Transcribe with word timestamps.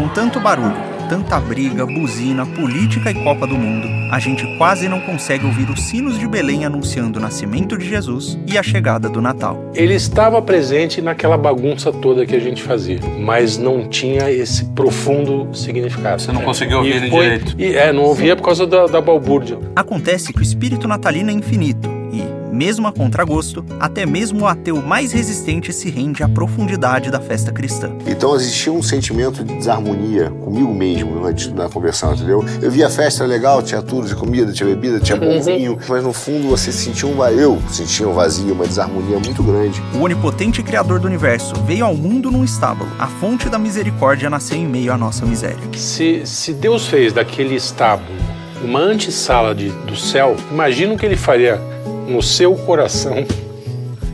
Com 0.00 0.08
tanto 0.08 0.40
barulho, 0.40 0.74
tanta 1.10 1.38
briga, 1.38 1.84
buzina, 1.84 2.46
política 2.46 3.10
e 3.10 3.14
Copa 3.22 3.46
do 3.46 3.54
Mundo, 3.54 3.86
a 4.10 4.18
gente 4.18 4.46
quase 4.56 4.88
não 4.88 4.98
consegue 4.98 5.44
ouvir 5.44 5.68
os 5.68 5.82
sinos 5.82 6.18
de 6.18 6.26
Belém 6.26 6.64
anunciando 6.64 7.18
o 7.18 7.22
nascimento 7.22 7.76
de 7.76 7.86
Jesus 7.86 8.38
e 8.46 8.56
a 8.56 8.62
chegada 8.62 9.10
do 9.10 9.20
Natal. 9.20 9.62
Ele 9.74 9.92
estava 9.92 10.40
presente 10.40 11.02
naquela 11.02 11.36
bagunça 11.36 11.92
toda 11.92 12.24
que 12.24 12.34
a 12.34 12.40
gente 12.40 12.62
fazia, 12.62 12.98
mas 13.18 13.58
não 13.58 13.86
tinha 13.90 14.30
esse 14.30 14.64
profundo 14.70 15.54
significado. 15.54 16.22
Você 16.22 16.32
não 16.32 16.40
conseguiu 16.40 16.78
ouvir 16.78 16.94
E 16.94 16.96
ele 16.96 17.10
foi- 17.10 17.22
direito. 17.24 17.54
E, 17.58 17.74
é, 17.76 17.92
não 17.92 18.04
ouvia 18.04 18.34
por 18.34 18.42
causa 18.44 18.66
da, 18.66 18.86
da 18.86 19.02
balbúrdia. 19.02 19.58
Acontece 19.76 20.32
que 20.32 20.38
o 20.38 20.42
espírito 20.42 20.88
natalino 20.88 21.28
é 21.28 21.34
infinito 21.34 21.99
mesmo 22.60 22.86
a 22.86 22.92
contragosto, 22.92 23.64
até 23.80 24.04
mesmo 24.04 24.42
o 24.42 24.46
ateu 24.46 24.82
mais 24.82 25.12
resistente 25.12 25.72
se 25.72 25.88
rende 25.88 26.22
à 26.22 26.28
profundidade 26.28 27.10
da 27.10 27.18
festa 27.18 27.50
cristã. 27.50 27.90
Então 28.06 28.36
existia 28.36 28.70
um 28.70 28.82
sentimento 28.82 29.42
de 29.42 29.56
desarmonia 29.56 30.28
comigo 30.28 30.74
mesmo 30.74 31.24
antes 31.24 31.46
da 31.46 31.70
conversão, 31.70 32.12
entendeu? 32.12 32.44
Eu 32.60 32.70
via 32.70 32.88
a 32.88 32.90
festa 32.90 33.24
legal, 33.24 33.62
tinha 33.62 33.80
tudo, 33.80 34.06
tinha 34.06 34.18
comida, 34.18 34.52
tinha 34.52 34.68
bebida, 34.68 35.00
tinha 35.00 35.16
bom 35.16 35.40
vinho, 35.40 35.78
mas 35.88 36.04
no 36.04 36.12
fundo 36.12 36.48
você 36.48 36.70
sentia 36.70 37.08
um 37.08 37.14
vazio, 37.14 37.40
eu 37.40 37.62
sentia 37.70 38.06
um 38.06 38.12
vazio, 38.12 38.52
uma 38.52 38.66
desarmonia 38.66 39.18
muito 39.18 39.42
grande. 39.42 39.82
O 39.94 40.02
onipotente 40.02 40.62
Criador 40.62 41.00
do 41.00 41.06
universo 41.06 41.54
veio 41.64 41.86
ao 41.86 41.94
mundo 41.94 42.30
num 42.30 42.44
estábulo. 42.44 42.90
A 42.98 43.06
fonte 43.06 43.48
da 43.48 43.58
misericórdia 43.58 44.28
nasceu 44.28 44.58
em 44.58 44.66
meio 44.66 44.92
à 44.92 44.98
nossa 44.98 45.24
miséria. 45.24 45.56
Se, 45.78 46.26
se 46.26 46.52
Deus 46.52 46.86
fez 46.86 47.14
daquele 47.14 47.54
estábulo 47.54 48.18
uma 48.62 48.80
antessala 48.80 49.54
de, 49.54 49.70
do 49.70 49.96
céu, 49.96 50.36
imagina 50.50 50.92
o 50.92 50.98
que 50.98 51.06
ele 51.06 51.16
faria 51.16 51.69
no 52.10 52.22
seu 52.22 52.54
coração. 52.56 53.24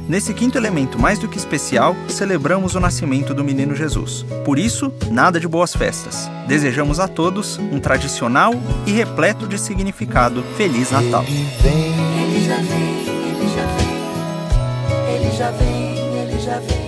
Nesse 0.09 0.33
quinto 0.33 0.57
elemento 0.57 0.99
mais 0.99 1.19
do 1.19 1.27
que 1.27 1.37
especial, 1.37 1.97
celebramos 2.09 2.77
o 2.77 2.81
nascimento 2.81 3.35
do 3.35 3.43
menino 3.43 3.75
Jesus. 3.75 4.25
Por 4.45 4.57
isso, 4.57 4.93
nada 5.11 5.41
de 5.41 5.49
boas 5.49 5.75
festas. 5.75 6.31
Desejamos 6.47 7.01
a 7.01 7.09
todos 7.09 7.59
um 7.59 7.81
tradicional 7.81 8.55
e 8.87 8.93
repleto 8.93 9.49
de 9.49 9.59
significado 9.59 10.45
Feliz 10.57 10.93
Natal. 10.93 11.25
Ele 11.25 12.45
já 12.45 12.57
vem, 12.57 13.07
ele 13.35 13.49
já 13.57 13.67
vem, 13.67 13.97
ele 15.15 15.27
já 15.27 15.27
vem, 15.27 15.27
ele 15.27 15.37
já 15.37 15.51
vem, 15.51 16.19
ele 16.21 16.39
já 16.39 16.59
vem. 16.61 16.86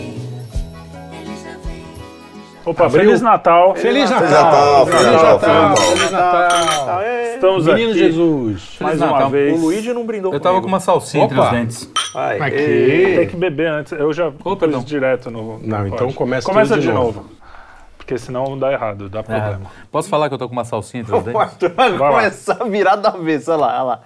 Opa, 2.70 2.86
Abriu. 2.86 3.00
Feliz 3.04 3.22
Natal. 3.22 3.74
Feliz 3.74 4.10
Natal, 4.10 4.86
Feliz 4.86 5.04
Natal, 5.06 5.38
Feliz 5.40 5.50
Natal. 5.62 5.76
Feliz 5.76 6.10
Natal! 6.10 7.00
Estamos 7.34 7.66
Menino 7.66 7.90
aqui 7.90 7.98
Jesus! 7.98 8.76
mais 8.80 8.98
Natal. 9.00 9.16
uma 9.20 9.30
vez. 9.30 9.58
O 9.58 9.62
Luigi 9.64 9.92
não 9.92 10.04
brindou 10.04 10.32
Eu 10.32 10.40
tava 10.40 10.60
com 10.60 10.66
uma 10.66 10.80
salsinha 10.80 11.24
entre 11.24 11.38
os 11.40 11.50
dentes. 11.50 11.90
Ai, 12.14 12.38
Aqui. 12.40 13.14
Tem 13.16 13.26
que 13.28 13.36
beber 13.36 13.68
antes. 13.70 13.92
Eu 13.92 14.12
já 14.12 14.30
pus 14.30 14.58
perdão. 14.58 14.82
direto 14.82 15.30
no. 15.30 15.58
Não, 15.62 15.78
no 15.80 15.86
então 15.88 16.06
pote. 16.08 16.14
começa 16.14 16.46
Começa 16.46 16.74
de 16.74 16.82
de 16.82 16.92
novo. 16.92 17.24
Porque 17.96 18.18
senão 18.18 18.58
dá 18.58 18.72
errado, 18.72 19.08
dá 19.08 19.22
problema. 19.22 19.60
Posso 19.92 20.08
falar 20.08 20.28
que 20.28 20.34
eu 20.34 20.38
tô 20.38 20.46
com 20.48 20.52
uma 20.54 20.64
salsinha 20.64 21.02
entre 21.02 21.14
os 21.14 21.22
dentes? 21.22 21.40
Arthur 21.40 21.70
vai 21.74 21.92
Vai 21.92 22.12
começar 22.12 22.56
a 22.60 22.64
virar 22.64 22.96
da 22.96 23.10
vez. 23.10 23.48
Olha 23.48 23.56
lá, 23.58 23.74
olha 23.74 23.82
lá. 23.82 24.00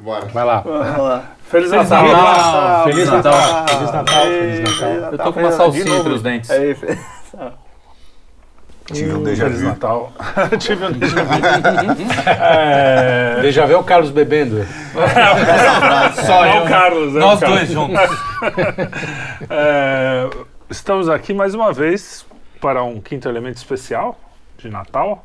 Bora. 0.00 0.26
Vai 0.26 0.44
lá. 0.44 0.62
Olha 0.64 0.96
lá. 1.02 1.22
Feliz, 1.50 1.68
Feliz 1.70 1.90
Natal! 1.90 2.08
Natal! 2.08 2.84
Feliz 2.84 3.10
Natal! 3.10 3.32
Feliz 3.68 3.92
Natal! 3.92 4.22
Feliz 4.24 4.60
Natal! 4.80 5.12
Eu 5.12 5.18
tô 5.18 5.32
com 5.34 5.40
uma 5.40 5.52
salsinha 5.52 5.96
entre 5.98 6.12
os 6.14 6.22
dentes. 6.22 6.50
Aí, 6.50 6.74
fe- 6.74 6.98
Tive 8.86 9.14
um 9.14 9.22
déjà 9.22 9.44
Feliz 9.44 9.60
vu. 9.60 9.68
Natal. 9.68 10.12
Tive 10.58 10.84
um 10.84 10.92
déjà 10.92 11.22
vu. 11.24 11.32
é... 12.26 13.38
Deixa 13.42 13.66
ver 13.66 13.74
o 13.76 13.84
Carlos 13.84 14.10
bebendo. 14.10 14.66
Só 16.26 16.44
É 16.44 16.60
o 16.60 16.68
Carlos, 16.68 17.14
é 17.14 17.18
Nós 17.18 17.38
o 17.38 17.40
Carlos. 17.40 17.58
dois 17.58 17.70
juntos. 17.70 18.00
É, 19.48 20.28
estamos 20.68 21.08
aqui 21.08 21.32
mais 21.32 21.54
uma 21.54 21.72
vez 21.72 22.26
para 22.60 22.82
um 22.82 23.00
quinto 23.00 23.28
elemento 23.28 23.56
especial 23.56 24.18
de 24.58 24.68
Natal. 24.68 25.24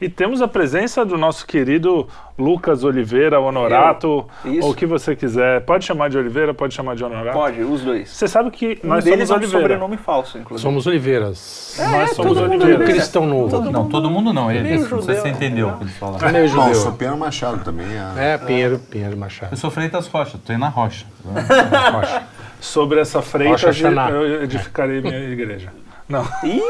E 0.00 0.08
temos 0.08 0.42
a 0.42 0.48
presença 0.48 1.04
do 1.04 1.16
nosso 1.16 1.46
querido 1.46 2.08
Lucas 2.36 2.82
Oliveira 2.82 3.38
Honorato, 3.38 4.26
ou 4.60 4.70
o 4.70 4.74
que 4.74 4.84
você 4.84 5.14
quiser. 5.14 5.60
Pode 5.64 5.84
chamar 5.84 6.10
de 6.10 6.18
Oliveira, 6.18 6.52
pode 6.52 6.74
chamar 6.74 6.96
de 6.96 7.04
Honorato. 7.04 7.36
Pode, 7.38 7.62
os 7.62 7.82
dois. 7.82 8.08
Você 8.08 8.26
sabe 8.26 8.50
que 8.50 8.80
Um 8.82 8.88
nós 8.88 9.04
deles 9.04 9.28
somos 9.28 9.30
é 9.30 9.34
um 9.34 9.36
Oliveira. 9.36 9.62
sobrenome 9.62 9.96
falso, 9.96 10.38
inclusive. 10.38 10.60
Somos 10.62 10.86
Oliveiras. 10.86 11.76
Nós 11.78 12.10
somos 12.10 12.36
todo 12.36 12.48
mundo 12.50 12.64
Oliveira. 12.64 12.92
Cristão 12.92 13.26
novo. 13.26 13.70
Não, 13.70 13.88
todo 13.88 14.10
mundo 14.10 14.32
não. 14.32 14.50
Ele, 14.50 14.62
Meio 14.62 14.88
não 14.88 15.02
sei 15.02 15.14
se 15.14 15.20
você 15.22 15.28
entendeu 15.28 15.68
o 15.68 15.76
que 15.78 15.84
eles 15.84 15.96
falaram. 15.96 16.28
É 16.28 16.32
meio 16.32 16.48
judeu. 16.48 16.74
sou 16.74 16.92
Pedro 16.92 17.16
Machado 17.16 17.62
também. 17.64 17.86
É. 18.16 18.32
É, 18.34 18.38
Pinheiro, 18.38 18.78
Pinheiro 18.78 19.16
Machado. 19.16 19.52
Eu 19.52 19.56
sou 19.56 19.70
Freitas 19.70 20.06
Rocha, 20.08 20.38
tô 20.44 20.52
indo 20.52 20.60
na 20.60 20.68
rocha. 20.68 21.06
Rocha. 21.92 22.22
Sobre 22.60 23.00
essa 23.00 23.18
Rocha 23.18 23.30
freita 23.30 23.66
Hashanah. 23.66 24.10
eu 24.10 24.42
edificarei 24.42 25.00
minha 25.00 25.18
igreja. 25.18 25.72
Não. 26.08 26.26
Ih, 26.44 26.62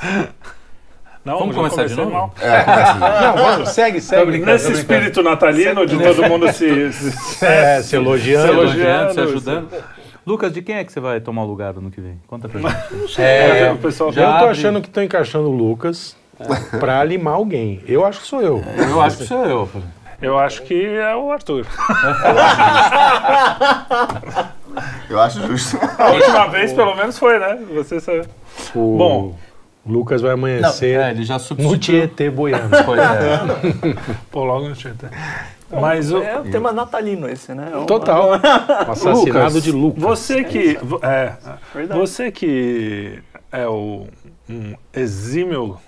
Não, 1.26 1.38
Vamos 1.40 1.56
começar 1.56 1.86
de 1.86 1.94
novo? 1.96 2.10
mal. 2.10 2.32
É. 2.40 2.64
Não, 3.26 3.36
vamos, 3.36 3.68
segue, 3.70 4.00
segue. 4.00 4.38
Nesse 4.38 4.66
tô 4.66 4.70
brincando. 4.70 4.72
espírito 4.78 5.22
natalino 5.24 5.84
de 5.84 5.98
todo 5.98 6.22
mundo 6.28 6.52
se, 6.52 6.92
se, 6.94 7.44
É, 7.44 7.82
se 7.82 7.96
elogiando. 7.96 8.46
Se 8.46 8.52
Elogiando, 8.52 9.12
se 9.12 9.18
elogiando, 9.18 9.20
ajudando. 9.22 9.68
Lucas, 10.24 10.52
de 10.52 10.62
quem 10.62 10.76
é 10.76 10.84
que 10.84 10.92
você 10.92 11.00
vai 11.00 11.20
tomar 11.20 11.42
o 11.42 11.46
lugar 11.46 11.74
no 11.74 11.90
que 11.90 12.00
vem? 12.00 12.20
Conta 12.28 12.48
pra 12.48 12.60
gente. 12.60 13.20
É, 13.20 13.72
o 13.72 13.78
pessoal 13.78 14.12
já- 14.12 14.22
eu 14.34 14.38
tô 14.38 14.44
achando 14.50 14.80
que 14.80 14.88
tô 14.88 15.00
encaixando 15.00 15.48
o 15.48 15.52
Lucas 15.52 16.16
pra 16.78 17.02
limar 17.02 17.34
alguém. 17.34 17.82
Eu 17.88 18.04
acho 18.06 18.20
que 18.20 18.26
sou 18.28 18.40
eu. 18.40 18.62
Eu 18.88 19.00
acho 19.02 19.16
que 19.18 19.24
sou 19.24 19.44
eu. 19.44 19.68
Eu 20.22 20.38
acho 20.38 20.62
que 20.62 20.74
é 20.96 21.14
o 21.14 21.30
Arthur. 21.32 21.66
Eu 25.08 25.20
acho 25.20 25.40
justo. 25.46 25.78
A 25.98 26.10
última 26.10 26.46
vez, 26.48 26.72
pelo 26.72 26.94
menos, 26.94 27.18
foi, 27.18 27.38
né? 27.38 27.58
Você 27.74 28.00
sabe. 28.00 28.22
O 28.74 28.96
Bom. 28.96 29.34
Lucas 29.86 30.20
vai 30.20 30.32
amanhecer 30.32 31.00
É, 31.00 31.10
ele 31.10 31.24
já 31.24 31.38
no. 31.38 31.76
Tietê 31.78 32.30
boiando. 32.30 32.76
Pois 32.84 33.00
é. 33.00 33.40
Pô, 34.30 34.44
logo 34.44 34.68
no 34.68 34.76
Twitter. 34.76 35.10
Mas 35.70 36.12
o, 36.12 36.22
é 36.22 36.38
o 36.38 36.44
tema 36.44 36.72
natalino 36.72 37.28
esse, 37.28 37.52
né? 37.52 37.70
É 37.72 37.76
uma- 37.76 37.86
Total. 37.86 38.30
O 38.30 38.34
assassinado 38.92 39.24
Lucas, 39.24 39.62
de 39.62 39.72
Lucas. 39.72 40.02
Você 40.02 40.44
que. 40.44 40.78
É, 41.02 41.32
Verdade. 41.74 42.00
você 42.00 42.30
que 42.30 43.20
é 43.50 43.66
o 43.66 44.06
um 44.48 44.74
exímio. 44.94 45.78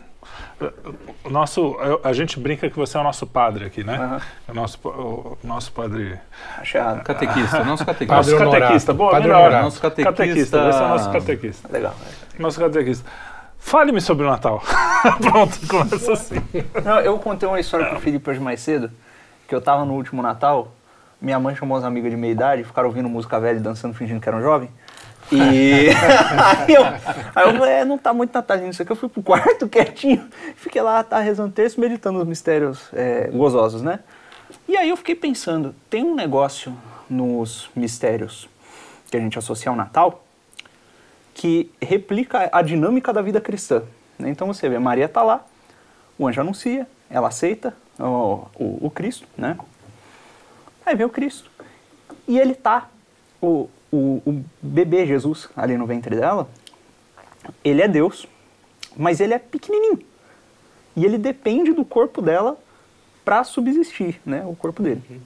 O 1.24 1.30
nosso, 1.30 1.76
a 2.02 2.12
gente 2.12 2.40
brinca 2.40 2.68
que 2.68 2.76
você 2.76 2.96
é 2.96 3.00
o 3.00 3.04
nosso 3.04 3.24
padre 3.24 3.66
aqui, 3.66 3.84
né? 3.84 3.94
Aham. 3.94 4.20
O 4.48 4.54
nosso, 4.54 4.78
o 4.88 5.38
nosso 5.44 5.70
padre. 5.70 6.18
Acho 6.58 6.78
errado. 6.78 7.04
Catequista, 7.04 7.64
nosso 7.64 7.86
catequista. 7.86 8.16
Padre 8.16 8.32
nosso 8.32 8.50
catequista. 8.50 8.94
Boa, 8.94 9.10
Padre 9.12 9.28
melhor. 9.28 9.52
Nosso 9.62 9.80
catequista. 9.80 10.12
Catequista, 10.12 10.68
esse 10.68 10.78
é 10.80 10.84
o 10.84 10.88
nosso 10.88 11.12
catequista. 11.12 11.68
Legal. 11.72 11.94
Nosso 12.40 12.58
catequista. 12.58 13.08
Fale-me 13.58 14.00
sobre 14.00 14.24
o 14.24 14.30
Natal. 14.30 14.62
Pronto, 15.20 15.58
começa 15.68 16.12
assim. 16.12 16.36
Não, 16.84 17.00
eu 17.00 17.18
contei 17.18 17.48
uma 17.48 17.60
história 17.60 17.86
pro 17.86 18.00
Felipe 18.00 18.30
hoje 18.30 18.40
mais 18.40 18.60
cedo, 18.60 18.90
que 19.46 19.54
eu 19.54 19.60
tava 19.60 19.84
no 19.84 19.94
último 19.94 20.22
Natal, 20.22 20.72
minha 21.20 21.38
mãe 21.38 21.54
chamou 21.54 21.76
as 21.76 21.84
amigas 21.84 22.10
de 22.10 22.16
meia 22.16 22.32
idade, 22.32 22.64
ficaram 22.64 22.88
ouvindo 22.88 23.08
música 23.08 23.40
velha 23.40 23.58
e 23.58 23.60
dançando 23.60 23.94
fingindo 23.94 24.20
que 24.20 24.28
eram 24.28 24.40
jovem. 24.40 24.70
E 25.32 25.90
aí 25.90 26.74
eu, 26.74 26.84
aí 26.84 27.46
eu 27.46 27.58
falei, 27.58 27.72
é, 27.74 27.84
não 27.84 27.98
tá 27.98 28.14
muito 28.14 28.32
natalino 28.32 28.70
isso 28.70 28.80
aqui. 28.80 28.92
Eu 28.92 28.96
fui 28.96 29.08
pro 29.08 29.22
quarto 29.22 29.66
quietinho, 29.68 30.28
fiquei 30.56 30.80
lá, 30.80 31.02
tá 31.02 31.18
rezando 31.18 31.52
terço, 31.52 31.80
meditando 31.80 32.20
os 32.20 32.26
mistérios 32.26 32.88
é, 32.92 33.28
gozosos, 33.32 33.82
né? 33.82 34.00
E 34.66 34.76
aí 34.76 34.88
eu 34.88 34.96
fiquei 34.96 35.14
pensando, 35.14 35.74
tem 35.90 36.04
um 36.04 36.14
negócio 36.14 36.74
nos 37.10 37.68
mistérios 37.74 38.48
que 39.10 39.16
a 39.16 39.20
gente 39.20 39.38
associa 39.38 39.70
ao 39.70 39.76
Natal 39.76 40.24
que 41.38 41.70
replica 41.80 42.50
a 42.52 42.60
dinâmica 42.62 43.12
da 43.12 43.22
vida 43.22 43.40
cristã. 43.40 43.84
né? 44.18 44.28
Então 44.28 44.48
você 44.48 44.68
vê, 44.68 44.76
Maria 44.76 45.08
tá 45.08 45.22
lá, 45.22 45.46
o 46.18 46.26
anjo 46.26 46.40
anuncia, 46.40 46.84
ela 47.08 47.28
aceita 47.28 47.76
o, 47.96 48.44
o, 48.56 48.86
o 48.86 48.90
Cristo, 48.90 49.24
né? 49.36 49.56
Aí 50.84 50.96
vem 50.96 51.06
o 51.06 51.10
Cristo. 51.10 51.48
E 52.26 52.40
ele 52.40 52.56
tá, 52.56 52.90
o, 53.40 53.68
o, 53.92 54.20
o 54.26 54.44
bebê 54.60 55.06
Jesus 55.06 55.48
ali 55.56 55.76
no 55.76 55.86
ventre 55.86 56.16
dela, 56.16 56.48
ele 57.62 57.82
é 57.82 57.86
Deus, 57.86 58.26
mas 58.96 59.20
ele 59.20 59.32
é 59.32 59.38
pequenininho. 59.38 60.00
E 60.96 61.04
ele 61.04 61.18
depende 61.18 61.72
do 61.72 61.84
corpo 61.84 62.20
dela 62.20 62.58
para 63.24 63.44
subsistir, 63.44 64.20
né? 64.26 64.44
O 64.44 64.56
corpo 64.56 64.82
dele. 64.82 65.22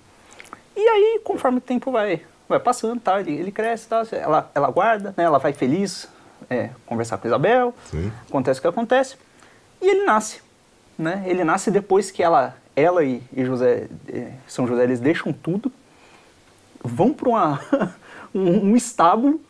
E 0.77 0.89
aí, 0.89 1.23
conforme 1.25 1.57
o 1.57 1.63
tempo 1.63 1.91
vai, 1.91 2.21
vai 2.53 2.61
passando, 2.61 3.01
tá, 3.01 3.21
ele, 3.21 3.33
ele 3.33 3.53
cresce, 3.53 3.89
tá, 3.89 4.03
ela, 4.13 4.51
ela 4.55 4.71
guarda, 4.71 5.15
né, 5.17 5.25
ela 5.25 5.39
vai 5.39 5.53
feliz 5.53 6.09
é, 6.49 6.71
conversar 6.87 7.19
com 7.19 7.27
Isabel, 7.27 7.75
acontece 8.29 8.61
o 8.61 8.63
que 8.63 8.69
acontece, 8.69 9.17
e 9.81 9.91
ele 9.91 10.05
nasce. 10.05 10.41
Né? 10.99 11.25
Ele 11.27 11.43
nasce 11.43 11.71
depois 11.71 12.11
que 12.11 12.23
ela, 12.23 12.55
ela 12.77 13.03
e, 13.03 13.23
e 13.33 13.45
José, 13.45 13.89
eh, 14.09 14.33
São 14.47 14.67
José, 14.67 14.85
eles 14.85 15.01
deixam 15.01 15.33
tudo, 15.33 15.73
vão 16.83 17.13
para 17.13 17.59
um, 18.35 18.71
um 18.71 18.77
estábulo 18.77 19.41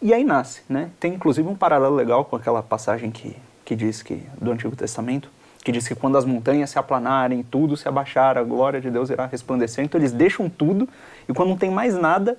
e 0.00 0.12
aí 0.12 0.22
nasce. 0.22 0.62
Né? 0.68 0.90
Tem 1.00 1.14
inclusive 1.14 1.48
um 1.48 1.56
paralelo 1.56 1.94
legal 1.94 2.24
com 2.24 2.36
aquela 2.36 2.62
passagem 2.62 3.10
que, 3.10 3.36
que 3.64 3.74
diz 3.74 4.02
que, 4.02 4.22
do 4.40 4.52
Antigo 4.52 4.76
Testamento, 4.76 5.30
que 5.64 5.72
diz 5.72 5.88
que 5.88 5.94
quando 5.94 6.18
as 6.18 6.26
montanhas 6.26 6.68
se 6.68 6.78
aplanarem, 6.78 7.42
tudo 7.42 7.74
se 7.74 7.88
abaixar, 7.88 8.36
a 8.36 8.42
glória 8.42 8.80
de 8.82 8.90
Deus 8.90 9.08
irá 9.08 9.24
resplandecer. 9.24 9.82
Então 9.82 9.98
eles 9.98 10.12
deixam 10.12 10.48
tudo 10.50 10.86
e 11.26 11.32
quando 11.32 11.48
não 11.48 11.56
tem 11.56 11.70
mais 11.70 11.94
nada, 11.94 12.38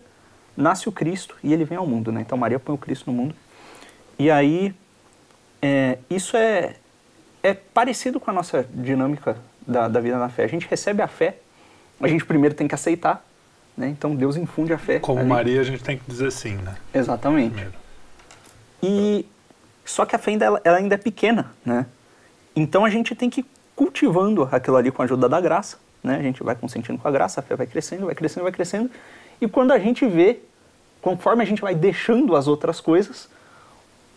nasce 0.56 0.88
o 0.88 0.92
Cristo 0.92 1.36
e 1.44 1.52
ele 1.52 1.66
vem 1.66 1.76
ao 1.78 1.88
mundo. 1.88 2.12
Né? 2.12 2.22
Então 2.22 2.38
Maria 2.38 2.60
põe 2.60 2.76
o 2.76 2.78
Cristo 2.78 3.12
no 3.12 3.18
mundo. 3.18 3.36
E 4.20 4.30
aí, 4.30 4.74
é, 5.60 5.98
isso 6.08 6.38
é, 6.38 6.76
é 7.42 7.54
parecido 7.56 8.20
com 8.20 8.30
a 8.30 8.34
nossa 8.34 8.64
dinâmica 8.72 9.36
da, 9.66 9.88
da 9.88 10.00
vida 10.00 10.20
na 10.20 10.30
fé. 10.30 10.44
A 10.44 10.48
gente 10.48 10.68
recebe 10.68 11.02
a 11.02 11.08
fé, 11.08 11.38
a 12.00 12.08
gente 12.08 12.24
primeiro 12.24 12.54
tem 12.54 12.68
que 12.68 12.76
aceitar, 12.76 13.26
né? 13.76 13.88
Então 13.90 14.16
Deus 14.16 14.38
infunde 14.38 14.72
a 14.72 14.78
fé. 14.78 15.00
Como 15.00 15.20
ali. 15.20 15.28
Maria, 15.28 15.62
a 15.62 15.64
gente 15.64 15.84
tem 15.84 15.98
que 15.98 16.04
dizer 16.08 16.32
sim, 16.32 16.56
né? 16.58 16.76
Exatamente. 16.94 17.54
Primeiro. 17.54 17.74
E 18.84 19.26
só 19.84 20.06
que 20.06 20.16
a 20.16 20.20
fé 20.20 20.32
ainda, 20.32 20.46
ela, 20.46 20.62
ainda 20.78 20.96
é 20.96 20.98
pequena, 20.98 21.52
né? 21.66 21.88
Então 22.56 22.86
a 22.86 22.90
gente 22.90 23.14
tem 23.14 23.30
que 23.30 23.42
ir 23.42 23.46
cultivando 23.76 24.48
aquilo 24.52 24.78
ali 24.78 24.92
com 24.92 25.02
a 25.02 25.06
ajuda 25.06 25.28
da 25.28 25.42
graça, 25.42 25.78
né? 26.04 26.16
A 26.18 26.22
gente 26.22 26.42
vai 26.42 26.56
consentindo 26.56 26.98
com 26.98 27.08
a 27.08 27.12
graça, 27.12 27.40
a 27.40 27.44
fé 27.44 27.56
vai 27.56 27.68
crescendo, 27.68 28.06
vai 28.06 28.16
crescendo, 28.16 28.44
vai 28.44 28.52
crescendo. 28.52 28.90
E 29.42 29.48
quando 29.48 29.72
a 29.72 29.80
gente 29.80 30.06
vê, 30.06 30.40
conforme 31.02 31.44
a 31.44 31.46
gente 31.46 31.62
vai 31.62 31.76
deixando 31.76 32.36
as 32.36 32.48
outras 32.48 32.80
coisas, 32.80 33.28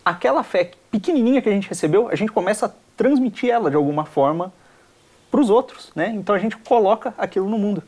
aquela 0.04 0.42
fé 0.42 0.70
pequenininha 0.90 1.42
que 1.42 1.48
a 1.48 1.52
gente 1.52 1.68
recebeu, 1.68 2.08
a 2.08 2.14
gente 2.14 2.30
começa 2.30 2.66
a 2.66 2.70
transmitir 2.96 3.50
ela 3.50 3.68
de 3.68 3.76
alguma 3.76 4.04
forma 4.04 4.52
para 5.30 5.40
os 5.40 5.50
outros, 5.50 5.90
né? 5.94 6.12
Então 6.14 6.34
a 6.34 6.38
gente 6.38 6.56
coloca 6.56 7.12
aquilo 7.18 7.48
no 7.48 7.58
mundo. 7.58 7.82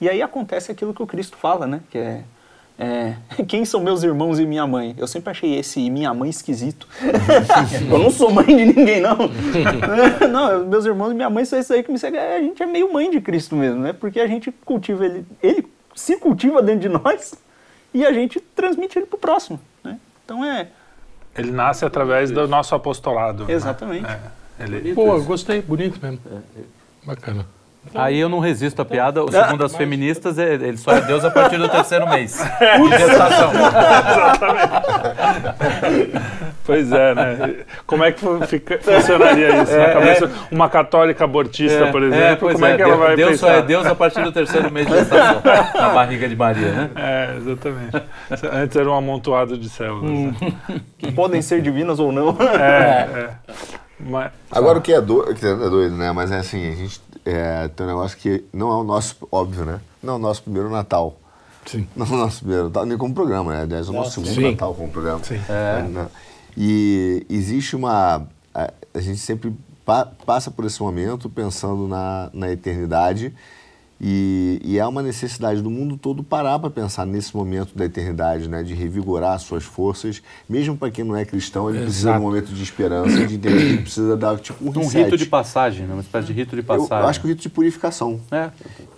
E 0.00 0.08
aí 0.08 0.20
acontece 0.20 0.72
aquilo 0.72 0.92
que 0.92 1.02
o 1.02 1.06
Cristo 1.06 1.36
fala, 1.36 1.66
né? 1.66 1.80
Que 1.90 1.98
é, 1.98 2.24
é, 2.78 3.14
quem 3.46 3.64
são 3.64 3.80
meus 3.80 4.02
irmãos 4.02 4.38
e 4.38 4.46
minha 4.46 4.66
mãe? 4.66 4.94
Eu 4.98 5.06
sempre 5.06 5.30
achei 5.30 5.58
esse 5.58 5.90
minha 5.90 6.12
mãe 6.14 6.30
esquisito. 6.30 6.86
eu 7.90 7.98
não 7.98 8.10
sou 8.10 8.30
mãe 8.30 8.46
de 8.46 8.66
ninguém, 8.66 9.00
não. 9.00 9.16
não, 10.30 10.66
meus 10.66 10.84
irmãos 10.84 11.12
e 11.12 11.14
minha 11.14 11.30
mãe 11.30 11.44
são 11.44 11.58
esses 11.58 11.70
aí 11.70 11.82
que 11.82 11.92
me 11.92 11.98
seguem. 11.98 12.20
A 12.20 12.40
gente 12.40 12.62
é 12.62 12.66
meio 12.66 12.92
mãe 12.92 13.10
de 13.10 13.20
Cristo 13.20 13.54
mesmo, 13.54 13.80
né? 13.80 13.92
Porque 13.92 14.20
a 14.20 14.26
gente 14.26 14.50
cultiva 14.64 15.04
ele, 15.04 15.26
ele 15.42 15.66
se 15.94 16.16
cultiva 16.16 16.62
dentro 16.62 16.80
de 16.80 16.88
nós 16.88 17.34
e 17.92 18.04
a 18.04 18.12
gente 18.12 18.40
transmite 18.40 18.98
ele 18.98 19.06
pro 19.06 19.18
próximo, 19.18 19.60
né? 19.84 19.98
Então 20.24 20.44
é 20.44 20.68
Ele 21.36 21.50
nasce 21.50 21.84
através 21.84 22.30
do 22.30 22.48
nosso 22.48 22.74
apostolado. 22.74 23.44
né? 23.44 23.52
exatamente. 23.52 24.06
É, 24.06 24.64
ele, 24.64 24.94
Pô, 24.94 25.20
gostei, 25.22 25.60
bonito 25.60 26.00
mesmo. 26.02 26.20
Bacana. 27.04 27.46
Aí 27.94 28.18
eu 28.20 28.28
não 28.28 28.38
resisto 28.38 28.80
à 28.80 28.84
piada. 28.84 29.20
Segundo 29.30 29.64
as 29.64 29.74
feministas, 29.76 30.38
é- 30.38 30.54
ele 30.54 30.76
só 30.76 30.92
é 30.92 31.00
Deus 31.02 31.24
a 31.24 31.30
partir 31.30 31.58
do 31.58 31.68
terceiro 31.68 32.08
mês 32.08 32.38
de 32.38 32.98
gestação. 32.98 33.50
Pois 36.64 36.92
é, 36.92 37.14
né? 37.14 37.54
Como 37.86 38.04
é 38.04 38.12
que 38.12 38.24
fica- 38.46 38.78
funcionaria 38.78 39.62
isso 39.62 39.76
na 39.76 39.88
cabeça? 39.92 40.30
Uma 40.50 40.68
católica 40.68 41.24
abortista, 41.24 41.88
por 41.88 42.02
exemplo, 42.02 42.38
pois 42.40 42.54
como 42.54 42.66
é, 42.66 42.76
que 42.76 42.82
ela 42.82 42.96
vai 42.96 43.16
Deus 43.16 43.32
pensar? 43.32 43.46
só 43.48 43.52
é 43.54 43.62
Deus 43.62 43.84
a 43.86 43.94
partir 43.94 44.22
do 44.22 44.30
terceiro 44.32 44.70
mês 44.70 44.86
de 44.86 44.94
gestação, 44.94 45.42
na 45.74 45.88
barriga 45.90 46.28
de 46.28 46.36
Maria, 46.36 46.70
né? 46.72 46.90
É, 46.96 47.36
exatamente. 47.36 48.02
Antes 48.52 48.76
era 48.76 48.88
um 48.88 48.94
amontoado 48.94 49.58
de 49.58 49.68
células. 49.68 50.10
Hum. 50.10 50.32
né? 50.40 50.80
Que 50.98 51.10
podem 51.10 51.42
ser 51.42 51.60
divinas 51.60 51.98
ou 51.98 52.12
não. 52.12 52.36
É, 52.40 53.08
é. 53.12 53.28
Mas, 53.98 54.30
Agora 54.50 54.78
o 54.78 54.82
que 54.82 54.92
é 54.92 55.00
doido, 55.00 55.34
que 55.34 55.44
é 55.44 55.54
doido, 55.54 55.96
né? 55.96 56.12
Mas 56.12 56.30
é 56.30 56.38
assim, 56.38 56.68
a 56.70 56.74
gente 56.76 57.00
é, 57.24 57.68
tem 57.68 57.86
um 57.86 57.88
negócio 57.88 58.16
que 58.18 58.44
não 58.52 58.70
é 58.70 58.76
o 58.76 58.84
nosso, 58.84 59.16
óbvio, 59.30 59.64
né? 59.64 59.80
Não 60.02 60.14
é 60.14 60.16
o 60.16 60.18
nosso 60.18 60.42
primeiro 60.42 60.68
Natal. 60.70 61.16
Sim. 61.66 61.86
Não 61.94 62.04
é 62.06 62.08
o 62.10 62.16
nosso 62.16 62.38
primeiro 62.40 62.64
Natal, 62.64 62.84
nem 62.86 62.98
como 62.98 63.14
programa, 63.14 63.52
né? 63.54 63.62
Aliás, 63.62 63.86
é 63.86 63.90
o 63.90 63.92
nosso 63.92 64.12
segundo 64.12 64.34
sim. 64.34 64.50
Natal 64.50 64.74
como 64.74 64.88
programa. 64.90 65.22
Sim. 65.22 65.40
É, 65.48 65.82
né? 65.82 66.08
E 66.56 67.24
existe 67.30 67.76
uma. 67.76 68.26
A, 68.54 68.70
a 68.94 69.00
gente 69.00 69.18
sempre 69.18 69.54
pa- 69.84 70.08
passa 70.26 70.50
por 70.50 70.64
esse 70.64 70.82
momento 70.82 71.28
pensando 71.30 71.86
na, 71.88 72.28
na 72.32 72.50
eternidade. 72.50 73.32
E, 74.04 74.60
e 74.64 74.80
há 74.80 74.88
uma 74.88 75.00
necessidade 75.00 75.62
do 75.62 75.70
mundo 75.70 75.96
todo 75.96 76.24
parar 76.24 76.58
para 76.58 76.68
pensar 76.68 77.06
nesse 77.06 77.36
momento 77.36 77.72
da 77.78 77.84
eternidade, 77.84 78.48
né? 78.48 78.60
De 78.64 78.74
revigorar 78.74 79.38
suas 79.38 79.62
forças. 79.62 80.20
Mesmo 80.48 80.76
para 80.76 80.90
quem 80.90 81.04
não 81.04 81.14
é 81.14 81.24
cristão, 81.24 81.70
ele 81.70 81.78
precisa 81.82 82.00
de 82.00 82.08
Exato. 82.08 82.18
um 82.18 82.28
momento 82.28 82.52
de 82.52 82.62
esperança, 82.64 83.26
de 83.28 83.34
entender 83.36 83.56
que 83.58 83.62
ele 83.74 83.82
precisa 83.82 84.16
dar 84.16 84.36
tipo 84.40 84.64
um 84.64 84.70
Um 84.70 84.72
reset. 84.86 85.04
rito 85.04 85.16
de 85.16 85.26
passagem, 85.26 85.86
né? 85.86 85.92
uma 85.94 86.00
espécie 86.02 86.26
de 86.26 86.32
rito 86.32 86.56
de 86.56 86.62
Eu, 86.62 86.64
passagem. 86.64 86.98
eu 87.04 87.08
acho 87.08 87.20
que 87.20 87.26
o 87.26 87.28
rito 87.28 87.42
de 87.42 87.48
purificação. 87.48 88.20
É. 88.32 88.50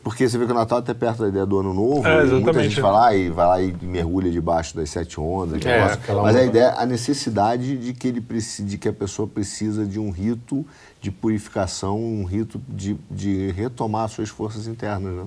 Porque 0.02 0.26
você 0.26 0.38
vê 0.38 0.46
que 0.46 0.52
o 0.52 0.54
Natal 0.54 0.78
é 0.78 0.80
até 0.80 0.94
perto 0.94 1.20
da 1.22 1.28
ideia 1.28 1.44
do 1.44 1.58
ano 1.60 1.74
novo. 1.74 2.06
É, 2.06 2.24
e 2.26 2.30
muita 2.40 2.62
gente 2.62 2.80
vai 2.80 2.92
lá 2.92 3.14
e 3.14 3.28
vai 3.28 3.46
lá 3.46 3.60
e 3.62 3.74
mergulha 3.82 4.30
debaixo 4.30 4.74
das 4.74 4.88
sete 4.88 5.20
ondas. 5.20 5.62
É, 5.66 5.80
Mas 5.80 6.08
a 6.08 6.14
onda. 6.14 6.44
ideia, 6.44 6.74
a 6.78 6.86
necessidade 6.86 7.76
de 7.76 7.92
que 7.92 8.08
ele 8.08 8.22
precisa, 8.22 8.66
de 8.66 8.78
que 8.78 8.88
a 8.88 8.92
pessoa 8.92 9.28
precisa 9.28 9.84
de 9.84 9.98
um 10.00 10.10
rito 10.10 10.64
de 11.04 11.10
purificação, 11.10 11.98
um 12.02 12.24
rito 12.24 12.58
de, 12.66 12.96
de 13.10 13.50
retomar 13.50 14.08
suas 14.08 14.30
forças 14.30 14.66
internas, 14.66 15.12
né? 15.12 15.24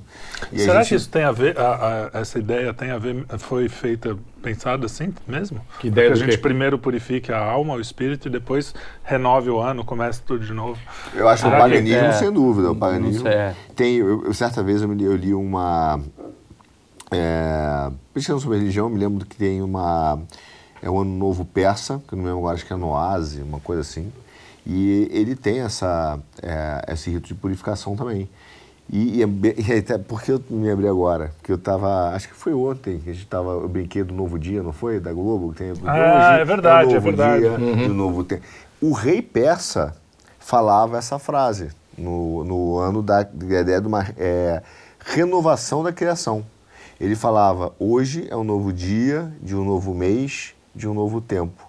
E 0.51 0.57
será 0.57 0.79
gente- 0.79 0.89
que 0.89 0.95
isso 0.95 1.07
tem 1.07 1.23
a 1.23 1.31
ver, 1.31 1.55
a- 1.55 2.09
a- 2.15 2.19
essa 2.19 2.39
ideia 2.39 2.73
tem 2.73 2.89
a 2.89 2.97
ver, 2.97 3.23
foi 3.37 3.69
feita, 3.69 4.17
pensada 4.41 4.87
assim 4.87 5.13
mesmo? 5.27 5.61
Que 5.79 5.89
ideia 5.89 6.07
que 6.07 6.13
a 6.13 6.15
gente 6.15 6.31
quê? 6.31 6.37
primeiro 6.39 6.79
purifique 6.79 7.31
a 7.31 7.37
alma, 7.39 7.75
o 7.75 7.79
espírito, 7.79 8.27
e 8.27 8.31
depois 8.31 8.73
renove 9.03 9.51
o 9.51 9.59
ano, 9.59 9.85
comece 9.85 10.19
tudo 10.23 10.43
de 10.43 10.51
novo. 10.51 10.79
Eu 11.13 11.29
acho 11.29 11.43
que 11.43 11.47
o 11.47 11.51
Será 11.51 11.63
que- 11.65 11.69
paganismo, 11.69 11.97
é, 12.07 12.11
sem 12.13 12.31
dúvida. 12.31 12.69
O 12.71 12.73
não 12.73 12.79
paganismo 12.79 13.21
sei, 13.21 13.31
é. 13.33 13.55
tem. 13.75 13.97
Eu, 13.97 14.25
eu- 14.25 14.33
certa 14.33 14.63
vez 14.63 14.81
eu, 14.81 14.91
eu 14.99 15.15
li 15.15 15.31
uma. 15.35 15.99
É, 17.11 17.89
pesquisando 18.13 18.41
sobre 18.41 18.57
religião, 18.57 18.87
eu 18.87 18.89
me 18.89 18.97
lembro 18.99 19.23
que 19.27 19.35
tem 19.37 19.61
uma. 19.61 20.19
É 20.81 20.89
o 20.89 20.99
Ano 20.99 21.11
Novo 21.17 21.45
Persa, 21.45 22.01
que 22.07 22.13
eu 22.13 22.17
não 22.17 22.25
lembro 22.25 22.39
agora, 22.39 22.55
acho 22.55 22.65
que 22.65 22.73
é 22.73 22.75
Noase, 22.75 23.41
uma 23.43 23.59
coisa 23.59 23.81
assim. 23.81 24.11
E 24.69 25.07
ele 25.13 25.33
tem 25.33 25.61
essa, 25.61 26.19
é, 26.43 26.91
esse 26.91 27.09
rito 27.09 27.27
de 27.29 27.35
purificação 27.35 27.95
também. 27.95 28.27
E, 28.89 29.19
e, 29.19 29.23
é 29.23 29.27
e 29.75 29.79
até 29.79 29.97
porque 29.97 30.33
eu 30.33 30.43
me 30.49 30.69
abri 30.69 30.87
agora? 30.89 31.31
Porque 31.37 31.53
eu 31.53 31.57
tava. 31.57 32.09
Acho 32.09 32.27
que 32.27 32.35
foi 32.35 32.53
ontem 32.53 32.99
que 32.99 33.09
a 33.09 33.13
gente 33.13 33.25
tava. 33.27 33.51
Eu 33.51 33.69
brinquei 33.69 34.03
do 34.03 34.13
Novo 34.13 34.37
Dia, 34.37 34.61
não 34.61 34.73
foi? 34.73 34.99
Da 34.99 35.13
Globo? 35.13 35.53
que 35.53 35.59
Tem, 35.59 35.73
Ah, 35.85 36.37
é 36.37 36.43
verdade, 36.43 36.87
o 36.87 36.91
é 36.91 36.93
novo 36.95 37.05
verdade. 37.05 37.41
Dia, 37.41 37.87
do 37.87 37.93
novo 37.93 38.23
tempo. 38.25 38.43
O 38.81 38.91
rei 38.91 39.21
persa 39.21 39.95
falava 40.37 40.97
essa 40.97 41.17
frase 41.17 41.69
no, 41.97 42.43
no 42.43 42.77
ano 42.77 43.01
da, 43.01 43.23
da 43.23 43.61
ideia 43.61 43.79
de 43.79 43.87
uma 43.87 44.05
é, 44.17 44.61
renovação 44.99 45.81
da 45.81 45.93
criação. 45.93 46.45
Ele 46.99 47.15
falava: 47.15 47.73
hoje 47.79 48.27
é 48.29 48.35
um 48.35 48.43
novo 48.43 48.73
dia, 48.73 49.31
de 49.41 49.55
um 49.55 49.63
novo 49.63 49.93
mês, 49.93 50.53
de 50.75 50.87
um 50.89 50.93
novo 50.93 51.21
tempo. 51.21 51.66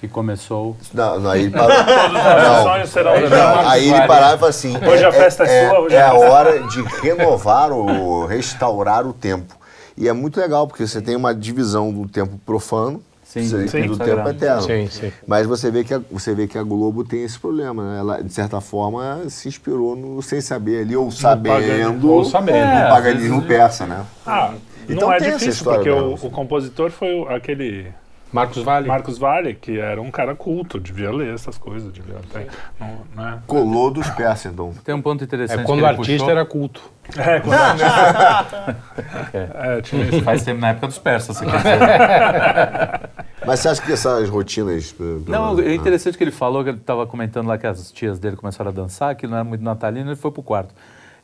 Que 0.00 0.06
começou. 0.06 0.76
Não, 0.94 1.18
não, 1.18 1.30
aí 1.30 1.42
ele 1.42 1.50
parou. 1.50 1.76
Os 1.76 2.62
sonhos 2.62 2.88
serão 2.90 3.12
Não, 3.28 3.68
aí 3.68 3.88
ele 3.90 4.06
parava 4.06 4.46
e 4.46 4.48
assim: 4.48 4.76
Hoje 4.76 5.04
a 5.04 5.10
festa 5.12 5.42
é 5.44 5.68
sua, 5.68 5.80
hoje 5.80 5.94
é 5.96 6.00
a 6.00 6.06
a 6.08 6.10
festa 6.12 6.24
é 6.26 6.30
hora 6.30 6.60
de 6.68 6.82
renovar 7.02 7.72
ou 7.72 8.24
restaurar 8.26 9.04
o 9.06 9.12
tempo. 9.12 9.56
E 9.96 10.06
é 10.08 10.12
muito 10.12 10.38
legal, 10.38 10.68
porque 10.68 10.86
você 10.86 11.02
tem 11.02 11.16
uma 11.16 11.34
divisão 11.34 11.92
do 11.92 12.08
tempo 12.08 12.38
profano 12.46 13.02
Sim, 13.24 13.48
você- 13.48 13.66
sim. 13.66 13.86
do 13.86 13.96
Sagrado. 13.96 14.16
tempo 14.22 14.28
eterno. 14.30 14.62
Sim, 14.62 14.86
sim. 14.88 15.12
Mas 15.26 15.46
você 15.48 15.68
vê, 15.68 15.82
que 15.82 15.92
a, 15.92 16.00
você 16.10 16.32
vê 16.32 16.46
que 16.46 16.56
a 16.56 16.62
Globo 16.62 17.02
tem 17.04 17.24
esse 17.24 17.36
problema, 17.38 17.82
né? 17.82 17.98
Ela, 17.98 18.22
de 18.22 18.32
certa 18.32 18.60
forma, 18.60 19.22
se 19.28 19.48
inspirou 19.48 19.96
no 19.96 20.22
sem 20.22 20.40
saber 20.40 20.82
ali, 20.82 20.96
ou 20.96 21.10
sabendo. 21.10 22.08
Ou 22.08 22.24
sabendo. 22.24 22.56
no 22.68 22.80
É, 22.82 22.88
paganismo 22.88 23.42
persa, 23.42 23.84
né? 23.84 24.04
Ah, 24.24 24.52
Então 24.88 25.08
não 25.08 25.12
é 25.14 25.18
tem 25.18 25.28
essa 25.28 25.38
difícil, 25.38 25.58
história 25.72 25.78
porque 25.80 26.24
o, 26.24 26.28
o 26.28 26.30
compositor 26.30 26.90
foi 26.92 27.26
aquele 27.34 27.88
Marcos 28.32 28.62
Vale. 28.62 28.86
Marcos 28.88 29.18
Vale, 29.18 29.54
que 29.54 29.78
era 29.78 30.00
um 30.00 30.10
cara 30.10 30.34
culto, 30.34 30.78
devia 30.78 31.10
ler 31.10 31.32
essas 31.34 31.56
coisas, 31.56 31.92
devia 31.92 32.16
ter, 32.32 32.46
não, 32.78 32.98
né? 33.16 33.38
Colou 33.46 33.90
dos 33.90 34.08
persas, 34.10 34.52
então. 34.52 34.72
Tem 34.84 34.94
um 34.94 35.00
ponto 35.00 35.24
interessante. 35.24 35.60
É 35.60 35.64
quando 35.64 35.78
que 35.78 35.84
o 35.84 35.88
artista 35.88 36.12
puxou. 36.12 36.30
era 36.30 36.44
culto. 36.44 36.82
É, 37.16 37.40
quando 37.40 37.54
é, 39.32 39.80
tinha 39.82 40.04
isso. 40.04 40.22
Faz 40.22 40.42
tempo 40.42 40.60
na 40.60 40.68
época 40.70 40.88
dos 40.88 40.98
persas, 40.98 41.36
se 41.36 41.44
quer 41.46 41.56
dizer. 41.56 41.78
Mas 43.46 43.60
você 43.60 43.68
acha 43.68 43.80
que 43.80 43.92
essas 43.92 44.28
rotinas... 44.28 44.94
eh, 45.00 45.04
Não, 45.26 45.58
é 45.58 45.74
interessante 45.74 46.18
que 46.18 46.24
ele 46.24 46.30
falou, 46.30 46.62
que 46.62 46.70
ele 46.70 46.78
estava 46.78 47.06
comentando 47.06 47.46
lá 47.46 47.56
que 47.56 47.66
as 47.66 47.90
tias 47.90 48.18
dele 48.18 48.36
começaram 48.36 48.70
a 48.70 48.74
dançar, 48.74 49.14
que 49.14 49.26
não 49.26 49.36
era 49.36 49.44
muito 49.44 49.62
natalino, 49.64 50.10
ele 50.10 50.16
foi 50.16 50.30
pro 50.30 50.42
quarto. 50.42 50.74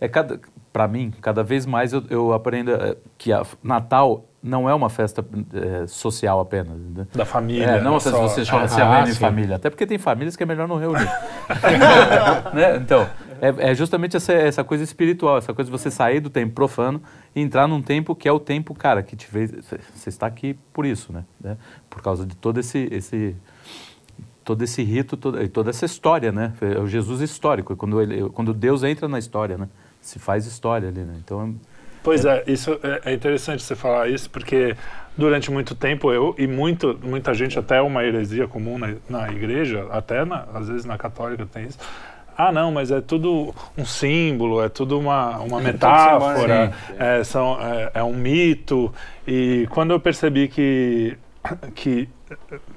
É 0.00 0.08
cada, 0.08 0.40
para 0.72 0.88
mim, 0.88 1.12
cada 1.20 1.42
vez 1.42 1.66
mais 1.66 1.92
eu, 1.92 2.02
eu 2.08 2.32
aprendo 2.32 2.70
eh, 2.72 2.96
que 3.18 3.32
a, 3.32 3.42
Natal 3.62 4.24
não 4.44 4.68
é 4.68 4.74
uma 4.74 4.90
festa 4.90 5.24
eh, 5.54 5.86
social 5.86 6.38
apenas. 6.38 6.78
né? 6.78 7.06
Da 7.14 7.24
família. 7.24 7.64
É, 7.64 7.80
não 7.80 7.94
né, 7.94 8.00
se 8.00 8.10
só- 8.10 8.20
você 8.20 8.44
chama, 8.44 8.68
se 8.68 8.76
reúne 8.76 9.10
em 9.10 9.14
família. 9.14 9.56
Até 9.56 9.70
porque 9.70 9.86
tem 9.86 9.96
famílias 9.96 10.36
que 10.36 10.42
é 10.42 10.46
melhor 10.46 10.68
não 10.68 10.76
reunir. 10.76 11.08
Né? 12.52 12.76
Então, 12.76 13.08
é, 13.40 13.70
é 13.70 13.74
justamente 13.74 14.16
essa, 14.16 14.32
essa 14.32 14.62
coisa 14.62 14.84
espiritual, 14.84 15.38
essa 15.38 15.52
coisa 15.52 15.70
de 15.70 15.76
você 15.76 15.90
sair 15.90 16.20
do 16.20 16.28
tempo 16.30 16.54
profano 16.54 17.02
e 17.34 17.40
entrar 17.40 17.66
num 17.66 17.80
tempo 17.82 18.14
que 18.14 18.28
é 18.28 18.32
o 18.32 18.38
tempo, 18.38 18.74
cara, 18.74 19.02
que 19.02 19.16
te 19.16 19.26
fez. 19.26 19.50
Você 19.94 20.08
está 20.08 20.26
aqui 20.26 20.58
por 20.72 20.84
isso, 20.86 21.12
né? 21.12 21.24
né? 21.40 21.56
Por 21.88 22.02
causa 22.02 22.26
de 22.26 22.36
todo 22.36 22.60
esse. 22.60 22.86
esse 22.92 23.34
todo 24.44 24.62
esse 24.62 24.82
rito, 24.82 25.18
e 25.42 25.48
toda 25.48 25.70
essa 25.70 25.86
história, 25.86 26.30
né? 26.30 26.52
É 26.60 26.78
o 26.78 26.86
Jesus 26.86 27.22
histórico, 27.22 27.72
é 27.72 27.76
quando, 27.76 27.98
ele, 28.02 28.28
quando 28.28 28.52
Deus 28.52 28.82
entra 28.84 29.08
na 29.08 29.18
história, 29.18 29.56
né? 29.56 29.68
Se 30.02 30.18
faz 30.18 30.44
história 30.44 30.88
ali, 30.90 31.00
né? 31.00 31.14
Então, 31.18 31.54
Pois 32.04 32.24
é, 32.26 32.44
isso 32.46 32.78
é, 32.82 33.10
é 33.10 33.14
interessante 33.14 33.62
você 33.62 33.74
falar 33.74 34.08
isso, 34.08 34.28
porque 34.30 34.76
durante 35.16 35.50
muito 35.50 35.74
tempo 35.74 36.12
eu 36.12 36.34
e 36.38 36.46
muito, 36.46 37.00
muita 37.02 37.32
gente, 37.32 37.58
até 37.58 37.80
uma 37.80 38.04
heresia 38.04 38.46
comum 38.46 38.78
na, 38.78 38.94
na 39.08 39.32
igreja, 39.32 39.88
até 39.90 40.22
na- 40.24 40.44
às 40.54 40.68
vezes 40.68 40.84
na 40.84 40.98
católica 40.98 41.46
tem 41.50 41.64
isso. 41.64 41.78
Ah, 42.36 42.52
não, 42.52 42.70
mas 42.72 42.90
é 42.90 43.00
tudo 43.00 43.54
um 43.78 43.84
símbolo, 43.86 44.62
é 44.62 44.68
tudo 44.68 44.98
uma, 44.98 45.38
uma 45.38 45.60
metáfora, 45.60 46.72
é, 46.98 47.24
são, 47.24 47.56
é, 47.62 47.90
é 47.94 48.02
um 48.02 48.12
mito. 48.12 48.92
E 49.26 49.66
quando 49.70 49.92
eu 49.92 50.00
percebi 50.00 50.48
que, 50.48 51.16
que. 51.74 52.08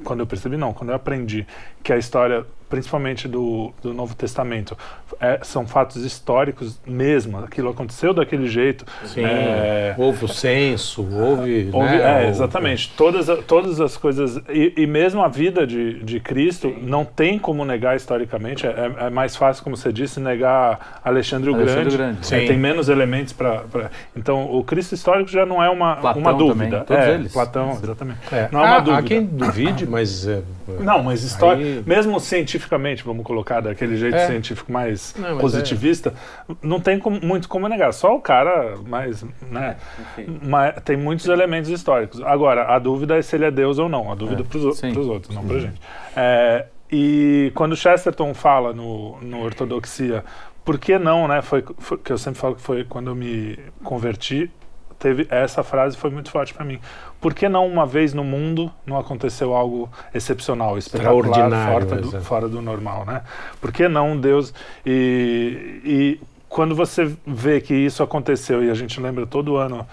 Quando 0.03 0.19
eu 0.21 0.27
percebi, 0.27 0.55
não, 0.57 0.73
quando 0.73 0.91
eu 0.91 0.95
aprendi 0.95 1.45
que 1.83 1.91
a 1.91 1.97
história 1.97 2.45
principalmente 2.69 3.27
do, 3.27 3.71
do 3.81 3.93
Novo 3.93 4.15
Testamento, 4.15 4.77
é, 5.19 5.39
são 5.43 5.65
fatos 5.65 6.03
históricos 6.03 6.79
mesmo. 6.85 7.37
Aquilo 7.39 7.69
aconteceu 7.69 8.13
daquele 8.13 8.47
jeito. 8.47 8.85
Sim, 9.05 9.23
É, 9.23 9.95
houve 9.97 10.25
o 10.25 10.27
censo, 10.27 11.01
houve... 11.01 11.69
Houve- 11.71 11.97
né, 11.97 12.25
é, 12.25 12.29
exatamente. 12.29 12.91
Todas, 12.95 13.27
todas 13.45 13.79
as 13.79 13.95
coisas. 13.97 14.37
E, 14.49 14.73
e 14.77 14.85
mesmo 14.87 15.23
a 15.23 15.27
vida 15.27 15.65
de, 15.65 16.03
de 16.03 16.19
Cristo 16.19 16.73
não 16.81 17.05
tem 17.05 17.39
como 17.39 17.63
negar 17.65 17.95
historicamente. 17.95 18.65
É, 18.67 18.91
é 19.05 19.09
mais 19.09 19.35
fácil, 19.35 19.63
como 19.63 19.75
você 19.77 19.91
disse, 19.91 20.19
negar 20.19 20.99
Alexandre 21.03 21.49
o 21.49 21.55
Alexandre 21.55 21.83
Grande. 21.83 21.95
o 21.95 21.97
Grande. 21.97 22.19
É, 22.21 22.39
Sim. 22.41 22.47
tem 22.47 22.57
menos 22.57 22.89
elementos 22.89 23.33
para. 23.33 23.63
Então, 24.15 24.51
o 24.51 24.63
Cristo 24.63 24.93
histórico 24.93 25.29
já 25.29 25.45
não 25.45 25.63
é 25.63 25.69
uma, 25.69 25.95
Platão 25.95 26.21
uma 26.21 26.31
também, 26.31 26.47
dúvida. 26.47 26.79
todos 26.85 27.03
é, 27.03 27.13
eles. 27.13 27.33
Platão, 27.33 27.79
exatamente. 27.81 28.19
É, 28.31 28.49
Não 28.51 28.59
é 28.59 28.63
uma 28.63 28.75
há, 28.75 28.79
dúvida. 28.79 28.97
há 28.97 29.03
quem 29.03 29.25
duvide, 29.25 29.85
mas... 29.87 30.27
é, 30.67 30.83
Não, 30.83 31.03
mas 31.03 31.23
história, 31.23 31.63
Aí- 31.65 31.83
mesmo 31.85 32.19
cientificamente, 32.19 33.03
vamos 33.03 33.25
colocar 33.25 33.61
daquele 33.61 33.97
jeito 33.97 34.15
É. 34.15 34.27
científico 34.27 34.71
mais 34.71 35.13
Não, 35.17 35.31
mas 35.31 35.41
positivista, 35.41 36.13
não 36.61 36.79
tem 36.79 36.99
como- 36.99 37.19
muito 37.21 37.47
como 37.49 37.67
negar. 37.67 37.93
Só 37.93 38.15
o 38.15 38.21
cara 38.21 38.75
mais, 38.85 39.23
né? 39.49 39.77
Mas 40.43 40.75
tem 40.83 40.97
muitos 40.97 41.27
elementos 41.27 41.69
históricos. 41.69 42.21
Agora, 42.21 42.73
a 42.73 42.79
dúvida 42.79 43.17
é 43.17 43.21
se 43.21 43.35
ele 43.35 43.45
é 43.45 43.51
Deus 43.51 43.79
ou 43.79 43.87
não. 43.89 44.11
A 44.11 44.15
dúvida 44.15 44.43
para 44.43 44.57
os 44.57 44.63
outros, 45.07 45.35
não 45.35 45.45
para 45.45 45.59
gente. 45.59 45.79
É, 46.15 46.65
e 46.91 47.51
quando 47.55 47.75
Chesterton 47.75 48.33
fala 48.33 48.73
no, 48.73 49.17
no 49.21 49.41
Ortodoxia, 49.43 50.23
por 50.65 50.77
que 50.77 50.97
não, 50.99 51.27
né? 51.27 51.41
Foi, 51.41 51.63
foi 51.77 51.97
que 51.97 52.11
eu 52.11 52.17
sempre 52.17 52.39
falo 52.39 52.55
que 52.55 52.61
foi 52.61 52.83
quando 52.83 53.07
eu 53.09 53.15
me 53.15 53.57
converti. 53.83 54.51
Teve 54.99 55.27
essa 55.29 55.61
frase 55.63 55.95
foi 55.95 56.09
muito 56.09 56.31
forte 56.31 56.53
para 56.53 56.65
mim. 56.65 56.79
Por 57.21 57.33
que 57.33 57.47
não 57.47 57.67
uma 57.67 57.85
vez 57.85 58.13
no 58.13 58.23
mundo 58.23 58.71
não 58.85 58.97
aconteceu 58.97 59.53
algo 59.53 59.89
excepcional, 60.13 60.77
espetacular, 60.77 61.25
Extraordinário, 61.27 61.87
fora 61.87 62.01
do, 62.01 62.21
fora 62.21 62.47
do 62.49 62.61
normal, 62.61 63.05
né? 63.05 63.21
Por 63.61 63.71
que 63.71 63.87
não 63.87 64.17
Deus 64.17 64.53
e, 64.85 65.81
e 65.85 66.19
quando 66.49 66.75
você 66.75 67.11
vê 67.25 67.59
que 67.61 67.73
isso 67.75 68.01
aconteceu 68.01 68.63
e 68.63 68.69
a 68.69 68.73
gente 68.73 68.99
lembra 68.99 69.25
todo 69.27 69.55
ano 69.57 69.85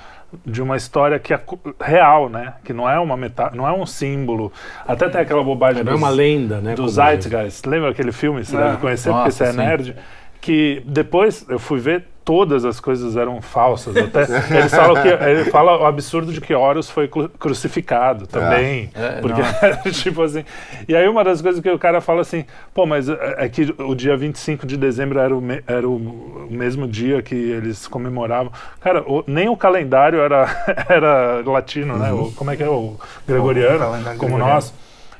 de 0.45 0.63
uma 0.63 0.77
história 0.77 1.19
que 1.19 1.33
é 1.35 1.41
real, 1.81 2.29
né? 2.29 2.55
Que 2.65 2.73
não 2.73 2.89
é 2.89 2.99
uma 2.99 3.17
meta, 3.17 3.51
não 3.55 3.69
é 3.69 3.73
um 3.73 3.85
símbolo. 3.87 4.53
Até 4.87 5.09
tem 5.09 5.21
aquela 5.21 5.43
bobagem 5.45 5.83
é 5.83 5.85
dos- 5.85 5.95
uma 5.95 6.09
lenda, 6.11 6.61
né? 6.61 6.75
do 6.75 6.89
Zeitgeist. 6.89 7.67
Lembra 7.67 7.91
aquele 7.91 8.11
filme? 8.13 8.45
Você 8.45 8.57
deve 8.57 8.79
conhecer 8.79 9.11
porque 9.11 9.25
Nossa, 9.25 9.37
você 9.37 9.45
é 9.45 9.51
sim. 9.53 9.57
nerd. 9.59 9.97
Que 10.41 10.83
depois 10.87 11.47
eu 11.49 11.59
fui 11.59 11.79
ver, 11.79 12.05
todas 12.25 12.65
as 12.65 12.81
coisas 12.81 13.17
eram 13.17 13.43
falsas. 13.43 13.97
Até 13.97 14.23
eles 14.59 14.71
falam 14.75 15.03
que 15.03 15.09
ele 15.09 15.45
fala 15.51 15.79
o 15.79 15.85
absurdo 15.87 16.33
de 16.33 16.41
que 16.41 16.55
Horus 16.55 16.89
foi 16.89 17.07
cru- 17.07 17.29
crucificado 17.39 18.27
também. 18.27 18.91
É, 18.95 19.21
porque 19.21 19.43
tipo 19.93 20.23
assim. 20.23 20.45
E 20.89 20.97
aí 20.97 21.07
uma 21.09 21.23
das 21.23 21.43
coisas 21.43 21.61
que 21.61 21.71
o 21.71 21.79
cara 21.79 22.01
fala 22.01 22.23
assim, 22.23 22.45
pô, 22.73 22.87
mas 22.87 23.09
é 23.09 23.35
é 23.45 23.49
que 23.49 23.75
o 23.79 23.95
dia 23.95 24.17
25 24.17 24.67
de 24.67 24.77
dezembro 24.77 25.19
era 25.19 25.37
o, 25.37 25.41
me- 25.41 25.63
era 25.67 25.87
o, 25.89 25.97
o 25.97 26.49
mesmo 26.51 26.89
dia 26.89 27.21
que 27.23 27.35
eles 27.35 27.87
comemoravam. 27.87 28.51
Cara, 28.81 29.03
o- 29.03 29.23
nem 29.27 29.49
o 29.49 29.57
calendário 29.57 30.21
era, 30.21 30.47
era 30.89 31.43
latino, 31.45 31.99
né? 31.99 32.13
O- 32.13 32.33
como 32.33 32.51
é 32.51 32.57
que 32.57 32.63
é 32.63 32.69
o 32.69 32.97
gregoriano, 33.27 33.79
calendário 33.81 34.19
como 34.19 34.33
gregoriano. 34.37 34.55
nós. 34.55 34.75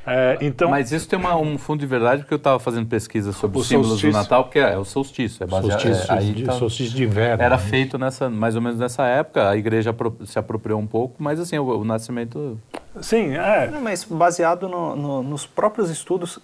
É, 0.07 0.37
então, 0.41 0.69
Mas 0.69 0.91
isso 0.91 1.07
tem 1.07 1.17
uma- 1.17 1.35
um 1.35 1.57
fundo 1.57 1.79
de 1.79 1.85
verdade, 1.87 2.21
porque 2.21 2.33
eu 2.33 2.37
estava 2.37 2.59
fazendo 2.59 2.85
pesquisa 2.87 3.31
sobre 3.33 3.57
O 3.57 3.61
os 3.61 3.67
símbolos 3.67 3.89
solstício. 3.89 4.11
do 4.11 4.17
Natal, 4.21 4.43
porque 4.43 4.59
é, 4.59 4.77
o 4.77 4.85
solstício, 4.85 5.43
é 5.43 5.47
baseado... 5.47 5.81
Solstício, 5.81 6.13
é, 6.13 6.17
aí 6.17 6.31
de, 6.31 6.43
tá- 6.43 6.51
solstício 6.53 6.95
de 6.95 7.03
inverno. 7.03 7.41
era 7.43 7.57
né? 7.57 7.61
feito 7.63 7.97
nessa, 7.97 8.29
mais 8.29 8.55
ou 8.55 8.61
menos 8.61 8.77
nessa 8.79 9.03
época, 9.07 9.49
a 9.49 9.57
igreja 9.57 9.89
apro- 9.89 10.15
se 10.25 10.37
apropriou 10.37 10.79
um 10.79 10.85
pouco, 10.87 11.15
mas 11.21 11.39
assim, 11.39 11.57
o, 11.57 11.65
o 11.79 11.83
nascimento... 11.83 12.59
sim, 13.01 13.35
é. 13.35 13.67
Não, 13.71 13.81
mas 13.81 14.03
baseado 14.03 14.69
no- 14.69 14.95
no- 14.95 15.23
nos 15.23 15.45
próprios 15.45 15.89
estudos 15.89 16.37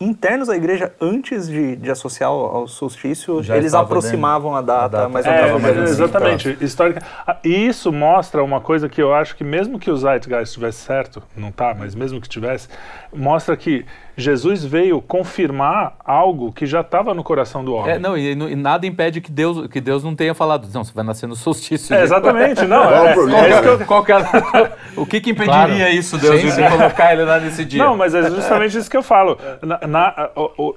internos 0.00 0.48
da 0.48 0.56
igreja, 0.56 0.92
antes 1.00 1.48
de, 1.48 1.76
de 1.76 1.90
associar 1.90 2.30
ao, 2.30 2.66
solstício, 2.68 3.42
Já 3.42 3.56
eles 3.56 3.74
aproximavam 3.74 4.54
a 4.54 4.60
data, 4.62 4.88
data. 4.88 5.08
mas 5.08 5.26
É, 5.26 5.40
mais 5.40 5.52
ou 5.52 5.58
menos 5.60 5.82
assim. 5.82 5.92
exatamente. 5.92 6.58
Histórica. 6.60 7.02
Ah, 7.26 7.38
E 7.44 7.66
isso 7.68 7.92
mostra 7.92 8.42
uma 8.42 8.60
coisa 8.60 8.88
que 8.88 9.00
eu 9.02 9.14
acho 9.14 9.36
que 9.36 9.44
mesmo 9.44 9.78
que 9.78 9.90
o 9.90 9.96
Zeitgeist 9.96 10.48
estivesse 10.48 10.78
certo, 10.78 11.22
não 11.36 11.50
tá, 11.50 11.74
mas 11.78 11.94
mesmo 11.94 12.20
que 12.20 12.28
tivesse, 12.28 12.68
mostra 13.12 13.56
que 13.56 13.84
Jesus 14.16 14.64
veio 14.64 15.00
confirmar 15.00 15.94
algo 16.04 16.52
que 16.52 16.66
já 16.66 16.80
estava 16.80 17.14
no 17.14 17.22
coração 17.22 17.64
do 17.64 17.74
homem. 17.74 17.92
É, 17.94 17.98
não, 17.98 18.16
e, 18.16 18.32
e 18.32 18.56
nada 18.56 18.86
impede 18.86 19.20
que 19.20 19.30
Deus, 19.30 19.66
que 19.68 19.80
Deus 19.80 20.04
não 20.04 20.14
tenha 20.14 20.34
falado, 20.34 20.68
não, 20.72 20.84
você 20.84 20.92
vai 20.92 21.04
nascer 21.04 21.26
no 21.26 21.36
solstício. 21.36 21.94
É, 21.94 22.02
exatamente, 22.02 22.64
não. 22.66 22.82
Qual 22.82 23.06
é- 23.06 23.10
o 23.10 23.14
problema? 23.14 23.46
é 23.46 23.66
eu- 23.68 23.86
Qual 23.86 24.04
que 24.04 24.12
era- 24.12 24.72
o 24.96 25.06
que 25.06 25.20
que 25.20 25.30
impediria 25.30 25.54
Claro. 25.76 25.88
isso, 25.92 26.18
Deus, 26.18 26.40
Sim, 26.40 26.46
de 26.46 26.52
sim. 26.52 26.62
colocar 26.68 27.12
ele 27.12 27.24
lá 27.24 27.38
nesse 27.40 27.64
dia? 27.64 27.82
Não, 27.82 27.96
mas 27.96 28.14
é 28.14 28.28
justamente 28.30 28.76
isso 28.76 28.90
que 28.90 28.96
eu 28.96 29.02
falo. 29.02 29.38
Na, 29.62 29.80
na- 29.86 30.30
o- 30.36 30.50
o- 30.70 30.74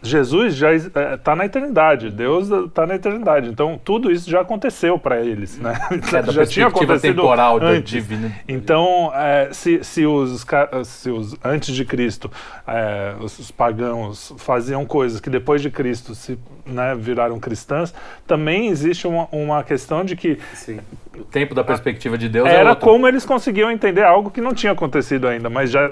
Jesus 0.00 0.54
já 0.54 0.72
está 0.72 1.34
na 1.34 1.44
eternidade, 1.44 2.10
Deus 2.10 2.48
está 2.48 2.86
na 2.86 2.94
eternidade. 2.94 3.48
Então 3.48 3.80
tudo 3.82 4.12
isso 4.12 4.30
já 4.30 4.40
aconteceu 4.40 4.96
para 4.98 5.20
eles, 5.20 5.58
né? 5.58 5.74
É, 6.16 6.22
da 6.22 6.32
já 6.32 6.46
tinha 6.46 6.68
acontecido 6.68 7.16
temporal 7.16 7.58
antes. 7.60 7.90
divina. 7.90 8.32
Então, 8.46 9.10
é, 9.14 9.48
se, 9.52 9.82
se, 9.82 10.06
os, 10.06 10.46
se 10.84 11.10
os 11.10 11.36
antes 11.44 11.74
de 11.74 11.84
Cristo, 11.84 12.30
é, 12.66 13.14
os, 13.20 13.38
os 13.38 13.50
pagãos 13.50 14.32
faziam 14.38 14.86
coisas 14.86 15.20
que 15.20 15.28
depois 15.28 15.60
de 15.60 15.70
Cristo 15.70 16.14
se 16.14 16.38
né, 16.64 16.94
viraram 16.94 17.40
cristãs, 17.40 17.92
também 18.26 18.68
existe 18.68 19.06
uma, 19.06 19.26
uma 19.32 19.64
questão 19.64 20.04
de 20.04 20.14
que 20.14 20.38
Sim. 20.54 20.78
O 21.18 21.24
tempo 21.24 21.54
da 21.54 21.64
perspectiva 21.64 22.16
de 22.16 22.28
Deus 22.28 22.48
é 22.48 22.54
era 22.54 22.70
outro. 22.70 22.84
como 22.84 23.08
eles 23.08 23.24
conseguiam 23.24 23.70
entender 23.70 24.04
algo 24.04 24.30
que 24.30 24.40
não 24.40 24.54
tinha 24.54 24.72
acontecido 24.72 25.26
ainda, 25.26 25.50
mas 25.50 25.70
já 25.70 25.90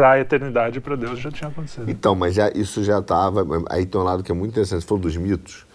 para 0.00 0.12
a 0.12 0.20
eternidade, 0.20 0.80
para 0.80 0.96
Deus, 0.96 1.18
já 1.18 1.30
tinha 1.30 1.48
acontecido. 1.48 1.90
Então, 1.90 2.14
mas 2.14 2.34
já, 2.34 2.50
isso 2.54 2.82
já 2.82 3.00
estava. 3.00 3.46
Aí 3.68 3.84
tem 3.84 4.00
um 4.00 4.04
lado 4.04 4.22
que 4.22 4.32
é 4.32 4.34
muito 4.34 4.52
interessante. 4.52 4.80
Você 4.80 4.86
falou 4.86 5.02
dos 5.02 5.14
mitos, 5.14 5.66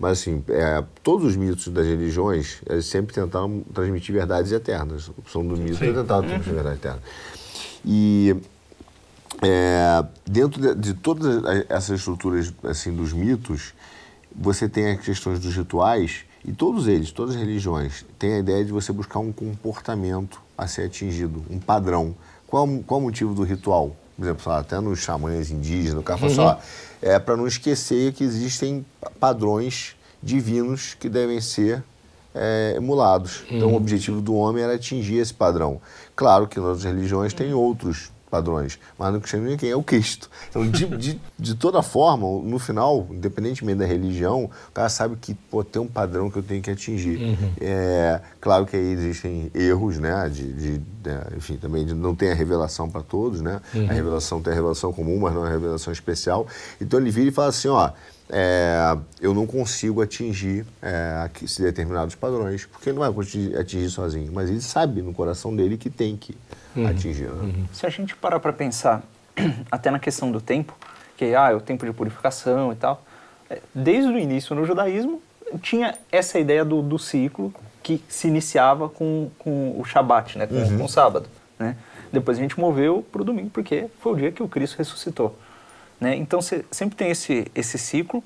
mas 0.00 0.12
assim, 0.20 0.42
é, 0.48 0.82
todos 1.02 1.26
os 1.26 1.36
mitos 1.36 1.68
das 1.68 1.86
religiões, 1.86 2.62
sempre 2.82 3.14
tentaram 3.14 3.62
transmitir 3.74 4.14
verdades 4.14 4.52
eternas. 4.52 5.10
A 5.10 5.20
opção 5.20 5.46
do 5.46 5.54
mito 5.54 5.84
é 5.84 5.92
tentar 5.92 6.22
transmitir 6.22 6.54
verdade 6.54 6.76
eterna. 6.76 7.02
E 7.84 8.34
é, 9.42 10.02
dentro 10.24 10.62
de, 10.62 10.74
de 10.74 10.94
todas 10.94 11.44
essas 11.68 11.98
estruturas 11.98 12.54
assim, 12.62 12.90
dos 12.90 13.12
mitos, 13.12 13.74
você 14.34 14.66
tem 14.66 14.92
as 14.92 15.00
questões 15.04 15.38
dos 15.38 15.54
rituais, 15.54 16.24
e 16.42 16.52
todos 16.52 16.88
eles, 16.88 17.12
todas 17.12 17.34
as 17.34 17.40
religiões, 17.40 18.06
têm 18.18 18.32
a 18.32 18.38
ideia 18.38 18.64
de 18.64 18.72
você 18.72 18.94
buscar 18.94 19.18
um 19.18 19.30
comportamento 19.30 20.40
a 20.56 20.66
ser 20.66 20.84
atingido, 20.84 21.44
um 21.50 21.58
padrão. 21.58 22.14
Qual, 22.54 22.68
qual 22.86 23.00
o 23.00 23.02
motivo 23.02 23.34
do 23.34 23.42
ritual? 23.42 23.96
Por 24.16 24.22
exemplo, 24.22 24.42
lá, 24.46 24.60
até 24.60 24.78
nos 24.78 25.00
xamãs 25.00 25.50
indígenas, 25.50 25.98
o 25.98 26.04
cara 26.04 26.16
fala 26.16 26.30
assim, 26.30 26.40
ó, 26.40 26.56
é 27.02 27.18
para 27.18 27.36
não 27.36 27.48
esquecer 27.48 28.12
que 28.12 28.22
existem 28.22 28.86
padrões 29.18 29.96
divinos 30.22 30.94
que 30.94 31.08
devem 31.08 31.40
ser 31.40 31.82
é, 32.32 32.74
emulados. 32.76 33.42
Então, 33.50 33.72
o 33.72 33.74
objetivo 33.74 34.20
do 34.20 34.36
homem 34.36 34.62
era 34.62 34.74
atingir 34.74 35.16
esse 35.16 35.34
padrão. 35.34 35.80
Claro 36.14 36.46
que 36.46 36.60
nas 36.60 36.84
religiões 36.84 37.34
tem 37.34 37.52
outros 37.52 38.12
padrões, 38.34 38.80
mas 38.98 39.12
no 39.12 39.20
cristianismo 39.20 39.56
quem 39.56 39.70
é 39.70 39.76
o 39.76 39.82
Cristo. 39.82 40.28
Então, 40.50 40.68
de, 40.68 40.86
de, 40.96 41.20
de 41.38 41.54
toda 41.54 41.80
forma, 41.82 42.26
no 42.42 42.58
final, 42.58 43.06
independentemente 43.10 43.78
da 43.78 43.86
religião, 43.86 44.44
o 44.68 44.72
cara 44.72 44.88
sabe 44.88 45.14
que 45.20 45.34
pô, 45.34 45.62
tem 45.62 45.80
um 45.80 45.86
padrão 45.86 46.28
que 46.28 46.36
eu 46.38 46.42
tenho 46.42 46.60
que 46.60 46.70
atingir. 46.70 47.18
É, 47.60 48.20
claro 48.40 48.66
que 48.66 48.74
aí 48.76 48.92
existem 48.92 49.50
erros, 49.54 49.98
né? 49.98 50.28
De, 50.28 50.52
de- 50.52 50.78
de- 50.78 51.36
enfim, 51.36 51.56
também 51.56 51.84
de- 51.86 51.94
não 51.94 52.14
tem 52.14 52.32
a 52.32 52.34
revelação 52.34 52.90
para 52.90 53.02
todos, 53.02 53.40
né? 53.40 53.60
A 53.88 53.92
revelação 53.92 54.40
tem 54.42 54.52
a 54.52 54.56
revelação 54.56 54.92
comum, 54.92 55.20
mas 55.20 55.32
não 55.34 55.44
a 55.44 55.48
revelação 55.48 55.92
especial. 55.92 56.46
Então 56.80 56.98
ele 56.98 57.10
vira 57.10 57.28
e 57.28 57.32
fala 57.32 57.48
assim, 57.48 57.68
ó, 57.68 57.90
é, 58.30 58.96
eu 59.20 59.34
não 59.34 59.46
consigo 59.46 60.00
atingir 60.00 60.64
é, 60.82 61.28
determinados 61.58 62.14
padrões, 62.14 62.64
porque 62.66 62.88
ele 62.88 62.98
não 62.98 63.04
vai 63.04 63.12
conseguir 63.12 63.56
atingir 63.56 63.90
sozinho, 63.90 64.32
mas 64.32 64.48
ele 64.48 64.60
sabe 64.60 65.02
no 65.02 65.12
coração 65.12 65.54
dele 65.54 65.76
que 65.76 65.90
tem 65.90 66.16
que 66.16 66.36
atingir. 66.88 67.28
Né? 67.28 67.66
Se 67.72 67.86
a 67.86 67.90
gente 67.90 68.16
parar 68.16 68.40
para 68.40 68.52
pensar, 68.52 69.02
até 69.70 69.90
na 69.90 69.98
questão 69.98 70.32
do 70.32 70.40
tempo, 70.40 70.74
que 71.16 71.34
ah, 71.34 71.50
é 71.50 71.54
o 71.54 71.60
tempo 71.60 71.84
de 71.84 71.92
purificação 71.92 72.72
e 72.72 72.76
tal, 72.76 73.04
é, 73.50 73.60
desde 73.74 74.10
o 74.10 74.18
início 74.18 74.54
no 74.54 74.64
judaísmo 74.64 75.22
tinha 75.62 75.94
essa 76.10 76.38
ideia 76.38 76.64
do, 76.64 76.82
do 76.82 76.98
ciclo 76.98 77.52
que 77.82 78.02
se 78.08 78.26
iniciava 78.28 78.88
com, 78.88 79.30
com 79.38 79.78
o 79.78 79.84
Shabat, 79.84 80.38
né, 80.38 80.46
com, 80.46 80.78
com 80.78 80.84
o 80.84 80.88
sábado. 80.88 81.28
Né? 81.58 81.76
Depois 82.10 82.38
a 82.38 82.40
gente 82.40 82.58
moveu 82.58 83.04
para 83.12 83.20
o 83.20 83.24
domingo, 83.24 83.50
porque 83.50 83.86
foi 84.00 84.12
o 84.12 84.16
dia 84.16 84.32
que 84.32 84.42
o 84.42 84.48
Cristo 84.48 84.78
ressuscitou. 84.78 85.36
Né? 86.00 86.16
Então 86.16 86.40
você 86.40 86.64
sempre 86.70 86.96
tem 86.96 87.10
esse, 87.10 87.46
esse 87.54 87.78
ciclo 87.78 88.22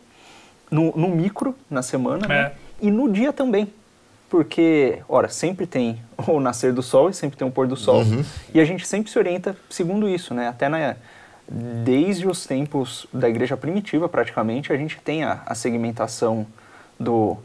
no, 0.71 0.97
no 0.97 1.09
micro, 1.09 1.55
na 1.71 1.83
semana, 1.83 2.27
né? 2.27 2.41
É. 2.41 2.53
e 2.83 2.91
no 2.91 3.11
dia 3.11 3.33
também. 3.33 3.73
Porque, 4.31 4.99
ora, 5.09 5.29
sempre 5.29 5.67
tem 5.67 6.03
o 6.27 6.39
nascer 6.41 6.73
do 6.73 6.83
sol 6.83 7.09
e 7.09 7.15
sempre 7.15 7.39
tem 7.39 7.47
o 7.47 7.51
pôr 7.51 7.67
do 7.67 7.77
sol. 7.77 8.03
E 8.53 8.61
a 8.61 8.65
gente 8.65 8.87
sempre 8.87 9.11
se 9.11 9.19
orienta 9.19 9.57
segundo 9.71 10.09
isso, 10.09 10.35
né? 10.35 10.49
Até 10.49 10.69
na, 10.69 10.97
desde 11.49 12.29
os 12.29 12.47
tempos 12.47 13.07
da 13.13 13.29
igreja 13.29 13.57
primitiva, 13.57 14.09
praticamente, 14.09 14.73
a 14.73 14.77
gente 14.77 14.99
tem 14.99 15.25
a, 15.25 15.43
a 15.47 15.55
segmentação 15.55 16.47
do, 17.01 17.39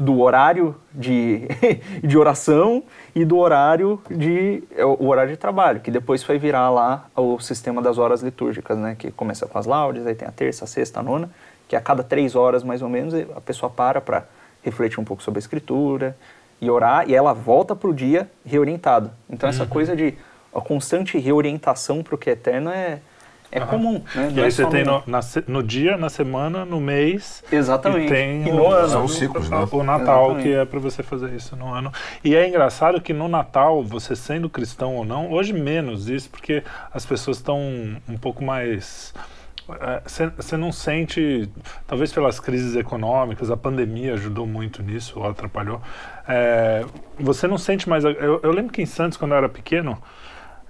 do 0.00 0.18
horário 0.20 0.74
de, 0.94 1.46
de 2.02 2.16
oração 2.16 2.82
e 3.14 3.22
do 3.22 3.36
horário 3.36 4.00
de 4.10 4.64
é, 4.74 4.82
o 4.82 5.06
horário 5.06 5.30
de 5.30 5.36
trabalho, 5.36 5.80
que 5.80 5.90
depois 5.90 6.22
foi 6.22 6.38
virar 6.38 6.70
lá 6.70 7.06
o 7.14 7.38
sistema 7.38 7.82
das 7.82 7.98
horas 7.98 8.22
litúrgicas, 8.22 8.78
né? 8.78 8.96
Que 8.98 9.10
começa 9.10 9.46
com 9.46 9.58
as 9.58 9.66
laudes, 9.66 10.06
aí 10.06 10.14
tem 10.14 10.26
a 10.26 10.32
terça, 10.32 10.64
a 10.64 10.66
sexta, 10.66 11.00
a 11.00 11.02
nona, 11.02 11.28
que 11.68 11.76
a 11.76 11.80
cada 11.82 12.02
três 12.02 12.34
horas 12.34 12.64
mais 12.64 12.80
ou 12.80 12.88
menos 12.88 13.12
a 13.14 13.40
pessoa 13.42 13.68
para 13.68 14.00
para 14.00 14.24
refletir 14.62 14.98
um 14.98 15.04
pouco 15.04 15.22
sobre 15.22 15.36
a 15.38 15.42
escritura 15.42 16.16
e 16.62 16.70
orar, 16.70 17.08
e 17.08 17.14
ela 17.14 17.34
volta 17.34 17.76
para 17.76 17.88
o 17.88 17.94
dia 17.94 18.30
reorientada. 18.44 19.12
Então 19.28 19.48
essa 19.48 19.66
coisa 19.66 19.94
de 19.94 20.14
a 20.54 20.60
constante 20.62 21.18
reorientação 21.18 22.02
para 22.02 22.14
o 22.14 22.18
que 22.18 22.30
é 22.30 22.32
eterno 22.32 22.70
é, 22.70 23.00
é 23.52 23.60
comum. 23.60 24.02
Né? 24.14 24.32
E 24.34 24.40
é 24.40 24.44
aí 24.44 24.50
você 24.52 24.62
só 24.62 24.68
tem 24.70 24.84
no- 24.84 25.02
na 25.06 25.20
no 25.48 25.62
dia, 25.62 25.96
na 25.96 26.08
semana, 26.08 26.64
no 26.64 26.80
mês. 26.80 27.42
Exatamente. 27.50 28.06
E 28.06 28.08
tem 28.08 28.46
E 28.46 28.50
o, 28.50 28.54
no 28.54 28.70
ano. 28.70 28.88
São 28.88 29.04
os 29.04 29.14
ciclos, 29.16 29.48
né? 29.50 29.56
o 29.70 29.82
Natal, 29.82 30.24
Exatamente. 30.26 30.42
que 30.42 30.54
é 30.54 30.64
para 30.64 30.78
você 30.78 31.02
fazer 31.02 31.32
isso 31.34 31.56
no 31.56 31.72
ano. 31.72 31.92
E 32.22 32.34
é 32.34 32.46
engraçado 32.48 33.00
que 33.00 33.12
no 33.12 33.28
Natal, 33.28 33.82
você 33.82 34.14
sendo 34.14 34.48
cristão 34.48 34.96
ou 34.96 35.04
não, 35.04 35.30
hoje 35.32 35.52
menos 35.52 36.08
isso, 36.08 36.30
porque 36.30 36.62
as 36.92 37.04
pessoas 37.04 37.38
estão 37.38 37.58
um 38.08 38.16
pouco 38.20 38.42
mais. 38.44 39.12
Você 40.36 40.56
não 40.56 40.72
sente, 40.72 41.48
talvez 41.86 42.12
pelas 42.12 42.40
crises 42.40 42.74
econômicas, 42.74 43.50
a 43.52 43.56
pandemia 43.56 44.14
ajudou 44.14 44.44
muito 44.46 44.82
nisso, 44.82 45.20
ou 45.20 45.28
atrapalhou. 45.28 45.80
É, 46.28 46.84
você 47.18 47.46
não 47.46 47.56
sente 47.58 47.88
mais. 47.88 48.04
Eu, 48.04 48.40
eu 48.42 48.50
lembro 48.50 48.72
que 48.72 48.82
em 48.82 48.86
Santos, 48.86 49.16
quando 49.16 49.30
eu 49.32 49.38
era 49.38 49.48
pequeno, 49.48 49.96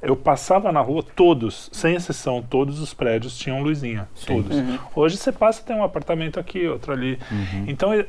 eu 0.03 0.17
passava 0.17 0.73
na 0.73 0.81
rua, 0.81 1.03
todos, 1.15 1.69
sem 1.73 1.95
exceção, 1.95 2.43
todos 2.43 2.81
os 2.81 2.95
prédios 2.95 3.37
tinham 3.37 3.63
luzinha. 3.63 4.09
Todos. 4.27 4.57
Hoje 4.95 5.17
você 5.17 5.31
passa, 5.33 5.63
tem 5.63 5.77
um 5.77 5.85
apartamento 5.85 6.41
aqui, 6.41 6.67
outro 6.67 6.93
ali. 6.93 7.19
Então, 7.67 7.95
e- 7.95 8.07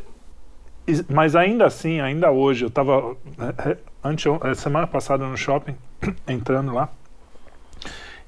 e- 0.88 1.05
mas 1.10 1.36
ainda 1.36 1.65
assim, 1.65 2.00
ainda 2.00 2.31
hoje, 2.31 2.63
eu 2.65 2.69
estava 2.69 3.15
ante, 4.03 4.27
eh, 4.29 4.53
semana 4.55 4.88
passada 4.88 5.25
no 5.25 5.36
shopping, 5.38 5.75
entrando 6.27 6.74
lá, 6.74 6.89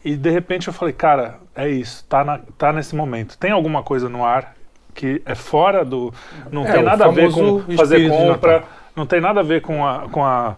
e 0.03 0.15
de 0.17 0.29
repente 0.29 0.67
eu 0.67 0.73
falei, 0.73 0.93
cara, 0.93 1.39
é 1.55 1.69
isso, 1.69 2.03
tá, 2.09 2.23
na, 2.23 2.39
tá 2.57 2.73
nesse 2.73 2.95
momento. 2.95 3.37
Tem 3.37 3.51
alguma 3.51 3.81
coisa 3.83 4.09
no 4.09 4.25
ar 4.25 4.55
que 4.93 5.21
é 5.25 5.33
fora 5.33 5.85
do. 5.85 6.13
Não 6.51 6.65
É, 6.67 6.71
tem 6.73 6.83
nada 6.83 7.05
a 7.05 7.07
ver 7.09 7.31
com 7.31 7.61
fazer 7.77 8.09
compra, 8.09 8.63
não 8.95 9.05
tem 9.05 9.21
nada 9.21 9.39
a 9.39 9.43
ver 9.43 9.61
com, 9.61 9.85
a, 9.87 10.09
com, 10.09 10.23
a, 10.23 10.55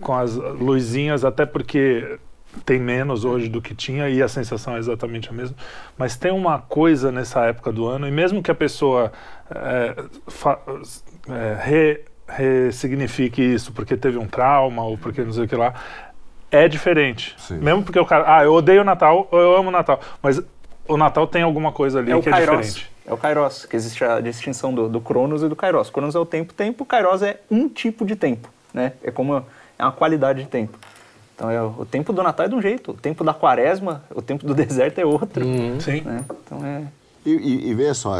com 0.00 0.12
as 0.14 0.34
luzinhas, 0.34 1.24
até 1.24 1.46
porque 1.46 2.18
tem 2.64 2.78
menos 2.78 3.24
hoje 3.24 3.48
do 3.48 3.60
que 3.62 3.74
tinha 3.74 4.08
e 4.08 4.22
a 4.22 4.28
sensação 4.28 4.76
é 4.76 4.78
exatamente 4.78 5.28
a 5.28 5.32
mesma. 5.32 5.56
Mas 5.96 6.16
tem 6.16 6.32
uma 6.32 6.58
coisa 6.60 7.12
nessa 7.12 7.44
época 7.44 7.70
do 7.72 7.86
ano, 7.86 8.06
e 8.06 8.10
mesmo 8.10 8.42
que 8.42 8.50
a 8.50 8.54
pessoa 8.54 9.12
é, 9.50 10.04
fa- 10.26 10.58
é, 11.28 11.56
re- 11.60 12.00
ressignifique 12.28 13.42
isso 13.42 13.72
porque 13.72 13.96
teve 13.96 14.18
um 14.18 14.26
trauma 14.26 14.82
ou 14.84 14.96
porque 14.98 15.22
não 15.22 15.32
sei 15.32 15.44
o 15.44 15.48
que 15.48 15.56
lá, 15.56 15.74
é 16.50 16.66
diferente. 16.68 17.34
Sim. 17.38 17.58
Mesmo 17.58 17.82
porque 17.82 17.98
o 17.98 18.06
cara, 18.06 18.24
ah, 18.38 18.44
eu 18.44 18.52
odeio 18.54 18.80
o 18.80 18.84
Natal 18.84 19.28
ou 19.30 19.38
eu 19.38 19.56
amo 19.56 19.68
o 19.68 19.72
Natal. 19.72 20.00
Mas 20.22 20.40
o 20.86 20.96
Natal 20.96 21.26
tem 21.26 21.42
alguma 21.42 21.72
coisa 21.72 21.98
ali 21.98 22.10
É 22.10 22.16
o 22.16 22.22
que 22.22 22.28
é 22.28 22.32
Kairos. 22.32 22.66
diferente. 22.66 22.90
É 23.06 23.12
o 23.12 23.16
Kairos, 23.16 23.64
que 23.66 23.76
existe 23.76 24.04
a 24.04 24.20
distinção 24.20 24.74
do, 24.74 24.88
do 24.88 25.00
Cronos 25.00 25.42
e 25.42 25.48
do 25.48 25.56
Kairos. 25.56 25.88
Cronos 25.90 26.14
é 26.14 26.18
o 26.18 26.26
tempo, 26.26 26.52
tempo, 26.52 26.84
Kairos 26.84 27.22
é 27.22 27.40
um 27.50 27.68
tipo 27.68 28.04
de 28.04 28.16
tempo, 28.16 28.48
né? 28.72 28.92
É 29.02 29.10
como 29.10 29.44
é 29.78 29.82
uma 29.82 29.92
qualidade 29.92 30.42
de 30.42 30.48
tempo. 30.48 30.78
Então 31.38 31.48
é, 31.48 31.62
o 31.62 31.86
tempo 31.88 32.12
do 32.12 32.20
Natal 32.20 32.46
é 32.46 32.48
de 32.48 32.54
um 32.56 32.60
jeito, 32.60 32.90
o 32.90 32.94
tempo 32.94 33.22
da 33.22 33.32
quaresma, 33.32 34.02
o 34.12 34.20
tempo 34.20 34.44
do 34.44 34.52
deserto 34.56 34.98
é 34.98 35.06
outro. 35.06 35.44
Sim. 35.80 36.00
Né? 36.00 36.24
Então 36.44 36.66
é. 36.66 36.82
E, 37.24 37.30
e, 37.30 37.70
e 37.70 37.74
veja 37.74 37.94
só, 37.94 38.14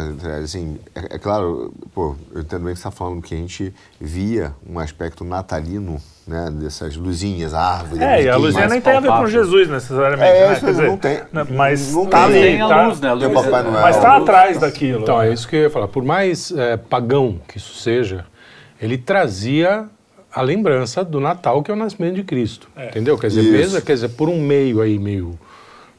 assim, 0.44 0.78
é, 0.94 1.16
é 1.16 1.18
claro, 1.18 1.72
pô, 1.92 2.14
eu 2.32 2.42
entendo 2.42 2.64
bem 2.64 2.74
que 2.74 2.78
você 2.80 2.86
está 2.86 2.90
falando 2.92 3.20
que 3.22 3.34
a 3.34 3.36
gente 3.38 3.74
via 4.00 4.52
um 4.68 4.78
aspecto 4.78 5.24
natalino, 5.24 6.00
né, 6.26 6.48
dessas 6.52 6.94
luzinhas, 6.96 7.54
árvores. 7.54 8.00
É, 8.02 8.22
e 8.22 8.28
a 8.28 8.36
luzinha 8.36 8.68
nem 8.68 8.80
tem 8.80 8.92
a 8.96 9.00
ver 9.00 9.08
com. 9.08 9.26
Jesus 9.26 9.68
necessariamente, 9.68 10.30
É, 10.30 10.48
né? 10.48 10.52
isso 10.70 10.82
não 10.82 10.96
tem. 10.96 11.20
né, 11.32 11.46
Mas 11.50 11.92
Não 11.92 12.06
tá 12.06 12.26
tem. 12.26 12.36
ali, 12.36 12.40
Tem 12.42 12.60
a 12.62 12.68
tá- 12.68 12.86
luz, 12.86 13.00
né? 13.00 13.12
A 13.12 13.16
Tem 13.16 13.26
o 13.26 13.32
luz- 13.32 13.44
Papai 13.46 13.62
Noel. 13.64 13.80
Mas 13.82 13.96
tá 13.96 14.12
a 14.12 14.16
atrás 14.18 14.58
daquilo. 14.60 15.02
Então, 15.02 15.18
né? 15.18 15.28
é 15.28 15.32
isso 15.32 15.48
que 15.48 15.56
eu 15.56 15.60
ia 15.62 15.70
falar. 15.70 15.88
Por 15.88 16.04
mais 16.04 16.52
eh, 16.52 16.76
pagão 16.76 17.40
que 17.48 17.56
isso 17.56 17.74
seja, 17.74 18.26
ele 18.80 18.98
trazia 18.98 19.88
a 20.32 20.42
lembrança 20.42 21.02
do 21.04 21.20
Natal, 21.20 21.62
que 21.62 21.70
é 21.70 21.74
o 21.74 21.76
nascimento 21.76 22.14
de 22.16 22.22
Cristo. 22.24 22.68
Entendeu? 22.76 23.16
Quer 23.18 23.28
dizer, 23.28 23.42
Isso. 23.42 23.52
mesmo, 23.52 23.82
quer 23.82 23.94
dizer, 23.94 24.08
por 24.10 24.28
um 24.28 24.40
meio 24.40 24.80
aí 24.80 24.98
meio 24.98 25.38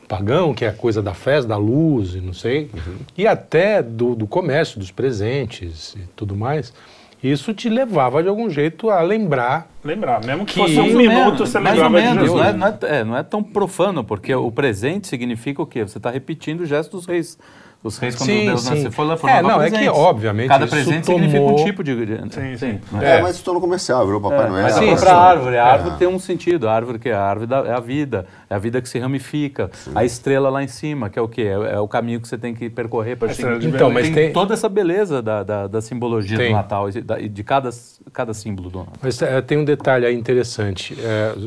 pagão, 0.08 0.54
que 0.54 0.66
é 0.66 0.70
a 0.70 0.74
coisa 0.74 1.02
da 1.02 1.14
festa, 1.14 1.48
da 1.50 1.58
luz 1.58 2.16
e 2.16 2.22
não 2.22 2.34
sei, 2.34 2.70
e 3.18 3.28
até 3.28 3.82
do, 3.84 4.16
do 4.16 4.26
comércio, 4.26 4.80
dos 4.80 4.90
presentes 4.92 5.94
e 5.96 6.00
tudo 6.16 6.36
mais, 6.36 6.74
isso 7.22 7.54
te 7.54 7.70
levava 7.70 8.24
de 8.24 8.30
algum 8.30 8.50
jeito 8.50 8.90
a 8.90 9.02
lembrar. 9.02 9.70
Lembrar, 9.84 10.24
mesmo 10.26 10.46
que, 10.46 10.54
Que- 10.54 10.60
fosse 10.62 10.80
um 10.80 10.92
ou 10.92 10.98
minuto, 10.98 11.46
você 11.46 11.60
mais 11.60 11.78
ou 11.78 11.84
lembrava 11.84 12.02
de 12.02 12.08
menos, 12.18 12.24
Jesus. 12.24 12.40
não 12.42 12.48
é, 12.48 12.54
não, 12.54 12.68
é, 12.68 13.00
é, 13.00 13.04
não 13.04 13.18
é 13.18 13.24
tão 13.24 13.44
profano, 13.44 14.04
porque 14.04 14.34
o 14.34 14.52
presente 14.52 15.08
significa 15.08 15.62
o 15.62 15.66
quê? 15.66 15.84
Você 15.84 15.98
está 16.00 16.10
repetindo 16.10 16.62
o 16.62 16.66
gesto 16.66 16.98
dos 16.98 17.06
reis. 17.06 17.38
Os 17.82 17.98
reis, 17.98 18.14
quando 18.16 18.28
Sim, 18.30 18.46
Deus 18.46 18.62
sim. 18.62 18.70
nasceu, 18.72 18.92
foram 18.92 19.14
É, 19.14 19.18
foram 19.18 19.42
não, 19.42 19.62
é 19.62 19.72
que, 19.72 19.88
obviamente, 19.88 20.50
Cada 20.50 20.66
isso 20.66 20.76
presente 20.76 21.06
significa 21.06 21.42
um 21.42 21.46
tomou- 21.48 21.64
tipo 21.64 21.82
de... 21.82 21.96
Sim, 22.30 22.58
sim. 22.58 22.80
não 22.92 23.02
É, 23.02 23.20
É. 23.20 23.22
mas 23.22 23.38
se 23.38 23.44
tornou 23.44 23.62
comercial, 23.62 24.06
virou 24.06 24.20
Papai 24.20 24.50
Noel. 24.50 24.64
Mas 24.64 24.74
Sim, 24.74 24.90
é 24.90 24.98
sim. 24.98 25.06
para 25.06 25.14
a 25.16 25.22
árvore. 25.30 25.58
A 25.58 25.66
árvore 25.66 25.96
É. 25.96 25.98
tem 25.98 26.08
um 26.10 26.20
sentido. 26.20 26.68
A 26.68 26.74
árvore 26.74 27.00
que 27.00 27.08
é 27.08 27.14
a 27.14 27.22
árvore 27.24 27.48
da, 27.48 27.60
é 27.60 27.72
a 27.72 27.80
vida. 27.80 28.26
É 28.50 28.56
a 28.56 28.58
vida 28.58 28.82
que 28.82 28.90
se 28.90 29.00
ramifica. 29.00 29.72
A 29.96 30.04
estrela 30.04 30.50
lá 30.50 30.62
em 30.62 30.68
cima, 30.68 31.10
que 31.10 31.18
é 31.18 31.22
o 31.22 31.30
quê? 31.30 31.44
É, 31.44 31.76
é 31.76 31.80
o 31.80 31.88
caminho 31.88 32.20
que 32.20 32.28
você 32.28 32.38
tem 32.38 32.54
que 32.54 32.70
percorrer 32.70 33.16
para 33.16 33.30
de 33.30 33.68
Então, 33.68 33.90
mas 33.90 34.08
tem, 34.08 34.14
tem- 34.14 34.34
toda 34.34 34.54
essa 34.54 34.68
beleza 34.68 35.22
da, 35.22 35.42
da, 35.44 35.68
da 35.68 35.80
simbologia 35.82 36.38
Tem. 36.38 36.50
do 36.50 36.56
Natal 36.56 36.90
e 36.90 36.92
de, 36.92 37.30
de 37.30 37.44
cada, 37.46 37.70
cada 38.12 38.34
símbolo 38.34 38.70
do 38.70 38.80
Natal. 38.80 38.94
Mas 39.02 39.22
eh, 39.22 39.40
tem 39.42 39.58
um 39.58 39.64
detalhe 39.64 40.06
aí 40.06 40.16
interessante. 40.16 40.98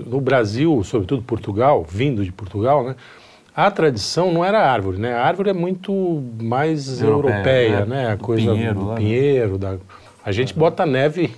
No 0.07 0.19
Brasil, 0.19 0.83
sobretudo 0.83 1.23
Portugal, 1.23 1.85
vindo 1.87 2.25
de 2.25 2.33
Portugal, 2.33 2.83
né? 2.85 2.97
A 3.55 3.71
tradição 3.71 4.33
não 4.33 4.45
era 4.45 4.59
a 4.61 4.71
árvore, 4.73 4.99
né? 4.99 5.13
A 5.15 5.25
árvore 5.27 5.51
é 5.51 5.53
muito 5.53 6.23
mais 6.41 7.01
Europeia, 7.03 7.35
europeia, 7.37 7.81
né? 7.87 8.05
né? 8.05 8.13
A 8.13 8.15
Do 8.17 8.25
coisa 8.25 8.51
pinheiro 8.53 8.75
do 8.75 8.87
lá, 8.87 8.95
né? 8.95 9.01
pinheiro. 9.01 9.59
Da... 9.59 9.75
A 10.25 10.33
gente 10.33 10.55
bota 10.55 10.87
neve 10.87 11.35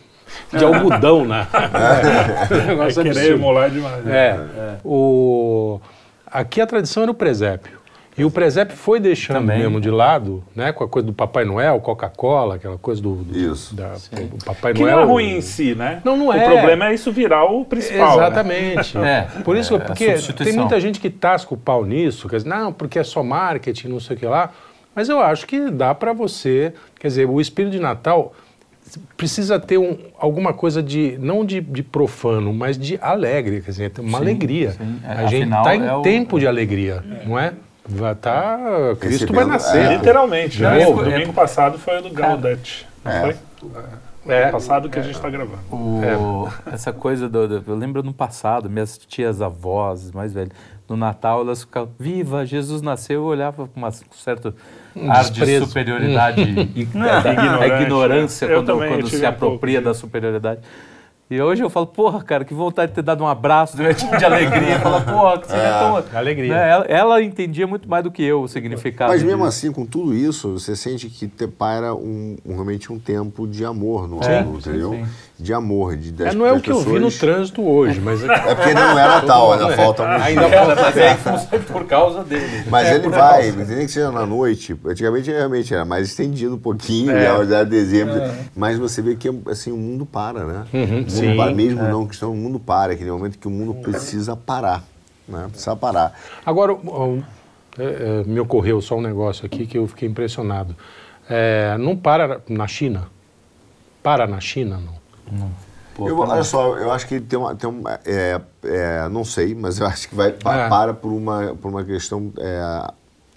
de 0.53 0.65
algodão 0.65 1.25
na. 1.25 1.47
O 2.51 2.55
É 2.55 2.67
negócio 2.67 3.03
querer 3.03 3.19
absurdo. 3.19 3.35
emular 3.43 3.71
demais. 3.71 4.05
né? 4.05 4.17
É. 4.57 4.77
O... 4.85 5.81
Aqui 6.27 6.61
a 6.61 6.67
tradição 6.67 7.03
era 7.03 7.11
o 7.11 7.15
presépio. 7.15 7.74
E 8.17 8.25
o 8.25 8.31
presépio 8.31 8.77
foi 8.77 9.01
deixando 9.01 9.39
Também. 9.39 9.59
mesmo 9.59 9.81
de 9.81 9.91
lado, 9.91 10.45
né? 10.55 10.73
Com 10.73 10.85
a 10.85 10.89
coisa 10.89 11.05
do 11.07 11.13
Papai 11.13 11.45
Noel, 11.45 11.81
Coca-Cola, 11.81 12.55
aquela 12.55 12.79
coisa 12.79 13.03
do, 13.03 13.17
do- 13.17 13.37
Isso. 13.37 13.75
da, 13.75 13.95
o 14.33 14.45
Papai 14.45 14.73
Que 14.73 14.83
Noel. 14.83 14.97
não 14.99 15.03
é 15.03 15.07
ruim 15.07 15.37
em 15.37 15.41
si, 15.41 15.75
né? 15.75 16.01
Não, 16.05 16.17
não 16.17 16.29
o 16.29 16.33
é. 16.33 16.45
problema 16.45 16.89
é 16.91 16.95
isso 16.95 17.11
virar 17.11 17.45
o 17.45 17.65
principal. 17.65 18.17
né? 18.19 18.27
Exatamente. 18.27 18.99
É, 19.05 19.23
Por 19.43 19.57
isso, 19.57 19.75
é 19.75 19.79
a 19.79 19.81
porque 19.81 20.15
tem 20.15 20.53
muita 20.53 20.81
gente 20.81 21.01
que 21.01 21.11
tasca 21.11 21.53
o 21.53 21.57
pau 21.57 21.85
nisso, 21.85 22.29
quer 22.29 22.37
dizer, 22.37 22.49
não, 22.49 22.73
porque 22.73 22.99
é 23.01 23.05
só 23.05 23.23
marketing, 23.23 23.89
não 23.89 23.99
sei 24.01 24.15
o 24.17 24.19
que 24.21 24.27
lá. 24.27 24.51
Mas 24.95 25.09
eu 25.09 25.21
acho 25.21 25.45
que 25.47 25.69
dá 25.71 25.93
para 25.93 26.13
você, 26.13 26.73
quer 27.01 27.09
dizer, 27.09 27.29
o 27.29 27.41
espírito 27.41 27.73
de 27.73 27.81
Natal 27.81 28.33
precisa 29.17 29.59
ter 29.59 29.77
um, 29.79 29.97
alguma 30.19 30.53
coisa 30.53 30.81
de, 30.83 31.17
não 31.19 31.45
de, 31.45 31.61
de 31.61 31.83
profano, 31.83 32.53
mas 32.53 32.79
de 32.79 32.97
alegre, 33.03 33.61
quer 33.61 33.71
dizer, 33.73 33.93
uma 33.99 34.19
Sim, 34.19 34.25
alegria. 34.25 34.71
sim. 34.73 35.01
É, 35.05 35.13
A 35.15 35.27
gente 35.27 35.47
está 35.53 35.75
em 35.75 35.85
é 35.87 35.95
o- 35.95 36.03
tempo 36.03 36.39
de 36.39 36.47
alegria, 36.47 37.03
não 37.27 37.37
é? 37.39 37.55
Vai 37.87 38.15
tá, 38.15 38.59
Cristo 38.99 39.33
vai 39.33 39.45
nascer. 39.45 39.85
é. 39.93 39.97
Literalmente. 39.97 40.57
De 40.57 40.63
né? 40.63 40.85
novo, 40.85 41.05
Domingo 41.05 41.33
passado 41.33 41.79
foi 41.79 41.99
o 41.99 42.03
do 42.03 42.11
Gaudete. 42.11 42.87
Não 43.05 43.13
É. 43.13 43.21
foi? 43.21 43.37
É. 44.27 44.51
Passado 44.51 44.89
que 44.89 44.99
a 44.99 45.03
gente 45.03 45.17
está 45.17 45.29
gravando. 45.29 45.59
O- 45.71 46.49
Essa 46.73 46.93
coisa 46.95 47.29
do, 47.29 47.47
do- 47.61 47.71
Eu 47.71 47.77
lembro 47.77 48.03
no 48.03 48.15
passado, 48.15 48.71
minhas 48.71 48.97
tias 48.97 49.43
avós 49.43 50.11
mais 50.13 50.33
velhas, 50.33 50.53
no 50.89 50.97
Natal 50.97 51.43
elas 51.43 51.61
ficavam, 51.63 51.91
viva, 51.99 52.47
Jesus 52.47 52.81
nasceu, 52.81 53.17
eu 53.21 53.25
olhava 53.27 53.69
com 53.69 53.79
uma- 53.81 53.91
com 53.93 54.15
certo 54.17 54.55
ar 55.09 55.25
de 55.25 55.33
desprezo. 55.33 55.67
superioridade 55.67 56.41
e 56.75 56.89
a, 56.99 57.21
a 57.21 57.33
Ignorante, 57.33 57.83
ignorância 57.83 58.49
né? 58.49 58.55
Eu 58.55 58.59
quando, 58.61 58.67
também 58.67 58.89
quando 58.95 59.09
se 59.09 59.23
um 59.23 59.29
apropria 59.29 59.83
pouco 59.83 59.89
da 59.89 59.95
superioridade. 59.95 60.61
E 61.35 61.41
hoje 61.43 61.63
eu 61.65 61.69
falo, 61.69 61.87
porra, 61.89 62.23
cara, 62.23 62.45
que 62.45 62.55
vontade 62.55 62.91
de 62.93 62.95
ter 62.95 63.03
dado 63.03 63.25
um 63.25 63.27
abraço 63.27 63.77
de, 63.77 63.83
de 64.19 64.25
alegria. 64.25 64.79
Fala, 64.79 65.01
porra, 65.01 65.39
que 65.39 65.49
você 65.49 65.57
é 65.57 65.71
tão... 65.79 66.19
alegria. 66.19 66.55
Né, 66.55 66.71
Ela, 66.71 66.85
ela 66.85 67.23
entendia 67.23 67.67
muito 67.67 67.89
mais 67.91 68.05
do 68.05 68.11
que 68.11 68.23
eu 68.23 68.43
o 68.43 68.49
significado. 68.49 69.11
Mas 69.13 69.21
mesmo 69.23 69.39
disso. 69.39 69.49
assim, 69.49 69.73
com 69.73 69.85
tudo 69.85 70.15
isso, 70.15 70.53
você 70.53 70.77
sente 70.77 71.09
que 71.09 71.27
te 71.27 71.49
paira 71.49 71.93
um, 71.93 72.37
um- 72.47 72.53
realmente 72.55 72.93
um 72.93 72.99
tempo 73.01 73.49
de 73.49 73.65
amor 73.65 74.07
no 74.09 74.23
Sim, 74.23 74.31
ano, 74.31 74.61
sim, 74.61 74.71
entendeu? 74.71 74.91
sim. 74.91 75.07
De 75.37 75.53
amor, 75.53 75.97
de 75.97 76.13
das, 76.13 76.29
É, 76.33 76.37
não 76.37 76.47
é 76.47 76.53
o 76.53 76.61
que 76.61 76.71
eu 76.71 76.79
vi 76.79 76.87
no 76.93 76.93
pessoas- 76.95 77.19
trânsito 77.19 77.61
hoje, 77.63 78.01
mas 78.01 78.23
É 78.23 78.55
porque 78.55 78.69
ainda 78.69 78.81
não 78.93 78.99
é 78.99 79.07
Natal, 79.09 79.53
ainda 79.53 79.77
falta 79.77 80.09
Ainda 80.09 80.43
é 80.43 81.17
foi 81.17 81.59
por 81.59 81.85
causa 81.87 82.23
dele. 82.23 82.65
Mas 82.71 82.87
É, 82.87 82.95
ele 82.95 83.09
vai, 83.09 83.51
nem 83.51 83.85
que 83.85 83.89
seja 83.91 84.13
na 84.13 84.25
noite. 84.25 84.77
Antigamente 84.87 85.33
realmente 85.33 85.75
era 85.75 85.85
mais 85.85 86.07
estendido 86.09 86.55
um 86.55 86.59
pouquinho, 86.59 87.11
É. 87.11 87.25
já 87.25 87.45
já 87.45 87.65
dezembro. 87.65 88.15
Mas 88.55 88.79
você 88.79 89.03
vê 89.03 89.17
que 89.17 89.29
assim, 89.49 89.73
o 89.73 89.77
mundo 89.77 90.07
para, 90.07 90.45
né? 90.45 90.65
o 90.73 90.77
mundo 90.77 91.11
sim. 91.11 91.37
para, 91.37 91.51
mesmo 91.53 91.83
não 91.83 92.07
cristão, 92.07 92.31
o 92.31 92.37
mundo 92.37 92.61
para, 92.61 92.93
aquele 92.93 93.11
momento 93.11 93.37
que 93.37 93.49
o 93.49 93.51
mundo 93.51 93.75
precisa 93.83 94.37
parar. 94.37 94.85
Né? 95.29 95.49
Precisa 95.51 95.75
parar. 95.75 96.13
Agora, 96.47 96.77
é, 97.77 97.83
é, 97.83 98.25
me 98.25 98.39
ocorreu 98.39 98.81
só 98.81 98.97
um 98.99 99.03
negócio 99.03 99.45
aqui 99.45 99.67
que 99.67 99.77
eu 99.79 99.89
fiquei 99.89 100.09
impressionado. 100.09 100.77
É, 101.29 101.77
não 101.77 101.97
para 101.97 102.41
na 102.49 102.69
China. 102.69 103.09
para 104.01 104.27
na 104.29 104.39
China, 104.39 104.77
não? 104.77 105.03
Pô, 105.95 106.09
Eu, 106.09 106.17
tá 106.19 106.33
olha 106.33 106.43
só, 106.45 106.77
eu 106.77 106.91
acho 106.91 107.07
que 107.07 107.21
tem 107.21 107.39
uma. 107.39 107.55
Tem 107.55 107.71
uma 107.71 108.01
é, 108.05 108.41
é, 108.65 109.09
não 109.09 109.25
sei, 109.25 109.55
mas 109.55 109.79
eu 109.79 109.87
acho 109.87 110.09
que 110.09 110.15
vai 110.15 110.33
pa- 110.33 110.57
É. 110.57 110.69
para 110.69 110.93
por 110.93 111.13
uma, 111.13 111.55
por 111.55 111.69
uma 111.69 111.85
questão. 111.85 112.33
É, 112.39 112.89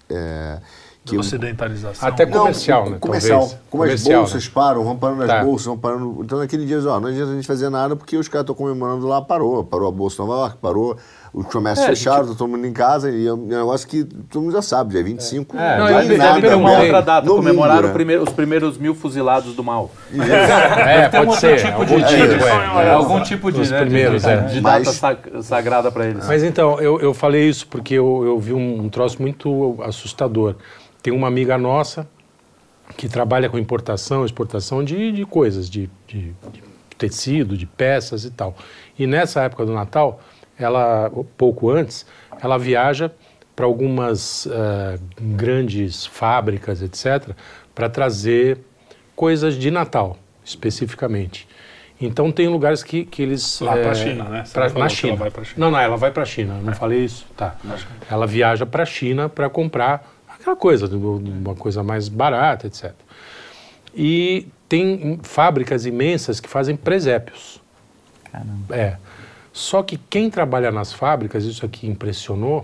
é, 0.09 0.59
que 1.05 1.11
De 1.11 1.15
eu- 1.15 1.21
ocidentalização. 1.21 2.09
Até 2.09 2.25
Não, 2.25 2.39
comercial, 2.39 2.89
né? 2.89 2.97
Comercial. 2.99 3.39
Talvez. 3.41 3.59
Como 3.69 3.83
as 3.83 3.89
Comercial, 3.89 4.21
bolsas 4.21 4.45
né? 4.45 4.51
param, 4.53 4.83
vão 4.83 4.97
parando 4.97 5.21
as 5.23 5.27
Tá. 5.29 5.43
bolsas, 5.43 5.65
vão 5.67 5.77
parando. 5.77 6.17
Então 6.21 6.37
naquele 6.39 6.65
dia, 6.65 6.79
ó, 6.79 6.99
não 6.99 7.07
adianta 7.07 7.31
a 7.31 7.35
gente 7.35 7.47
fazer 7.47 7.69
nada 7.69 7.95
porque 7.95 8.17
os 8.17 8.27
caras 8.27 8.43
estão 8.43 8.55
comemorando 8.55 9.07
lá, 9.07 9.21
parou. 9.21 9.63
Parou 9.63 9.87
a 9.87 9.91
Bolsa 9.91 10.21
Nova 10.25 10.39
York, 10.41 10.57
parou. 10.57 10.97
Os 11.33 11.45
comércios 11.47 11.85
É, 11.85 11.89
fechados, 11.89 12.31
tá 12.31 12.35
todo 12.37 12.47
mundo 12.49 12.65
em 12.65 12.73
casa. 12.73 13.11
E 13.11 13.27
é 13.27 13.33
um 13.33 13.45
negócio 13.45 13.87
que 13.87 14.03
todo 14.03 14.41
mundo 14.43 14.53
já 14.53 14.61
sabe, 14.61 14.91
dia 14.91 15.03
25. 15.03 15.55
É, 15.57 15.77
Não, 15.77 15.85
deve, 15.87 15.99
eu 15.99 16.07
deve 16.07 16.17
nada, 16.17 16.41
ter 16.41 16.55
uma 16.55 16.69
né? 16.71 16.79
outra 16.79 17.01
data, 17.01 17.27
comemorar 17.27 17.83
né? 17.83 17.91
primeiro- 17.93 18.23
os 18.23 18.29
primeiros 18.29 18.77
mil 18.77 18.95
fuzilados 18.95 19.53
do 19.55 19.63
mal. 19.63 19.91
É, 20.17 21.09
pode 21.09 21.35
ser. 21.37 21.57
tipo 21.57 21.81
algum 21.81 21.85
de 21.97 22.05
tipo, 22.05 22.27
dia, 22.27 22.47
é. 22.47 22.85
é, 22.87 22.89
algum 22.91 23.21
tipo 23.23 23.51
de, 23.51 23.69
né, 23.71 23.79
primeiros, 23.81 24.21
de, 24.23 24.29
é. 24.29 24.37
de 24.41 24.61
Mas- 24.61 24.85
data 24.85 24.97
sa- 24.97 25.41
sagrada 25.43 25.91
para 25.91 26.05
eles. 26.07 26.25
Mas 26.27 26.43
então, 26.43 26.79
eu, 26.79 26.99
eu 26.99 27.13
falei 27.13 27.47
isso 27.47 27.67
porque 27.67 27.93
eu, 27.95 28.23
eu 28.25 28.39
vi 28.39 28.53
um, 28.53 28.81
um 28.85 28.89
troço 28.89 29.21
muito 29.21 29.77
assustador. 29.83 30.55
Tem 31.03 31.13
uma 31.13 31.27
amiga 31.27 31.57
nossa 31.57 32.07
que 32.95 33.07
trabalha 33.09 33.49
com 33.49 33.57
importação, 33.57 34.23
exportação 34.25 34.83
de, 34.83 35.11
de 35.11 35.25
coisas, 35.25 35.69
de, 35.69 35.89
de- 36.07 36.33
de 36.51 36.63
tecido, 36.97 37.55
de 37.57 37.65
peças 37.65 38.23
e 38.25 38.31
tal. 38.31 38.55
E 38.97 39.05
nessa 39.05 39.41
época 39.41 39.65
do 39.65 39.73
Natal, 39.73 40.19
ela, 40.59 41.11
pouco 41.37 41.69
antes, 41.69 42.05
ela 42.41 42.57
viaja 42.57 43.11
para 43.55 43.65
algumas 43.65 44.47
eh, 44.51 44.99
grandes 45.19 46.05
fábricas, 46.05 46.81
etc., 46.81 47.31
para 47.73 47.89
trazer 47.89 48.59
coisas 49.15 49.55
de 49.55 49.71
Natal, 49.71 50.17
especificamente. 50.43 51.47
Então 51.99 52.31
tem 52.31 52.47
lugares 52.47 52.83
que, 52.83 53.05
que 53.05 53.23
eles... 53.23 53.59
Lá 53.59 53.73
pra 53.73 53.89
eh, 53.91 53.95
China, 53.95 54.23
né? 54.25 54.43
Pra- 54.53 54.69
na 54.69 54.87
China. 54.89 55.13
ela 55.13 55.19
vai 55.19 55.31
pra 55.31 55.43
China. 55.43 55.55
Não, 55.57 55.71
não, 55.71 55.79
ela 55.79 55.97
vai 55.97 56.11
para 56.11 56.23
a 56.23 56.25
China. 56.25 56.55
Eu 56.59 56.63
Não 56.63 56.73
falei 56.73 57.03
isso? 57.03 57.25
Tá. 57.35 57.55
Ela 58.09 58.27
viaja 58.27 58.65
para 58.65 58.83
a 58.83 58.85
China 58.85 59.27
para 59.27 59.49
comprar 59.49 60.07
aquela 60.29 60.55
coisa, 60.55 60.87
uma 60.95 61.55
coisa 61.55 61.81
mais 61.81 62.07
barata, 62.07 62.67
etc. 62.67 62.93
E 63.95 64.47
tem 64.69 65.19
fábricas 65.23 65.87
imensas 65.87 66.39
que 66.39 66.47
fazem 66.47 66.75
presépios. 66.75 67.59
Caramba. 68.31 68.75
É. 68.75 68.97
Só 69.57 69.81
que 69.81 69.97
quem 69.97 70.29
trabalha 70.29 70.71
nas 70.71 70.93
fábricas, 70.93 71.43
isso 71.43 71.65
aqui 71.65 71.87
impressionou, 71.87 72.63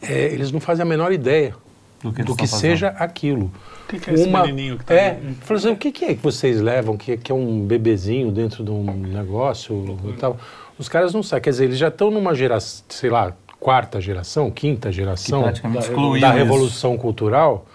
é, 0.00 0.26
eles 0.26 0.52
não 0.52 0.60
fazem 0.60 0.84
a 0.84 0.86
menor 0.86 1.10
ideia 1.10 1.56
Do 2.00 2.12
que, 2.12 2.22
do 2.22 2.36
que 2.36 2.46
seja 2.46 2.90
aquilo. 2.90 3.46
O 3.82 3.88
que, 3.88 3.98
que 3.98 4.10
é 4.10 4.14
esse 4.14 4.28
menininho 4.28 4.78
que 4.78 4.84
tá 4.84 4.94
é, 4.94 5.10
ali? 5.16 5.34
falou 5.40 5.58
assim, 5.58 5.72
o 5.72 5.76
que, 5.76 5.90
que 5.90 6.04
é 6.04 6.14
que 6.14 6.22
vocês 6.22 6.60
levam, 6.60 6.96
que, 6.96 7.16
que 7.16 7.32
é 7.32 7.34
um 7.34 7.66
bebezinho 7.66 8.30
dentro 8.30 8.62
de 8.62 8.70
um 8.70 8.84
negócio 8.84 9.98
tal. 10.20 10.38
Os 10.78 10.88
caras 10.88 11.12
não 11.12 11.24
sabem, 11.24 11.42
quer 11.42 11.50
dizer, 11.50 11.64
eles 11.64 11.78
já 11.78 11.88
estão 11.88 12.12
numa 12.12 12.32
geração, 12.32 12.84
sei 12.88 13.10
lá, 13.10 13.34
quarta 13.58 14.00
geração, 14.00 14.52
quinta 14.52 14.92
geração 14.92 15.42
da, 15.42 15.50
da 15.50 15.80
isso. 15.80 16.30
revolução 16.30 16.96
cultural, 16.96 17.66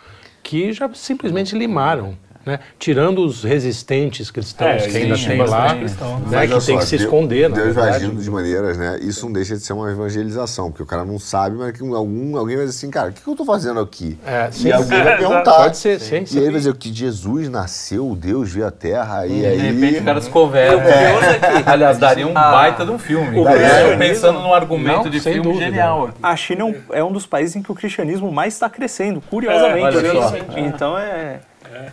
que 0.42 0.72
já 0.72 0.90
simplesmente 0.94 1.58
limaram. 1.58 2.18
Né? 2.46 2.60
Tirando 2.80 3.24
os 3.24 3.44
resistentes 3.44 4.32
cristãos 4.32 4.84
É, 4.84 4.88
que 4.88 4.98
ainda 4.98 5.16
tem 5.16 5.38
lá, 5.38 5.76
cristão, 5.76 6.20
né? 6.20 6.26
Mas 6.26 6.32
que 6.32 6.38
olha 6.38 6.48
tem 6.50 6.60
só, 6.62 6.78
que 6.78 6.86
se 6.86 6.92
Deus- 6.98 7.02
esconder, 7.04 7.50
Deus 7.52 7.76
vai 7.76 7.84
verdade. 7.86 8.06
agindo 8.06 8.22
de 8.22 8.32
maneiras, 8.32 8.78
né? 8.78 8.98
Isso 9.02 9.26
não 9.26 9.34
deixa 9.34 9.56
de 9.56 9.62
ser 9.64 9.74
uma 9.74 9.92
evangelização, 9.92 10.72
porque 10.72 10.82
o 10.84 10.86
cara 10.86 11.06
não 11.06 11.20
sabe, 11.20 11.56
mas 11.58 11.72
que 11.72 11.84
algum, 11.84 12.38
alguém 12.38 12.56
vai 12.58 12.66
dizer 12.66 12.78
assim, 12.78 12.90
cara, 12.90 13.10
o 13.10 13.14
que, 13.14 13.22
que 13.22 13.28
eu 13.28 13.36
tô 13.36 13.46
fazendo 13.46 13.80
aqui? 13.80 14.18
É, 14.26 14.50
sim. 14.52 14.70
e 14.70 14.74
alguém 14.74 15.04
vai 15.04 15.14
É, 15.14 15.18
perguntar. 15.18 15.54
Pode 15.54 15.78
ser, 15.78 16.00
sim, 16.00 16.22
E 16.24 16.28
sim. 16.28 16.40
aí 16.40 16.46
vai 16.46 16.54
dizer 16.56 16.74
que 16.76 16.92
Jesus 16.94 17.48
nasceu, 17.50 18.16
Deus 18.20 18.52
veio 18.52 18.66
à 18.68 18.72
Terra, 18.72 19.28
e 19.28 19.40
De 19.40 19.46
aí... 19.46 19.58
repente 19.60 20.00
o 20.00 20.04
cara 20.06 20.22
se 20.22 20.30
converte. 20.30 20.88
É. 20.88 21.64
Aliás, 21.70 21.98
daria 21.98 22.28
um 22.28 22.34
baita 22.34 22.84
de 22.86 22.92
um 22.92 22.98
filme. 23.00 23.38
o 23.40 23.48
Eu 23.48 23.56
cristianismo- 23.56 23.98
pensando 24.00 24.40
num 24.40 24.54
argumento 24.54 25.04
Não, 25.04 25.10
de 25.12 25.20
filme 25.20 25.42
dúvida. 25.42 25.66
genial. 25.66 26.10
A 26.24 26.36
China 26.36 26.62
é 26.62 26.66
um, 26.66 26.76
é 26.94 27.04
um 27.04 27.12
dos 27.12 27.26
países 27.26 27.56
em 27.56 27.62
que 27.62 27.72
o 27.72 27.76
cristianismo 27.76 28.32
mais 28.32 28.54
está 28.54 28.70
crescendo, 28.70 29.22
curiosamente. 29.30 29.98
só. 30.12 30.34
Então 30.58 30.98
é. 30.98 31.40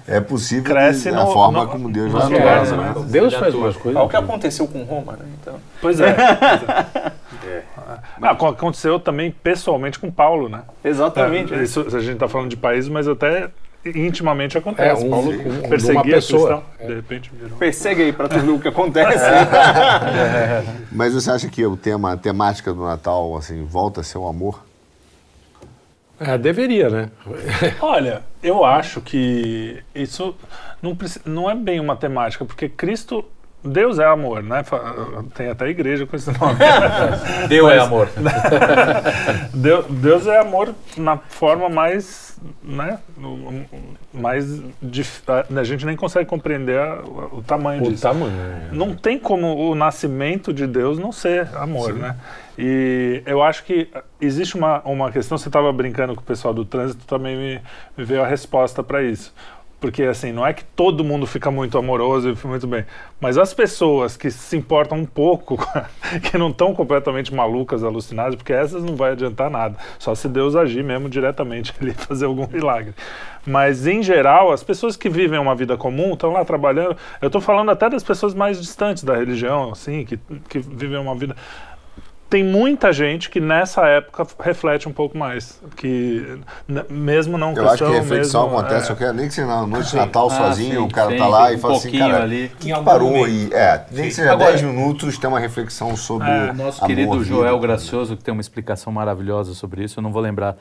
É 0.06 0.20
possível 0.20 0.64
Cresce 0.64 1.10
que 1.10 1.14
a 1.16 1.26
forma 1.26 1.64
no- 1.64 1.70
como 1.70 1.90
Deus 1.92 2.12
nos 2.12 2.22
vai 2.24 2.32
lugares, 2.38 2.72
atuar, 2.72 2.94
né? 2.94 3.00
né? 3.00 3.06
Deus 3.08 3.34
faz 3.34 3.54
umas 3.54 3.76
coisas. 3.76 4.00
É 4.00 4.04
o 4.04 4.08
que 4.08 4.16
aconteceu 4.16 4.66
com 4.66 4.82
Roma, 4.84 5.12
né? 5.12 5.24
Então. 5.40 5.54
Pois 5.80 6.00
é. 6.00 6.08
é. 6.10 7.62
Ah, 8.20 8.34
co- 8.34 8.46
aconteceu 8.48 8.98
também 8.98 9.30
pessoalmente 9.30 9.98
com 9.98 10.10
Paulo, 10.10 10.48
né? 10.48 10.62
Exatamente. 10.84 11.54
É, 11.54 11.62
isso, 11.62 11.80
a 11.80 12.00
gente 12.00 12.14
está 12.14 12.28
falando 12.28 12.50
de 12.50 12.56
países, 12.56 12.90
mas 12.90 13.06
até 13.08 13.48
intimamente 13.86 14.58
acontece. 14.58 15.02
É, 15.02 15.06
um- 15.06 15.10
Paulo 15.10 15.30
um- 15.30 15.68
perseguia 15.68 15.94
uma 16.00 16.04
pessoa. 16.04 16.62
cristão, 16.76 16.88
de 16.88 16.94
repente 16.94 17.30
virou. 17.32 17.56
Persegue 17.58 18.02
aí 18.02 18.12
pra 18.12 18.28
tu 18.28 18.38
ver 18.40 18.50
o 18.50 18.58
que 18.58 18.68
acontece. 18.68 19.24
Mas 20.92 21.14
você 21.14 21.30
acha 21.30 21.48
que 21.48 21.64
o 21.64 21.76
tema, 21.76 22.12
a 22.12 22.16
temática 22.16 22.72
do 22.74 22.84
Natal, 22.84 23.36
assim, 23.36 23.64
volta 23.64 24.00
a 24.00 24.04
ser 24.04 24.18
o 24.18 24.26
amor? 24.26 24.62
É, 26.20 26.36
deveria, 26.36 26.88
né? 26.90 27.10
Olha, 27.80 28.22
eu 28.42 28.64
acho 28.64 29.00
que 29.00 29.82
isso 29.94 30.34
não, 30.82 30.96
não 31.24 31.50
é 31.50 31.54
bem 31.54 31.78
uma 31.80 31.94
temática, 31.96 32.44
porque 32.44 32.68
Cristo, 32.68 33.24
Deus 33.64 33.98
é 33.98 34.04
amor, 34.06 34.42
né? 34.42 34.64
Tem 35.34 35.48
até 35.48 35.68
igreja 35.68 36.06
com 36.06 36.16
esse 36.16 36.30
nome. 36.38 36.56
Deus 37.48 37.70
é 37.70 37.78
amor. 37.78 38.08
Deus, 39.54 39.86
Deus 39.88 40.26
é 40.26 40.38
amor 40.38 40.74
na 40.96 41.16
forma 41.16 41.68
mais, 41.68 42.36
né? 42.62 42.98
Mais 44.12 44.60
dif- 44.82 45.22
a 45.28 45.64
gente 45.64 45.84
nem 45.86 45.96
consegue 45.96 46.26
compreender 46.28 46.78
a- 46.80 47.00
o 47.32 47.42
tamanho 47.46 47.82
O 47.84 47.90
disso. 47.90 48.02
tamanho. 48.02 48.30
né? 48.32 48.68
Não 48.72 48.94
tem 48.94 49.18
como 49.18 49.54
o 49.70 49.74
nascimento 49.74 50.52
de 50.52 50.66
Deus 50.66 50.98
não 50.98 51.12
ser 51.12 51.48
amor, 51.56 51.92
né? 51.94 52.16
E 52.58 53.22
eu 53.24 53.40
acho 53.40 53.62
que 53.64 53.88
existe 54.20 54.56
uma, 54.56 54.80
uma 54.80 55.12
questão, 55.12 55.38
você 55.38 55.48
estava 55.48 55.72
brincando 55.72 56.16
com 56.16 56.20
o 56.20 56.24
pessoal 56.24 56.52
do 56.52 56.64
trânsito, 56.64 57.06
também 57.06 57.36
me, 57.36 57.60
me 57.96 58.04
veio 58.04 58.20
a 58.20 58.26
resposta 58.26 58.82
para 58.82 59.00
isso. 59.00 59.32
Porque, 59.80 60.02
assim, 60.02 60.32
não 60.32 60.44
é 60.44 60.52
que 60.52 60.64
todo 60.64 61.04
mundo 61.04 61.24
fica 61.24 61.52
muito 61.52 61.78
amoroso 61.78 62.30
e 62.30 62.34
fica 62.34 62.48
muito 62.48 62.66
bem, 62.66 62.84
mas 63.20 63.38
as 63.38 63.54
pessoas 63.54 64.16
que 64.16 64.28
se 64.28 64.56
importam 64.56 64.98
um 64.98 65.06
pouco, 65.06 65.56
que 66.28 66.36
não 66.36 66.50
estão 66.50 66.74
completamente 66.74 67.32
malucas, 67.32 67.84
alucinadas, 67.84 68.34
porque 68.34 68.52
essas 68.52 68.82
não 68.82 68.96
vai 68.96 69.12
adiantar 69.12 69.48
nada, 69.48 69.76
só 69.96 70.16
se 70.16 70.28
Deus 70.28 70.56
agir 70.56 70.82
mesmo 70.82 71.08
diretamente 71.08 71.72
ali, 71.80 71.92
fazer 71.92 72.24
algum 72.24 72.48
milagre. 72.48 72.92
Mas, 73.46 73.86
em 73.86 74.02
geral, 74.02 74.50
as 74.50 74.64
pessoas 74.64 74.96
que 74.96 75.08
vivem 75.08 75.38
uma 75.38 75.54
vida 75.54 75.76
comum, 75.76 76.14
estão 76.14 76.32
lá 76.32 76.44
trabalhando, 76.44 76.96
eu 77.22 77.28
estou 77.28 77.40
falando 77.40 77.70
até 77.70 77.88
das 77.88 78.02
pessoas 78.02 78.34
mais 78.34 78.60
distantes 78.60 79.04
da 79.04 79.14
religião, 79.14 79.70
assim, 79.70 80.04
que, 80.04 80.18
que 80.48 80.58
vivem 80.58 80.98
uma 80.98 81.14
vida 81.14 81.36
tem 82.28 82.44
muita 82.44 82.92
gente 82.92 83.30
que 83.30 83.40
nessa 83.40 83.86
época 83.86 84.26
reflete 84.40 84.88
um 84.88 84.92
pouco 84.92 85.16
mais, 85.16 85.60
que 85.76 86.38
mesmo 86.90 87.38
não 87.38 87.54
Eu 87.54 87.68
acho 87.68 87.78
que 87.84 87.90
a 87.90 88.00
reflexão 88.00 88.44
mesmo, 88.44 88.58
acontece, 88.58 88.88
é, 88.88 88.92
eu 88.92 88.96
quero, 88.96 89.14
nem 89.14 89.28
que 89.28 89.34
seja 89.34 89.46
na 89.46 89.66
noite 89.66 89.90
de 89.90 89.96
Natal 89.96 90.26
Ah, 90.26 90.30
sozinho, 90.30 90.80
sim, 90.80 90.86
o 90.86 90.88
cara 90.90 91.10
sim, 91.10 91.16
tá 91.16 91.26
lá 91.26 91.52
e 91.52 91.56
um 91.56 91.58
fala 91.58 91.76
assim, 91.76 91.98
cara, 91.98 92.22
ali. 92.22 92.46
o 92.46 92.50
que, 92.56 92.72
que 92.72 92.82
parou 92.82 93.24
aí? 93.24 93.48
É, 93.52 93.84
nem 93.90 94.04
que 94.08 94.14
seja 94.14 94.32
Agora- 94.32 94.50
10 94.52 94.62
minutos, 94.62 95.16
tem 95.16 95.28
uma 95.28 95.40
reflexão 95.40 95.96
sobre 95.96 96.28
É, 96.28 96.50
O 96.50 96.54
nosso 96.54 96.78
amor, 96.84 96.86
querido 96.86 97.12
vida, 97.12 97.24
Joel. 97.24 97.58
Gracioso, 97.58 98.16
que 98.16 98.22
tem 98.22 98.32
uma 98.32 98.40
explicação 98.42 98.92
maravilhosa 98.92 99.54
sobre 99.54 99.82
isso, 99.84 99.98
eu 99.98 100.02
não 100.02 100.12
vou 100.12 100.20
lembrar 100.20 100.56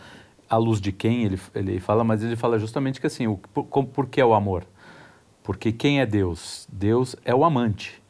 a 0.50 0.56
luz 0.56 0.80
de 0.80 0.94
quem 0.94 1.26
ele, 1.26 1.40
ele 1.54 1.80
fala, 1.82 2.04
mas 2.06 2.24
ele 2.24 2.38
fala 2.38 2.58
justamente 2.58 3.02
que 3.02 3.08
assim, 3.08 3.28
o, 3.28 3.38
por, 3.54 3.66
por 3.66 4.08
que 4.08 4.22
é 4.22 4.26
o 4.26 4.34
amor? 4.34 4.64
Porque 5.44 5.74
quem 5.74 6.00
é 6.00 6.06
Deus? 6.06 6.66
Deus 6.72 7.16
é 7.26 7.36
o 7.36 7.44
amante. 7.44 8.02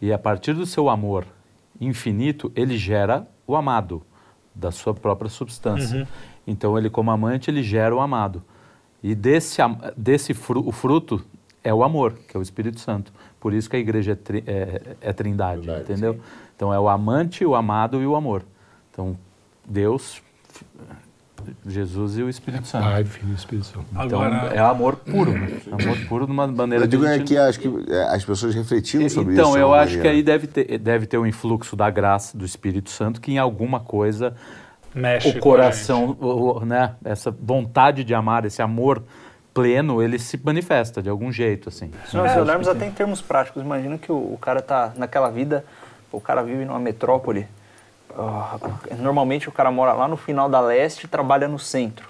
E 0.00 0.12
a 0.12 0.18
partir 0.18 0.52
do 0.52 0.66
seu 0.66 0.88
amor 0.88 1.24
infinito, 1.80 2.50
ele 2.54 2.76
gera 2.76 3.26
o 3.46 3.54
amado, 3.56 4.02
da 4.54 4.70
sua 4.70 4.92
própria 4.94 5.28
substância. 5.30 6.06
Então, 6.46 6.76
ele 6.78 6.90
como 6.90 7.10
amante, 7.10 7.50
ele 7.50 7.62
gera 7.62 7.94
o 7.94 8.00
amado. 8.00 8.42
E 9.02 9.14
desse, 9.14 9.60
desse 9.96 10.34
fru, 10.34 10.66
o 10.66 10.72
fruto 10.72 11.24
é 11.62 11.72
o 11.72 11.84
amor, 11.84 12.14
que 12.28 12.36
é 12.36 12.40
o 12.40 12.42
Espírito 12.42 12.80
Santo. 12.80 13.12
Por 13.38 13.52
isso 13.52 13.68
que 13.70 13.76
a 13.76 13.78
igreja 13.78 14.12
é, 14.12 14.14
tri- 14.16 14.42
é- 14.46 14.96
é 15.00 15.12
trindade, 15.12 15.60
Verdade, 15.66 15.82
entendeu? 15.92 16.20
Então, 16.56 16.72
é 16.74 16.80
o 16.80 16.88
amante, 16.88 17.44
o 17.44 17.54
amado 17.54 18.02
e 18.02 18.06
o 18.06 18.16
amor. 18.16 18.42
Então, 18.90 19.16
Deus, 19.64 20.20
Jesus 21.66 22.18
e 22.18 22.22
o 22.22 22.28
Espírito 22.28 22.66
Santo. 22.66 22.84
Pai, 22.84 23.04
Filho 23.04 23.32
e 23.32 23.34
Espírito 23.34 23.66
Santo. 23.66 23.86
Então, 23.90 24.20
Agora- 24.22 24.54
é 24.54 24.58
amor 24.58 24.96
puro, 24.96 25.32
né? 25.32 25.58
Amor 25.70 25.98
puro 26.08 26.26
de 26.26 26.32
uma 26.32 26.46
maneira 26.46 26.84
Eu 26.84 26.88
digo 26.88 27.04
é 27.06 27.18
que 27.18 27.36
acho 27.36 27.58
que 27.60 27.68
é, 27.90 28.02
as 28.14 28.24
pessoas 28.24 28.54
refletindo 28.54 29.08
sobre 29.10 29.34
então, 29.34 29.46
isso. 29.50 29.54
de 29.54 29.60
eu 29.62 29.68
uma 29.68 29.76
acho 29.78 29.92
que 29.92 29.96
maneira. 29.98 30.16
aí 30.16 30.22
deve 30.22 30.46
ter, 30.46 30.78
deve 30.78 31.06
ter 31.06 31.18
um 31.18 31.26
influxo 31.26 31.74
da 31.76 31.88
graça 31.90 32.36
do 32.36 32.44
Espírito 32.44 32.90
Santo 32.90 33.20
que 33.20 33.32
em 33.32 33.38
alguma 33.38 33.80
coisa 33.80 34.34
mexe 34.94 35.28
o 35.28 35.38
coração, 35.40 36.16
o- 36.20 36.64
né, 36.64 36.94
essa 37.04 37.30
vontade 37.30 38.02
de 38.04 38.14
amar, 38.14 38.44
esse 38.44 38.60
amor 38.62 39.02
pleno, 39.54 40.00
ele 40.02 40.18
se 40.18 40.38
manifesta 40.42 41.02
de 41.02 41.08
algum 41.08 41.32
jeito, 41.32 41.68
assim. 41.68 41.90
Se 42.06 42.16
nós 42.16 42.36
olharmos 42.36 42.68
até 42.68 42.86
em 42.86 42.92
termos 42.92 43.20
práticos, 43.20 43.62
imagina 43.62 43.98
que 43.98 44.10
o, 44.12 44.14
o 44.34 44.38
cara 44.40 44.62
tá 44.62 44.92
naquela 44.96 45.30
vida, 45.30 45.64
o 46.12 46.20
cara 46.20 46.42
vive 46.42 46.64
numa 46.64 46.78
metrópole. 46.78 47.46
Ah, 48.16 48.56
normalmente 48.98 49.48
o 49.48 49.52
cara 49.52 49.70
mora 49.70 49.92
lá 49.92 50.06
no 50.08 50.16
final 50.16 50.48
da 50.48 50.60
leste 50.60 51.04
e 51.04 51.08
trabalha 51.08 51.48
no 51.48 51.58
centro. 51.58 52.08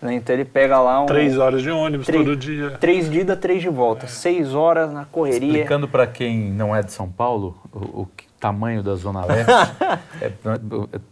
Né? 0.00 0.14
Então 0.14 0.34
ele 0.34 0.44
pega 0.44 0.78
lá 0.80 1.00
um. 1.02 1.06
Três 1.06 1.38
horas 1.38 1.62
de 1.62 1.70
ônibus 1.70 2.06
Três- 2.06 2.22
todo 2.24 2.36
dia. 2.36 2.70
Três 2.72 3.10
de 3.10 3.20
ida, 3.20 3.36
três 3.36 3.62
de 3.62 3.68
volta. 3.68 4.06
Seis 4.06 4.54
horas 4.54 4.92
na 4.92 5.04
correria. 5.04 5.48
Explicando 5.52 5.88
para 5.88 6.06
quem 6.06 6.38
não 6.52 6.74
é 6.76 6.82
de 6.82 6.92
São 6.92 7.08
Paulo, 7.08 7.56
o, 7.72 8.02
o 8.02 8.08
que- 8.14 8.23
tamanho 8.44 8.82
da 8.82 8.94
Zona 8.94 9.24
Leste, 9.24 9.50
é, 10.20 10.26
é, 10.26 10.30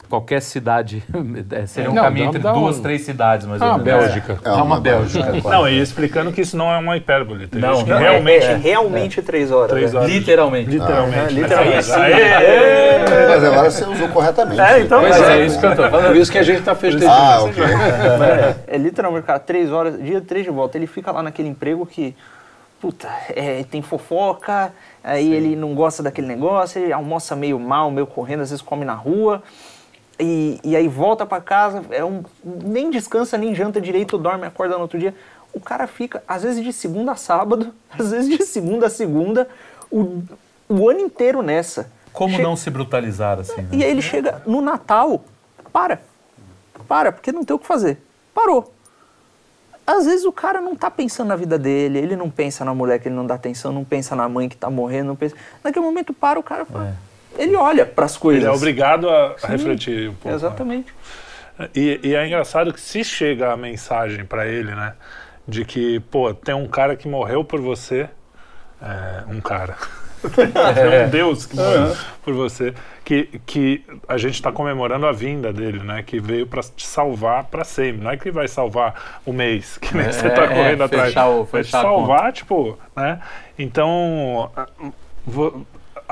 qualquer 0.06 0.42
cidade, 0.42 1.02
é, 1.50 1.64
seria 1.64 1.90
um 1.90 1.94
Não, 1.94 2.02
caminho 2.02 2.26
dá- 2.26 2.28
entre 2.28 2.42
dá 2.42 2.52
duas, 2.52 2.78
um- 2.78 2.82
três 2.82 3.00
cidades, 3.06 3.46
mais 3.46 3.62
ou 3.62 3.68
Ah, 3.68 3.78
menos. 3.78 3.84
Bélgica. 3.84 4.38
É, 4.44 4.50
uma 4.52 4.78
Bélgica. 4.78 5.40
quase. 5.40 5.48
Não, 5.48 5.66
e 5.66 5.80
explicando 5.80 6.30
que 6.30 6.42
isso 6.42 6.58
não 6.58 6.70
é 6.70 6.76
uma 6.76 6.94
hipérbole. 6.94 7.46
Tem 7.46 7.58
Não, 7.58 7.86
não, 7.86 7.96
É- 7.96 8.00
realmente. 8.00 8.44
é, 8.44 8.54
realmente 8.56 9.22
três 9.22 9.50
horas. 9.50 9.70
Três 9.70 9.94
né? 9.94 10.00
horas. 10.00 10.12
Literalmente. 10.12 10.70
Literalmente. 10.70 11.18
Ah, 11.18 11.30
literalmente. 11.30 11.92
Aê! 11.92 13.28
Mas 13.30 13.44
agora 13.44 13.70
você 13.70 13.84
usou 13.86 14.08
corretamente. 14.08 14.60
É, 14.60 14.80
então, 14.80 15.00
Pois 15.00 15.18
mas 15.18 15.28
é, 15.28 15.38
é, 15.40 15.46
isso 15.46 15.58
que 15.58 15.64
eu 15.66 15.74
tô 15.74 15.88
falando. 15.88 16.06
Por 16.08 16.16
isso 16.16 16.30
que 16.32 16.38
a 16.38 16.42
gente 16.42 16.60
tá 16.62 16.74
festejando. 16.74 17.10
Ah, 17.10 17.42
ok. 17.44 17.62
é, 18.68 18.74
é 18.74 18.76
literalmente, 18.78 19.26
cara, 19.26 19.38
três 19.38 19.72
horas, 19.72 19.98
dia 20.02 20.20
três 20.20 20.44
de 20.44 20.50
volta. 20.50 20.76
Ele 20.76 20.86
fica 20.86 21.10
lá 21.10 21.22
naquele 21.22 21.48
emprego 21.48 21.86
que, 21.86 22.14
puta, 22.82 23.08
é, 23.28 23.62
tem 23.62 23.80
fofoca, 23.80 24.74
aí 25.04 25.32
ele 25.32 25.54
não 25.54 25.72
gosta 25.72 26.02
daquele 26.02 26.26
negócio, 26.26 26.82
ele 26.82 26.92
almoça 26.92 27.36
meio 27.36 27.56
mal, 27.56 27.92
meio 27.92 28.08
correndo, 28.08 28.40
às 28.40 28.50
vezes 28.50 28.60
come 28.60 28.84
na 28.84 28.92
rua. 28.92 29.40
E, 30.18 30.58
e 30.64 30.74
aí 30.74 30.88
volta 30.88 31.24
pra 31.24 31.40
casa, 31.40 31.84
é 31.90 32.04
um, 32.04 32.24
nem 32.44 32.90
descansa, 32.90 33.38
nem 33.38 33.54
janta 33.54 33.80
direito, 33.80 34.18
dorme, 34.18 34.46
acorda 34.46 34.74
no 34.74 34.82
outro 34.82 34.98
dia. 34.98 35.14
O 35.54 35.60
cara 35.60 35.86
fica, 35.86 36.24
às 36.26 36.42
vezes 36.42 36.62
de 36.64 36.72
segunda 36.72 37.12
a 37.12 37.16
sábado, 37.16 37.72
às 37.96 38.10
vezes 38.10 38.28
de 38.28 38.44
segunda 38.44 38.88
a 38.88 38.90
segunda, 38.90 39.48
o, 39.88 40.20
o 40.68 40.90
ano 40.90 40.98
inteiro 40.98 41.40
nessa. 41.40 41.88
Como 42.12 42.34
Che- 42.34 42.42
não 42.42 42.56
se 42.56 42.68
brutalizar 42.68 43.38
assim? 43.38 43.62
né? 43.62 43.68
E 43.70 43.84
aí 43.84 43.90
ele 43.92 44.02
chega 44.02 44.42
no 44.44 44.60
Natal, 44.60 45.22
para. 45.72 46.02
Para, 46.88 47.12
porque 47.12 47.30
não 47.30 47.44
tem 47.44 47.54
o 47.54 47.60
que 47.60 47.66
fazer. 47.66 48.02
Parou. 48.34 48.74
Às 49.86 50.04
vezes 50.06 50.24
o 50.24 50.32
cara 50.32 50.60
não 50.60 50.76
tá 50.76 50.90
pensando 50.90 51.28
na 51.28 51.36
vida 51.36 51.58
dele, 51.58 51.98
ele 51.98 52.14
não 52.16 52.30
pensa 52.30 52.64
na 52.64 52.72
mulher 52.74 52.98
que 53.00 53.08
ele 53.08 53.14
não 53.16 53.26
dá 53.26 53.34
atenção, 53.34 53.72
não 53.72 53.84
pensa 53.84 54.14
na 54.14 54.28
mãe 54.28 54.48
que 54.48 54.56
tá 54.56 54.70
morrendo, 54.70 55.08
não 55.08 55.16
pensa. 55.16 55.34
Naquele 55.62 55.84
momento 55.84 56.12
para 56.14 56.38
o 56.38 56.42
cara, 56.42 56.64
fala- 56.64 56.94
ele 57.36 57.56
olha 57.56 57.84
pras 57.86 58.16
coisas. 58.16 58.42
Ele 58.44 58.52
é 58.52 58.54
obrigado 58.54 59.08
a 59.08 59.34
refletir 59.46 60.08
um 60.10 60.14
pouco. 60.14 60.28
né? 60.28 60.34
Exatamente. 60.34 60.94
E, 61.74 62.00
e 62.02 62.14
é 62.14 62.26
engraçado 62.26 62.72
que 62.72 62.80
se 62.80 63.02
chega 63.04 63.52
a 63.52 63.56
mensagem 63.56 64.24
pra 64.24 64.46
ele, 64.46 64.74
né? 64.74 64.94
De 65.48 65.64
que, 65.64 65.98
pô, 66.00 66.32
tem 66.32 66.54
um 66.54 66.68
cara 66.68 66.94
que 66.96 67.08
morreu 67.08 67.44
por 67.44 67.60
você. 67.60 68.08
É, 68.80 69.22
um 69.28 69.40
cara. 69.40 69.76
Tem 70.30 70.46
um 71.06 71.10
Deus 71.10 71.46
que 71.46 71.56
morreu 71.56 71.96
por 72.24 72.34
você. 72.34 72.74
Que, 73.04 73.24
que 73.44 73.84
a 74.06 74.16
gente 74.16 74.34
está 74.34 74.52
comemorando 74.52 75.06
a 75.06 75.12
vinda 75.12 75.52
dele, 75.52 75.80
né? 75.80 76.02
Que 76.02 76.20
veio 76.20 76.46
pra 76.46 76.62
te 76.62 76.86
salvar 76.86 77.44
pra 77.44 77.64
sempre. 77.64 78.02
Não 78.02 78.10
é 78.12 78.16
que 78.16 78.30
vai 78.30 78.46
salvar 78.46 79.20
o 79.26 79.32
mês, 79.32 79.76
que 79.78 79.96
nem 79.96 80.06
É, 80.06 80.12
você 80.12 80.30
tá 80.30 80.44
é, 80.44 80.48
correndo 80.48 80.84
atrás. 80.84 81.14
o- 81.16 81.44
vai 81.44 81.62
te 81.64 81.70
salvar, 81.70 82.32
tipo, 82.32 82.78
né? 82.94 83.20
Então, 83.58 84.50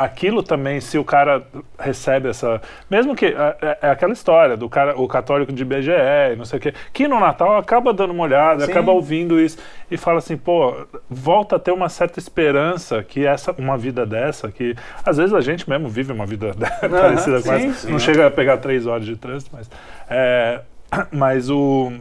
aquilo 0.04 0.42
também, 0.42 0.80
se 0.80 0.98
o 0.98 1.04
cara 1.04 1.42
recebe 1.78 2.28
essa. 2.28 2.60
Mesmo 2.90 3.14
que. 3.14 3.26
É, 3.26 3.56
é- 3.62 3.78
é 3.82 3.90
aquela 3.90 4.12
história 4.12 4.56
do 4.56 4.68
cara, 4.68 4.98
o 5.00 5.06
católico 5.06 5.52
de 5.52 5.64
BGE, 5.64 5.90
não 6.36 6.44
sei 6.44 6.58
o 6.58 6.62
quê, 6.62 6.74
que 6.92 7.06
no 7.06 7.20
Natal 7.20 7.56
acaba 7.58 7.92
dando 7.92 8.12
uma 8.12 8.24
olhada, 8.24 8.64
Sim. 8.64 8.70
acaba 8.70 8.92
ouvindo 8.92 9.38
isso 9.40 9.58
e 9.90 9.96
fala 9.96 10.18
assim, 10.18 10.36
pô, 10.36 10.74
volta 11.08 11.56
a 11.56 11.58
ter 11.58 11.72
uma 11.72 11.88
certa 11.88 12.18
esperança 12.18 13.02
que 13.02 13.26
essa, 13.26 13.52
uma 13.58 13.76
vida 13.76 14.06
dessa, 14.06 14.50
que 14.50 14.74
às 15.04 15.16
vezes 15.16 15.34
a 15.34 15.40
gente 15.40 15.68
mesmo 15.68 15.88
vive 15.88 16.12
uma 16.12 16.26
vida 16.26 16.52
parecida 16.80 17.42
com 17.42 17.58
sim, 17.58 17.68
essa, 17.70 17.88
não 17.90 17.98
chega 17.98 18.26
a 18.26 18.30
pegar 18.30 18.56
três 18.58 18.86
horas 18.86 19.04
de 19.04 19.16
trânsito, 19.16 19.50
mas. 19.54 19.70
é, 20.08 20.60
mas 21.12 21.48
o 21.50 21.92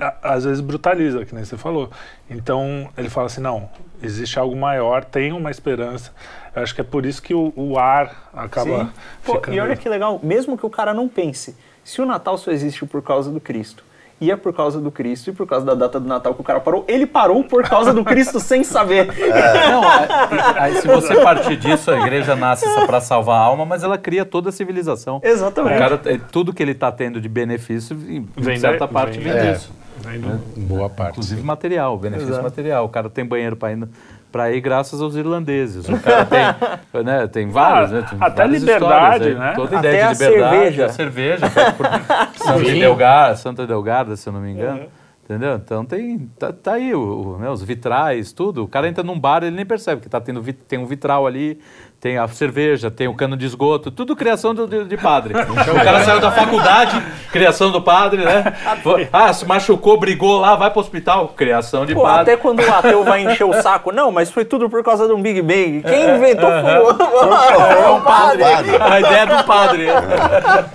a- 0.00 0.34
às 0.34 0.44
vezes 0.44 0.60
brutaliza, 0.60 1.24
que 1.24 1.34
nem 1.34 1.44
você 1.44 1.56
falou. 1.56 1.90
Então 2.30 2.88
ele 2.96 3.08
fala 3.08 3.26
assim, 3.26 3.40
não, 3.40 3.68
existe 4.02 4.38
algo 4.38 4.56
maior, 4.56 5.04
tem 5.04 5.32
uma 5.32 5.50
esperança. 5.50 6.12
Eu 6.56 6.62
acho 6.62 6.74
que 6.74 6.80
é 6.80 6.84
por 6.84 7.04
isso 7.04 7.20
que 7.22 7.34
o, 7.34 7.52
o 7.54 7.78
ar 7.78 8.30
acaba. 8.34 8.90
Pô, 9.22 9.34
ficando... 9.34 9.54
e 9.54 9.60
olha 9.60 9.76
que 9.76 9.86
legal, 9.88 10.18
mesmo 10.22 10.56
que 10.56 10.64
o 10.64 10.70
cara 10.70 10.94
não 10.94 11.06
pense, 11.06 11.54
se 11.84 12.00
o 12.00 12.06
Natal 12.06 12.38
só 12.38 12.50
existe 12.50 12.84
por 12.86 13.02
causa 13.02 13.30
do 13.30 13.38
Cristo, 13.38 13.84
e 14.18 14.30
é 14.30 14.36
por 14.36 14.54
causa 14.54 14.80
do 14.80 14.90
Cristo 14.90 15.28
e 15.28 15.32
por 15.34 15.46
causa 15.46 15.66
da 15.66 15.74
data 15.74 16.00
do 16.00 16.08
Natal 16.08 16.32
que 16.34 16.40
o 16.40 16.44
cara 16.44 16.58
parou, 16.58 16.82
ele 16.88 17.04
parou 17.04 17.44
por 17.44 17.62
causa 17.62 17.92
do 17.92 18.02
Cristo 18.02 18.40
sem 18.40 18.64
saber. 18.64 19.06
Não, 19.08 19.82
aí, 19.86 20.72
aí 20.72 20.80
se 20.80 20.88
você 20.88 21.20
partir 21.20 21.56
disso, 21.58 21.90
a 21.90 22.00
igreja 22.00 22.34
nasce 22.34 22.64
para 22.86 23.02
salvar 23.02 23.36
a 23.36 23.44
alma, 23.44 23.66
mas 23.66 23.82
ela 23.82 23.98
cria 23.98 24.24
toda 24.24 24.48
a 24.48 24.52
civilização. 24.52 25.20
Exatamente. 25.22 25.74
O 25.76 25.78
cara, 25.78 26.00
é, 26.06 26.18
tudo 26.32 26.54
que 26.54 26.62
ele 26.62 26.72
está 26.72 26.90
tendo 26.90 27.20
de 27.20 27.28
benefício, 27.28 27.94
em 28.08 28.26
Vem 28.34 28.58
certa 28.58 28.86
da- 28.86 28.88
parte, 28.88 29.18
vem- 29.18 29.30
vem 29.30 29.42
é. 29.48 29.52
disso. 29.52 29.70
Vem 29.98 30.18
do- 30.20 30.38
Boa 30.66 30.88
parte. 30.88 31.10
Inclusive 31.12 31.42
material, 31.42 31.98
benefício 31.98 32.30
Exato. 32.30 32.44
material. 32.44 32.86
O 32.86 32.88
cara 32.88 33.10
tem 33.10 33.24
banheiro 33.24 33.56
para 33.56 33.72
ir, 33.72 33.88
pra 34.32 34.50
ir 34.52 34.60
graças 34.60 35.00
aos 35.00 35.14
irlandeses. 35.16 35.88
O 35.88 35.98
cara 36.00 36.24
tem, 36.26 37.02
né, 37.04 37.26
tem 37.26 37.48
vários, 37.48 37.90
né? 37.92 38.02
tem 38.08 38.18
Ah, 38.20 38.26
até 38.26 38.42
várias 38.42 38.60
liberdade, 38.62 39.14
histórias 39.14 39.26
aí. 39.26 39.34
né? 39.48 39.52
Toda 39.54 39.78
Até 39.78 39.88
ideia 39.88 40.08
a 40.08 40.12
de 40.12 40.18
liberdade. 40.24 40.56
cerveja. 40.56 40.86
A 40.86 40.88
cerveja, 40.90 41.46
Santa 42.36 42.64
Sim. 42.64 42.80
Delgarda, 42.80 43.36
Santa 43.36 43.66
Delgarda, 43.66 44.16
se 44.16 44.28
eu 44.28 44.32
não 44.32 44.40
me 44.40 44.50
engano. 44.52 44.86
Entendeu? 45.24 45.56
Então 45.56 45.84
tem, 45.84 46.18
tá, 46.38 46.52
tá 46.52 46.74
aí 46.74 46.94
o, 46.94 47.00
o, 47.34 47.38
né, 47.38 47.50
os 47.50 47.60
vitrais, 47.60 48.32
tudo. 48.32 48.62
O 48.62 48.68
cara 48.68 48.86
entra 48.88 49.02
num 49.02 49.18
bar, 49.18 49.42
ele 49.42 49.56
nem 49.56 49.66
percebe 49.66 50.00
que 50.00 50.08
tá 50.08 50.20
tendo, 50.20 50.40
tem 50.68 50.78
um 50.78 50.86
vitral 50.86 51.26
ali, 51.26 51.58
tem 52.00 52.18
a 52.18 52.28
cerveja, 52.28 52.90
tem 52.90 53.08
o 53.08 53.14
cano 53.14 53.36
de 53.36 53.46
esgoto, 53.46 53.90
tudo 53.90 54.14
criação 54.14 54.54
do- 54.54 54.66
de, 54.66 54.84
de 54.84 54.96
padre. 54.96 55.34
o 55.40 55.84
cara 55.84 56.04
saiu 56.04 56.20
da 56.20 56.30
faculdade, 56.30 57.02
criação 57.32 57.70
do 57.70 57.80
padre, 57.82 58.24
né? 58.24 58.44
Ah, 59.12 59.32
se 59.32 59.44
machucou, 59.46 59.98
brigou 59.98 60.38
lá, 60.40 60.54
vai 60.54 60.70
pro 60.70 60.80
hospital, 60.80 61.28
criação 61.28 61.84
de 61.86 61.94
Pô, 61.94 62.02
padre. 62.02 62.20
até 62.32 62.36
quando 62.36 62.60
o 62.60 62.72
ateu 62.74 63.02
vai 63.04 63.22
encher 63.24 63.44
o 63.44 63.52
saco, 63.62 63.90
não, 63.92 64.10
mas 64.12 64.30
foi 64.30 64.44
tudo 64.44 64.68
por 64.70 64.82
causa 64.84 65.06
de 65.06 65.12
um 65.12 65.20
Big 65.22 65.40
Bang. 65.42 65.82
Quem 65.82 66.14
inventou 66.16 66.50
foi 66.50 66.78
o, 66.78 66.94
foi 66.94 67.90
o 67.90 68.00
padre. 68.02 68.42
A 68.80 69.00
ideia 69.00 69.26
do 69.26 69.44
padre. 69.44 69.86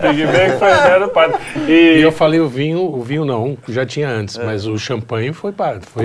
Big 0.02 0.26
Bang 0.26 0.58
foi 0.60 0.72
a 0.72 0.78
ideia 0.86 1.00
do 1.00 1.08
padre. 1.10 1.38
E 1.68 1.98
E 1.98 2.02
eu 2.02 2.12
falei 2.12 2.40
o 2.40 2.48
vinho, 2.48 2.82
o 2.82 3.02
vinho 3.04 3.24
não, 3.26 3.58
já 3.68 3.86
tinha 3.86 4.10
antes, 4.10 4.38
mas 4.38 4.66
o 4.66 4.78
champanhe 4.78 5.32
foi 5.34 5.52
para. 5.52 5.80
Foi, 5.82 6.04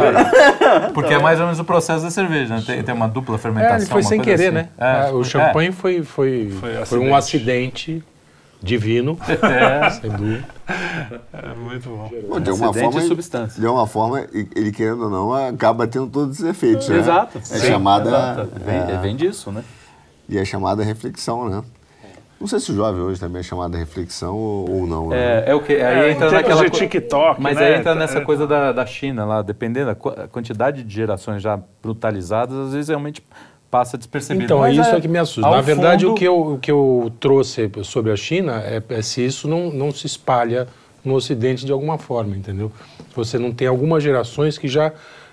Porque 0.95 1.15
é 1.15 1.19
mais 1.19 1.39
ou 1.41 1.47
menos 1.47 1.59
o 1.61 1.65
processo 1.65 2.05
da 2.05 2.11
cerveja, 2.11 2.55
né? 2.57 2.63
Tem, 2.67 2.83
tem 2.83 2.95
uma 2.95 3.09
dupla 3.09 3.39
fermentação. 3.39 3.77
é, 3.77 3.81
ele 3.81 3.87
foi 3.87 4.03
uma 4.03 4.09
sem 4.09 4.19
coisa 4.23 4.37
querer, 4.37 4.47
assim. 4.49 4.55
né? 4.57 4.69
É, 5.09 5.13
o 5.13 5.21
é. 5.21 5.25
champanhe 5.25 5.73
foi, 5.73 6.03
foi, 6.03 6.51
Foi 6.51 6.85
foi, 6.87 6.99
um 6.99 7.15
acidente 7.15 8.03
divino, 8.63 9.19
É. 9.29 9.91
sem 9.91 10.11
dúvida. 10.11 10.45
é 11.33 11.55
muito 11.55 11.89
bom. 11.89 12.11
Pô, 12.29 12.41
de 12.41 12.51
alguma 12.51 12.71
Acidente 12.71 12.85
forma, 12.93 13.01
de 13.01 13.07
substância. 13.09 13.61
de 13.61 13.67
alguma 13.67 13.87
forma, 13.87 14.27
ele 14.55 14.73
querendo 14.73 15.05
ou 15.05 15.11
não, 15.11 15.33
acaba 15.33 15.87
tendo 15.87 16.07
todos 16.09 16.41
os 16.41 16.45
efeitos, 16.45 16.89
né? 16.89 16.99
Exato. 16.99 17.39
É 17.39 17.41
Sim, 17.43 17.67
chamada... 17.67 18.09
exato. 18.09 18.51
Vem, 18.65 18.77
é, 18.97 18.99
vem 19.01 19.15
disso, 19.17 19.53
né? 19.53 19.63
E 20.29 20.37
é 20.39 20.45
chamada 20.45 20.83
reflexão, 20.83 21.49
né? 21.49 21.63
Não 22.39 22.47
sei 22.47 22.61
se 22.61 22.71
o 22.71 22.75
jovem 22.75 23.01
hoje 23.01 23.19
também 23.19 23.41
é 23.41 23.43
chamada 23.43 23.79
reflexão 23.79 24.35
ou, 24.35 24.71
ou 24.71 24.87
não, 24.87 25.09
né? 25.09 25.45
É, 25.47 25.51
é 25.53 25.55
o 25.55 25.61
que? 25.63 25.73
Aí 25.75 25.81
É, 25.81 26.11
entra 26.11 26.29
termos 26.29 26.33
naquela 26.33 26.65
de 26.65 26.71
co- 26.71 26.77
TikTok, 26.77 27.41
Mas 27.41 27.57
né? 27.57 27.67
aí 27.67 27.79
entra 27.79 27.95
nessa 27.95 28.19
É. 28.19 28.21
coisa 28.21 28.47
da, 28.47 28.73
da 28.73 28.85
China 28.85 29.25
lá, 29.25 29.41
dependendo 29.41 29.87
da 29.87 29.95
quantidade 30.29 30.83
de 30.83 30.95
gerações 30.95 31.41
já 31.41 31.59
brutalizadas, 31.83 32.55
às 32.59 32.73
vezes 32.75 32.89
realmente 32.89 33.23
passa 33.71 33.97
despercebido. 33.99 34.45
Então, 34.45 34.59
Mas 34.61 34.77
isso 34.77 34.91
é, 34.91 35.01
que 35.01 35.09
me 35.09 35.19
assusta. 35.19 35.51
Na 35.51 35.61
verdade, 35.61 36.05
fundo- 36.05 36.15
o, 36.15 36.19
que 36.19 36.25
eu, 36.27 36.41
o 36.55 36.59
que 36.59 36.71
eu 36.71 37.13
trouxe 37.21 37.71
sobre 37.83 38.13
a 38.13 38.17
China 38.17 38.63
é, 38.65 38.83
é 38.89 39.03
se 39.03 39.25
isso 39.25 39.49
não, 39.49 39.71
não 39.71 39.93
se 39.93 40.07
espalha 40.07 40.69
no 41.05 41.15
Ocidente 41.15 41.65
de 41.65 41.73
alguma 41.73 41.99
forma, 41.99 42.37
entendeu? 42.37 42.73
Se 43.11 43.15
você 43.17 43.39
não 43.39 43.53
tem 43.53 43.69
algumas 43.69 44.03
gerações 44.03 44.59
que 44.59 44.67
já 44.69 44.93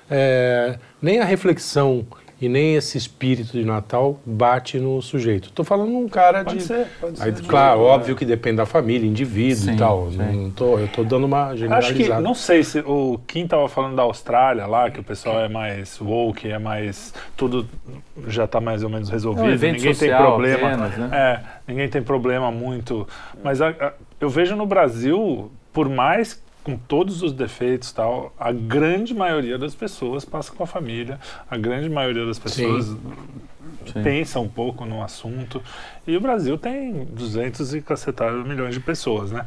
é, 0.10 0.78
nem 1.02 1.20
a 1.20 1.26
reflexão 1.26 2.06
e 2.44 2.50
nem 2.50 2.76
esse 2.76 2.98
espírito 2.98 3.54
de 3.54 3.64
Natal 3.64 4.20
bate 4.26 4.78
no 4.80 5.02
sujeito. 5.02 5.48
Estou 5.48 5.64
falando 5.64 5.96
um 5.96 6.10
cara 6.10 6.44
Pode 6.44 6.58
de... 6.58 6.64
ser, 6.64 6.88
pode 7.00 7.22
Aí, 7.22 7.34
ser. 7.34 7.44
claro, 7.46 7.80
óbvio 7.82 8.16
que 8.18 8.26
depende 8.26 8.58
da 8.58 8.66
família, 8.66 9.08
indivíduo 9.08 9.64
Sim, 9.64 9.74
e 9.74 9.78
tal. 9.78 10.12
sim. 10.12 10.18
Não 10.18 10.52
tô, 10.52 10.78
eu 10.78 10.86
estou 10.86 11.06
dando 11.06 11.24
uma 11.26 11.48
Acho 11.48 11.58
generalizada. 11.58 12.16
que, 12.18 12.22
não 12.22 12.34
sei 12.34 12.64
se 12.64 12.80
o 12.80 13.18
Kim 13.26 13.48
tava 13.48 13.70
falando 13.70 13.96
da 13.96 14.04
Austrália 14.04 14.66
lá, 14.66 14.92
que 14.92 15.00
o 15.00 15.04
pessoal 15.04 15.40
é 15.40 15.48
mais 15.48 16.00
woke, 16.02 16.50
é 16.50 16.60
mais. 16.60 17.14
Tudo 17.38 17.66
já 18.28 18.46
tá 18.46 18.60
mais 18.60 18.84
ou 18.84 18.90
menos 18.90 19.10
resolvido. 19.10 19.46
É 19.46 19.56
um 19.56 19.72
ninguém 19.72 19.82
tem 19.82 19.94
social 19.94 20.26
problema. 20.26 20.68
apenas, 20.68 20.98
né? 20.98 21.10
É, 21.14 21.40
ninguém 21.72 21.88
tem 21.88 22.02
problema 22.02 22.52
muito. 22.52 23.08
Mas 23.42 23.62
a- 23.62 23.70
a- 23.70 23.94
eu 24.20 24.30
vejo 24.30 24.56
no 24.58 24.66
Brasil, 24.66 25.50
por 25.72 25.88
mais 25.88 26.43
com 26.64 26.78
todos 26.78 27.22
os 27.22 27.34
defeitos 27.34 27.90
e 27.90 27.96
tal, 27.96 28.34
a 28.40 28.52
grande 28.52 29.14
maioria 29.14 29.58
das 29.58 29.76
pessoas 29.76 30.24
passa 30.24 30.52
com 30.54 30.64
a 30.64 30.68
família, 30.68 31.20
a 31.50 31.58
grande 31.58 31.90
maioria 31.90 32.26
das 32.26 32.40
pessoas 32.40 32.86
Sim. 32.86 34.02
pensa 34.04 34.40
um 34.40 34.48
pouco 34.48 34.86
no 34.86 35.04
assunto. 35.04 35.62
E 36.08 36.16
o 36.16 36.22
Brasil 36.22 36.58
tem 36.58 37.06
200 37.06 37.76
e 37.76 37.82
cacetados 37.82 38.46
milhões 38.48 38.74
de 38.74 38.80
pessoas, 38.80 39.32
né? 39.32 39.46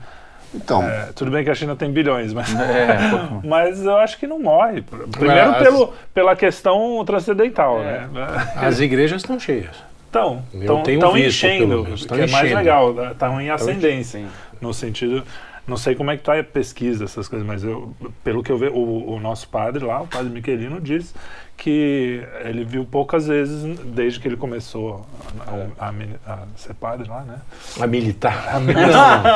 Então, 0.55 0.83
É, 0.83 1.11
tudo 1.15 1.31
bem 1.31 1.43
que 1.43 1.51
a 1.51 1.55
China 1.55 1.75
tem 1.75 1.91
bilhões, 1.91 2.33
mas, 2.33 2.55
É, 2.55 2.87
mais. 3.11 3.45
mas 3.45 3.85
eu 3.85 3.97
acho 3.97 4.19
que 4.19 4.27
não 4.27 4.39
morre. 4.39 4.83
Primeiro 4.83 5.51
As- 5.53 5.59
pelo, 5.63 5.93
pela 6.15 6.37
questão 6.37 7.03
transcendental, 7.05 7.81
É. 7.83 8.07
né? 8.07 8.27
As 8.57 8.79
igrejas 8.79 9.23
estão 9.23 9.41
cheias. 9.41 9.75
Então, 10.09 10.43
Eu 10.55 10.61
estão 10.61 10.83
tenho 10.83 11.01
tão 11.01 11.13
visto, 11.13 11.41
pelo 11.43 11.53
enchendo, 11.55 11.83
menos, 11.83 12.03
que 12.03 12.09
tão 12.09 12.17
é 12.17 12.21
mais 12.29 12.33
enchendo. 12.47 12.57
legal, 12.57 13.11
estão 13.11 13.41
em 13.41 13.51
ascendência, 13.51 14.25
no 14.61 14.73
sentido... 14.73 15.25
Não 15.67 15.77
sei 15.77 15.97
como 15.97 16.11
é 16.11 16.17
que 16.17 16.23
tá 16.23 16.39
a 16.39 16.45
pesquisa, 16.45 17.05
essas 17.05 17.27
coisas, 17.27 17.47
mas 17.47 17.65
eu, 17.65 17.93
pelo 18.23 18.43
que 18.43 18.53
eu 18.53 18.59
vejo, 18.59 18.75
o, 18.75 19.15
o 19.15 19.21
nosso 19.21 19.49
padre 19.49 19.85
lá, 19.85 20.01
o 20.01 20.07
padre 20.07 20.31
Miquelino, 20.31 20.81
diz 20.81 21.13
que 21.57 22.23
ele 22.45 22.65
viu 22.65 22.85
poucas 22.85 23.27
vezes 23.27 23.63
desde 23.87 24.21
que 24.21 24.29
ele 24.29 24.37
começou 24.37 25.07
a, 25.47 25.87
a- 25.87 25.89
a 25.89 25.93
a 26.33 26.39
ser 26.57 26.75
padre 26.75 27.09
lá, 27.09 27.23
né? 27.23 27.37
A 27.81 27.87
militar. 27.87 28.61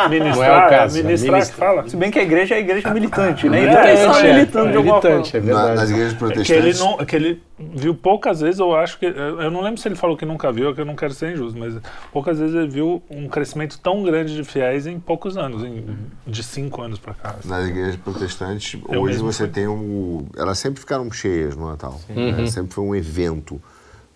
Ministrar, 0.08 0.36
não 0.36 0.44
é 0.44 0.66
o 0.66 0.70
caso, 0.70 0.98
é 0.98 1.02
ministrar 1.02 1.40
que 1.40 1.46
ministrar. 1.46 1.68
fala. 1.74 1.88
Se 1.88 1.96
bem 1.96 2.10
que 2.10 2.18
a 2.18 2.22
igreja 2.22 2.54
é 2.54 2.58
a 2.58 2.60
igreja 2.60 2.90
militante, 2.92 3.48
né? 3.48 3.64
Então 3.64 3.80
É, 3.82 3.94
estão 3.94 4.14
é, 4.18 4.32
militando 4.34 4.70
de 4.70 4.76
alguma 4.76 5.00
forma. 5.00 5.16
militante, 5.16 5.36
é 5.36 5.40
Na- 5.40 5.46
verdade. 5.46 5.76
nas 5.80 5.90
igrejas 5.90 6.12
Que 6.12 6.24
ele, 6.24 6.32
protestantes. 6.34 6.80
não, 6.80 6.96
que 6.98 7.16
ele 7.16 7.42
viu 7.58 7.94
poucas 7.94 8.40
vezes, 8.40 8.58
eu 8.60 8.74
acho 8.74 8.98
que. 8.98 9.06
Eu 9.06 9.50
não 9.50 9.60
lembro 9.62 9.80
se 9.80 9.88
ele 9.88 9.94
falou 9.96 10.16
que 10.16 10.24
nunca 10.24 10.50
viu, 10.52 10.74
que 10.74 10.80
eu 10.80 10.84
não 10.84 10.96
quero 10.96 11.12
ser 11.12 11.32
injusto, 11.32 11.58
mas 11.58 11.74
poucas 12.12 12.38
vezes 12.38 12.54
ele 12.54 12.68
viu 12.68 13.02
um 13.10 13.28
crescimento 13.28 13.78
tão 13.80 14.02
grande 14.02 14.34
de 14.34 14.44
fiéis 14.44 14.86
em 14.86 14.98
poucos 14.98 15.36
anos, 15.36 15.62
em- 15.64 15.84
de 16.26 16.42
cinco 16.42 16.80
anos 16.82 16.98
pra 16.98 17.14
cá. 17.14 17.36
Nas 17.44 17.66
igrejas 17.68 17.96
protestantes, 17.96 18.80
Eu 18.88 19.02
hoje 19.02 19.18
você 19.18 19.44
fui. 19.44 19.52
tem 19.52 19.68
um. 19.68 20.26
Elas 20.36 20.58
sempre 20.58 20.80
ficaram 20.80 21.10
cheias 21.12 21.56
no 21.56 21.68
Natal. 21.68 22.00
Né? 22.14 22.46
Sempre 22.46 22.74
foi 22.74 22.84
um 22.84 22.94
evento. 22.94 23.60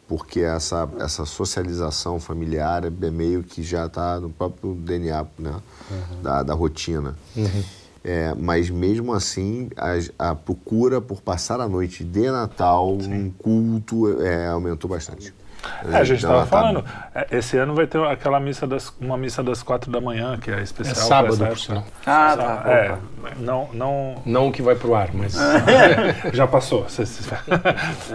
Porque 0.06 0.40
essa, 0.40 0.88
essa 0.98 1.24
socialização 1.24 2.20
familiar 2.20 2.84
é 2.84 3.10
meio 3.10 3.42
que 3.42 3.62
já 3.62 3.86
está 3.86 4.20
no 4.20 4.28
próprio 4.28 4.74
DNA 4.74 5.26
né? 5.38 5.54
da, 6.22 6.42
da 6.42 6.54
rotina. 6.54 7.16
É, 8.04 8.34
mas 8.34 8.68
mesmo 8.68 9.14
assim, 9.14 9.70
a, 10.18 10.30
a 10.30 10.34
procura 10.34 11.00
por 11.00 11.22
passar 11.22 11.58
a 11.58 11.66
noite 11.66 12.04
de 12.04 12.30
Natal 12.30 12.96
num 12.96 13.30
culto 13.30 14.20
é, 14.20 14.48
aumentou 14.48 14.90
bastante. 14.90 15.32
É, 15.92 15.96
a 15.96 16.04
gente 16.04 16.18
estava 16.18 16.40
tá- 16.40 16.46
falando, 16.46 16.84
é, 17.14 17.26
esse 17.32 17.56
ano 17.56 17.74
vai 17.74 17.86
ter 17.86 18.00
aquela 18.04 18.38
missa 18.40 18.66
das, 18.66 18.92
uma 19.00 19.16
missa 19.16 19.42
das 19.42 19.62
quatro 19.62 19.90
da 19.90 20.00
manhã, 20.00 20.38
que 20.38 20.50
é 20.50 20.58
É 20.58 20.62
especial. 20.62 20.96
sábado, 20.96 21.36
pra 21.36 21.46
por 21.48 21.58
sinal. 21.58 21.80
época. 21.82 21.92
Ah, 22.06 22.36
tá. 22.36 22.70
É, 22.70 22.90
opa. 22.92 22.98
não, 23.40 23.68
não, 23.72 24.14
Não 24.24 24.52
que 24.52 24.62
vai 24.62 24.74
pro 24.74 24.94
ar, 24.94 25.08
mas. 25.14 25.34
Já 26.32 26.46
passou. 26.46 26.86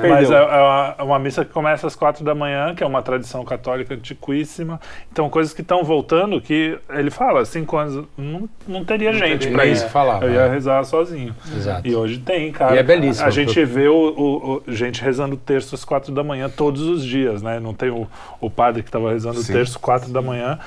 Mas 0.09 0.29
é, 0.31 0.33
é 0.35 0.41
uma, 0.41 0.95
é 0.97 1.03
uma 1.03 1.19
missa 1.19 1.43
que 1.45 1.51
começa 1.51 1.87
às 1.87 1.95
quatro 1.95 2.23
da 2.23 2.33
manhã, 2.35 2.73
que 2.75 2.83
é 2.83 2.87
uma 2.87 3.01
tradição 3.01 3.43
católica 3.43 3.93
antiquíssima. 3.93 4.79
Então, 5.11 5.29
coisas 5.29 5.53
que 5.53 5.61
estão 5.61 5.83
voltando 5.83 6.39
que 6.41 6.77
ele 6.89 7.09
fala, 7.09 7.43
cinco 7.45 7.77
anos 7.77 8.05
não, 8.17 8.49
não 8.67 8.85
teria 8.85 9.11
gente 9.13 9.39
teria 9.39 9.51
pra 9.55 9.63
nem 9.63 9.73
isso. 9.73 9.87
falar, 9.89 10.23
Eu 10.23 10.31
ia 10.31 10.47
né? 10.47 10.53
rezar 10.53 10.83
sozinho. 10.85 11.35
Exato. 11.55 11.87
E 11.87 11.95
hoje 11.95 12.19
tem, 12.19 12.51
cara. 12.51 12.75
E 12.75 12.79
é 12.79 12.83
belíssimo. 12.83 13.27
A 13.27 13.29
gente 13.29 13.63
vê 13.65 13.87
o, 13.87 13.93
o- 13.95 14.61
o- 14.67 14.71
gente 14.71 15.01
rezando 15.01 15.35
o 15.35 15.37
terço 15.37 15.75
às 15.75 15.83
quatro 15.83 16.13
da 16.13 16.23
manhã 16.23 16.49
todos 16.49 16.81
os 16.81 17.03
dias, 17.03 17.38
né? 17.41 17.59
Não 17.59 17.73
tem 17.73 17.89
o, 17.89 18.07
o 18.39 18.49
padre 18.49 18.81
que 18.83 18.89
estava 18.89 19.11
rezando 19.11 19.41
Sim. 19.41 19.51
o 19.51 19.55
terço 19.55 19.79
quatro 19.79 20.11
da 20.11 20.21
manhã 20.21 20.59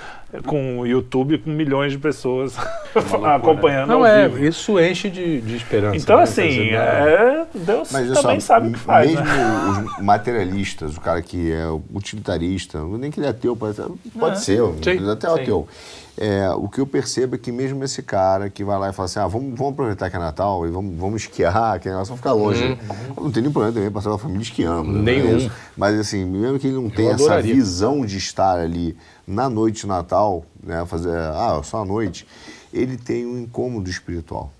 com 0.46 0.78
o 0.78 0.86
YouTube 0.86 1.38
com 1.38 1.50
milhões 1.50 1.92
de 1.92 1.98
pessoas 1.98 2.56
acompanhando 3.34 3.88
Não 3.88 3.98
ao 3.98 4.06
é, 4.06 4.28
vivo. 4.28 4.44
isso 4.44 4.80
enche 4.80 5.10
de, 5.10 5.40
de 5.42 5.56
esperança. 5.56 5.96
Então, 5.96 6.16
né? 6.16 6.22
assim, 6.22 6.70
é, 6.70 7.46
Deus 7.54 7.92
Mas 7.92 8.10
também 8.12 8.40
só, 8.40 8.54
sabe 8.54 8.68
o 8.68 8.72
que 8.72 8.78
faz, 8.78 9.10
mesmo 9.10 9.24
né? 9.24 9.92
os 9.98 10.02
materialistas, 10.02 10.96
o 10.96 11.00
cara 11.00 11.20
que 11.20 11.52
é 11.52 11.66
utilitarista, 11.92 12.82
nem 12.98 13.10
que 13.10 13.20
ele 13.20 13.26
é 13.26 13.30
ateu, 13.30 13.54
pode, 13.54 13.76
pode 14.18 14.40
ser, 14.40 14.62
Sim, 14.82 15.10
até 15.10 15.26
ateu. 15.26 15.68
É, 16.16 16.50
o 16.50 16.68
que 16.68 16.78
eu 16.78 16.86
percebo 16.86 17.36
é 17.36 17.38
que 17.38 17.50
mesmo 17.50 17.82
esse 17.82 18.02
cara 18.02 18.50
que 18.50 18.62
vai 18.62 18.78
lá 18.78 18.90
e 18.90 18.92
fala 18.92 19.06
assim, 19.06 19.18
ah, 19.18 19.26
vamos, 19.26 19.58
vamos 19.58 19.72
aproveitar 19.72 20.10
que 20.10 20.16
é 20.16 20.18
Natal 20.18 20.66
e 20.66 20.70
vamos, 20.70 20.94
vamos 20.96 21.22
esquiar, 21.22 21.80
que 21.80 21.88
é 21.88 21.92
negócio 21.92 22.14
ficar 22.16 22.32
longe. 22.32 22.78
Não 23.16 23.30
tem 23.30 23.42
nenhum 23.42 23.52
problema 23.52 23.74
também 23.74 23.90
passar 23.90 24.12
a 24.12 24.18
família 24.18 24.42
esquiando. 24.42 24.92
né? 24.92 25.00
Nenhum. 25.00 25.46
É. 25.46 25.50
Mas 25.76 25.98
assim, 25.98 26.24
mesmo 26.24 26.58
que 26.58 26.66
ele 26.66 26.76
não 26.76 26.90
tenha 26.90 27.12
essa 27.12 27.40
visão 27.40 28.04
de 28.04 28.18
estar 28.18 28.58
ali 28.58 28.96
na 29.26 29.48
noite 29.48 29.82
de 29.82 29.86
Natal, 29.86 30.44
né, 30.62 30.84
fazer, 30.86 31.16
ah, 31.16 31.60
só 31.64 31.80
a 31.80 31.84
noite, 31.84 32.26
ele 32.72 32.96
tem 32.98 33.24
um 33.24 33.38
incômodo 33.38 33.88
espiritual. 33.88 34.52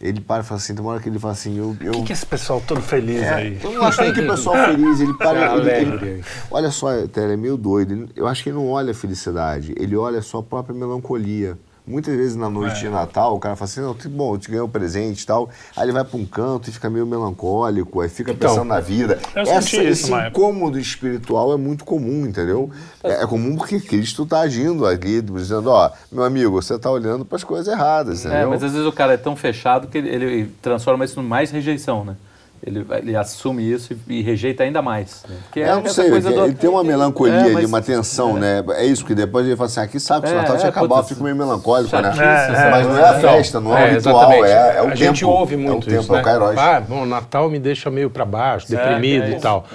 Ele 0.00 0.18
para 0.20 0.42
e 0.42 0.46
fala 0.46 0.58
assim, 0.58 0.74
tem 0.74 0.82
uma 0.82 0.92
hora 0.92 1.00
que 1.02 1.08
ele 1.10 1.18
fala 1.18 1.34
assim, 1.34 1.58
eu... 1.58 1.76
eu 1.80 1.90
O 1.92 1.94
que, 1.96 2.04
que 2.04 2.12
é 2.12 2.14
esse 2.14 2.24
pessoal 2.24 2.62
todo 2.66 2.80
feliz 2.80 3.22
aí? 3.22 3.58
eu 3.62 3.72
não 3.72 3.84
acho 3.84 4.00
nem 4.00 4.12
que 4.14 4.20
o 4.20 4.26
pessoal 4.26 4.56
feliz, 4.64 4.98
ele 5.00 5.12
para. 5.14 5.38
É 5.38 5.56
ele- 5.58 5.70
ele- 5.70 5.90
alegre. 5.90 6.24
olha 6.50 6.70
só, 6.70 7.06
Tele, 7.06 7.34
é 7.34 7.36
meio 7.36 7.56
doido. 7.58 7.92
Ele- 7.92 8.08
eu 8.16 8.26
acho 8.26 8.42
que 8.42 8.48
ele 8.48 8.56
não 8.56 8.68
olha 8.70 8.92
a 8.92 8.94
felicidade, 8.94 9.74
ele 9.76 9.94
olha 9.96 10.18
a 10.20 10.22
sua 10.22 10.42
própria 10.42 10.74
melancolia. 10.74 11.58
Muitas 11.86 12.14
vezes 12.16 12.36
na 12.36 12.48
noite 12.48 12.76
É. 12.76 12.80
de 12.80 12.88
Natal, 12.88 13.34
o 13.34 13.40
cara 13.40 13.56
fala 13.56 13.64
assim, 13.68 13.80
não, 13.80 13.94
que 13.94 14.06
bom, 14.08 14.34
eu 14.34 14.38
te 14.38 14.48
ganhei 14.48 14.62
um 14.62 14.68
presente 14.68 15.22
e 15.22 15.26
tal. 15.26 15.48
Aí 15.76 15.84
ele 15.84 15.92
vai 15.92 16.04
para 16.04 16.16
um 16.18 16.24
canto 16.24 16.68
e 16.68 16.72
fica 16.72 16.88
meio 16.88 17.06
melancólico, 17.06 18.00
aí 18.00 18.08
fica 18.08 18.32
Então, 18.32 18.48
pensando 18.50 18.68
na 18.68 18.80
vida. 18.80 19.18
Essa, 19.34 19.82
esse 19.82 20.12
época. 20.12 20.28
incômodo 20.28 20.78
espiritual 20.78 21.52
é 21.52 21.56
muito 21.56 21.84
comum, 21.84 22.26
entendeu? 22.26 22.70
É, 23.02 23.22
é 23.22 23.26
comum 23.26 23.56
porque 23.56 23.80
Cristo 23.80 24.22
está 24.24 24.40
agindo 24.40 24.86
ali, 24.86 25.20
dizendo, 25.22 25.70
ó, 25.70 25.90
meu 26.12 26.24
amigo, 26.24 26.50
você 26.50 26.74
está 26.74 26.90
olhando 26.90 27.24
para 27.24 27.36
as 27.36 27.44
coisas 27.44 27.66
erradas, 27.72 28.24
É, 28.24 28.28
entendeu? 28.28 28.50
mas 28.50 28.62
às 28.62 28.72
vezes 28.72 28.86
o 28.86 28.92
cara 28.92 29.14
é 29.14 29.16
tão 29.16 29.34
fechado 29.34 29.88
que 29.88 29.98
ele, 29.98 30.08
ele 30.08 30.54
transforma 30.62 31.04
isso 31.04 31.18
em 31.20 31.24
mais 31.24 31.50
rejeição, 31.50 32.04
né? 32.04 32.16
Ele, 32.62 32.84
ele 32.90 33.16
assume 33.16 33.62
isso 33.72 33.94
e, 34.06 34.18
e 34.18 34.22
rejeita 34.22 34.62
ainda 34.62 34.82
mais. 34.82 35.24
Né? 35.26 35.36
Porque 35.44 35.60
É, 35.60 35.70
eu 35.70 35.80
não 35.80 35.86
sei, 35.86 36.10
coisa 36.10 36.28
ele, 36.28 36.36
do- 36.38 36.44
ele 36.44 36.54
tem 36.54 36.68
uma 36.68 36.84
melancolia 36.84 37.34
É, 37.34 37.40
ali, 37.44 37.54
mas- 37.54 37.64
uma 37.64 37.80
tensão, 37.80 38.34
né? 38.38 38.62
É 38.74 38.84
isso, 38.84 39.02
que 39.06 39.14
depois 39.14 39.46
ele 39.46 39.56
fala 39.56 39.66
assim, 39.66 39.80
aqui 39.80 39.98
sabe 39.98 40.22
que 40.22 40.28
se 40.28 40.34
o 40.34 40.38
É, 40.38 40.40
Natal 40.42 40.56
tinha 40.58 40.66
é, 40.66 40.70
acabado, 40.70 41.06
fico 41.08 41.22
meio 41.24 41.34
melancólico, 41.34 41.96
né? 41.96 42.08
É, 42.10 42.70
Mas 42.70 42.86
não 42.86 42.98
é 42.98 43.02
a 43.08 43.18
Então, 43.18 43.20
festa, 43.34 43.60
não 43.60 43.76
é, 43.76 43.82
é, 43.82 43.92
o 43.92 43.96
ritual, 43.96 44.32
é, 44.44 44.50
é 44.76 44.82
o 44.82 44.84
A 44.84 44.90
tempo. 44.90 44.96
gente 44.96 45.24
ouve 45.24 45.56
muito 45.56 45.72
é 45.72 45.76
o 45.78 45.80
tempo, 45.80 46.02
isso, 46.02 46.12
é 46.12 46.16
né? 46.16 46.20
o 46.20 46.24
Kairos. 46.24 46.58
Ah, 46.58 46.80
bom, 46.80 47.02
o 47.02 47.06
Natal 47.06 47.48
me 47.48 47.58
deixa 47.58 47.90
meio 47.90 48.10
para 48.10 48.26
baixo, 48.26 48.68
deprimido 48.68 49.24
é 49.24 49.30
e 49.30 49.40
tal. 49.40 49.66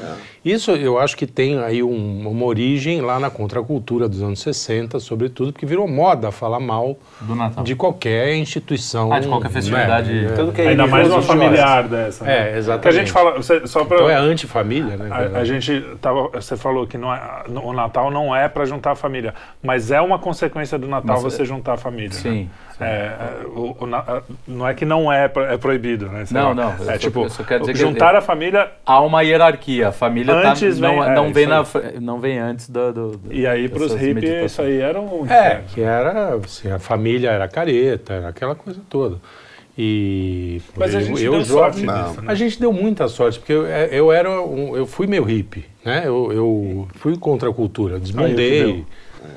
Isso 0.46 0.70
eu 0.72 1.00
acho 1.00 1.18
que 1.18 1.26
tem 1.26 1.58
aí 1.58 1.82
um- 1.82 2.28
uma 2.30 2.46
origem 2.46 3.02
lá 3.02 3.20
na 3.20 3.32
contracultura 3.32 4.08
dos 4.08 4.22
anos 4.22 4.40
60, 4.42 5.00
sobretudo, 5.00 5.52
porque 5.52 5.66
virou 5.66 5.88
moda 5.88 6.32
falar 6.32 6.60
mal 6.60 6.96
do 7.22 7.34
Natal. 7.36 7.64
de 7.64 7.76
qualquer 7.76 8.36
instituição. 8.36 9.12
Ah, 9.12 9.20
de 9.20 9.28
qualquer 9.28 9.50
festividade. 9.50 10.14
né? 10.14 10.34
Tudo 10.36 10.52
que 10.52 10.62
é 10.62 10.68
Ainda 10.68 10.86
mais 10.86 11.10
uma 11.10 11.22
familiar 11.24 11.88
dessa. 11.88 12.24
né? 12.24 12.54
É, 12.54 12.58
exatamente. 12.60 12.82
Que 12.84 12.88
a 12.90 12.92
gente 12.92 13.12
fala, 13.12 13.32
você- 13.38 13.66
só 13.66 13.84
pra, 13.86 13.98
Então 13.98 14.08
é 14.10 14.16
antifamília, 14.16 14.96
né? 14.96 15.10
a, 15.12 15.40
a 15.40 15.44
gente 15.44 15.82
tava, 16.00 16.30
você 16.30 16.56
falou 16.56 16.86
que 16.86 16.98
não 16.98 17.12
é, 17.12 17.44
o 17.64 17.74
Natal 17.74 18.12
não 18.12 18.36
é 18.36 18.48
para 18.48 18.66
juntar 18.66 18.92
a 18.92 18.96
família, 18.96 19.34
mas 19.64 19.90
é 19.90 20.00
uma 20.00 20.20
consequência 20.20 20.78
do 20.78 20.88
Natal 20.88 21.16
Mas, 21.16 21.24
você 21.24 21.44
juntar 21.44 21.74
a 21.74 21.78
família. 21.78 22.12
Sim. 22.12 22.30
né? 22.44 22.48
É, 22.80 22.86
é, 23.44 23.48
o- 23.48 23.76
o 23.80 23.86
na- 23.86 24.22
não 24.48 24.68
é 24.68 24.74
que 24.74 24.84
não 24.84 25.12
é, 25.12 25.26
é 25.26 25.58
proibido, 25.58 26.08
né? 26.08 26.26
Não, 26.32 26.54
não, 26.54 26.74
eu 26.78 26.90
É 26.90 26.94
só- 26.94 26.98
tipo, 26.98 27.24
eu 27.24 27.30
só 27.30 27.44
quero 27.44 27.62
dizer 27.62 27.74
que- 27.74 27.80
juntar 27.80 28.16
a 28.16 28.22
família 28.22 28.70
Há 28.86 29.00
uma 29.02 29.22
hierarquia. 29.22 29.88
A 29.88 29.92
família 29.92 30.34
tá- 30.42 30.52
Antes 30.52 30.80
não, 30.80 30.90
vem- 31.00 31.10
é, 31.10 31.16
não, 31.16 31.34
vem 31.34 31.44
isso 31.44 31.50
na, 31.50 31.60
aí. 31.60 31.66
fre- 31.66 32.00
não 32.02 32.20
vem 32.20 32.38
antes 32.40 32.70
do. 32.70 32.92
do, 32.94 33.12
do 33.18 33.34
e 33.34 33.48
aí 33.48 33.70
pros 33.70 33.92
dessas 33.94 34.02
hippies 34.06 34.52
isso 34.52 34.62
aí 34.62 34.80
era 34.82 35.00
um 35.00 35.26
É, 35.30 35.62
que 35.74 35.82
era, 35.82 36.36
assim, 36.36 36.70
a 36.70 36.78
família 36.80 37.30
era 37.32 37.48
careta, 37.48 38.14
era 38.14 38.28
aquela 38.30 38.56
coisa 38.56 38.82
toda. 38.90 39.18
E 39.78 40.62
Mas 40.78 40.96
a 40.96 41.00
eu, 41.00 41.06
gente 41.06 41.24
eu 41.24 41.32
deu 41.34 41.44
jovem, 41.44 41.86
sorte 41.86 42.08
nisso, 42.08 42.22
né? 42.22 42.32
a 42.32 42.36
gente 42.36 42.60
deu 42.60 42.72
muita 42.72 43.08
sorte, 43.10 43.40
porque 43.40 43.52
eu, 43.52 43.66
é, 43.68 43.90
eu 43.92 44.10
era 44.12 44.30
um, 44.42 44.76
eu 44.76 44.86
fui 44.86 45.06
meio 45.06 45.24
hippie, 45.24 45.66
né? 45.84 46.04
Eu, 46.06 46.32
eu 46.32 46.88
fui 46.96 47.18
contra 47.18 47.50
a 47.50 47.54
cultura, 47.54 47.98
o 47.98 48.00
que 48.00 48.86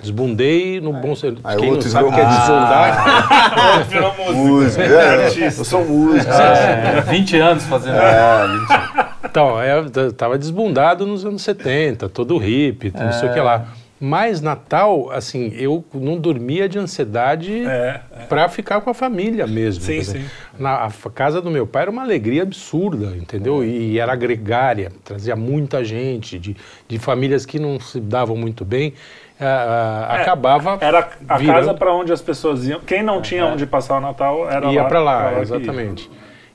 desbundei, 0.00 0.80
deu? 0.80 0.80
desbundei 0.80 0.80
no 0.80 0.92
bom 0.92 1.14
sentido. 1.14 1.40
Aí 1.44 1.56
Quem 1.56 1.72
não 1.72 1.82
sabe 1.82 2.08
o 2.08 2.12
que 2.12 2.20
é 2.20 2.24
desbundar, 2.24 3.84
Virou 3.88 4.14
música. 4.34 4.82
É, 4.84 5.46
eu 5.46 5.64
sou 5.64 5.84
músico. 5.84 6.32
É, 6.32 7.00
20 7.02 7.36
anos 7.38 7.64
fazendo. 7.64 7.96
É, 7.96 8.48
mentira. 8.48 9.08
Então, 9.24 9.62
eu 9.62 10.12
tava 10.12 10.38
desbundado 10.38 11.06
nos 11.06 11.24
anos 11.24 11.42
70, 11.42 12.08
todo 12.08 12.38
hippie, 12.38 12.92
não 12.94 13.12
sei 13.12 13.28
o 13.28 13.32
que 13.32 13.40
lá. 13.40 13.68
Mas 14.00 14.40
Natal, 14.40 15.10
assim, 15.10 15.52
eu 15.56 15.84
não 15.92 16.18
dormia 16.18 16.68
de 16.68 16.78
ansiedade 16.78 17.64
É, 17.66 18.00
para 18.28 18.48
ficar 18.48 18.80
com 18.80 18.90
a 18.90 18.94
família 18.94 19.46
mesmo. 19.46 19.82
Sim, 19.82 20.02
sim. 20.02 20.24
Na 20.56 20.84
a 20.86 21.10
casa 21.10 21.42
do 21.42 21.50
meu 21.50 21.66
pai 21.66 21.82
era 21.82 21.90
uma 21.90 22.02
alegria 22.02 22.42
absurda, 22.42 23.16
entendeu? 23.16 23.64
E 23.64 23.98
era 23.98 24.14
gregária, 24.14 24.92
trazia 25.04 25.34
muita 25.34 25.82
gente, 25.82 26.38
de, 26.38 26.56
de 26.86 26.98
famílias 26.98 27.44
que 27.44 27.58
não 27.58 27.80
se 27.80 27.98
davam 27.98 28.36
muito 28.36 28.64
bem. 28.64 28.94
Ah, 29.40 30.06
ah, 30.10 30.16
É, 30.18 30.22
acabava 30.22 30.78
Era 30.80 31.08
a 31.28 31.38
virando- 31.38 31.56
casa 31.58 31.74
para 31.74 31.92
onde 31.94 32.12
as 32.12 32.20
pessoas 32.22 32.66
iam. 32.66 32.80
Quem 32.80 33.02
não 33.02 33.20
tinha 33.22 33.46
onde 33.46 33.66
passar 33.66 33.98
o 33.98 34.00
Natal 34.00 34.48
era 34.50 34.66
ia 34.72 34.82
lá. 34.82 34.88
para 34.88 35.00
lá, 35.00 35.18
pra 35.18 35.28
que 35.30 35.34
ia. 35.36 35.42
exatamente. 35.42 36.10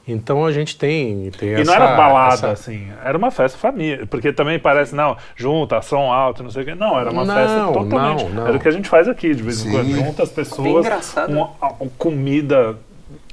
Então 0.06 0.46
a 0.46 0.52
gente 0.52 0.78
tem, 0.78 1.32
tem 1.32 1.50
E 1.50 1.54
essa... 1.54 1.64
não 1.64 1.74
era 1.74 1.96
balada, 1.96 2.34
essa- 2.34 2.52
assim, 2.52 2.90
era 3.06 3.18
uma 3.18 3.32
festa 3.32 3.58
família. 3.58 4.06
Porque 4.06 4.34
também 4.34 4.60
parece, 4.60 4.94
não, 4.94 5.16
junta, 5.34 5.82
som 5.82 6.12
alto, 6.12 6.44
não 6.44 6.50
sei 6.52 6.64
o 6.64 6.66
quê. 6.66 6.76
Não, 6.76 7.00
era 7.00 7.10
uma 7.10 7.24
Não, 7.24 7.34
festa 7.34 7.72
totalmente. 7.72 8.24
não, 8.26 8.30
não. 8.32 8.48
Era 8.48 8.58
o 8.58 8.60
que 8.60 8.68
a 8.68 8.72
gente 8.72 8.90
faz 8.90 9.08
aqui, 9.08 9.34
de 9.34 9.42
vez 9.42 9.66
em 9.66 9.72
quando. 9.72 9.88
Junta 9.96 10.24
as 10.24 10.30
Bem 10.30 10.36
pessoas 10.44 10.86
engraçado. 10.86 11.34
com 11.34 11.44
a- 11.62 11.68
a- 11.68 11.74
comida 11.98 12.76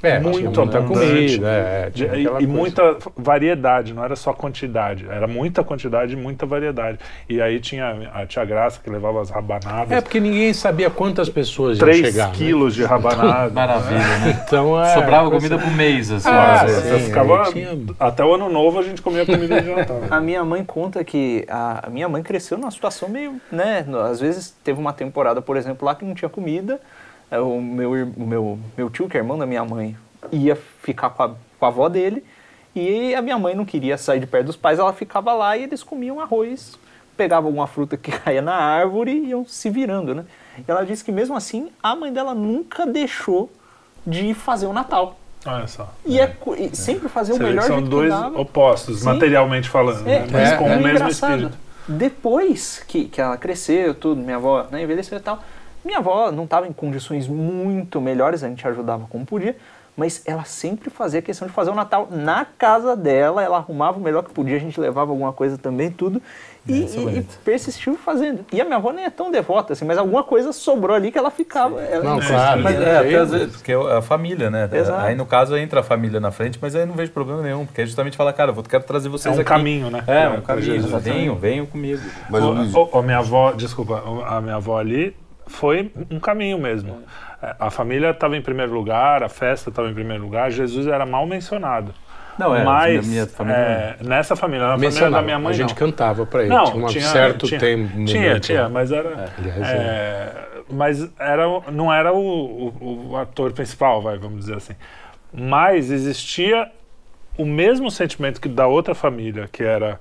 É, 0.02 0.18
muito 0.18 0.42
muita 0.60 0.78
abundante. 0.78 1.36
comida, 1.36 1.48
é, 1.48 1.92
e, 1.94 2.42
e 2.44 2.46
muita 2.46 2.96
variedade, 3.16 3.92
não 3.92 4.02
era 4.04 4.16
só 4.16 4.32
quantidade. 4.32 5.06
Era 5.08 5.26
muita 5.26 5.62
quantidade 5.62 6.14
e 6.14 6.16
muita 6.16 6.46
variedade. 6.46 6.98
E 7.28 7.40
aí 7.40 7.60
tinha 7.60 8.10
a 8.14 8.26
tia 8.26 8.44
Graça 8.44 8.80
que 8.82 8.88
levava 8.88 9.20
as 9.20 9.30
rabanadas. 9.30 9.92
É, 9.92 10.00
porque 10.00 10.18
ninguém 10.18 10.52
sabia 10.54 10.88
quantas 10.90 11.28
pessoas 11.28 11.78
iam 11.78 11.86
3 11.86 11.98
chegar. 12.06 12.28
né? 12.28 12.32
quilos 12.34 12.74
de 12.74 12.84
rabanada. 12.84 13.50
Maravilha, 13.54 13.98
né? 13.98 14.42
Então, 14.50 14.82
é, 14.82 14.94
Sobrava 14.94 15.30
comida 15.30 15.58
por 15.58 15.70
mês, 15.72 16.10
assim. 16.10 16.28
Ah, 16.28 16.64
né? 16.66 16.68
Sim, 16.98 17.04
ficava, 17.06 17.44
tinha- 17.52 17.78
Até 17.98 18.24
o 18.24 18.34
ano 18.34 18.48
novo 18.48 18.78
a 18.78 18.82
gente 18.82 19.00
comia 19.02 19.24
comida 19.26 19.60
de 19.60 19.68
Natal. 19.70 20.00
A 20.10 20.20
minha 20.20 20.42
mãe 20.44 20.64
conta 20.64 21.04
que 21.04 21.44
a, 21.48 21.86
a 21.86 21.90
minha 21.90 22.08
mãe 22.08 22.22
cresceu 22.22 22.56
numa 22.58 22.70
situação 22.70 23.08
meio, 23.08 23.40
né? 23.52 23.84
Às 24.10 24.20
vezes 24.20 24.54
teve 24.64 24.80
uma 24.80 24.92
temporada, 24.92 25.40
por 25.42 25.56
exemplo, 25.56 25.84
lá 25.86 25.94
que 25.94 26.04
não 26.04 26.14
tinha 26.14 26.28
comida. 26.28 26.80
É, 27.30 27.38
o 27.38 27.60
meu, 27.60 27.92
o 27.92 28.26
meu, 28.26 28.58
meu 28.76 28.90
tio, 28.90 29.08
que 29.08 29.16
é 29.16 29.20
irmão 29.20 29.38
da 29.38 29.46
minha 29.46 29.64
mãe, 29.64 29.96
ia 30.32 30.56
ficar 30.56 31.10
com 31.10 31.22
a, 31.22 31.28
com 31.58 31.64
a 31.64 31.68
avó 31.68 31.88
dele 31.88 32.24
e 32.74 33.14
a 33.14 33.22
minha 33.22 33.38
mãe 33.38 33.54
não 33.54 33.64
queria 33.64 33.96
sair 33.98 34.20
de 34.20 34.26
perto 34.26 34.46
dos 34.46 34.56
pais, 34.56 34.78
ela 34.78 34.92
ficava 34.92 35.32
lá 35.32 35.56
e 35.56 35.64
eles 35.64 35.82
comiam 35.82 36.20
arroz, 36.20 36.78
pegavam 37.16 37.48
alguma 37.48 37.66
fruta 37.66 37.96
que 37.96 38.10
caía 38.18 38.42
na 38.42 38.54
árvore 38.54 39.12
e 39.12 39.26
iam 39.28 39.44
se 39.46 39.70
virando, 39.70 40.14
né? 40.14 40.24
E 40.58 40.64
ela 40.70 40.84
disse 40.84 41.04
que 41.04 41.12
mesmo 41.12 41.36
assim 41.36 41.70
a 41.82 41.94
mãe 41.96 42.12
dela 42.12 42.34
nunca 42.34 42.86
deixou 42.86 43.50
de 44.06 44.34
fazer 44.34 44.66
o 44.66 44.72
Natal. 44.72 45.18
Olha 45.46 45.66
só. 45.66 45.92
E, 46.04 46.20
é, 46.20 46.36
e 46.58 46.76
sempre 46.76 47.08
fazer 47.08 47.32
Você 47.32 47.42
o 47.42 47.46
melhor 47.46 47.62
são 47.64 47.82
dois 47.82 48.12
opostos, 48.34 49.00
Sim. 49.00 49.06
materialmente 49.06 49.68
falando, 49.68 50.06
É, 50.06 50.20
né? 50.20 50.28
mas 50.30 50.52
é, 50.52 50.56
com 50.56 50.68
é 50.68 50.76
o 50.76 50.82
mesmo 50.82 51.08
espírito. 51.08 51.56
Depois 51.88 52.84
que, 52.86 53.06
que 53.06 53.20
ela 53.20 53.36
cresceu, 53.36 53.94
tudo, 53.94 54.20
minha 54.20 54.36
avó 54.36 54.66
né, 54.70 54.82
envelheceu 54.82 55.16
e 55.16 55.20
tal, 55.20 55.42
minha 55.84 55.98
avó 55.98 56.30
não 56.30 56.44
estava 56.44 56.66
em 56.66 56.72
condições 56.72 57.26
muito 57.28 58.00
melhores, 58.00 58.42
a 58.44 58.48
gente 58.48 58.66
ajudava 58.66 59.06
como 59.10 59.24
podia, 59.24 59.56
mas 59.96 60.22
ela 60.24 60.44
sempre 60.44 60.88
fazia 60.88 61.20
questão 61.20 61.46
de 61.46 61.52
fazer 61.52 61.70
o 61.70 61.74
Natal 61.74 62.08
na 62.10 62.44
casa 62.44 62.96
dela, 62.96 63.42
ela 63.42 63.58
arrumava 63.58 63.98
o 63.98 64.00
melhor 64.02 64.22
que 64.22 64.32
podia, 64.32 64.56
a 64.56 64.60
gente 64.60 64.80
levava 64.80 65.10
alguma 65.10 65.32
coisa 65.32 65.58
também, 65.58 65.90
tudo, 65.90 66.22
e, 66.66 66.72
é 66.72 66.76
e- 66.86 66.96
e 66.96 67.00
bonito. 67.04 67.38
persistiu 67.44 67.96
fazendo. 67.96 68.44
E 68.52 68.60
a 68.60 68.64
minha 68.64 68.76
avó 68.76 68.92
nem 68.92 69.04
é 69.04 69.10
tão 69.10 69.30
devota 69.30 69.72
assim, 69.72 69.84
mas 69.84 69.98
alguma 69.98 70.22
coisa 70.22 70.52
sobrou 70.52 70.94
ali 70.96 71.10
que 71.10 71.18
ela 71.18 71.30
ficava. 71.30 71.80
ela- 71.82 72.04
Não, 72.04 72.20
claro. 72.20 72.62
Mas 72.62 72.78
né? 72.78 73.12
é, 73.12 73.16
às 73.16 73.30
vezes, 73.30 73.56
porque 73.56 73.72
é 73.72 73.96
a 73.96 74.00
família, 74.00 74.48
né? 74.48 74.68
Exato. 74.72 75.04
Aí 75.04 75.14
no 75.14 75.26
caso 75.26 75.56
entra 75.56 75.80
a 75.80 75.82
família 75.82 76.20
na 76.20 76.30
frente, 76.30 76.58
mas 76.62 76.74
aí 76.76 76.86
não 76.86 76.94
vejo 76.94 77.10
problema 77.12 77.42
nenhum, 77.42 77.66
porque 77.66 77.82
é 77.82 77.86
justamente 77.86 78.16
falar, 78.16 78.32
cara, 78.32 78.50
eu 78.50 78.54
vou- 78.54 78.64
quero 78.64 78.84
trazer 78.84 79.08
É 79.08 79.10
vocês 79.10 79.36
um 79.36 79.40
aqui. 79.40 79.48
caminho, 79.48 79.90
né? 79.90 80.02
É, 80.06 80.28
Pra- 80.28 80.38
um 80.38 80.40
caminho. 80.42 80.98
Venham, 80.98 81.34
venham 81.36 81.66
comigo. 81.66 82.00
Mas, 82.30 82.42
Luiz, 82.42 82.74
ô, 82.74 82.88
ô, 82.92 83.02
minha 83.02 83.18
avó, 83.18 83.52
desculpa, 83.52 84.02
a 84.26 84.40
minha 84.40 84.56
avó 84.56 84.78
ali 84.78 85.14
foi 85.50 85.90
um 86.10 86.18
caminho 86.18 86.58
mesmo. 86.58 87.02
É, 87.42 87.54
A 87.58 87.70
família 87.70 88.10
estava 88.10 88.36
em 88.36 88.42
primeiro 88.42 88.72
lugar, 88.72 89.22
a 89.22 89.28
festa 89.28 89.68
estava 89.70 89.88
em 89.88 89.94
primeiro 89.94 90.22
lugar, 90.22 90.50
Jesus 90.50 90.86
era 90.86 91.04
mal 91.04 91.26
mencionado. 91.26 91.92
Não, 92.38 92.56
é, 92.56 92.64
Mas 92.64 93.06
minha 93.06 93.26
família. 93.26 93.58
é, 93.58 93.96
nessa 94.02 94.34
família, 94.34 94.66
na 94.66 94.72
família 94.78 95.10
da 95.10 95.20
minha 95.20 95.38
mãe 95.38 95.50
a 95.52 95.56
gente 95.56 95.70
não. 95.70 95.76
cantava 95.76 96.24
pra 96.24 96.40
ele. 96.40 96.48
Não, 96.48 96.64
tinha 96.64 96.84
um 96.84 96.86
tinha, 96.88 97.04
certo 97.04 97.46
tinha, 97.46 97.60
tempo. 97.60 98.04
Tinha, 98.06 98.28
momento. 98.28 98.40
tinha, 98.42 98.68
mas 98.70 98.90
era. 98.92 99.30
aliás, 99.38 99.60
é, 99.68 100.32
mas 100.70 101.10
era, 101.18 101.44
não 101.70 101.92
era 101.92 102.12
o, 102.14 102.18
o- 102.18 103.08
o 103.10 103.16
ator 103.18 103.52
principal, 103.52 104.00
vai, 104.00 104.16
vamos 104.16 104.40
dizer 104.40 104.56
assim. 104.56 104.72
Mas 105.32 105.90
existia 105.90 106.70
o 107.40 107.46
mesmo 107.46 107.90
sentimento 107.90 108.38
que 108.38 108.48
da 108.48 108.66
outra 108.66 108.94
família, 108.94 109.48
que 109.50 109.62
era 109.62 109.98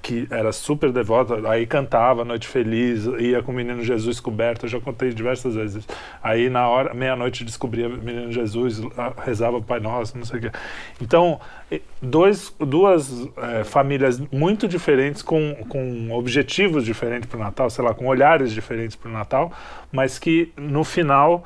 que 0.00 0.28
era 0.30 0.52
super 0.52 0.92
devota, 0.92 1.48
aí 1.48 1.66
cantava 1.66 2.24
Noite 2.24 2.46
Feliz, 2.46 3.06
ia 3.18 3.42
com 3.42 3.50
o 3.50 3.54
Menino 3.54 3.82
Jesus 3.82 4.20
coberto, 4.20 4.66
eu 4.66 4.70
já 4.70 4.80
contei 4.80 5.10
diversas 5.10 5.56
vezes. 5.56 5.86
Aí 6.22 6.48
na 6.48 6.68
hora, 6.68 6.94
meia-noite 6.94 7.44
descobria 7.44 7.88
o 7.88 7.90
Menino 7.90 8.30
Jesus, 8.30 8.80
rezava 9.24 9.56
o 9.56 9.62
Pai 9.62 9.80
Nosso, 9.80 10.16
não 10.16 10.24
sei 10.24 10.38
o 10.38 10.42
quê. 10.42 10.52
Então, 11.02 11.40
dois, 12.00 12.54
duas 12.60 13.28
eh, 13.36 13.64
famílias 13.64 14.20
muito 14.30 14.68
diferentes, 14.68 15.22
com, 15.22 15.56
com 15.68 16.12
objetivos 16.12 16.84
diferentes 16.84 17.28
para 17.28 17.36
o 17.36 17.42
Natal, 17.42 17.68
sei 17.68 17.84
lá, 17.84 17.94
com 17.94 18.06
olhares 18.06 18.52
diferentes 18.52 18.94
para 18.94 19.08
o 19.08 19.12
Natal, 19.12 19.52
mas 19.90 20.20
que 20.20 20.52
no 20.56 20.84
final 20.84 21.44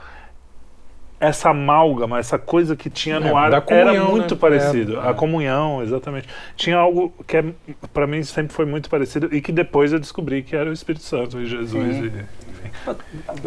essa 1.21 1.51
amálgama, 1.51 2.19
essa 2.19 2.39
coisa 2.39 2.75
que 2.75 2.89
tinha 2.89 3.17
É, 3.17 3.21
no 3.21 3.37
ar 3.37 3.51
da 3.51 3.59
era 3.59 3.91
comunhão, 3.91 4.11
muito 4.11 4.35
né? 4.35 4.41
parecido. 4.41 4.97
É, 4.97 5.07
a 5.07 5.11
é. 5.11 5.15
comunhão, 5.15 5.83
exatamente. 5.83 6.27
Tinha 6.57 6.79
algo 6.79 7.13
que 7.27 7.37
é, 7.37 7.45
para 7.93 8.07
mim 8.07 8.23
sempre 8.23 8.55
foi 8.55 8.65
muito 8.65 8.89
parecido 8.89 9.29
e 9.31 9.43
que 9.43 9.53
depois 9.53 9.93
eu 9.93 10.01
descobri 10.01 10.43
que 10.43 10.57
era 10.57 10.71
o 10.71 10.73
Espírito 10.73 11.05
Santo 11.05 11.39
e 11.39 11.47
Jesus. 11.47 11.97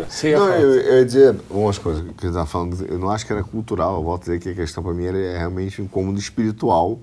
Sim. 0.08 0.28
E, 0.28 0.30
ia 0.30 0.38
Não, 0.38 0.50
eu, 0.50 0.76
eu 0.76 1.00
ia 1.00 1.06
dizer 1.06 1.36
umas 1.50 1.80
coisas 1.80 2.04
que 2.04 2.22
você 2.22 2.28
estava 2.28 2.46
falando. 2.46 2.86
Eu 2.86 3.00
não 3.00 3.10
acho 3.10 3.26
que 3.26 3.34
era 3.34 3.44
cultural. 3.44 3.96
Eu 3.96 4.04
volto 4.04 4.22
a 4.22 4.26
dizer 4.26 4.40
que 4.40 4.50
a 4.50 4.54
questão 4.54 4.84
para 4.84 4.94
mim 4.94 5.06
era 5.06 5.38
realmente 5.38 5.82
um 5.82 5.88
cômodo 5.88 6.20
espiritual. 6.20 7.00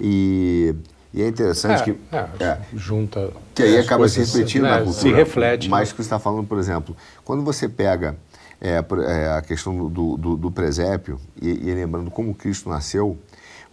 E, 0.00 0.74
e 1.14 1.22
é 1.22 1.28
interessante 1.28 1.80
É, 1.80 1.84
que. 1.84 1.90
é, 2.12 2.44
é, 2.44 2.58
junta. 2.74 3.30
que 3.54 3.62
aí 3.62 3.78
acaba 3.78 4.06
se 4.08 4.20
refletindo 4.20 4.64
né, 4.64 4.70
na 4.72 4.76
cultura. 4.78 5.00
Se 5.00 5.10
reflete. 5.10 5.68
Mais 5.70 5.88
né? 5.88 5.92
que 5.92 5.96
você 6.02 6.06
está 6.06 6.18
falando, 6.18 6.46
por 6.46 6.58
exemplo, 6.58 6.94
quando 7.24 7.42
você 7.42 7.68
pega 7.68 8.16
é, 8.62 8.76
é, 8.78 9.28
a 9.36 9.42
questão 9.42 9.88
do, 9.88 10.16
do, 10.16 10.36
do 10.36 10.50
presépio 10.50 11.18
e, 11.40 11.48
e 11.48 11.74
lembrando 11.74 12.10
como 12.12 12.32
Cristo 12.32 12.68
nasceu, 12.68 13.18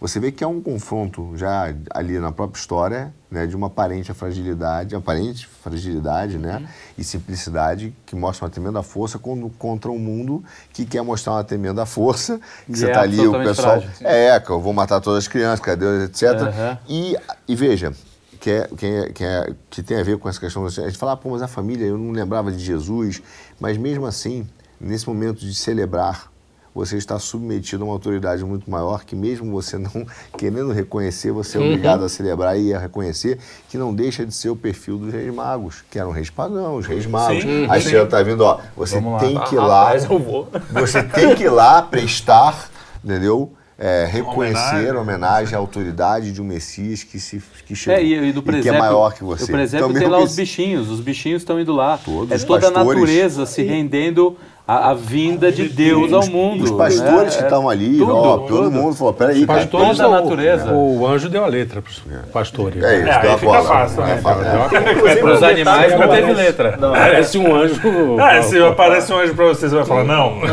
você 0.00 0.18
vê 0.18 0.32
que 0.32 0.42
há 0.42 0.48
um 0.48 0.60
confronto 0.62 1.36
já 1.36 1.72
ali 1.90 2.18
na 2.18 2.32
própria 2.32 2.58
história 2.58 3.14
né, 3.30 3.46
de 3.46 3.54
uma 3.54 3.66
aparente 3.68 4.12
fragilidade, 4.14 4.96
aparente 4.96 5.46
fragilidade 5.46 6.38
né, 6.38 6.66
e 6.98 7.04
simplicidade 7.04 7.94
que 8.06 8.16
mostra 8.16 8.46
uma 8.46 8.50
tremenda 8.50 8.82
força 8.82 9.18
contra 9.58 9.90
um 9.90 9.98
mundo 9.98 10.42
que 10.72 10.84
quer 10.86 11.02
mostrar 11.02 11.34
uma 11.34 11.44
tremenda 11.44 11.84
força, 11.86 12.40
que 12.66 12.72
E 12.72 12.76
você 12.76 12.86
é 12.86 12.88
está 12.88 13.02
ali, 13.02 13.20
o 13.20 13.32
pessoal... 13.32 13.80
frágil. 13.82 14.06
É, 14.08 14.40
que 14.40 14.50
eu 14.50 14.60
vou 14.60 14.72
matar 14.72 15.00
todas 15.00 15.18
as 15.18 15.28
crianças, 15.28 15.60
cadê, 15.60 16.04
etc. 16.04 16.24
Aham. 16.32 16.78
E, 16.88 17.14
e 17.46 17.54
veja, 17.54 17.92
que, 18.40 18.50
é, 18.50 18.68
que, 18.74 18.86
é, 18.86 19.12
que, 19.12 19.22
é- 19.22 19.54
que 19.68 19.82
tem 19.82 20.00
a 20.00 20.02
ver 20.02 20.16
com 20.18 20.28
essa 20.30 20.40
questão. 20.40 20.64
A 20.64 20.70
gente 20.70 20.96
fala, 20.96 21.12
ah, 21.12 21.16
pô, 21.16 21.28
mas 21.28 21.42
a 21.42 21.46
família, 21.46 21.84
eu 21.84 21.98
não 21.98 22.10
lembrava 22.10 22.50
de 22.50 22.58
Jesus. 22.64 23.22
Mas 23.60 23.76
mesmo 23.76 24.06
assim, 24.06 24.48
nesse 24.80 25.06
momento 25.08 25.40
de 25.40 25.54
celebrar, 25.54 26.30
você 26.72 26.96
está 26.96 27.18
submetido 27.18 27.82
a 27.82 27.86
uma 27.86 27.92
autoridade 27.92 28.44
muito 28.44 28.70
maior 28.70 29.04
que 29.04 29.16
mesmo 29.16 29.50
você 29.50 29.76
não 29.76 30.06
querendo 30.38 30.72
reconhecer, 30.72 31.32
você 31.32 31.58
é 31.58 31.60
obrigado 31.60 32.04
a 32.04 32.08
celebrar 32.08 32.58
e 32.58 32.72
a 32.72 32.78
reconhecer 32.78 33.38
que 33.68 33.76
não 33.76 33.92
deixa 33.92 34.24
de 34.24 34.32
ser 34.32 34.50
o 34.50 34.56
perfil 34.56 34.96
dos 34.96 35.12
reis 35.12 35.34
magos, 35.34 35.82
que 35.90 35.98
eram 35.98 36.12
reis 36.12 36.30
pagãos, 36.30 36.86
reis 36.86 37.06
magos. 37.06 37.42
Sim, 37.42 37.66
Aí 37.68 37.82
sim. 37.82 37.90
você 37.90 38.02
está 38.02 38.22
vindo, 38.22 38.42
ó, 38.42 38.60
você 38.76 38.94
Vamos 39.00 39.14
lá. 39.14 39.18
tem 39.18 39.38
que 39.40 39.54
ir 39.56 39.58
lá, 39.58 39.82
Rapaz, 39.84 40.04
eu 40.04 40.18
vou. 40.18 40.48
você 40.72 41.02
tem 41.02 41.34
que 41.34 41.42
ir 41.44 41.50
lá 41.50 41.82
prestar, 41.82 42.70
entendeu? 43.04 43.52
É, 43.82 44.04
reconhecer 44.04 44.94
Homenagem. 44.94 44.96
homenagem 44.98 45.54
à 45.54 45.58
autoridade 45.58 46.32
de 46.32 46.42
um 46.42 46.44
Messias 46.44 47.02
que, 47.02 47.18
se, 47.18 47.42
que 47.64 47.74
chegou 47.74 47.98
É, 47.98 48.04
e, 48.04 48.28
e 48.28 48.30
do 48.32 48.42
que 48.42 48.50
presépio, 48.50 48.76
é 48.76 48.78
maior 48.78 49.14
que 49.14 49.24
você. 49.24 49.44
O 49.44 49.46
presépio 49.46 49.86
Então, 49.88 49.98
tem 49.98 50.06
lá 50.06 50.18
que 50.18 50.24
os 50.24 50.36
bichinhos, 50.36 50.90
os 50.90 51.00
bichinhos 51.00 51.40
estão 51.40 51.58
indo 51.58 51.72
lá. 51.72 51.96
Todos 51.96 52.30
é 52.30 52.46
toda 52.46 52.68
a 52.68 52.70
pastores. 52.70 53.00
natureza 53.00 53.46
se 53.46 53.62
rendendo 53.62 54.36
à, 54.70 54.90
à 54.90 54.94
vinda 54.94 55.50
de 55.50 55.68
Deus 55.68 56.12
ao 56.12 56.26
mundo. 56.26 56.64
Os 56.64 56.70
pastores 56.70 57.34
né? 57.34 57.38
que 57.38 57.42
estavam 57.44 57.68
ali, 57.68 57.98
tudo, 57.98 58.14
ó, 58.16 58.38
todo 58.38 58.46
tudo. 58.46 58.70
mundo 58.70 58.94
falou, 58.94 59.12
peraí, 59.12 59.44
cara, 59.46 59.60
Pastores, 59.60 59.96
toda 59.96 60.04
a 60.04 60.08
o- 60.08 60.22
natureza. 60.24 60.72
O, 60.72 61.06
anjo 61.06 61.28
deu 61.28 61.44
a 61.44 61.48
letra 61.48 61.82
para 61.82 61.90
os 61.90 62.02
pastores. 62.32 62.82
É 62.82 62.98
isso, 63.00 63.08
É, 63.08 63.20
deu 63.20 63.32
a 63.32 63.38
fica 63.38 63.52
bola. 63.52 63.62
fácil, 63.68 64.02
É 64.02 64.06
né? 64.06 64.16
fácil. 64.22 65.20
Para 65.20 65.34
os 65.34 65.42
animais 65.42 65.98
não 65.98 66.08
teve 66.08 66.32
letra. 66.32 66.78
Parece 66.80 67.38
um 67.38 67.54
anjo. 67.56 67.80
É, 68.20 68.42
se 68.42 68.62
aparece 68.62 69.12
um 69.12 69.18
anjo 69.18 69.34
pra 69.34 69.44
vocês, 69.46 69.70
você 69.72 69.76
vai 69.78 69.84
falar, 69.86 70.04
não. 70.04 70.34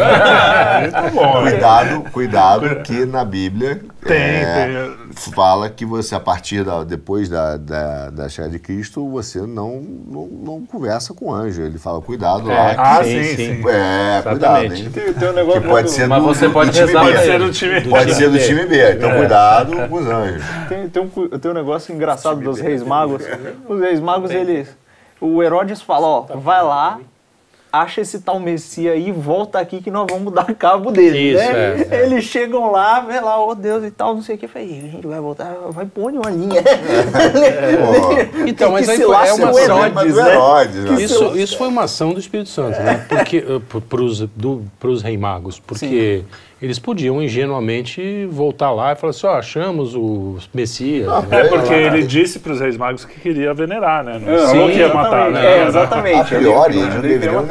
É, 0.77 0.87
tá 0.89 1.01
bom. 1.13 1.41
né? 1.41 1.51
Cuidado, 1.51 2.03
cuidado, 2.11 2.75
que 2.83 3.05
na 3.05 3.23
Bíblia 3.25 3.81
Tem, 4.05 4.17
é, 4.17 4.65
tem. 4.67 5.06
Fala 5.17 5.69
que 5.69 5.85
você, 5.85 6.15
a 6.15 6.19
partir 6.19 6.63
da, 6.63 6.83
depois 6.83 7.27
da, 7.29 7.57
da, 7.57 8.09
da 8.09 8.29
chegada 8.29 8.51
de 8.53 8.59
Cristo, 8.59 9.07
você 9.09 9.39
não, 9.41 9.81
não, 9.81 10.27
não 10.27 10.65
conversa 10.65 11.13
com 11.13 11.25
o 11.29 11.33
anjo. 11.33 11.61
Ele 11.61 11.77
fala, 11.77 12.01
cuidado 12.01 12.47
lá. 12.47 12.75
Ah, 12.77 13.03
Sim, 13.03 13.23
sim, 13.23 13.35
sim. 13.35 13.51
é, 13.67 14.21
cuidado, 14.21 14.63
Exatamente. 14.63 14.81
hein? 14.83 14.89
Tem, 14.91 15.13
tem 15.13 15.29
um 15.29 15.33
negócio 15.33 15.61
Que 15.61 15.67
pode 15.67 15.87
do- 15.87 15.91
ser 15.93 16.07
Mas 16.07 16.21
do, 16.21 16.27
você 16.27 16.47
do 16.47 16.53
pode 16.53 16.71
time 16.71 16.85
rezar 16.85 17.03
B. 17.05 17.11
pra 17.11 17.17
Pode 17.19 17.25
ser 17.27 17.39
do 17.39 17.51
time. 17.51 17.81
Pode 17.89 18.13
ser 18.15 18.29
do 18.29 18.39
time 18.39 18.65
B. 18.65 18.93
Então 18.93 19.11
cuidado 19.17 19.87
com 19.89 19.95
os 19.95 20.07
anjos. 20.07 20.43
Tem, 20.69 20.89
tem, 20.89 21.03
um, 21.03 21.09
tem 21.39 21.51
um 21.51 21.53
negócio 21.53 21.93
engraçado 21.93 22.39
dos 22.39 22.59
reis 22.59 22.83
magos. 22.83 23.23
Os 23.67 23.79
reis 23.79 23.99
magos, 23.99 24.31
eles. 24.31 24.67
O 25.19 25.41
Herodes 25.41 25.81
fala, 25.81 26.05
ó, 26.07 26.21
vai 26.35 26.63
lá, 26.63 26.99
acha 27.81 28.01
esse 28.01 28.19
tal 28.21 28.39
Messias 28.39 28.93
aí 28.93 29.09
e 29.09 29.11
volta 29.11 29.59
aqui 29.59 29.81
que 29.81 29.89
nós 29.91 30.07
vamos 30.09 30.33
dar 30.33 30.53
cabo 30.55 30.91
dele. 30.91 31.33
Isso, 31.33 31.43
né? 31.43 31.81
é, 31.81 31.87
é. 31.91 32.05
Eles 32.05 32.23
chegam 32.25 32.71
lá, 32.71 32.99
vê 33.01 33.19
lá, 33.19 33.43
ô 33.43 33.53
Deus 33.55 33.83
e 33.83 33.91
tal, 33.91 34.13
não 34.15 34.21
sei 34.21 34.35
o 34.35 34.37
que. 34.37 34.45
Eu 34.45 34.49
falei, 34.49 34.67
a 34.85 34.91
gente 34.91 35.07
vai 35.07 35.19
voltar, 35.19 35.55
vai 35.69 35.85
pôr 35.85 36.11
uma 36.11 36.29
linha. 36.29 36.61
Pô, 36.61 38.43
Então, 38.47 38.71
mas 38.71 38.87
aí 38.89 38.97
foi- 38.97 39.05
é 39.05 39.33
uma 39.33 39.49
ação- 39.49 39.57
Herodes, 39.59 40.15
né? 40.15 40.31
Herodes, 40.33 40.75
né? 40.85 41.01
Isso, 41.01 41.37
isso 41.37 41.57
foi 41.57 41.67
uma 41.67 41.83
ação 41.83 42.13
do 42.13 42.19
Espírito 42.19 42.49
Santo, 42.49 42.79
né? 42.79 43.05
Porque 43.07 43.43
para 44.79 44.89
os 44.89 45.01
rei 45.01 45.17
magos, 45.17 45.59
porque 45.59 46.23
eles 46.61 46.79
podiam 46.79 47.21
ingenuamente 47.21 48.25
voltar 48.31 48.71
lá 48.71 48.93
e 48.93 48.95
falar 48.95 49.11
assim, 49.11 49.27
ó, 49.27 49.37
achamos 49.37 49.93
o 49.95 50.37
Messias. 50.53 51.07
né? 51.27 51.41
É 51.41 51.43
porque 51.47 51.73
ele 51.73 52.03
disse 52.03 52.39
pros 52.39 52.59
reis 52.59 52.75
magos 52.77 53.05
que 53.05 53.19
queria 53.19 53.53
venerar, 53.53 54.03
né? 54.03 54.19
Não 54.19 54.39
Sim, 54.39 54.53
falou 54.53 54.69
que 54.69 54.77
ia 54.77 54.93
matar, 54.93 55.31
né? 55.31 55.45
É, 55.45 55.67
exatamente. 55.67 56.19
A 56.19 56.23
priori, 56.39 56.77
Ele- 56.77 56.81
eles 56.83 56.93
não 56.95 57.01
deveriam 57.01 57.45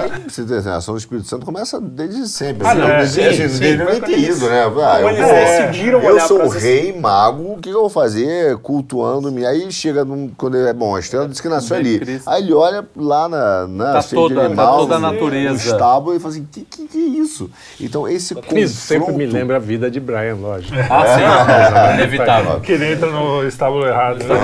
a 0.72 0.76
ação 0.76 0.94
do 0.94 0.98
Espírito 0.98 1.28
Santo 1.28 1.46
começa 1.46 1.80
desde 1.80 2.26
sempre. 2.28 2.66
Ah, 2.66 2.70
assim, 2.72 2.80
não, 2.80 3.06
sim, 3.06 3.20
deveriam- 3.20 3.48
sim. 3.48 3.76
nem 3.92 4.00
ter 4.00 4.18
ido, 4.18 4.48
né? 4.48 4.62
Ah, 4.84 5.00
eu, 5.00 5.14
decidiram 5.14 6.02
eu 6.02 6.20
sou 6.20 6.42
o 6.44 6.48
rei 6.48 6.92
mago 6.98 7.52
o 7.52 7.58
que 7.58 7.68
eu 7.68 7.80
vou 7.80 7.90
fazer 7.90 8.56
cultuando-me? 8.58 9.46
Aí 9.46 9.70
chega, 9.70 10.04
num, 10.04 10.28
quando 10.36 10.56
ele 10.56 10.68
é 10.68 10.72
bom, 10.72 10.96
a 10.96 11.00
estrela 11.00 11.28
diz 11.28 11.40
que 11.40 11.48
nasceu 11.48 11.76
ali. 11.76 12.00
Aí 12.26 12.42
ele 12.42 12.52
olha 12.52 12.84
lá 12.96 13.28
na, 13.28 13.66
na 13.68 13.92
Tá 13.94 14.02
toda- 14.02 14.34
tá 14.34 14.46
animal, 14.46 14.78
toda 14.78 14.96
a 14.96 14.98
natureza. 14.98 15.50
no 15.50 15.56
estábulo 15.56 16.16
e 16.16 16.18
fala 16.18 16.34
assim, 16.34 16.46
que, 16.50 16.62
que, 16.64 16.88
que 16.88 16.98
é 16.98 17.00
isso? 17.20 17.50
Então 17.80 18.08
esse 18.08 18.34
confronto... 18.34 18.56
Sempre 18.98 19.14
me 19.14 19.26
lembra 19.26 19.56
a 19.56 19.58
vida 19.58 19.90
de 19.90 20.00
Brian, 20.00 20.34
lógico. 20.36 20.74
Ah, 20.90 21.04
sim, 21.16 21.94
inevitável. 22.00 22.60
Que 22.60 22.72
ele 22.72 22.92
entra 22.92 23.10
no 23.10 23.44
estábulo 23.46 23.86
errado. 23.86 24.18
né? 24.24 24.34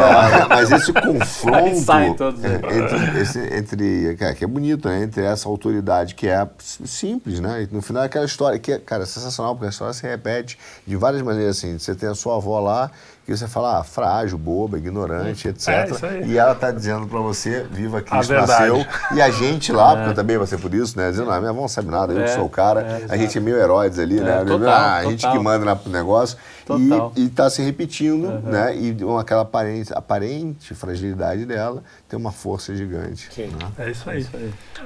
Mas 0.49 0.71
esse 0.71 0.93
confronto 0.95 1.77
saem 1.77 2.15
todos. 2.15 2.43
é, 2.45 2.55
entre, 2.57 3.21
esse- 3.21 3.55
entre 3.57 4.17
cara, 4.17 4.35
que 4.35 4.45
é 4.45 4.47
bonito, 4.47 4.89
né? 4.89 5.03
Entre 5.03 5.25
essa 5.25 5.49
autoridade 5.49 6.15
que 6.15 6.29
é 6.29 6.47
simples, 6.59 7.41
né? 7.41 7.67
E 7.71 7.75
no 7.75 7.83
final 7.83 8.03
é 8.03 8.07
aquela 8.07 8.25
história 8.25 8.59
que 8.59 8.73
é, 8.73 8.79
cara, 8.79 9.03
é 9.03 9.07
sensacional, 9.07 9.55
porque 9.55 9.67
a 9.67 9.71
história 9.71 9.93
se 9.95 10.07
repete 10.07 10.59
de 10.87 10.97
várias 10.97 11.23
maneiras 11.23 11.59
assim. 11.59 11.79
Você 11.79 11.95
tem 11.95 12.09
a 12.09 12.15
sua 12.15 12.37
avó 12.37 12.61
lá 12.61 12.91
que 13.25 13.37
você 13.37 13.47
fala 13.47 13.79
ah, 13.79 13.85
frágil, 13.85 14.37
boba, 14.37 14.77
ignorante, 14.79 15.47
etc. 15.49 15.69
É, 15.69 15.91
isso 15.91 16.07
aí. 16.07 16.25
E 16.33 16.39
ela 16.39 16.55
tá 16.55 16.71
dizendo 16.71 17.07
pra 17.07 17.21
você, 17.21 17.65
viva 17.71 18.01
Cristo 18.03 18.33
nasceu. 18.33 18.85
E 19.15 19.21
a 19.23 19.31
gente 19.31 19.71
lá, 19.73 19.95
porque 19.97 20.11
eu 20.11 20.15
também 20.15 20.39
passei 20.39 20.59
por 20.59 20.75
isso, 20.75 20.99
né? 20.99 21.11
Dizendo, 21.11 21.31
ah, 21.31 21.39
minha 21.39 21.51
avó 21.51 21.61
não 21.61 21.69
sabe 21.69 21.89
nada, 21.89 22.13
eu 22.13 22.19
que 22.19 22.25
É, 22.31 22.35
sou 22.35 22.45
o 22.47 22.49
cara. 22.51 22.81
é, 22.83 23.07
a 23.09 23.17
gente 23.17 23.39
é 23.39 23.41
meio 23.41 23.57
heróis 23.57 23.99
ali, 23.99 24.21
né? 24.21 24.45
total, 24.45 24.69
ah, 24.69 24.97
a 24.97 25.05
gente 25.05 25.21
total. 25.21 25.37
que 25.37 25.43
manda 25.45 25.75
no 25.85 25.93
negócio. 25.93 26.37
Total. 26.67 27.13
E, 27.17 27.25
e 27.25 27.29
tá 27.29 27.49
se 27.51 27.61
repetindo, 27.63 28.29
né? 28.43 28.75
E 28.77 28.95
com 28.95 29.19
aquela 29.19 29.43
aparente, 29.43 29.93
aparente 29.95 30.75
fragilidade 30.75 31.45
dela 31.45 31.83
tem 32.09 32.19
uma 32.19 32.31
força 32.33 32.75
gigante. 32.75 33.29
né? 33.39 33.73
É 33.79 33.91
isso 33.91 34.09
aí. 34.09 34.27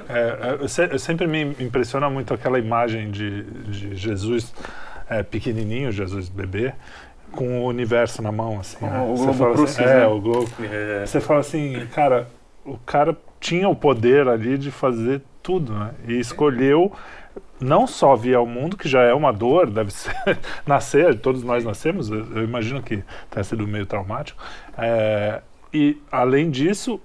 É, 0.09 0.13
é, 0.19 0.57
eu, 0.59 0.67
se- 0.67 0.85
eu 0.91 0.99
sempre 0.99 1.27
me 1.27 1.55
impressiona 1.59 2.09
muito 2.09 2.33
aquela 2.33 2.57
imagem 2.59 3.11
de, 3.11 3.43
de 3.43 3.95
Jesus 3.95 4.51
é, 5.09 5.21
pequenininho, 5.23 5.91
Jesus 5.91 6.29
bebê, 6.29 6.73
com 7.31 7.61
o 7.61 7.67
universo 7.67 8.21
na 8.21 8.31
mão, 8.31 8.59
assim. 8.59 8.83
né? 8.85 8.99
o 9.01 9.15
globo 9.15 9.33
fala 9.33 9.53
crucis, 9.53 9.79
assim, 9.79 9.85
né? 9.85 10.03
É, 10.03 10.07
o 10.07 10.19
globo. 10.19 10.49
Você 11.05 11.19
fala 11.19 11.39
assim, 11.39 11.87
cara, 11.93 12.27
o 12.65 12.77
cara 12.79 13.15
tinha 13.39 13.69
o 13.69 13.75
poder 13.75 14.27
ali 14.27 14.57
de 14.57 14.71
fazer 14.71 15.21
tudo, 15.41 15.73
né? 15.73 15.91
E 16.07 16.19
escolheu 16.19 16.91
não 17.59 17.87
só 17.87 18.15
vir 18.15 18.35
ao 18.35 18.45
mundo, 18.45 18.77
que 18.77 18.87
já 18.87 19.01
é 19.01 19.13
uma 19.13 19.31
dor, 19.31 19.69
deve 19.69 19.91
ser 19.91 20.15
nascer, 20.65 21.19
todos 21.19 21.43
nós 21.43 21.63
nascemos, 21.63 22.09
eu, 22.09 22.25
eu 22.35 22.43
imagino 22.43 22.81
que 22.81 23.03
tenha 23.29 23.43
sido 23.43 23.67
meio 23.67 23.85
traumático. 23.85 24.41
É, 24.77 25.41
e, 25.73 25.97
além 26.11 26.49
disso, 26.49 26.99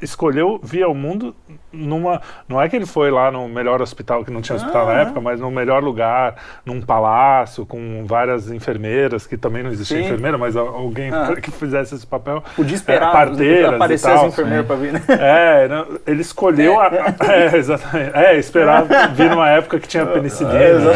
escolheu 0.00 0.60
vir 0.62 0.82
ao 0.82 0.94
mundo 0.94 1.34
numa. 1.72 2.20
Não 2.48 2.60
é 2.60 2.68
que 2.68 2.76
ele 2.76 2.84
foi 2.86 3.10
lá 3.10 3.30
no 3.30 3.48
melhor 3.48 3.80
hospital, 3.80 4.24
que 4.24 4.30
não 4.30 4.40
tinha 4.42 4.56
hospital 4.56 4.88
Ah, 4.90 4.94
na 4.94 5.00
época, 5.02 5.20
mas 5.20 5.40
no 5.40 5.50
melhor 5.50 5.82
lugar, 5.82 6.34
num 6.64 6.80
palácio, 6.82 7.64
com 7.64 8.04
várias 8.06 8.50
enfermeiras, 8.50 9.26
que 9.26 9.36
também 9.36 9.62
não 9.62 9.70
existia 9.70 9.98
Sim. 9.98 10.04
enfermeira, 10.04 10.36
mas 10.36 10.56
al- 10.56 10.68
alguém 10.68 11.10
Ah. 11.12 11.34
que 11.40 11.50
fizesse 11.50 11.94
esse 11.94 12.06
papel. 12.06 12.42
Podia 12.54 12.74
É, 12.74 12.76
esperar 12.76 13.12
parteiras 13.12 13.72
e 13.72 13.74
aparecer 13.74 14.08
tal. 14.12 14.26
as 14.26 14.32
enfermeiras 14.32 14.66
pra 14.66 14.76
vir, 14.76 14.92
né? 14.92 15.02
É, 15.08 15.68
não, 15.68 15.86
ele 16.06 16.20
escolheu 16.20 16.78
a. 16.80 16.90
É, 17.28 17.56
exatamente. 17.56 18.10
É, 18.16 18.36
esperar 18.36 18.84
vir 19.14 19.30
numa 19.30 19.48
época 19.48 19.78
que 19.80 19.88
tinha 19.88 20.04
penicilina. 20.06 20.56
É, 20.58 20.74
né? 20.74 20.90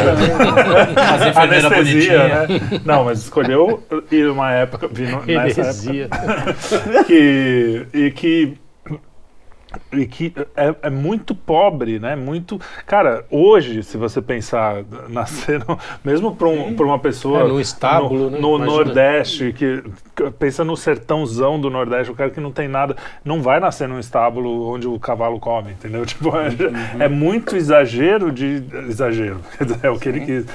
As 1.15 1.27
enfermeiras 1.27 1.65
Anestesia, 1.73 2.29
né? 2.29 2.47
Não, 2.85 3.05
mas 3.05 3.19
escolheu 3.21 3.83
ir 4.11 4.25
numa 4.27 4.53
época, 4.53 4.89
vir 4.89 5.09
no- 5.11 5.25
nessa 5.25 5.61
época 5.63 6.11
que, 7.07 7.87
e 7.95 8.11
que 8.11 8.57
e 9.93 10.07
que 10.07 10.33
é, 10.57 10.75
é 10.83 10.91
muito 10.91 11.35
pobre, 11.35 11.99
né? 11.99 12.15
Muito, 12.17 12.61
cara. 12.87 13.25
Hoje, 13.31 13.83
se 13.83 13.97
você 13.97 14.23
pensar 14.23 14.85
nascer, 15.09 15.59
no- 15.67 15.79
mesmo 16.05 16.35
para 16.37 16.49
um, 16.49 16.75
uma 16.75 16.99
pessoa 16.99 17.41
É, 17.41 17.45
num 17.49 17.61
estábulo, 17.61 18.31
no, 18.31 18.59
né? 18.59 18.65
no. 18.67 18.71
Nordeste, 18.71 19.53
que 19.53 19.83
pensa 20.39 20.65
no 20.65 20.77
sertãozão 20.77 21.61
do 21.61 21.69
Nordeste, 21.71 22.11
o 22.13 22.15
cara 22.15 22.31
que 22.31 22.41
não 22.41 22.53
tem 22.53 22.69
nada, 22.69 22.97
não 23.25 23.43
vai 23.43 23.59
nascer 23.61 23.89
num 23.89 23.99
estábulo 23.99 24.69
onde 24.73 24.87
o 24.87 24.99
cavalo 24.99 25.39
come, 25.41 25.73
entendeu? 25.73 26.05
Tipo, 26.07 26.29
é, 26.37 26.49
Uhum. 26.51 27.03
é 27.03 27.09
muito 27.09 27.57
exagero 27.57 28.31
de 28.33 28.63
exagero. 28.89 29.41
É 29.83 29.91
o 29.91 29.99
que 29.99 30.09
ele 30.09 30.21
quis, 30.21 30.47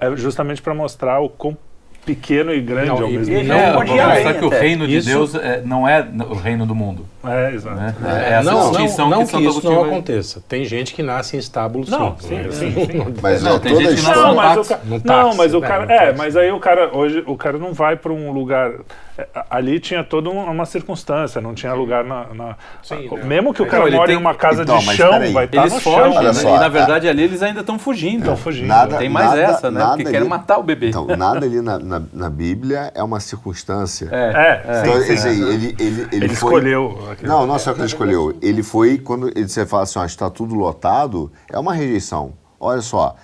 é 0.00 0.16
justamente 0.16 0.60
para 0.62 0.74
mostrar 0.74 1.20
o 1.20 1.28
quão 1.28 1.56
pequeno 2.04 2.52
e 2.52 2.60
grande 2.60 2.88
Não, 2.88 3.02
ao 3.02 3.08
mesmo 3.08 3.26
tempo. 3.34 3.46
não 3.48 3.54
É, 3.56 3.72
mostrar 3.72 4.34
que 4.34 4.44
o 4.44 4.48
reino 4.48 4.86
de 4.88 4.96
Isso- 4.96 5.08
Deus 5.08 5.34
é, 5.36 5.62
não 5.64 5.88
é 5.88 6.04
o 6.28 6.34
reino 6.34 6.66
do 6.66 6.74
mundo. 6.74 7.06
É, 7.24 7.52
exato. 7.54 7.76
Né? 7.76 7.94
É 8.04 8.32
essa 8.32 8.50
não, 8.50 8.70
distinção 8.70 9.08
não, 9.08 9.18
não 9.18 9.26
que 9.26 9.36
que, 9.36 9.44
Santo 9.44 9.58
isso 9.58 9.70
não 9.70 9.80
vai- 9.80 9.90
aconteça. 9.90 10.42
Tem 10.48 10.64
gente 10.64 10.92
que 10.94 11.02
nasce 11.02 11.36
em 11.36 11.38
estábulo, 11.38 11.84
Não, 11.88 12.16
sim. 12.18 12.28
sim, 12.28 12.34
né? 12.34 12.48
sim, 12.50 12.72
sim. 12.72 13.14
Mas 13.22 13.42
Não, 13.42 13.58
tem 13.60 13.76
gente 13.76 13.88
que 13.88 13.94
história... 13.94 14.20
Não, 14.22 14.28
no 14.30 14.34
mas, 14.36 14.70
o, 14.70 14.76
não, 15.04 15.34
mas 15.36 15.54
o 15.54 15.60
né, 15.60 15.68
cara. 15.68 15.92
É, 15.92 16.12
mas 16.12 16.36
aí 16.36 16.50
o 16.50 16.58
cara. 16.58 16.90
Hoje 16.96 17.22
o 17.26 17.36
cara 17.36 17.58
não 17.58 17.72
vai 17.72 17.94
para 17.96 18.12
um 18.12 18.32
lugar. 18.32 18.72
É, 19.18 19.26
Ali 19.50 19.78
tinha 19.78 20.02
toda 20.02 20.30
um- 20.30 20.50
uma 20.50 20.64
circunstância, 20.64 21.40
não 21.40 21.54
tinha 21.54 21.74
lugar 21.74 22.02
na. 22.04 22.26
na- 22.32 22.56
Sim, 22.82 23.08
a- 23.10 23.16
né? 23.16 23.24
mesmo 23.24 23.52
que 23.52 23.62
o 23.62 23.66
cara 23.66 23.86
ele 23.86 23.96
mora 23.96 24.06
tem- 24.06 24.16
em 24.16 24.18
uma 24.18 24.34
casa 24.34 24.62
Então, 24.62 24.78
de 24.78 24.86
mas 24.86 24.96
chão, 24.96 25.10
peraí. 25.10 25.32
vai 25.32 25.44
estar 25.44 25.60
Eles 25.60 25.72
no 25.74 25.80
fogem, 25.80 26.12
chão. 26.14 26.22
né? 26.22 26.32
só, 26.32 26.56
e 26.56 26.58
na 26.58 26.66
é- 26.66 26.70
verdade 26.70 27.08
ali 27.08 27.22
eles 27.22 27.42
ainda 27.42 27.60
estão 27.60 27.78
fugindo. 27.78 28.20
Estão 28.20 28.36
fugindo. 28.36 28.68
Nada- 28.68 28.96
Tem 28.96 29.08
mais 29.08 29.26
nada- 29.28 29.40
essa, 29.42 29.70
né? 29.70 29.84
Porque 29.86 30.04
querem 30.04 30.20
ali- 30.20 30.28
matar 30.28 30.58
o 30.58 30.62
bebê. 30.62 30.88
Então, 30.88 31.06
nada 31.06 31.44
ali 31.44 31.60
na, 31.60 31.78
na, 31.78 32.02
na 32.12 32.30
Bíblia 32.30 32.90
é 32.94 33.02
uma 33.02 33.20
circunstância. 33.20 34.08
É. 34.10 34.62
É, 34.66 34.80
Então, 34.82 34.94
sim, 35.00 35.06
sim, 35.06 35.12
esse 35.12 35.28
aí, 35.28 35.42
é. 35.42 35.46
ele, 35.54 35.76
ele, 35.78 36.00
ele, 36.02 36.08
Ele 36.12 36.28
foi... 36.28 36.34
escolheu. 36.54 36.98
Não, 37.22 37.46
não 37.46 37.56
é 37.56 37.58
só 37.58 37.72
que 37.74 37.80
ele 37.80 37.86
escolheu. 37.86 38.36
Ele 38.40 38.62
foi, 38.62 38.98
quando 38.98 39.28
ele, 39.28 39.46
você 39.46 39.66
fala 39.66 39.82
assim, 39.82 39.98
ó, 39.98 40.04
está 40.04 40.30
tudo 40.30 40.54
lotado, 40.54 41.30
é 41.50 41.58
uma 41.58 41.74
rejeição. 41.74 42.32
Olha 42.58 42.80
só, 42.80 43.14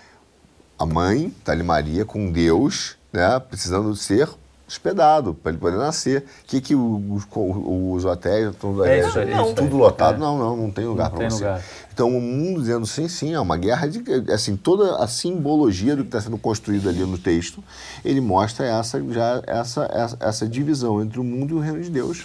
a 0.78 0.84
mãe, 0.84 1.32
tá 1.44 1.52
ali 1.52 1.62
Maria, 1.62 2.04
com 2.04 2.30
Deus, 2.30 2.96
né, 3.12 3.40
precisando 3.40 3.94
ser 3.96 4.28
hospedado 4.68 5.34
para 5.34 5.50
ele 5.50 5.58
poder 5.58 5.78
nascer. 5.78 6.20
O 6.20 6.46
que, 6.46 6.60
que 6.60 6.74
os, 6.74 7.26
os 7.34 8.04
hotéis 8.04 8.50
estão 8.50 8.84
É 8.84 9.00
isso 9.00 9.18
aí, 9.18 9.30
tudo 9.32 9.52
isso 9.52 9.62
aí. 9.62 9.70
lotado? 9.70 10.16
É. 10.16 10.18
Não, 10.18 10.38
não, 10.38 10.56
não 10.56 10.70
tem 10.70 10.84
lugar 10.84 11.10
para 11.10 11.28
você. 11.28 11.44
lugar. 11.44 11.62
Então 11.92 12.16
o 12.16 12.20
mundo 12.20 12.60
dizendo 12.60 12.86
sim, 12.86 13.08
sim, 13.08 13.34
é 13.34 13.40
uma 13.40 13.56
guerra 13.56 13.88
de 13.88 14.04
assim 14.32 14.56
toda 14.56 15.02
a 15.02 15.08
simbologia 15.08 15.96
do 15.96 16.02
que 16.02 16.08
está 16.08 16.20
sendo 16.20 16.38
construído 16.38 16.88
ali 16.88 17.00
no 17.00 17.18
texto, 17.18 17.64
ele 18.04 18.20
mostra 18.20 18.66
essa 18.66 19.02
já 19.12 19.42
essa, 19.46 19.90
essa, 19.92 20.16
essa 20.20 20.46
divisão 20.46 21.02
entre 21.02 21.18
o 21.18 21.24
mundo 21.24 21.54
e 21.54 21.56
o 21.56 21.60
reino 21.60 21.80
de 21.82 21.90
Deus, 21.90 22.24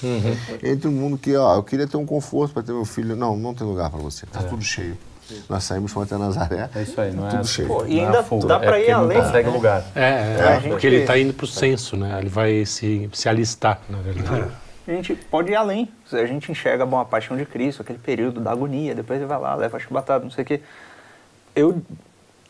entre 0.61 0.87
o 0.87 0.91
mundo 0.91 1.17
que 1.17 1.35
ó, 1.35 1.55
eu 1.55 1.63
queria 1.63 1.87
ter 1.87 1.97
um 1.97 2.05
conforto 2.05 2.53
para 2.53 2.61
ter 2.61 2.71
meu 2.71 2.85
filho, 2.85 3.15
não, 3.15 3.35
não 3.35 3.53
tem 3.53 3.65
lugar 3.65 3.89
para 3.89 3.99
você, 3.99 4.27
tá 4.27 4.43
tudo 4.43 4.63
cheio. 4.63 4.95
Nós 5.49 5.63
saímos 5.63 5.91
fomos 5.91 6.11
até 6.11 6.21
Nazaré, 6.21 6.69
É 6.75 6.81
isso 6.81 6.99
aí, 6.99 7.11
não 7.11 7.25
é? 7.27 7.29
tudo 7.31 7.41
a- 7.41 7.43
cheio. 7.43 7.67
Pô, 7.67 7.85
e 7.85 7.99
é 7.99 8.05
ainda 8.05 8.23
fuga, 8.23 8.47
dá 8.47 8.55
é 8.55 8.59
pra 8.59 8.79
ir 8.79 8.91
além. 8.91 9.17
Não 9.17 9.25
consegue 9.25 9.49
lugar. 9.49 9.83
É, 9.95 10.01
é, 10.39 10.59
gente- 10.61 10.69
porque 10.71 10.87
ele 10.87 10.95
está 10.97 11.17
indo 11.17 11.33
para 11.33 11.43
o 11.43 11.47
censo, 11.47 11.95
né? 11.97 12.17
Ele 12.19 12.29
vai 12.29 12.65
se, 12.65 13.09
se 13.13 13.27
alistar, 13.29 13.79
na 13.89 13.99
verdade. 13.99 14.45
A 14.87 14.91
gente 14.91 15.15
pode 15.15 15.51
ir 15.51 15.55
além. 15.55 15.89
A 16.11 16.25
gente 16.25 16.51
enxerga 16.51 16.85
bom, 16.85 16.99
a 16.99 17.05
paixão 17.05 17.37
de 17.37 17.45
Cristo, 17.45 17.81
aquele 17.81 17.99
período 17.99 18.39
da 18.41 18.51
agonia, 18.51 18.93
depois 18.93 19.17
ele 19.19 19.27
vai 19.27 19.39
lá, 19.39 19.55
leva 19.55 19.77
a 19.77 19.79
chibatada, 19.79 20.23
não 20.23 20.31
sei 20.31 20.43
o 20.43 20.47
quê. 20.47 20.59
Eu 21.55 21.81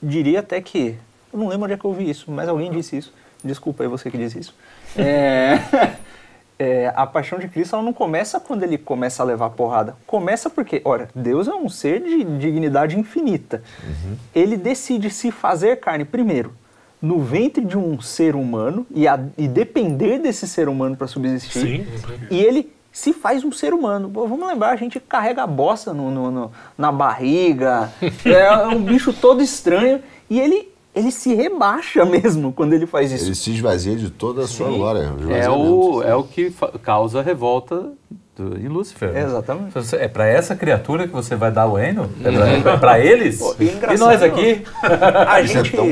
diria 0.01 0.39
até 0.39 0.59
que. 0.61 0.95
Eu 1.31 1.39
não 1.39 1.47
lembro 1.47 1.65
onde 1.65 1.73
é 1.73 1.77
que 1.77 1.85
eu 1.85 1.89
ouvi 1.91 2.09
isso, 2.09 2.29
mas 2.31 2.47
alguém 2.49 2.71
disse 2.71 2.97
isso. 2.97 3.13
Desculpa 3.43 3.83
aí 3.83 3.89
você 3.89 4.09
que 4.09 4.17
disse 4.17 4.39
isso. 4.39 4.55
É, 4.97 5.59
é, 6.63 6.93
a 6.95 7.05
paixão 7.05 7.37
de 7.39 7.47
Cristo 7.47 7.75
ela 7.75 7.83
não 7.83 7.93
começa 7.93 8.39
quando 8.39 8.63
ele 8.63 8.77
começa 8.77 9.21
a 9.21 9.25
levar 9.25 9.49
porrada. 9.51 9.95
Começa 10.07 10.49
porque, 10.49 10.81
olha, 10.85 11.09
Deus 11.13 11.47
é 11.47 11.53
um 11.53 11.67
ser 11.69 12.01
de 12.01 12.23
dignidade 12.23 12.97
infinita. 12.97 13.61
Ele 14.33 14.55
decide 14.57 15.09
se 15.09 15.31
fazer 15.31 15.79
carne 15.79 16.05
primeiro 16.05 16.53
no 17.01 17.19
ventre 17.19 17.65
de 17.65 17.77
um 17.77 17.99
ser 17.99 18.33
humano 18.35 18.87
e, 18.89 19.07
a- 19.07 19.19
e 19.37 19.45
depender 19.47 20.19
desse 20.19 20.47
ser 20.47 20.69
humano 20.69 20.95
para 20.95 21.05
subsistir. 21.07 21.59
Sim. 21.85 21.87
E 22.31 22.39
ele 22.41 22.71
se 22.93 23.11
faz 23.11 23.43
um 23.43 23.51
ser 23.51 23.73
humano. 23.73 24.09
Pô, 24.09 24.25
vamos 24.27 24.47
lembrar, 24.47 24.69
a 24.69 24.75
gente 24.77 24.99
carrega 24.99 25.43
a 25.43 25.47
bosta 25.47 25.93
no, 25.93 26.09
no- 26.09 26.31
no- 26.31 26.51
na 26.77 26.91
barriga, 26.91 27.91
é 28.23 28.67
um 28.67 28.81
bicho 28.81 29.11
todo 29.11 29.41
estranho. 29.43 30.01
E 30.29 30.39
ele, 30.39 30.72
ele 30.95 31.11
se 31.11 31.33
rebaixa 31.33 32.03
mesmo 32.05 32.51
quando 32.53 32.73
ele 32.73 32.85
faz 32.85 33.11
isso. 33.11 33.25
Ele 33.25 33.35
se 33.35 33.51
esvazia 33.51 33.95
de 33.95 34.09
toda 34.09 34.43
a 34.43 34.47
sua 34.47 34.69
glória. 34.69 35.11
É 35.29 35.49
o, 35.49 36.01
é 36.03 36.15
o 36.15 36.23
que 36.23 36.49
fa- 36.49 36.71
causa 36.81 37.19
a 37.19 37.21
revolta 37.23 37.91
do, 38.35 38.57
em 38.59 38.67
Lúcifer. 38.67 39.11
né? 39.11 39.23
Exatamente. 39.23 39.73
Você- 39.73 39.95
É 39.97 40.07
pra 40.07 40.27
essa 40.27 40.55
criatura 40.55 41.07
que 41.07 41.13
você 41.13 41.35
vai 41.35 41.51
dar 41.51 41.65
o 41.67 41.75
reino? 41.75 42.09
É 42.23 42.31
pra, 42.31 42.71
é 42.73 42.77
pra 42.77 42.99
eles? 42.99 43.39
Pô, 43.39 43.55
e 43.59 43.65
e 43.93 43.97
nós 43.97 44.21
aqui? 44.21 44.63
A 45.27 45.41
é 45.41 45.45
gente. 45.47 45.71
tão, 45.71 45.87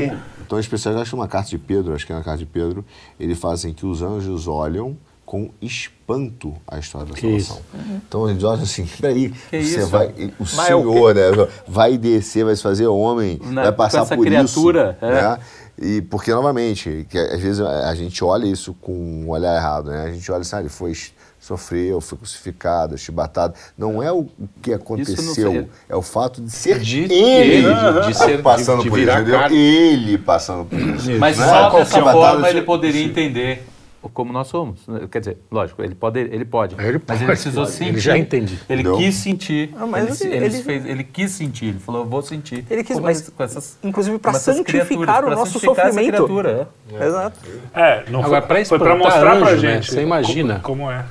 tão 0.48 0.58
especial. 0.60 0.94
Eu 0.94 1.00
acho 1.00 1.10
que 1.10 1.14
uma 1.16 1.28
carta 1.28 1.50
de 1.50 1.58
Pedro, 1.58 1.94
acho 1.94 2.06
que 2.06 2.12
é 2.12 2.16
na 2.16 2.22
carta 2.24 2.38
de 2.38 2.46
Pedro, 2.46 2.84
ele 3.18 3.34
fala 3.34 3.54
assim 3.54 3.72
que 3.72 3.86
os 3.86 4.02
anjos 4.02 4.46
olham 4.48 4.96
com 5.32 5.48
espanto 5.62 6.54
a 6.68 6.78
história 6.78 7.06
da 7.10 7.18
salvação. 7.18 7.62
Então 8.06 8.28
eles 8.28 8.44
olham 8.44 8.62
assim, 8.64 8.84
peraí, 9.00 9.30
Que 9.48 9.62
você 9.64 9.78
isso? 9.80 9.86
vai, 9.86 10.08
o 10.08 10.32
Mas 10.54 10.68
é 10.68 10.74
o 10.74 10.82
Senhor 10.82 11.14
né, 11.14 11.22
vai 11.66 11.96
descer, 11.96 12.44
vai 12.44 12.54
se 12.54 12.62
fazer 12.62 12.86
homem, 12.86 13.40
Na- 13.46 13.62
vai 13.62 13.72
passar 13.72 14.00
com 14.00 14.04
essa 14.04 14.16
por 14.16 14.26
criatura, 14.26 14.98
isso. 15.00 15.06
é. 15.06 15.22
Né? 15.22 15.38
E 15.80 16.02
porque, 16.02 16.30
novamente, 16.34 17.06
que 17.08 17.16
às 17.16 17.40
vezes 17.40 17.62
a 17.62 17.94
gente 17.94 18.22
olha 18.22 18.44
isso 18.44 18.74
com 18.74 18.92
um 18.92 19.30
olhar 19.30 19.56
errado, 19.56 19.90
né? 19.90 20.04
A 20.04 20.12
gente 20.12 20.30
olha 20.30 20.42
assim, 20.42 20.54
ah, 20.54 20.60
ele 20.60 20.68
foi 20.68 20.92
sofreu, 21.40 21.98
foi 22.02 22.18
crucificado, 22.18 22.96
chibatado. 22.98 23.54
Não 23.76 24.02
é 24.02 24.12
o 24.12 24.26
que 24.60 24.72
aconteceu, 24.74 25.66
é 25.88 25.96
o 25.96 26.02
fato 26.02 26.42
de 26.42 26.50
ser 26.52 26.78
De- 26.78 27.04
ele, 27.10 27.66
ele, 27.66 28.00
de 28.06 28.14
ser- 28.14 28.42
passando 28.42 28.78
de- 28.78 28.84
de 28.84 28.90
por 28.90 28.98
isso. 28.98 29.54
Ele 29.54 30.18
passando 30.18 30.66
por 30.68 30.78
isso. 30.78 31.10
Mas 31.18 31.38
Não 31.38 31.44
é 31.44 31.48
só 31.48 31.70
qualquer 31.70 31.84
dessa 32.02 32.12
forma 32.12 32.50
ele 32.50 32.62
poderia 32.62 33.02
entender 33.02 33.66
como 34.10 34.32
nós 34.32 34.48
somos. 34.48 34.86
né? 34.86 35.00
Quer 35.10 35.18
dizer, 35.20 35.38
lógico, 35.50 35.82
ele 35.82 35.94
pode, 35.94 36.18
ele 36.18 36.44
pode, 36.44 36.74
Ele 36.74 36.82
mas 36.82 36.90
ele 36.90 36.98
pode, 37.00 37.24
precisou 37.26 37.64
pode. 37.64 37.76
sentir. 37.76 37.88
Ele 37.90 38.00
já 38.00 38.18
entende. 38.18 38.58
Ele 38.68 38.82
Não. 38.82 38.96
quis 38.98 39.14
sentir. 39.14 39.74
Ah, 39.78 39.86
mas 39.86 40.20
ele, 40.20 40.30
ele- 40.34 40.44
ele 40.46 40.54
ele- 40.56 40.62
fez- 40.64 40.86
ele 40.86 41.04
quis 41.04 41.30
sentir. 41.30 41.66
Ele 41.66 41.78
falou, 41.78 42.02
eu 42.02 42.08
vou 42.08 42.22
sentir. 42.22 42.64
Ele 42.70 42.82
quis, 42.82 42.98
mas 42.98 43.28
com 43.28 43.42
essas, 43.42 43.78
inclusive 43.82 44.18
essas 44.30 44.56
santificar 44.56 45.24
o 45.24 45.30
nosso 45.30 45.52
santificar 45.52 45.86
essa 45.86 45.92
sofrimento. 45.94 46.14
criatura, 46.26 46.68
é. 46.92 47.06
Exato. 47.06 47.40
É, 47.74 48.04
não 48.10 48.20
Agora, 48.24 48.40
foi, 48.42 48.48
espantar 48.62 48.96
mostrar 48.98 49.36
pra 49.36 49.50
anjo, 49.52 49.62
né? 49.66 49.74
gente. 49.74 49.90
Você 49.92 50.02
imagina. 50.02 50.60
Como, 50.60 50.78
como 50.84 50.90
é. 50.90 51.04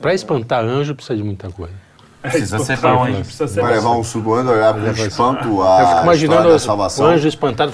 Pra 0.00 0.12
espantar 0.12 0.64
anjo 0.64 0.94
precisa 0.94 1.16
de 1.16 1.22
muita 1.22 1.48
coisa. 1.50 1.83
Precisa 2.24 2.58
ser 2.60 2.78
bom, 2.78 3.06
hein? 3.06 3.16
Precisa 3.22 3.46
ser 3.46 3.60
Vai 3.60 3.72
levar 3.74 3.90
um 3.90 4.02
suboando 4.02 4.50
olhar 4.50 4.72
com 4.74 4.86
espanto 4.88 5.62
a 5.62 5.80
Eu 5.80 5.86
fico 5.88 6.02
imaginando 6.04 6.48
da 6.48 6.54
o 6.54 6.58
salvação. 6.58 7.06
anjo 7.06 7.28
espantado. 7.28 7.72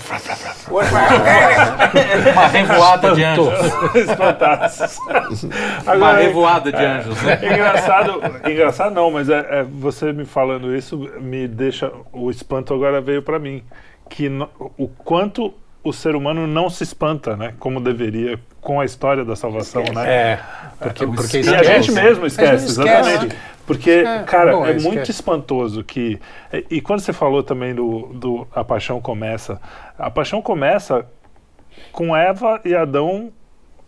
Uma 2.32 2.46
revoada 2.46 3.14
de 3.14 3.24
anjos. 3.24 3.48
espantados. 3.94 4.80
Uma 5.84 5.92
Agora, 5.92 6.18
revoada 6.18 6.72
de 6.72 6.84
anjos, 6.84 7.22
né? 7.22 7.38
engraçado, 7.42 8.20
engraçado 8.50 8.94
não, 8.94 9.10
mas 9.10 9.28
é, 9.28 9.38
é, 9.60 9.62
você 9.64 10.12
me 10.12 10.24
falando 10.24 10.74
isso 10.74 10.96
me 11.20 11.46
deixa 11.48 11.90
o 12.12 12.30
espanto 12.30 12.74
agora 12.74 13.00
veio 13.00 13.22
pra 13.22 13.38
mim, 13.38 13.62
que 14.08 14.28
no- 14.28 14.48
o 14.78 14.88
quanto 14.88 15.52
o 15.82 15.92
ser 15.92 16.14
humano 16.14 16.46
não 16.46 16.68
se 16.68 16.82
espanta, 16.82 17.36
né, 17.36 17.54
como 17.58 17.80
deveria 17.80 18.38
com 18.60 18.80
a 18.80 18.84
história 18.84 19.24
da 19.24 19.34
salvação, 19.34 19.82
né? 19.94 20.10
É, 20.10 20.40
porque, 20.78 21.06
porque 21.06 21.36
E 21.38 21.48
a 21.48 21.60
esquece. 21.60 21.64
gente 21.82 21.92
mesmo 21.92 22.26
esquece, 22.26 22.66
esquece. 22.66 22.80
exatamente. 22.82 23.36
Porque, 23.66 24.02
cara, 24.26 24.52
bom, 24.52 24.66
é 24.66 24.70
esquece. 24.70 24.86
muito 24.88 25.10
espantoso 25.10 25.84
que. 25.84 26.20
E, 26.52 26.66
e 26.76 26.80
quando 26.80 27.00
você 27.00 27.12
falou 27.12 27.42
também 27.42 27.74
do, 27.74 28.08
do 28.12 28.46
A 28.54 28.64
Paixão 28.64 29.00
Começa, 29.00 29.60
a 29.98 30.10
paixão 30.10 30.42
começa 30.42 31.06
com 31.92 32.14
Eva 32.16 32.60
e 32.64 32.74
Adão 32.74 33.30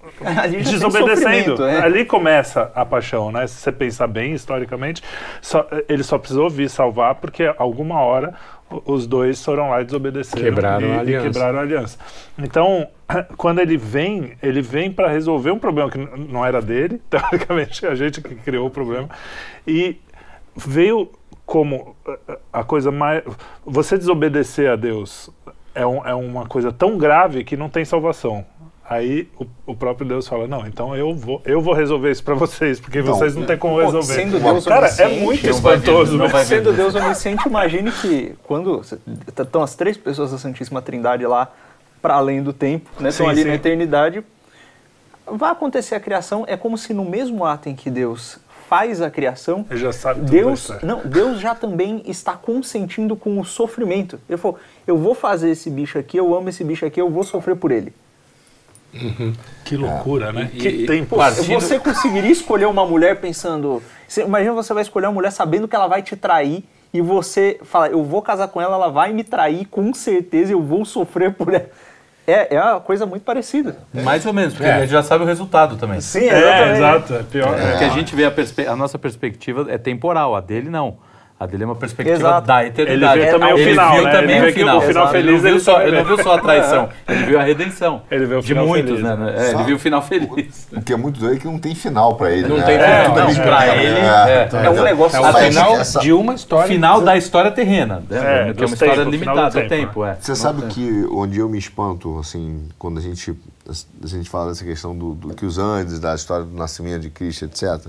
desobedecendo. 0.62 1.64
é. 1.66 1.80
Ali 1.80 2.04
começa 2.04 2.70
a 2.74 2.84
paixão, 2.84 3.30
né? 3.32 3.46
Se 3.46 3.56
você 3.56 3.72
pensar 3.72 4.06
bem 4.06 4.32
historicamente, 4.34 5.02
só- 5.40 5.66
ele 5.88 6.02
só 6.02 6.18
precisou 6.18 6.48
vir 6.48 6.68
salvar 6.70 7.16
porque 7.16 7.52
alguma 7.58 8.00
hora 8.00 8.34
os 8.84 9.06
dois 9.06 9.44
foram 9.44 9.70
lá 9.70 9.80
e 9.80 9.84
desobedeceram 9.84 10.42
Quebraram 10.44 10.86
e, 10.88 10.92
a 10.92 11.00
aliança. 11.00 11.26
quebraram 11.30 11.58
a 11.58 11.62
aliança. 11.62 11.98
Então, 12.38 12.88
quando 13.36 13.60
ele 13.60 13.76
vem, 13.76 14.32
ele 14.42 14.62
vem 14.62 14.90
para 14.92 15.08
resolver 15.08 15.50
um 15.50 15.58
problema 15.58 15.90
que 15.90 15.98
não 15.98 16.44
era 16.44 16.60
dele, 16.62 17.00
teoricamente 17.10 17.86
a 17.86 17.94
gente 17.94 18.20
que 18.20 18.34
criou 18.36 18.66
o 18.66 18.70
problema, 18.70 19.08
e 19.66 19.96
veio 20.56 21.10
como 21.44 21.96
eh, 22.06 22.38
a 22.52 22.62
coisa 22.64 22.90
mais. 22.90 23.22
Você 23.64 23.98
desobedecer 23.98 24.70
a 24.70 24.76
Deus 24.76 25.28
é, 25.74 25.84
um- 25.86 26.06
é 26.06 26.14
uma 26.14 26.46
coisa 26.46 26.70
tão 26.72 26.96
grave 26.98 27.44
que 27.44 27.56
não 27.56 27.68
tem 27.68 27.84
salvação. 27.84 28.44
Aí 28.92 29.26
o, 29.38 29.46
o 29.72 29.74
próprio 29.74 30.06
Deus 30.06 30.28
fala: 30.28 30.46
Não, 30.46 30.66
então 30.66 30.94
eu 30.94 31.14
vou, 31.14 31.40
eu 31.46 31.60
vou 31.62 31.72
resolver 31.72 32.10
isso 32.10 32.22
para 32.22 32.34
vocês, 32.34 32.78
porque 32.78 32.98
Então, 32.98 33.14
vocês 33.14 33.34
não 33.34 33.46
têm 33.46 33.56
como 33.56 33.80
resolver. 33.80 34.12
sendo 34.14 34.38
Deus 34.38 34.64
Cara, 34.66 34.86
é 34.98 35.08
muito 35.08 35.46
não 35.46 35.60
vai 35.60 35.76
vir, 35.78 35.82
espantoso, 35.84 36.16
não 36.18 36.24
né? 36.26 36.30
vai 36.30 36.44
vir. 36.44 36.56
Sendo 36.56 36.72
Deus 36.74 36.94
onisciente, 36.94 37.48
imagine 37.48 37.90
que 37.90 38.34
quando 38.42 38.82
estão 39.40 39.62
as 39.62 39.74
três 39.74 39.96
pessoas 39.96 40.30
da 40.32 40.38
Santíssima 40.38 40.82
Trindade 40.82 41.24
lá 41.26 41.50
para 42.02 42.14
além 42.14 42.42
do 42.42 42.52
tempo, 42.52 42.90
né? 43.00 43.08
Estão 43.08 43.28
ali 43.28 43.42
sim. 43.42 43.48
na 43.48 43.54
eternidade, 43.54 44.22
vai 45.26 45.50
acontecer 45.52 45.94
a 45.94 46.00
criação, 46.00 46.44
é 46.46 46.56
como 46.56 46.76
se 46.76 46.92
no 46.92 47.04
mesmo 47.04 47.44
ato 47.46 47.68
em 47.68 47.74
que 47.74 47.88
Deus 47.90 48.38
faz 48.68 49.00
a 49.00 49.10
criação, 49.10 49.64
Ele 49.70 49.80
já 49.80 49.92
sabe 49.92 50.20
tudo 50.20 50.30
Deus, 50.30 50.68
vai 50.68 50.80
ser. 50.80 50.86
não, 50.86 51.00
Deus 51.04 51.40
já 51.40 51.54
também 51.54 52.02
está 52.06 52.32
consentindo 52.34 53.14
com 53.16 53.38
o 53.38 53.44
sofrimento. 53.44 54.18
Ele 54.28 54.36
falou: 54.36 54.58
"Eu 54.86 54.96
vou 54.98 55.14
fazer 55.14 55.50
esse 55.50 55.70
bicho 55.70 55.98
aqui, 55.98 56.16
eu 56.16 56.34
amo 56.34 56.48
esse 56.48 56.64
bicho 56.64 56.84
aqui, 56.84 57.00
eu 57.00 57.08
vou 57.08 57.22
sofrer 57.22 57.54
por 57.56 57.70
ele". 57.70 57.92
Que 59.64 59.76
loucura, 59.76 60.32
né? 60.32 60.50
E- 60.52 60.58
que 60.58 60.68
e- 60.68 60.86
tempo. 60.86 61.16
Partindo- 61.16 61.54
Você 61.60 61.78
conseguiria 61.78 62.30
escolher 62.30 62.66
uma 62.66 62.84
mulher 62.84 63.20
pensando. 63.20 63.82
Você, 64.06 64.22
imagina 64.22 64.52
você 64.52 64.74
vai 64.74 64.82
escolher 64.82 65.06
uma 65.06 65.12
mulher 65.12 65.30
sabendo 65.32 65.66
que 65.66 65.74
ela 65.74 65.86
vai 65.86 66.02
te 66.02 66.14
trair 66.16 66.64
e 66.92 67.00
você 67.00 67.58
fala, 67.64 67.88
eu 67.88 68.04
vou 68.04 68.20
casar 68.20 68.48
com 68.48 68.60
ela, 68.60 68.74
ela 68.74 68.88
vai 68.90 69.12
me 69.12 69.24
trair 69.24 69.64
com 69.66 69.94
certeza, 69.94 70.52
eu 70.52 70.62
vou 70.62 70.84
sofrer 70.84 71.32
por 71.32 71.52
ela. 71.54 71.66
É, 72.26 72.54
é 72.54 72.62
uma 72.62 72.80
coisa 72.80 73.04
muito 73.04 73.22
parecida. 73.24 73.78
Mais 73.92 74.24
ou 74.26 74.32
menos, 74.32 74.52
porque 74.54 74.68
É. 74.68 74.74
a 74.74 74.80
gente 74.80 74.90
já 74.90 75.02
sabe 75.02 75.24
o 75.24 75.26
resultado 75.26 75.76
também. 75.76 76.00
Sim, 76.00 76.28
É, 76.28 76.76
exato, 76.76 77.14
é 77.14 77.22
pior. 77.24 77.48
Porque 77.48 77.84
a 77.84 77.88
gente 77.88 78.14
vê 78.14 78.24
a, 78.26 78.30
perspe- 78.30 78.66
a 78.66 78.76
nossa 78.76 78.96
perspectiva 78.98 79.66
é 79.68 79.76
temporal, 79.78 80.36
a 80.36 80.40
dele 80.40 80.68
não. 80.70 80.98
A 81.42 81.46
dele 81.46 81.64
é 81.64 81.66
uma 81.66 81.74
perspectiva 81.74 82.16
Exato. 82.16 82.46
da 82.46 82.64
eternidade. 82.64 83.18
Ele 83.18 83.26
vê 83.26 83.32
também 83.32 83.52
o 83.52 83.58
Ele 83.58 83.70
final, 83.70 83.92
viu 83.94 84.04
né? 84.04 84.10
também 84.12 84.36
Ele 84.36 84.50
o 84.50 84.52
final. 84.52 84.78
o 84.78 84.80
final 84.82 85.10
feliz, 85.10 85.24
ele, 85.26 85.32
não 85.34 85.40
viu 85.42 85.50
ele 85.50 85.60
só, 85.60 85.82
ele 85.82 85.96
não 85.96 86.04
viu 86.04 86.22
só 86.22 86.34
a 86.34 86.38
traição, 86.38 86.88
ele 87.08 87.24
viu 87.24 87.40
a 87.40 87.42
redenção. 87.42 88.02
Ele 88.10 88.26
vê 88.26 88.34
o 88.36 88.40
De 88.40 88.46
final 88.46 88.66
muitos, 88.66 88.90
feliz, 89.00 89.18
né? 89.18 89.34
É, 89.36 89.50
ele 89.50 89.62
viu 89.64 89.76
o 89.76 89.78
final 89.80 90.02
feliz. 90.02 90.68
O 90.72 90.80
que 90.82 90.92
é 90.92 90.96
muito 90.96 91.18
doido 91.18 91.36
é 91.36 91.38
que 91.40 91.46
não 91.46 91.58
tem 91.58 91.74
final 91.74 92.14
pra 92.14 92.30
ele. 92.30 92.46
Não 92.46 92.58
né? 92.58 92.62
tem 92.64 92.74
É, 92.76 92.78
final. 92.78 93.04
tudo 93.06 93.16
Não, 93.18 93.26
ali 93.26 93.34
pra 93.40 93.66
é, 93.66 93.84
ele, 93.84 93.98
é. 93.98 94.66
É 94.66 94.70
um 94.70 94.82
negócio 94.84 95.18
É 95.26 95.50
final 95.50 95.76
essa- 95.76 96.00
de 96.00 96.12
uma 96.12 96.34
história. 96.34 96.68
Final 96.68 97.00
da 97.00 97.16
história 97.16 97.50
terrena, 97.50 98.02
né? 98.08 98.50
É, 98.50 98.54
que 98.54 98.62
é 98.62 98.66
uma 98.66 98.74
história 98.74 99.02
limitada, 99.02 99.50
do 99.50 99.68
tempo, 99.68 99.68
tempo. 99.68 100.04
é. 100.04 100.16
Você 100.20 100.36
sabe 100.36 100.62
que 100.66 101.06
onde 101.10 101.38
eu 101.38 101.48
me 101.48 101.58
espanto, 101.58 102.18
assim, 102.20 102.68
quando 102.78 102.98
a 102.98 103.02
gente, 103.02 103.34
a 103.68 104.06
gente 104.06 104.30
fala 104.30 104.50
dessa 104.50 104.64
questão 104.64 104.96
do, 104.96 105.14
do 105.14 105.34
que 105.34 105.44
os 105.44 105.58
Andes, 105.58 105.98
da 105.98 106.14
história 106.14 106.44
do 106.44 106.56
nascimento 106.56 107.00
de 107.02 107.10
Cristo, 107.10 107.44
etc., 107.46 107.86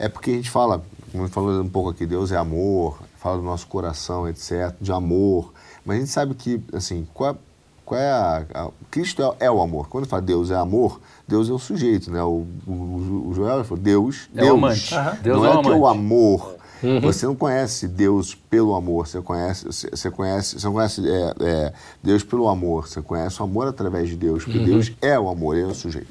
é 0.00 0.08
porque 0.08 0.30
a 0.30 0.34
gente 0.34 0.50
fala, 0.50 0.80
como 1.10 1.24
a 1.24 1.26
gente 1.26 1.34
falou 1.34 1.60
um 1.62 1.68
pouco 1.68 1.90
aqui, 1.90 2.06
Deus 2.06 2.32
é 2.32 2.36
amor, 2.36 2.98
fala 3.16 3.36
do 3.38 3.42
nosso 3.42 3.66
coração, 3.66 4.28
etc., 4.28 4.74
de 4.80 4.92
amor, 4.92 5.52
mas 5.84 5.96
a 5.96 6.00
gente 6.00 6.10
sabe 6.10 6.34
que, 6.34 6.60
assim, 6.72 7.06
qual 7.14 7.30
é, 7.32 7.36
qual 7.84 8.00
é 8.00 8.10
a, 8.10 8.44
a- 8.54 8.70
Cristo 8.90 9.22
é, 9.40 9.46
é 9.46 9.50
o 9.50 9.60
amor. 9.60 9.88
Quando 9.88 10.06
fala 10.06 10.20
Deus 10.22 10.50
é 10.50 10.54
amor, 10.56 11.00
Deus 11.26 11.48
é 11.48 11.52
o 11.52 11.58
sujeito, 11.58 12.10
né? 12.10 12.22
O, 12.22 12.46
o, 12.66 13.26
o 13.28 13.32
Joel 13.34 13.64
falou, 13.64 13.82
Deus, 13.82 14.28
É 14.34 14.40
o 14.42 14.44
Deus. 14.44 14.58
amante. 14.58 14.94
Aham. 14.94 15.18
Deus 15.22 15.36
não 15.38 15.46
é 15.46 15.48
é, 15.48 15.56
o 15.56 15.62
que 15.62 15.68
o 15.70 15.86
amante. 15.86 15.98
amor. 15.98 16.58
Você 17.02 17.26
não 17.26 17.34
conhece 17.34 17.88
Deus 17.88 18.36
pelo 18.36 18.72
amor, 18.72 19.08
você 19.08 19.20
conhece, 19.20 19.64
você 19.66 20.10
conhece, 20.12 20.60
você 20.60 20.70
conhece 20.70 21.02
é, 21.10 21.34
é, 21.40 21.72
Deus 22.00 22.22
pelo 22.22 22.46
amor, 22.48 22.86
você 22.86 23.02
conhece 23.02 23.40
o 23.40 23.44
amor 23.44 23.66
através 23.66 24.08
de 24.08 24.14
Deus, 24.14 24.44
porque 24.44 24.60
Deus 24.60 24.92
é 25.02 25.18
o 25.18 25.28
amor, 25.28 25.56
ele 25.56 25.64
é 25.66 25.72
o 25.72 25.74
sujeito. 25.74 26.06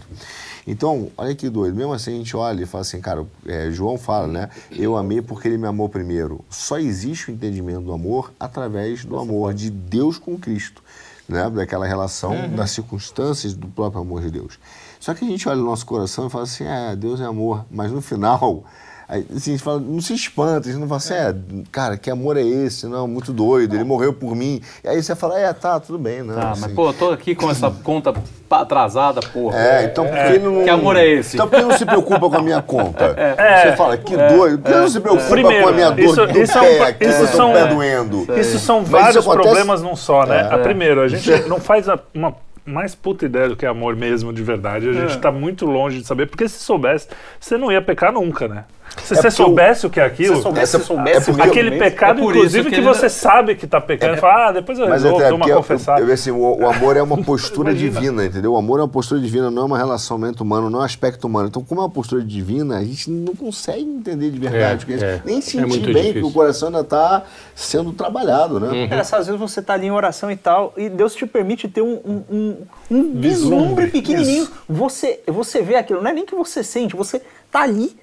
Então, 0.67 1.09
olha 1.17 1.33
que 1.33 1.49
doido, 1.49 1.77
mesmo 1.77 1.93
assim 1.93 2.13
a 2.13 2.17
gente 2.17 2.35
olha 2.35 2.63
e 2.63 2.65
fala 2.65 2.81
assim, 2.81 2.99
cara, 2.99 3.25
é, 3.45 3.71
João 3.71 3.97
fala, 3.97 4.27
né? 4.27 4.49
Eu 4.69 4.97
amei 4.97 5.21
porque 5.21 5.47
ele 5.47 5.57
me 5.57 5.65
amou 5.65 5.87
primeiro. 5.87 6.43
Só 6.49 6.77
existe 6.77 7.31
o 7.31 7.33
entendimento 7.33 7.81
do 7.81 7.93
amor 7.93 8.33
através 8.37 9.05
do 9.05 9.17
amor 9.17 9.53
de 9.53 9.69
Deus 9.69 10.17
com 10.17 10.37
Cristo, 10.37 10.83
né? 11.27 11.49
Daquela 11.49 11.87
relação 11.87 12.49
das 12.53 12.71
circunstâncias 12.71 13.53
do 13.53 13.67
próprio 13.67 14.01
amor 14.01 14.21
de 14.21 14.29
Deus. 14.29 14.59
Só 14.99 15.13
que 15.13 15.23
a 15.23 15.27
gente 15.27 15.47
olha 15.47 15.61
o 15.61 15.65
nosso 15.65 15.85
coração 15.85 16.27
e 16.27 16.29
fala 16.29 16.43
assim, 16.43 16.65
é, 16.65 16.95
Deus 16.97 17.21
é 17.21 17.23
amor, 17.23 17.65
mas 17.71 17.89
no 17.89 18.01
final 18.01 18.65
assim, 19.09 19.51
a 19.51 19.53
gente 19.55 19.63
fala, 19.63 19.79
não 19.79 20.01
se 20.01 20.13
espanta, 20.13 20.67
a 20.67 20.71
gente 20.71 20.79
não 20.81 20.87
fala 20.87 20.97
assim, 20.97 21.13
é, 21.13 21.35
cara, 21.71 21.97
que 21.97 22.09
amor 22.11 22.35
é 22.37 22.41
esse? 22.41 22.87
Não, 22.87 23.07
muito 23.07 23.31
doido, 23.31 23.75
ele 23.75 23.83
morreu 23.83 24.11
por 24.13 24.35
mim. 24.35 24.61
E 24.83 24.87
aí 24.89 25.01
você 25.01 25.15
fala, 25.15 25.39
é, 25.39 25.51
tá, 25.53 25.79
tudo 25.79 25.97
bem, 25.97 26.23
não. 26.23 26.35
Tá, 26.35 26.51
assim. 26.51 26.61
mas 26.61 26.71
pô, 26.73 26.89
eu 26.89 26.93
tô 26.93 27.09
aqui 27.11 27.33
com 27.35 27.49
essa 27.49 27.71
conta 27.83 28.13
atrasada, 28.49 29.19
porra. 29.33 29.57
É, 29.59 29.83
então 29.85 30.05
por 30.05 30.13
que 30.13 30.19
ele 30.33 30.39
não. 30.39 30.63
Que 30.63 30.69
amor 30.69 30.95
é 30.95 31.05
esse? 31.07 31.35
Então 31.35 31.47
por 31.47 31.57
que 31.59 31.65
não 31.65 31.77
se 31.77 31.85
preocupa 31.85 32.29
com 32.29 32.37
a 32.37 32.41
minha 32.41 32.61
conta? 32.61 33.15
Você 33.63 33.75
fala, 33.75 33.97
que 33.97 34.15
doido. 34.15 34.59
Por 34.59 34.65
que 34.65 34.71
ele 34.71 34.81
não 34.81 34.89
se 34.89 34.99
preocupa 34.99 35.29
Primeiro, 35.29 35.63
com 35.63 35.69
a 35.69 35.71
minha 35.73 35.89
dor 35.91 35.99
isso- 36.05 36.25
do 36.27 36.39
isso 36.39 36.57
é 36.57 36.61
um- 36.61 36.63
pé, 36.77 36.83
aqui, 36.85 37.05
isso 37.05 37.27
são- 37.27 37.53
pé 37.53 37.67
doendo? 37.67 38.27
Isso 38.39 38.59
são 38.59 38.79
Mas 38.81 38.89
vários 38.89 39.15
isso 39.17 39.31
acontece- 39.31 39.47
problemas 39.49 39.81
num 39.81 39.95
só, 39.95 40.25
né? 40.25 40.47
É. 40.51 40.53
A 40.53 40.57
primeiro, 40.59 41.01
a 41.01 41.07
gente 41.07 41.29
não 41.47 41.59
faz 41.59 41.87
a- 41.89 41.99
uma 42.13 42.35
mais 42.65 42.93
puta 42.93 43.25
ideia 43.25 43.47
do 43.47 43.55
que 43.55 43.65
é 43.65 43.69
amor 43.69 43.95
mesmo, 43.95 44.33
de 44.33 44.43
verdade. 44.43 44.89
A 44.89 44.93
gente 44.93 45.15
É. 45.15 45.19
tá 45.19 45.31
muito 45.31 45.65
longe 45.65 46.01
de 46.01 46.05
saber, 46.07 46.25
porque 46.27 46.49
se 46.49 46.59
soubesse, 46.59 47.07
você 47.39 47.57
não 47.57 47.71
ia 47.71 47.81
pecar 47.81 48.11
nunca, 48.11 48.45
né? 48.47 48.65
Se 49.03 49.13
É 49.13 49.17
você 49.21 49.31
soubesse 49.31 49.85
o 49.85 49.89
que 49.89 49.99
é 49.99 50.03
aquilo, 50.05 50.35
Se 50.37 50.41
soubesse, 50.41 50.63
Essa- 50.75 50.79
se 50.79 50.85
soubesse 50.85 51.17
é 51.29 51.33
porque- 51.33 51.41
mesmo, 51.43 51.51
aquele 51.51 51.71
pecado, 51.79 52.19
É 52.19 52.23
por 52.23 52.35
inclusive, 52.35 52.69
que, 52.69 52.75
que 52.75 52.81
você 52.81 53.03
não- 53.03 53.09
sabe 53.09 53.55
que 53.55 53.65
tá 53.67 53.79
pecando, 53.79 54.15
e 54.15 54.17
fala, 54.17 54.47
ah, 54.47 54.51
depois 54.51 54.77
eu 54.79 54.87
Mas 54.89 55.03
resolvo, 55.03 55.25
dou 55.25 55.35
uma 55.37 55.47
eu, 55.49 55.57
confessada. 55.57 56.01
eu, 56.01 56.13
assim, 56.13 56.31
o, 56.31 56.37
o 56.59 56.67
amor 56.69 56.97
é 56.97 57.01
uma 57.01 57.17
postura 57.23 57.73
divina, 57.73 58.25
entendeu? 58.25 58.53
O 58.53 58.57
amor 58.57 58.79
é 58.79 58.83
uma 58.83 58.87
postura 58.89 59.21
divina, 59.21 59.49
não 59.51 59.61
é 59.63 59.65
um 59.65 59.71
relacionamento 59.73 60.43
humano, 60.43 60.69
não 60.69 60.79
é 60.79 60.81
um 60.81 60.85
aspecto 60.85 61.25
humano. 61.27 61.47
Então, 61.47 61.63
como 61.63 61.81
é 61.81 61.83
uma 61.83 61.89
postura 61.89 62.21
divina, 62.23 62.77
a 62.77 62.83
gente 62.83 63.09
não 63.09 63.33
consegue 63.35 63.81
entender 63.81 64.29
de 64.29 64.39
verdade, 64.39 64.85
É, 64.89 64.95
é. 64.95 65.21
nem 65.23 65.37
É 65.37 65.41
sentir 65.41 65.65
muito 65.67 65.85
bem, 65.85 65.93
difícil. 65.93 66.13
porque 66.21 66.27
o 66.27 66.31
coração 66.31 66.67
ainda 66.69 66.81
está 66.81 67.23
sendo 67.55 67.91
trabalhado, 67.93 68.59
né? 68.59 68.87
Cara, 68.87 69.01
às 69.01 69.09
vezes 69.27 69.39
você 69.39 69.61
tá 69.61 69.73
ali 69.73 69.87
em 69.87 69.91
oração 69.91 70.29
e 70.31 70.35
tal, 70.35 70.73
e 70.75 70.89
Deus 70.89 71.13
te 71.15 71.25
permite 71.25 71.67
ter 71.67 71.81
um, 71.81 71.99
um, 72.05 72.23
um, 72.29 72.57
um 72.91 73.11
vislumbre 73.19 73.87
pequenininho. 73.87 74.43
isso. 74.43 74.51
Você, 74.67 75.21
você 75.27 75.61
vê 75.61 75.75
aquilo, 75.75 76.01
não 76.01 76.09
é 76.09 76.13
nem 76.13 76.25
que 76.25 76.35
você 76.35 76.63
sente, 76.63 76.95
você 76.95 77.21
tá 77.51 77.61
ali, 77.61 77.95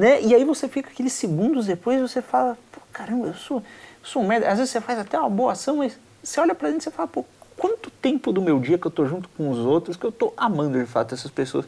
né? 0.00 0.22
E 0.22 0.34
aí 0.34 0.44
você 0.44 0.66
fica 0.66 0.88
aqueles 0.88 1.12
segundos 1.12 1.66
depois 1.66 2.00
você 2.00 2.22
fala, 2.22 2.56
pô, 2.72 2.80
caramba, 2.90 3.26
eu 3.26 3.34
sou, 3.34 3.58
eu 3.58 3.62
sou 4.02 4.22
um 4.22 4.26
merda. 4.26 4.48
Às 4.48 4.56
vezes 4.56 4.72
você 4.72 4.80
faz 4.80 4.98
até 4.98 5.18
uma 5.18 5.28
boa 5.28 5.52
ação, 5.52 5.76
mas 5.76 5.98
você 6.24 6.40
olha 6.40 6.54
pra 6.54 6.68
dentro 6.68 6.80
e 6.80 6.84
você 6.84 6.90
fala, 6.90 7.06
pô, 7.06 7.22
quanto 7.54 7.90
tempo 7.90 8.32
do 8.32 8.40
meu 8.40 8.58
dia 8.58 8.78
que 8.78 8.86
eu 8.86 8.90
tô 8.90 9.04
junto 9.04 9.28
com 9.36 9.50
os 9.50 9.58
outros 9.58 9.98
que 9.98 10.04
eu 10.04 10.10
tô 10.10 10.32
amando 10.38 10.78
de 10.78 10.86
fato 10.86 11.14
essas 11.14 11.30
pessoas. 11.30 11.66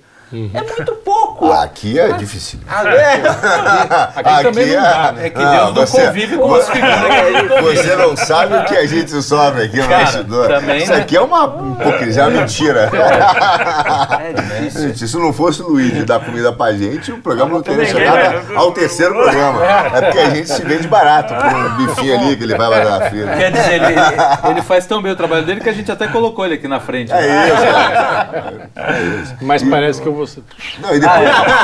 É 0.54 0.60
muito 0.62 0.92
pouco. 1.04 1.52
Aqui 1.52 1.98
é 1.98 2.12
difícil. 2.12 2.58
Ah, 2.68 2.84
é? 2.88 3.14
Aqui, 4.16 4.42
também 4.48 4.66
não 4.74 4.82
dá, 4.82 5.12
né? 5.12 5.26
É 5.26 5.30
que 5.30 5.38
Deus 5.38 5.52
não 5.52 5.74
você- 5.74 6.06
convive 6.06 6.36
com 6.38 6.54
as 6.54 6.68
figuras. 6.68 6.92
Você 7.82 7.96
não 7.96 8.16
sabe 8.16 8.56
o 8.56 8.64
que 8.64 8.76
a 8.76 8.86
gente 8.86 9.10
sofre 9.22 9.64
aqui 9.64 9.76
no 9.78 9.88
Cara, 9.88 10.04
bastidor. 10.04 10.48
também, 10.48 10.82
Isso 10.82 10.92
né? 10.92 11.00
aqui 11.00 11.16
é 11.16 11.20
uma 11.20 11.44
hipocrisia, 11.80 12.22
é 12.22 12.26
uma 12.26 12.40
mentira. 12.40 12.90
É 14.20 14.32
difícil. 14.40 14.88
Gente, 14.88 15.08
se 15.08 15.16
não 15.16 15.32
fosse 15.32 15.62
o 15.62 15.68
Luiz 15.68 16.04
dar 16.04 16.20
comida 16.20 16.52
pra 16.52 16.72
gente, 16.72 17.12
o 17.12 17.18
programa 17.18 17.52
não 17.54 17.62
teria 17.62 17.84
chegado 17.86 18.56
ao 18.56 18.72
terceiro 18.72 19.14
programa. 19.14 19.60
É 19.64 20.00
porque 20.02 20.18
a 20.18 20.30
gente 20.30 20.48
se 20.50 20.62
vende 20.64 20.86
barato 20.88 21.34
por 21.34 21.46
um 21.54 21.86
bifinho 21.86 22.18
ali 22.18 22.36
que 22.36 22.44
ele 22.44 22.56
vai 22.56 22.68
lá 22.68 22.98
na 22.98 23.10
fila. 23.10 23.32
Quer 23.36 23.52
dizer, 23.52 23.74
ele, 23.74 23.86
ele- 24.50 24.62
faz 24.62 24.86
tão 24.86 25.02
bem 25.02 25.12
o 25.12 25.16
trabalho 25.16 25.44
dele 25.44 25.60
que 25.60 25.68
a 25.68 25.72
gente 25.72 25.90
até 25.90 26.06
colocou 26.08 26.44
ele 26.44 26.54
aqui 26.54 26.68
na 26.68 26.78
frente. 26.80 27.10
né? 27.12 27.18
É 27.20 27.48
isso, 27.48 27.72
cara. 27.72 28.70
É 28.76 29.02
isso. 29.22 29.34
Mas 29.42 29.62
parece 29.62 30.00
que 30.00 30.06
eu 30.06 30.14
vou 30.14 30.21
Não, 30.80 30.94
e 30.94 31.00
depois, 31.00 31.20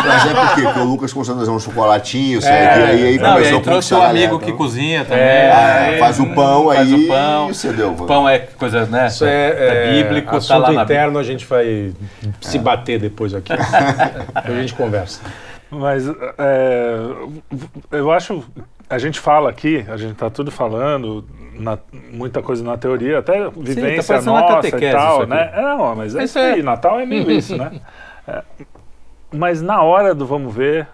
mas 0.07 0.27
é 0.27 0.35
porque, 0.35 0.63
porque 0.63 0.81
o 0.81 0.85
Lucas 0.85 1.13
começou 1.13 1.35
a 1.35 1.37
trazer 1.37 1.51
um 1.51 1.59
chocolatinho, 1.61 2.41
sabe? 2.43 2.55
É. 2.57 2.69
que 2.75 2.81
aí, 2.83 3.05
aí 3.07 3.19
Não, 3.19 3.31
e 3.31 3.33
começou 3.35 3.55
aí 3.57 3.57
a 3.57 3.61
trouxe 3.63 3.95
a 3.95 3.97
amigo 3.99 4.13
galera, 4.15 4.39
que 4.39 4.45
então. 4.47 4.57
cozinha 4.57 5.05
também. 5.05 5.23
É, 5.25 5.95
É, 5.95 5.99
faz 5.99 6.19
o 6.21 6.27
pão 6.35 6.67
faz 6.67 6.81
aí 6.93 7.05
o 7.05 7.09
pão. 7.09 7.51
e 7.51 7.55
você 7.55 7.73
deu. 7.73 7.93
Pão 7.95 8.29
é 8.29 8.39
coisa, 8.39 8.87
né? 8.87 9.07
Isso 9.07 9.25
é, 9.25 9.49
é 9.49 10.03
bíblico, 10.03 10.37
assunto 10.37 10.49
tá 10.49 10.59
lá 10.69 10.73
na 10.73 10.83
interno, 10.83 11.19
a 11.19 11.23
gente 11.23 11.45
vai 11.45 11.93
se 12.41 12.59
bater 12.59 12.99
depois 12.99 13.35
aqui. 13.35 13.53
a 14.35 14.51
gente 14.51 14.75
conversa. 14.75 15.21
Mas 15.71 16.09
é, 16.39 16.97
eu 17.93 18.11
acho. 18.11 18.43
A 18.91 18.97
gente 18.97 19.21
fala 19.21 19.51
aqui, 19.51 19.85
a 19.87 19.99
gente 19.99 20.15
tá 20.15 20.31
tudo 20.31 20.51
falando, 20.51 21.23
na- 21.53 21.77
muita 22.11 22.41
coisa 22.41 22.65
na 22.65 22.75
teoria, 22.79 23.19
até 23.19 23.51
vivência 23.55 24.03
parecendo 24.03 24.31
uma 24.31 24.41
nossa 24.41 24.69
e 24.69 24.91
tal, 24.93 25.27
né? 25.27 25.51
É, 25.55 25.61
não, 25.61 25.95
mas 25.95 26.15
é 26.17 26.25
isso 26.25 26.39
é. 26.39 26.53
aí, 26.55 26.63
Natal 26.63 26.99
é 26.99 27.05
meio 27.05 27.31
isso, 27.31 27.55
né? 27.55 27.71
É, 28.29 28.43
mas 29.33 29.63
na 29.63 29.83
hora 29.83 30.15
do 30.15 30.27
vamos 30.27 30.55
ver, 30.55 30.87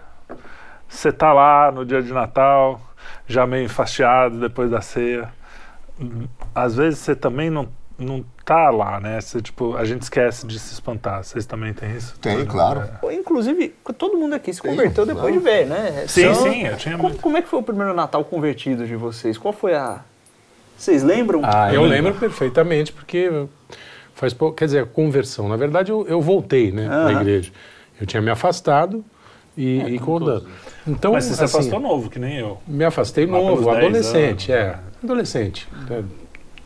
você 0.87 1.11
tá 1.11 1.33
lá 1.33 1.71
no 1.71 1.85
dia 1.85 2.01
de 2.01 2.13
Natal, 2.13 2.79
já 3.27 3.45
meio 3.45 3.65
enfastiado 3.65 4.39
depois 4.39 4.69
da 4.71 4.81
ceia. 4.81 5.29
Às 6.53 6.75
vezes 6.75 6.99
você 6.99 7.15
também 7.15 7.49
não, 7.49 7.67
não 7.97 8.23
tá 8.43 8.69
lá, 8.69 8.99
né? 8.99 9.19
Você, 9.21 9.41
tipo, 9.41 9.75
a 9.77 9.85
gente 9.85 10.01
esquece 10.03 10.45
de 10.45 10.59
se 10.59 10.73
espantar. 10.73 11.23
Vocês 11.23 11.45
também 11.45 11.73
têm 11.73 11.95
isso? 11.95 12.17
Tem, 12.19 12.45
claro. 12.45 12.83
Pô, 13.01 13.09
Inclusive, 13.11 13.69
todo 13.97 14.17
mundo 14.17 14.33
aqui 14.35 14.53
se 14.53 14.61
converteu 14.61 15.05
depois 15.05 15.33
de 15.33 15.39
ver, 15.39 15.65
né? 15.65 16.05
Sim, 16.07 16.33
São- 16.33 16.43
sim, 16.43 16.63
eu 16.67 16.77
tinha 16.77 16.95
Como, 16.97 17.09
muito. 17.09 17.21
como 17.21 17.37
é 17.37 17.41
que 17.41 17.47
foi 17.47 17.59
o 17.59 17.63
primeiro 17.63 17.93
Natal 17.93 18.23
convertido 18.25 18.85
de 18.85 18.95
vocês? 18.95 19.37
Qual 19.37 19.53
foi 19.53 19.73
a. 19.75 19.99
Vocês 20.77 21.03
lembram? 21.03 21.41
Ah, 21.43 21.73
Eu 21.73 21.83
lembro 21.83 22.13
perfeitamente, 22.15 22.91
porque 22.91 23.47
faz 24.15 24.33
pouco. 24.33 24.55
Quer 24.55 24.65
dizer, 24.65 24.85
conversão. 24.87 25.47
Na 25.47 25.55
verdade, 25.55 25.91
eu, 25.91 26.07
eu 26.07 26.19
voltei 26.21 26.71
né, 26.71 26.87
para 26.87 26.95
a 27.07 27.11
Aham. 27.11 27.21
igreja. 27.21 27.51
Eu 28.01 28.07
tinha 28.07 28.21
me 28.21 28.31
afastado 28.31 29.05
e, 29.55 29.77
e 29.79 29.99
concordando. 29.99 30.47
Então, 30.87 31.13
Mas 31.13 31.25
você 31.25 31.35
se 31.35 31.43
assim, 31.43 31.57
afastou 31.57 31.79
novo, 31.79 32.09
que 32.09 32.19
nem 32.19 32.37
eu. 32.37 32.57
me 32.67 32.83
afastei 32.83 33.25
Lá 33.25 33.31
novo, 33.33 33.45
pelos 33.63 33.65
10 33.65 33.77
adolescente, 33.77 34.51
anos, 34.51 34.65
é. 34.65 34.75
né? 34.75 34.83
Adolescente. 35.03 35.67
é, 35.89 36.03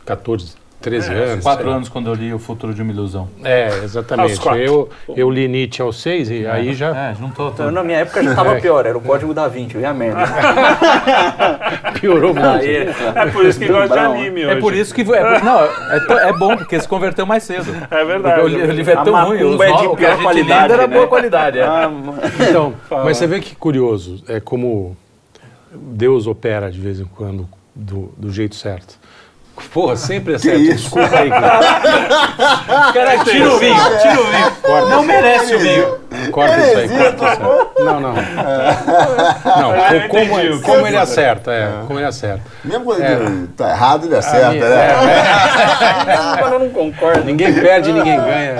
14, 0.06 0.54
13 0.80 1.12
É, 1.12 1.14
anos. 1.32 1.44
Quatro 1.44 1.68
é. 1.68 1.72
anos 1.74 1.88
quando 1.90 2.08
eu 2.08 2.14
li 2.14 2.32
O 2.32 2.38
Futuro 2.38 2.72
de 2.72 2.80
uma 2.82 2.90
Ilusão. 2.90 3.28
É, 3.44 3.68
exatamente. 3.84 4.40
Eu, 4.58 4.88
eu 5.14 5.30
li 5.30 5.46
Nietzsche 5.46 5.82
aos 5.82 6.00
seis 6.00 6.30
e 6.30 6.46
aí 6.46 6.72
já 6.72 6.88
É, 6.96 7.14
juntou 7.14 7.48
Então, 7.50 7.66
tudo. 7.66 7.70
na 7.70 7.84
minha 7.84 7.98
época 7.98 8.22
já 8.24 8.34
tava 8.34 8.56
pior, 8.60 8.86
era 8.86 8.96
o 8.96 9.00
código 9.00 9.34
da 9.34 9.46
Vinci, 9.46 9.74
eu 9.74 9.80
ia 9.82 9.90
a 9.90 9.94
merda. 9.94 10.20
piorou 12.00 12.32
muito. 12.34 12.46
Aí, 12.46 12.76
É 13.14 13.26
por 13.32 13.44
isso 13.44 13.58
que 13.58 13.66
gosta 13.68 13.94
de 13.94 13.98
anime 13.98 14.42
É 14.42 14.46
hoje. 14.52 14.60
por 14.60 14.74
isso 14.74 14.94
que. 14.94 15.02
É, 15.02 15.40
não, 15.42 15.60
é, 15.64 16.28
é 16.28 16.32
bom, 16.32 16.56
porque 16.56 16.80
se 16.80 16.88
converteu 16.88 17.26
mais 17.26 17.42
cedo. 17.42 17.70
É 17.90 18.04
verdade. 18.04 18.40
Porque 18.40 18.54
o, 18.54 18.58
li- 18.58 18.62
o 18.68 18.72
livro 18.72 18.92
é 18.92 18.96
A 18.96 19.02
tão 19.04 19.26
ruim. 19.26 19.42
Os 19.42 19.60
é 19.60 19.66
de 19.72 19.88
que 19.88 19.96
pior 19.96 20.10
a 20.10 20.14
gente 20.14 20.22
qualidade, 20.22 20.62
lida 20.62 20.74
era 20.74 20.86
né? 20.86 20.94
boa 20.94 21.06
qualidade. 21.08 21.58
É. 21.58 21.62
Ah, 21.64 21.88
mano. 21.92 22.18
Então, 22.48 22.74
mas 23.04 23.16
você 23.16 23.26
vê 23.26 23.40
que 23.40 23.54
curioso, 23.54 24.22
é 24.28 24.40
como 24.40 24.96
Deus 25.72 26.26
opera 26.26 26.70
de 26.70 26.80
vez 26.80 27.00
em 27.00 27.04
quando 27.04 27.48
do, 27.74 28.12
do 28.16 28.30
jeito 28.32 28.54
certo. 28.56 28.98
Porra, 29.72 29.94
sempre 29.96 30.34
é 30.34 30.38
certo. 30.38 30.60
isso? 30.60 30.74
Desculpa 30.96 31.16
aí, 31.18 31.30
cara. 31.30 31.60
Cara, 32.92 33.24
tira 33.24 33.48
o 33.52 33.58
vinho, 33.58 33.74
tira 34.00 34.20
o 34.20 34.24
vinho. 34.24 34.88
Não 34.90 35.02
merece 35.04 35.54
o 35.54 35.58
vinho. 35.58 36.00
Corta 36.32 36.58
isso 36.58 36.76
aí, 36.78 36.88
corta 36.88 37.24
isso 37.32 37.42
aí. 37.78 37.84
Não, 37.84 38.00
não. 38.00 38.14
Não, 39.60 40.08
co- 40.08 40.18
como, 40.18 40.60
como 40.62 40.86
ele 40.86 40.96
acerta, 40.96 41.52
é, 41.52 41.70
como 41.86 41.98
ele 41.98 42.06
acerta. 42.06 42.42
Mesmo 42.64 42.84
quando 42.84 43.02
É. 43.02 43.12
ele 43.14 43.46
tá 43.56 43.70
errado, 43.70 44.06
ele 44.06 44.16
acerta, 44.16 44.50
minha- 44.50 44.68
né? 44.68 44.88
Quando 46.40 46.52
eu 46.54 46.58
não 46.60 46.68
concordo. 46.70 47.24
Ninguém 47.24 47.52
perde, 47.54 47.92
ninguém 47.92 48.16
ganha. 48.16 48.54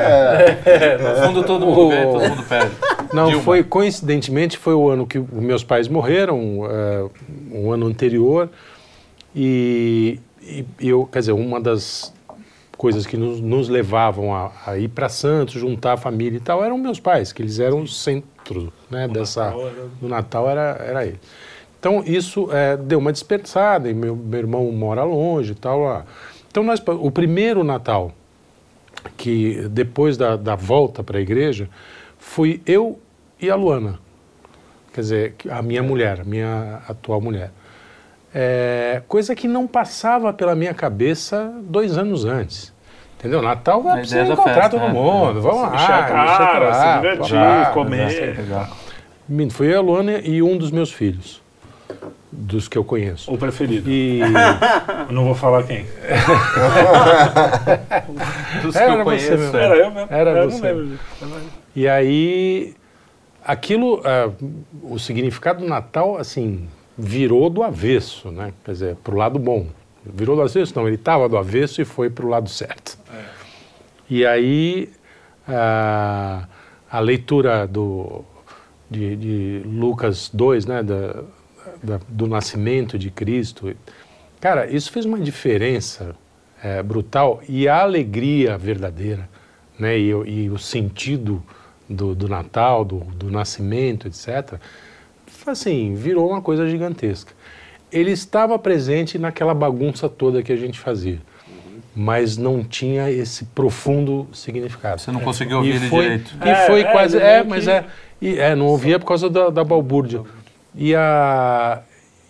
No 0.98 1.26
fundo 1.26 1.42
todo 1.42 1.66
mundo 1.66 1.88
ganha, 1.88 2.06
todo 2.06 2.20
mundo 2.28 2.42
perde. 2.48 2.70
Não, 3.12 3.26
Dilma. 3.28 3.42
foi 3.42 3.62
coincidentemente 3.64 4.56
foi 4.58 4.74
o 4.74 4.88
ano 4.88 5.06
que 5.06 5.18
os 5.18 5.28
meus 5.32 5.64
pais 5.64 5.88
morreram, 5.88 6.66
é, 6.70 7.04
um 7.52 7.72
ano 7.72 7.86
anterior, 7.86 8.48
e, 9.34 10.18
e 10.42 10.64
eu, 10.80 11.06
quer 11.06 11.20
dizer, 11.20 11.32
uma 11.32 11.60
das 11.60 12.12
coisas 12.76 13.06
que 13.06 13.16
nos, 13.16 13.40
nos 13.40 13.68
levavam 13.68 14.34
a, 14.34 14.50
a 14.66 14.78
ir 14.78 14.88
para 14.88 15.08
Santos, 15.08 15.60
juntar 15.60 15.94
a 15.94 15.96
família 15.96 16.38
e 16.38 16.40
tal, 16.40 16.64
eram 16.64 16.78
meus 16.78 16.98
pais, 16.98 17.32
que 17.32 17.42
eles 17.42 17.58
eram 17.58 17.82
o 17.82 17.86
centro 17.88 18.72
né, 18.90 19.06
dessa 19.06 19.44
Natal 19.46 19.66
era- 19.66 19.86
do 20.00 20.08
Natal 20.08 20.48
era 20.50 20.62
era 20.80 21.06
ele. 21.06 21.20
Então 21.78 22.02
isso 22.04 22.48
é, 22.52 22.76
deu 22.76 22.98
uma 22.98 23.12
dispersada 23.12 23.88
e 23.88 23.94
meu, 23.94 24.14
meu 24.16 24.38
irmão 24.38 24.70
mora 24.72 25.02
longe 25.04 25.52
e 25.52 25.54
tal 25.54 25.80
lá. 25.80 26.04
Então 26.50 26.62
nós 26.62 26.82
o 26.86 27.10
primeiro 27.10 27.62
Natal 27.62 28.12
que 29.16 29.66
depois 29.70 30.16
da, 30.16 30.36
da 30.36 30.54
volta 30.54 31.02
para 31.02 31.18
a 31.18 31.20
igreja, 31.20 31.68
fui 32.18 32.60
eu 32.66 32.98
e 33.40 33.50
a 33.50 33.54
Luana. 33.56 33.98
Quer 34.92 35.00
dizer, 35.00 35.34
a 35.48 35.62
minha 35.62 35.82
mulher, 35.82 36.20
a 36.20 36.24
minha 36.24 36.82
atual 36.88 37.20
mulher. 37.20 37.50
É, 38.34 39.02
coisa 39.08 39.34
que 39.34 39.48
não 39.48 39.66
passava 39.66 40.32
pela 40.32 40.54
minha 40.54 40.72
cabeça 40.72 41.52
dois 41.62 41.98
anos 41.98 42.24
antes. 42.24 42.72
Entendeu? 43.18 43.42
Natal 43.42 43.82
vai 43.82 43.98
precisar 43.98 44.24
encontrar 44.24 44.54
festa, 44.54 44.70
todo 44.70 44.80
né? 44.82 44.88
mundo. 44.92 45.42
Vamos 45.42 45.62
lá, 45.62 45.70
cara, 45.76 46.70
encher 46.70 46.74
se 46.74 46.94
divertir, 46.96 47.34
papá, 47.36 47.70
comer. 47.72 48.36
Legal. 48.38 48.68
Menino, 49.28 49.50
Foi 49.52 49.66
eu, 49.72 49.78
a 49.78 49.82
Luana 49.82 50.18
e 50.24 50.42
um 50.42 50.56
dos 50.56 50.70
meus 50.70 50.90
filhos, 50.90 51.42
dos 52.32 52.66
que 52.66 52.78
eu 52.78 52.84
conheço. 52.84 53.30
O 53.32 53.36
preferido. 53.36 53.90
E 53.90 54.20
Eu 54.20 55.12
não 55.12 55.24
vou 55.24 55.34
falar 55.34 55.64
quem. 55.64 55.84
Dos 58.62 58.74
que 58.76 58.82
Era 58.82 58.92
eu 58.94 58.98
você 58.98 59.04
conheço. 59.04 59.30
mesmo. 59.38 59.56
é. 59.56 59.64
Era 59.64 59.76
eu 59.76 59.90
mesmo. 59.90 60.08
Era 60.10 60.30
eu 60.30 60.50
você. 60.50 60.72
não 60.72 60.80
lembro. 60.80 60.98
E 61.76 61.88
aí, 61.88 62.74
aquilo, 63.44 64.00
ah, 64.04 64.30
o 64.82 64.98
significado 64.98 65.60
do 65.60 65.68
Natal, 65.68 66.16
assim, 66.16 66.66
virou 67.00 67.48
do 67.50 67.62
avesso, 67.62 68.30
né? 68.30 68.52
Quer 68.64 68.72
dizer, 68.72 68.96
pro 68.96 69.16
lado 69.16 69.38
bom. 69.38 69.66
Virou 70.04 70.36
do 70.36 70.42
avesso? 70.42 70.72
Não, 70.76 70.86
ele 70.86 70.96
estava 70.96 71.28
do 71.28 71.36
avesso 71.36 71.80
e 71.80 71.84
foi 71.84 72.08
pro 72.10 72.28
lado 72.28 72.48
certo. 72.48 72.98
E 74.08 74.24
aí, 74.26 74.90
ah, 75.46 76.46
a 76.90 77.00
leitura 77.00 77.66
do, 77.66 78.24
de, 78.90 79.16
de 79.16 79.62
Lucas 79.66 80.30
2, 80.32 80.66
né? 80.66 80.82
Da, 80.82 81.22
da- 81.82 82.00
do 82.08 82.26
nascimento 82.26 82.98
de 82.98 83.10
Cristo, 83.10 83.74
cara, 84.40 84.66
isso 84.70 84.90
fez 84.90 85.04
uma 85.06 85.18
diferença 85.18 86.14
eh, 86.62 86.82
brutal 86.82 87.40
e 87.48 87.68
a 87.68 87.80
alegria 87.82 88.56
verdadeira, 88.58 89.28
né? 89.78 89.98
E, 89.98 90.14
o- 90.14 90.26
e 90.26 90.50
o 90.50 90.58
sentido 90.58 91.42
do, 91.88 92.14
do 92.14 92.28
Natal, 92.28 92.84
do, 92.84 92.98
do 93.00 93.30
nascimento, 93.30 94.08
etc., 94.08 94.58
assim, 95.48 95.94
virou 95.94 96.28
uma 96.30 96.40
coisa 96.42 96.68
gigantesca. 96.68 97.32
Ele 97.92 98.10
estava 98.12 98.58
presente 98.58 99.18
naquela 99.18 99.54
bagunça 99.54 100.08
toda 100.08 100.42
que 100.42 100.52
a 100.52 100.56
gente 100.56 100.78
fazia, 100.78 101.18
mas 101.94 102.36
não 102.36 102.62
tinha 102.62 103.10
esse 103.10 103.44
profundo 103.46 104.28
significado. 104.32 105.00
Você 105.00 105.10
não 105.10 105.20
conseguiu 105.20 105.56
ouvir 105.58 105.70
E 105.72 105.76
ele 105.76 105.88
foi, 105.88 106.02
direito. 106.02 106.34
E 106.44 106.48
É, 106.48 106.54
foi 106.66 106.80
é, 106.82 106.84
quase. 106.92 107.18
É, 107.18 107.42
mas 107.42 107.64
que- 107.64 107.70
é. 107.70 107.84
E, 108.22 108.38
é, 108.38 108.54
não 108.54 108.66
ouvia 108.66 108.98
por 108.98 109.06
causa 109.06 109.28
da, 109.30 109.50
da 109.50 109.64
balbúrdia. 109.64 110.22
E 110.74 110.94
a. 110.94 111.80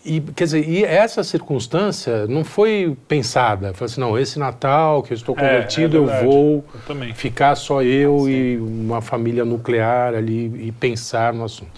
E, 0.02 0.18
quer 0.34 0.44
dizer, 0.44 0.66
e 0.66 0.82
essa 0.82 1.22
circunstância 1.22 2.26
não 2.26 2.42
foi 2.42 2.96
pensada. 3.06 3.74
Foi 3.74 3.84
assim, 3.84 4.00
não, 4.00 4.18
esse 4.18 4.38
Natal 4.38 5.02
que 5.02 5.12
eu 5.12 5.14
estou 5.16 5.36
É, 5.36 5.40
é 5.44 5.46
convertido, 5.48 5.96
eu 5.98 6.06
vou 6.06 6.64
Eu 6.74 6.80
também. 6.86 7.12
ficar 7.12 7.54
só 7.54 7.82
eu 7.82 8.26
e 8.26 8.56
uma 8.56 9.02
família 9.02 9.44
nuclear 9.44 10.14
ali 10.14 10.68
e 10.68 10.72
pensar 10.72 11.34
no 11.34 11.44
assunto. 11.44 11.70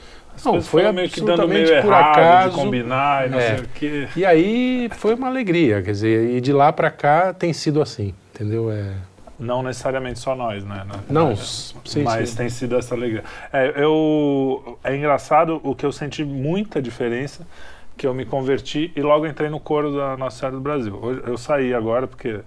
Não, 0.44 0.60
foi 0.62 0.90
meio 0.92 1.08
que 1.08 1.20
dando 1.20 1.46
meio 1.48 1.66
por 1.66 1.74
errado 1.92 2.18
acaso. 2.18 2.56
de 2.56 2.62
combinar 2.64 3.26
e 3.26 3.30
não 3.30 3.38
É. 3.38 3.56
sei 3.56 3.64
o 3.64 3.68
quê. 3.68 4.08
E 4.16 4.24
aí 4.24 4.88
foi 4.96 5.14
uma 5.14 5.28
alegria, 5.28 5.82
quer 5.82 5.92
dizer, 5.92 6.30
e 6.36 6.40
de 6.40 6.52
lá 6.52 6.72
para 6.72 6.90
cá 6.90 7.32
tem 7.32 7.52
sido 7.52 7.80
assim, 7.80 8.14
entendeu? 8.34 8.70
É... 8.70 8.92
Não 9.38 9.62
necessariamente 9.62 10.18
só 10.20 10.34
nós, 10.36 10.64
né? 10.64 10.84
na 10.86 10.94
Não, 11.08 11.32
s- 11.32 11.74
sim, 11.84 12.02
Mas 12.04 12.30
sim. 12.30 12.36
tem 12.36 12.48
sido 12.48 12.76
essa 12.76 12.94
alegria. 12.94 13.24
É, 13.52 13.72
eu, 13.76 14.78
é 14.84 14.94
engraçado 14.96 15.60
o 15.64 15.74
que 15.74 15.84
eu 15.86 15.90
senti 15.92 16.24
muita 16.24 16.80
diferença 16.80 17.46
que 17.96 18.06
eu 18.06 18.14
me 18.14 18.24
converti 18.24 18.92
e 18.96 19.02
logo 19.02 19.26
entrei 19.26 19.48
no 19.50 19.58
coro 19.60 19.94
da 19.96 20.16
Nossa 20.16 20.38
Senhora 20.38 20.56
do 20.56 20.62
Brasil. 20.62 20.98
Hoje, 21.00 21.22
eu 21.26 21.36
saí 21.36 21.74
agora 21.74 22.06
porque 22.06 22.40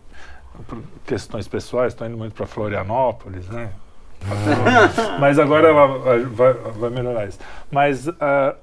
por 0.68 0.82
questões 1.06 1.48
pessoais, 1.48 1.92
estou 1.94 2.08
indo 2.08 2.18
muito 2.18 2.34
para 2.34 2.46
Florianópolis, 2.46 3.48
né? 3.50 3.70
Mas 5.20 5.40
agora 5.40 5.68
ela 5.70 5.88
vai, 6.26 6.54
vai- 6.54 6.90
melhorar 6.90 7.28
isso. 7.28 7.40
Mas 7.72 8.08
ah, 8.20 8.56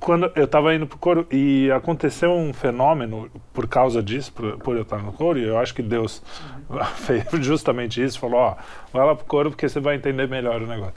quando 0.00 0.30
eu 0.34 0.44
estava 0.44 0.74
indo 0.74 0.86
pro 0.86 0.98
coro 0.98 1.26
e 1.30 1.70
aconteceu 1.72 2.32
um 2.32 2.52
fenômeno 2.52 3.30
por 3.52 3.66
causa 3.66 4.02
disso, 4.02 4.32
por, 4.32 4.58
por 4.58 4.76
eu 4.76 4.82
estar 4.82 4.98
no 4.98 5.12
coro, 5.12 5.38
e 5.38 5.46
eu 5.46 5.58
acho 5.58 5.74
que 5.74 5.82
Deus 5.82 6.22
fez 6.96 7.24
justamente 7.44 8.02
isso, 8.02 8.18
falou, 8.18 8.40
ó, 8.40 8.54
vai 8.92 9.04
lá 9.04 9.14
pro 9.14 9.24
coro 9.24 9.50
porque 9.50 9.68
você 9.68 9.80
vai 9.80 9.96
entender 9.96 10.28
melhor 10.28 10.62
o 10.62 10.66
negócio. 10.66 10.94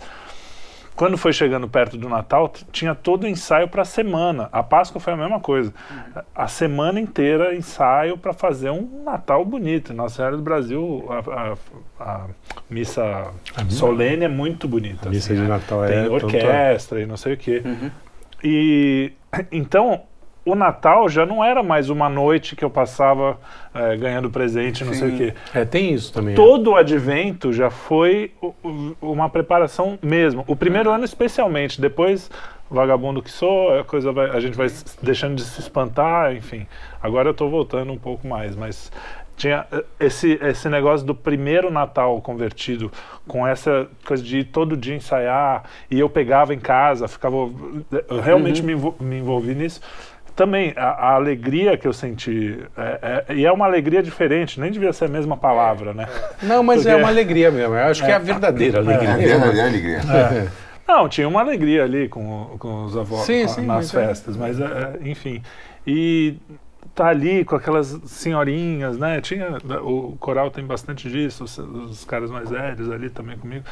Quando 0.96 1.18
foi 1.18 1.34
chegando 1.34 1.68
perto 1.68 1.98
do 1.98 2.08
Natal, 2.08 2.52
tinha 2.72 2.94
todo 2.94 3.24
o 3.24 3.28
ensaio 3.28 3.68
para 3.68 3.82
a 3.82 3.86
semana. 3.86 4.50
A 4.52 4.62
Páscoa 4.62 5.00
foi 5.02 5.14
a 5.14 5.18
mesma 5.18 5.40
coisa. 5.40 5.74
A 6.36 6.48
semana 6.48 7.00
inteira 7.00 7.56
ensaio 7.56 8.18
para 8.18 8.34
fazer 8.34 8.70
um 8.70 9.02
Natal 9.04 9.44
bonito. 9.44 9.94
Nossa 9.94 10.18
Senhora 10.18 10.38
do 10.38 10.44
Brasil, 10.44 11.06
a, 11.10 11.54
a- 12.04 12.18
a 12.20 12.28
missa 12.70 13.28
solene 13.70 14.26
é 14.26 14.28
muito 14.28 14.68
bonita. 14.68 15.08
A 15.08 15.12
missa 15.12 15.34
assim, 15.34 15.42
de 15.42 15.48
né? 15.48 15.56
Natal 15.56 15.84
é 15.86 15.88
Tem 15.88 16.04
tanto- 16.04 16.26
orquestra 16.26 17.02
e 17.02 17.06
não 17.06 17.18
sei 17.18 17.34
o 17.34 17.38
quê. 17.38 17.64
E 18.44 19.12
então 19.52 20.04
o 20.44 20.56
Natal 20.56 21.08
já 21.08 21.26
não 21.26 21.44
era 21.44 21.62
mais 21.62 21.90
uma 21.90 22.10
noite 22.10 22.56
que 22.56 22.66
eu 22.66 22.70
passava 22.70 23.40
eh, 23.76 23.96
ganhando 23.98 24.30
presente, 24.30 24.84
não 24.84 24.94
sei 24.94 25.10
o 25.10 25.18
quê. 25.18 25.34
É, 25.54 25.64
tem 25.66 25.94
isso 25.94 26.12
também. 26.12 26.34
Todo 26.36 26.72
o 26.72 26.76
advento 26.76 27.54
já 27.54 27.70
foi 27.70 28.32
uma 29.02 29.30
preparação 29.30 30.00
mesmo. 30.02 30.44
O 30.48 30.56
primeiro 30.56 30.90
ano 30.90 31.06
especialmente, 31.06 31.80
depois 31.80 32.30
vagabundo 32.70 33.22
que 33.22 33.30
sou, 33.30 33.78
a 33.80 33.84
coisa 33.84 34.12
vai, 34.12 34.30
a 34.30 34.40
gente 34.40 34.56
vai 34.56 34.68
deixando 35.04 35.36
de 35.36 35.44
se 35.44 35.60
espantar, 35.60 36.34
enfim. 36.36 36.66
Agora 37.04 37.28
eu 37.28 37.32
estou 37.34 37.50
voltando 37.50 37.92
um 37.92 37.98
pouco 37.98 38.26
mais, 38.26 38.56
mas 38.56 38.92
tinha 39.38 39.66
eh, 39.72 39.84
esse 40.00 40.40
esse 40.42 40.70
negócio 40.70 41.06
do 41.06 41.14
primeiro 41.14 41.70
Natal 41.70 42.20
convertido 42.22 42.92
com 43.28 43.46
essa 43.46 43.88
coisa 44.06 44.24
de 44.24 44.40
ir 44.40 44.44
todo 44.46 44.76
dia 44.78 44.96
ensaiar 44.96 45.64
e 45.90 46.00
eu 46.00 46.10
pegava 46.10 46.54
em 46.54 46.60
casa, 46.60 47.08
ficava 47.08 47.36
eu 47.36 48.22
realmente 48.22 48.64
me, 48.64 48.74
envol- 48.74 48.96
me 49.00 49.18
envolvi 49.20 49.54
nisso. 49.54 49.82
Também 50.42 50.74
a, 50.76 50.86
a 50.90 51.14
alegria 51.14 51.78
que 51.78 51.88
eu 51.88 51.94
senti 51.94 52.58
é- 52.76 53.26
é- 53.30 53.36
e 53.36 53.46
é 53.46 53.52
uma 53.52 53.66
alegria 53.66 54.02
diferente, 54.02 54.60
nem 54.60 54.72
devia 54.72 54.92
ser 54.92 55.06
a 55.06 55.08
mesma 55.08 55.38
palavra, 55.38 55.94
né? 55.94 56.08
Não, 56.42 56.64
mas 56.64 56.84
é 56.84 56.90
Porque- 56.90 57.04
uma 57.04 57.10
alegria 57.10 57.52
mesmo. 57.52 57.76
Eu 57.76 57.84
acho 57.84 58.04
que 58.04 58.10
é 58.10 58.16
a 58.16 58.18
verdadeira 58.18 58.80
É 58.80 58.82
alegria. 58.82 59.14
a 59.14 59.18
verdadeira 59.18 59.68
alegria. 59.68 60.00
Não, 60.88 61.08
tinha 61.08 61.28
uma 61.28 61.42
alegria 61.42 61.84
ali 61.84 62.10
com, 62.10 62.56
com 62.58 62.86
os 62.86 62.98
avós 62.98 63.22
Sim, 63.22 63.44
com- 63.44 63.48
sim, 63.50 63.62
nas 63.68 63.94
mas 63.94 63.94
é. 63.94 64.08
festas, 64.08 64.36
mas 64.36 64.60
é, 64.60 64.64
é, 64.66 65.10
enfim. 65.10 65.44
E 65.86 66.38
tá 66.96 67.06
ali 67.10 67.46
com 67.46 67.56
aquelas 67.56 68.00
senhorinhas, 68.08 68.98
né? 68.98 69.22
Tinha, 69.22 69.58
o 69.84 70.18
coral 70.20 70.50
tem 70.50 70.66
bastante 70.66 71.08
disso, 71.08 71.44
os, 71.44 71.56
os 71.60 72.04
caras 72.04 72.32
mais 72.32 72.50
velhos 72.50 72.90
ali 72.92 73.12
também 73.12 73.38
comigo. 73.38 73.64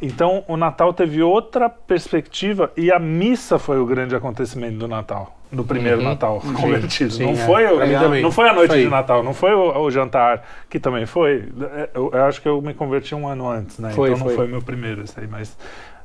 Então 0.00 0.44
o 0.48 0.56
Natal 0.56 0.94
teve 0.94 1.22
outra 1.22 1.68
perspectiva 1.68 2.72
e 2.74 2.90
a 2.90 2.98
missa 2.98 3.58
foi 3.58 3.78
o 3.78 3.84
grande 3.84 4.16
acontecimento 4.16 4.78
do 4.78 4.88
Natal, 4.88 5.35
do 5.52 5.62
primeiro 5.64 6.02
Natal 6.02 6.40
convertido. 6.40 7.12
sim, 7.12 7.24
não, 7.24 7.32
é. 7.32 7.36
foi 7.36 7.66
o, 7.66 8.10
mim 8.10 8.20
não 8.22 8.32
foi 8.32 8.48
a 8.48 8.52
noite 8.52 8.70
Isso 8.70 8.78
aí. 8.78 8.84
de 8.84 8.90
Natal, 8.90 9.22
não 9.22 9.32
foi 9.32 9.54
o, 9.54 9.78
o 9.78 9.90
jantar, 9.90 10.42
que 10.68 10.78
também 10.80 11.06
foi. 11.06 11.48
É, 11.74 11.90
Eu, 11.94 12.10
eu 12.12 12.24
acho 12.24 12.42
que 12.42 12.48
eu 12.48 12.60
me 12.60 12.74
converti 12.74 13.14
um 13.14 13.28
ano 13.28 13.48
antes, 13.48 13.78
né? 13.78 13.90
Foi, 13.90 14.08
então 14.10 14.18
não 14.20 14.26
foi. 14.26 14.34
foi 14.36 14.46
meu 14.48 14.60
primeiro 14.60 15.02
esse 15.02 15.18
aí, 15.20 15.26
mas 15.26 15.56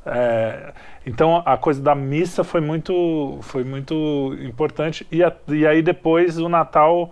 é, 0.05 0.73
então 1.05 1.41
a 1.45 1.57
coisa 1.57 1.81
da 1.81 1.93
missa 1.95 2.43
foi 2.43 2.61
muito 2.61 3.39
foi 3.41 3.63
muito 3.63 4.35
importante 4.41 5.05
e, 5.11 5.23
a- 5.23 5.33
e 5.47 5.65
aí 5.65 5.81
depois 5.81 6.37
o 6.39 6.47
Natal 6.49 7.11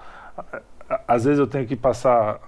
às 1.07 1.23
vezes 1.25 1.39
eu 1.39 1.47
tenho 1.47 1.65
que 1.67 1.75
passar 1.75 2.39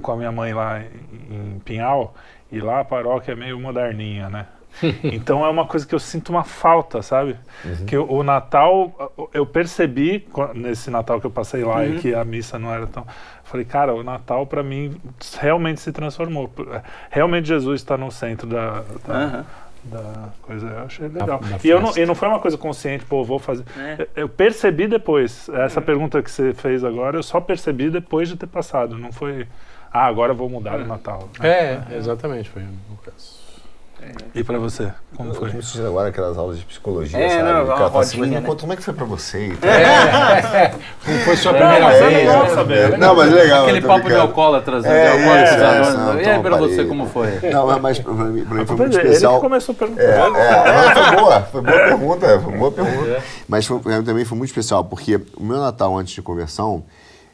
com 0.00 0.12
a 0.12 0.16
minha 0.16 0.32
mãe 0.32 0.54
lá 0.54 0.80
em, 0.80 1.54
em 1.56 1.58
Pinhal 1.58 2.14
e 2.50 2.60
lá 2.60 2.80
a 2.80 2.84
paróquia 2.84 3.32
é 3.32 3.34
meio 3.34 3.58
moderninha, 3.60 4.28
né? 4.30 4.46
Então 5.02 5.44
é 5.44 5.48
uma 5.48 5.66
coisa 5.66 5.86
que 5.86 5.94
eu 5.94 5.98
sinto 5.98 6.30
uma 6.30 6.44
falta, 6.44 7.02
sabe? 7.02 7.36
Que 7.86 7.96
o, 7.96 8.10
o 8.10 8.22
Natal, 8.22 9.12
eu 9.32 9.44
percebi 9.46 10.26
nesse 10.54 10.90
Natal 10.90 11.20
que 11.20 11.26
eu 11.26 11.30
passei 11.30 11.64
lá 11.64 11.84
e 11.86 11.98
que 11.98 12.14
a 12.14 12.24
missa 12.24 12.58
não 12.58 12.72
era 12.72 12.86
tão. 12.86 13.06
Falei, 13.44 13.66
cara, 13.66 13.94
o 13.94 14.02
Natal 14.02 14.46
para 14.46 14.62
mim 14.62 14.96
realmente 15.38 15.80
se 15.80 15.92
transformou. 15.92 16.50
Realmente 17.10 17.48
Jesus 17.48 17.80
está 17.80 17.96
no 17.98 18.10
centro 18.10 18.46
da, 18.46 18.82
da, 19.06 19.14
Aham. 19.14 19.44
da 19.84 20.28
coisa. 20.40 20.66
Eu 20.66 20.84
achei 20.86 21.08
legal. 21.08 21.38
da 21.38 21.58
e, 21.62 21.68
eu 21.68 21.80
não, 21.80 21.96
e 21.96 22.06
não 22.06 22.14
foi 22.14 22.28
uma 22.28 22.38
coisa 22.40 22.56
consciente, 22.56 23.04
pô, 23.04 23.22
vou 23.22 23.38
fazer. 23.38 23.64
É. 23.78 23.96
Eu- 24.16 24.22
Eu 24.22 24.28
percebi 24.28 24.88
depois. 24.88 25.48
Essa 25.50 25.82
pergunta 25.82 26.22
que 26.22 26.30
você 26.30 26.54
fez 26.54 26.82
agora, 26.82 27.18
eu 27.18 27.22
só 27.22 27.40
percebi 27.40 27.90
depois 27.90 28.28
de 28.28 28.36
ter 28.36 28.46
passado. 28.46 28.96
Não 28.96 29.12
foi. 29.12 29.46
Ah, 29.92 30.06
agora 30.06 30.32
eu 30.32 30.36
vou 30.36 30.48
mudar 30.48 30.80
o 30.80 30.86
Natal. 30.86 31.28
É, 31.40 31.78
exatamente, 31.94 32.48
foi 32.48 32.62
o 32.62 32.96
caso. 33.04 33.41
E 34.34 34.42
para 34.42 34.58
você? 34.58 34.90
Como 35.16 35.30
Eu 35.30 35.34
foi? 35.34 35.52
me 35.52 35.62
sentindo 35.62 35.86
agora 35.86 36.08
aquelas 36.08 36.38
aulas 36.38 36.58
de 36.58 36.64
psicologia, 36.64 37.18
É, 37.18 37.28
sabe? 37.28 37.42
não, 37.42 37.66
cara 37.66 37.86
assim, 38.00 38.18
rodinha, 38.18 38.36
"Me 38.38 38.40
né?" 38.42 38.48
conta 38.48 38.60
como 38.62 38.72
é 38.72 38.76
que 38.76 38.82
foi 38.82 38.94
pra 38.94 39.04
você? 39.04 39.48
e 39.48 39.56
tal. 39.56 40.80
Como 41.04 41.18
foi 41.18 41.36
sua 41.36 41.52
primeira 41.52 41.84
é 41.86 42.00
vez? 42.02 42.16
legal 42.16 42.42
né? 42.44 42.48
saber. 42.50 42.98
Não, 42.98 43.14
mas 43.14 43.30
é 43.30 43.34
legal. 43.34 43.62
Aquele 43.64 43.78
eu 43.78 43.82
papo 43.82 43.98
de 44.00 44.04
brincando. 44.06 44.22
alcoólatras, 44.28 44.84
É, 44.84 44.88
né? 44.88 45.02
de 45.02 45.08
alcoólatras 45.18 45.52
é, 45.52 45.64
é, 45.64 45.92
não, 45.96 46.14
E 46.14 46.16
aí, 46.18 46.22
então, 46.30 46.42
pra 46.42 46.56
você, 46.56 46.84
como 46.84 47.06
foi? 47.06 47.40
Não, 47.52 47.66
mas, 47.66 47.80
mas 47.82 47.98
pra 47.98 48.12
mim, 48.14 48.44
pra 48.44 48.54
mim 48.54 48.66
foi 48.66 48.76
Pois 48.76 48.78
muito 48.88 48.96
é, 48.96 49.00
Ele 49.00 49.08
especial. 49.08 49.34
que 49.34 49.40
começou 49.40 49.74
perguntando. 49.74 50.36
É, 50.36 50.88
é, 50.88 50.94
foi 50.94 51.16
boa, 51.16 51.40
foi 51.42 51.60
boa 51.60 51.78
pergunta, 51.78 52.40
foi 52.40 52.52
boa 52.58 52.72
pergunta. 52.72 53.22
Mas 53.48 53.66
foi- 53.66 53.80
é, 53.86 54.02
também 54.02 54.24
foi 54.24 54.38
muito 54.38 54.50
especial, 54.50 54.84
porque 54.84 55.20
o 55.36 55.42
meu 55.44 55.58
Natal 55.58 55.96
antes 55.98 56.14
de 56.14 56.22
conversão, 56.22 56.82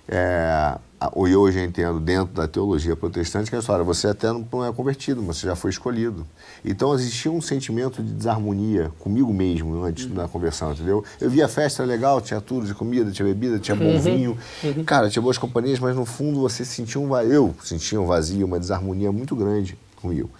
é, 0.08 0.74
a- 1.00 1.10
ou 1.14 1.28
eu 1.28 1.48
entendo 1.48 2.00
dentro 2.00 2.34
da 2.34 2.48
teologia 2.48 2.96
protestante, 2.96 3.48
que 3.48 3.54
é 3.54 3.58
a 3.58 3.60
história, 3.60 3.84
você 3.84 4.08
até 4.08 4.32
não 4.32 4.64
é 4.64 4.72
convertido, 4.72 5.22
mas 5.22 5.36
você 5.38 5.46
já 5.46 5.54
foi 5.56 5.70
escolhido. 5.70 6.26
Então 6.64 6.92
existia 6.94 7.30
um 7.30 7.40
sentimento 7.40 8.02
de 8.02 8.12
desarmonia 8.12 8.90
comigo 8.98 9.32
mesmo 9.32 9.82
antes 9.84 10.06
da 10.06 10.26
conversão, 10.26 10.72
entendeu? 10.72 11.04
Eu 11.20 11.30
via 11.30 11.44
a 11.44 11.48
festa 11.48 11.84
legal, 11.84 12.20
tinha 12.20 12.40
tudo, 12.40 12.64
tinha 12.64 12.74
comida, 12.74 13.10
tinha 13.10 13.26
bebida, 13.26 13.58
tinha 13.58 13.76
bom 13.76 13.84
vinho, 14.16 14.36
cara, 14.84 15.08
tinha 15.08 15.22
boas 15.22 15.38
companhias, 15.38 15.78
mas 15.78 15.94
no 15.94 16.04
fundo 16.04 16.40
você 16.40 16.64
sentia 16.64 17.00
um 17.00 17.08
vazio, 17.08 17.32
eu 17.32 17.54
sentia 17.62 18.00
um 18.00 18.06
vazio, 18.06 18.46
uma 18.46 18.58
desarmonia 18.58 19.12
muito 19.12 19.36
grande 19.36 19.78
comigo. 19.96 20.30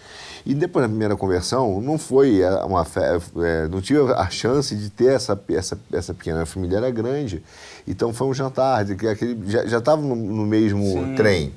E 0.48 0.54
depois 0.54 0.82
da 0.82 0.88
primeira 0.88 1.14
conversão, 1.14 1.78
não 1.78 1.98
foi 1.98 2.40
é, 2.40 2.50
uma 2.64 2.82
fe... 2.82 3.00
é, 3.00 3.68
não 3.68 3.82
tive 3.82 4.00
a 4.14 4.30
chance 4.30 4.74
de 4.74 4.88
ter 4.88 5.12
essa, 5.12 5.38
essa, 5.50 5.78
essa 5.92 6.14
pequena 6.14 6.46
família, 6.46 6.78
era 6.78 6.90
grande. 6.90 7.42
Então 7.86 8.14
foi 8.14 8.26
um 8.28 8.32
jantar, 8.32 8.82
de 8.82 8.96
que 8.96 9.06
aquele, 9.06 9.38
já 9.46 9.76
estava 9.76 10.00
no, 10.00 10.16
no 10.16 10.46
mesmo 10.46 11.14
trem. 11.16 11.52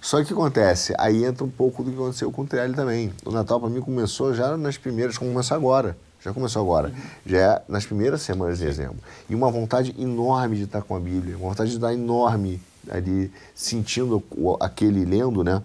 Só 0.00 0.16
que 0.16 0.22
o 0.22 0.26
que 0.28 0.32
acontece? 0.32 0.94
Aí 0.96 1.22
entra 1.22 1.44
um 1.44 1.50
pouco 1.50 1.84
do 1.84 1.90
que 1.90 1.96
aconteceu 1.98 2.32
com 2.32 2.42
o 2.42 2.46
Trelli 2.46 2.74
também. 2.74 3.12
O 3.26 3.30
Natal 3.30 3.60
para 3.60 3.68
mim 3.68 3.82
começou 3.82 4.32
já 4.32 4.56
nas 4.56 4.78
primeiras, 4.78 5.18
começou 5.18 5.54
agora. 5.54 5.94
Já 6.24 6.32
começou 6.32 6.62
agora. 6.62 6.94
Já 7.26 7.38
é 7.38 7.62
nas 7.68 7.84
primeiras 7.84 8.22
semanas 8.22 8.58
de 8.58 8.64
dezembro. 8.64 8.96
E 9.28 9.34
uma 9.34 9.50
vontade 9.50 9.94
enorme 9.98 10.56
de 10.56 10.62
estar 10.62 10.80
com 10.80 10.96
a 10.96 11.00
Bíblia, 11.00 11.36
uma 11.36 11.50
vontade 11.50 11.68
de 11.68 11.76
estar 11.76 11.92
enorme 11.92 12.58
ali, 12.90 13.30
sentindo 13.54 14.22
aquele, 14.60 15.04
lendo, 15.04 15.44
né? 15.44 15.62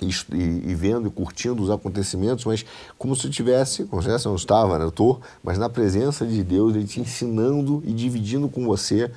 E, 0.00 0.70
e- 0.70 0.74
vendo 0.74 1.08
e 1.08 1.10
curtindo 1.10 1.62
os 1.62 1.70
acontecimentos, 1.70 2.44
mas 2.44 2.64
como 2.98 3.14
se 3.16 3.26
eu 3.26 3.30
tivesse, 3.30 3.84
como 3.84 4.02
se 4.02 4.08
eu 4.08 4.18
não 4.24 4.34
estava, 4.36 4.78
né? 4.78 4.84
eu 4.84 4.88
estou, 4.88 5.20
mas 5.42 5.58
na 5.58 5.68
presença 5.68 6.26
de 6.26 6.42
Deus, 6.42 6.74
Ele 6.74 6.86
te 6.86 7.00
ensinando 7.00 7.82
e 7.86 7.92
dividindo 7.92 8.48
com 8.48 8.64
você, 8.64 9.10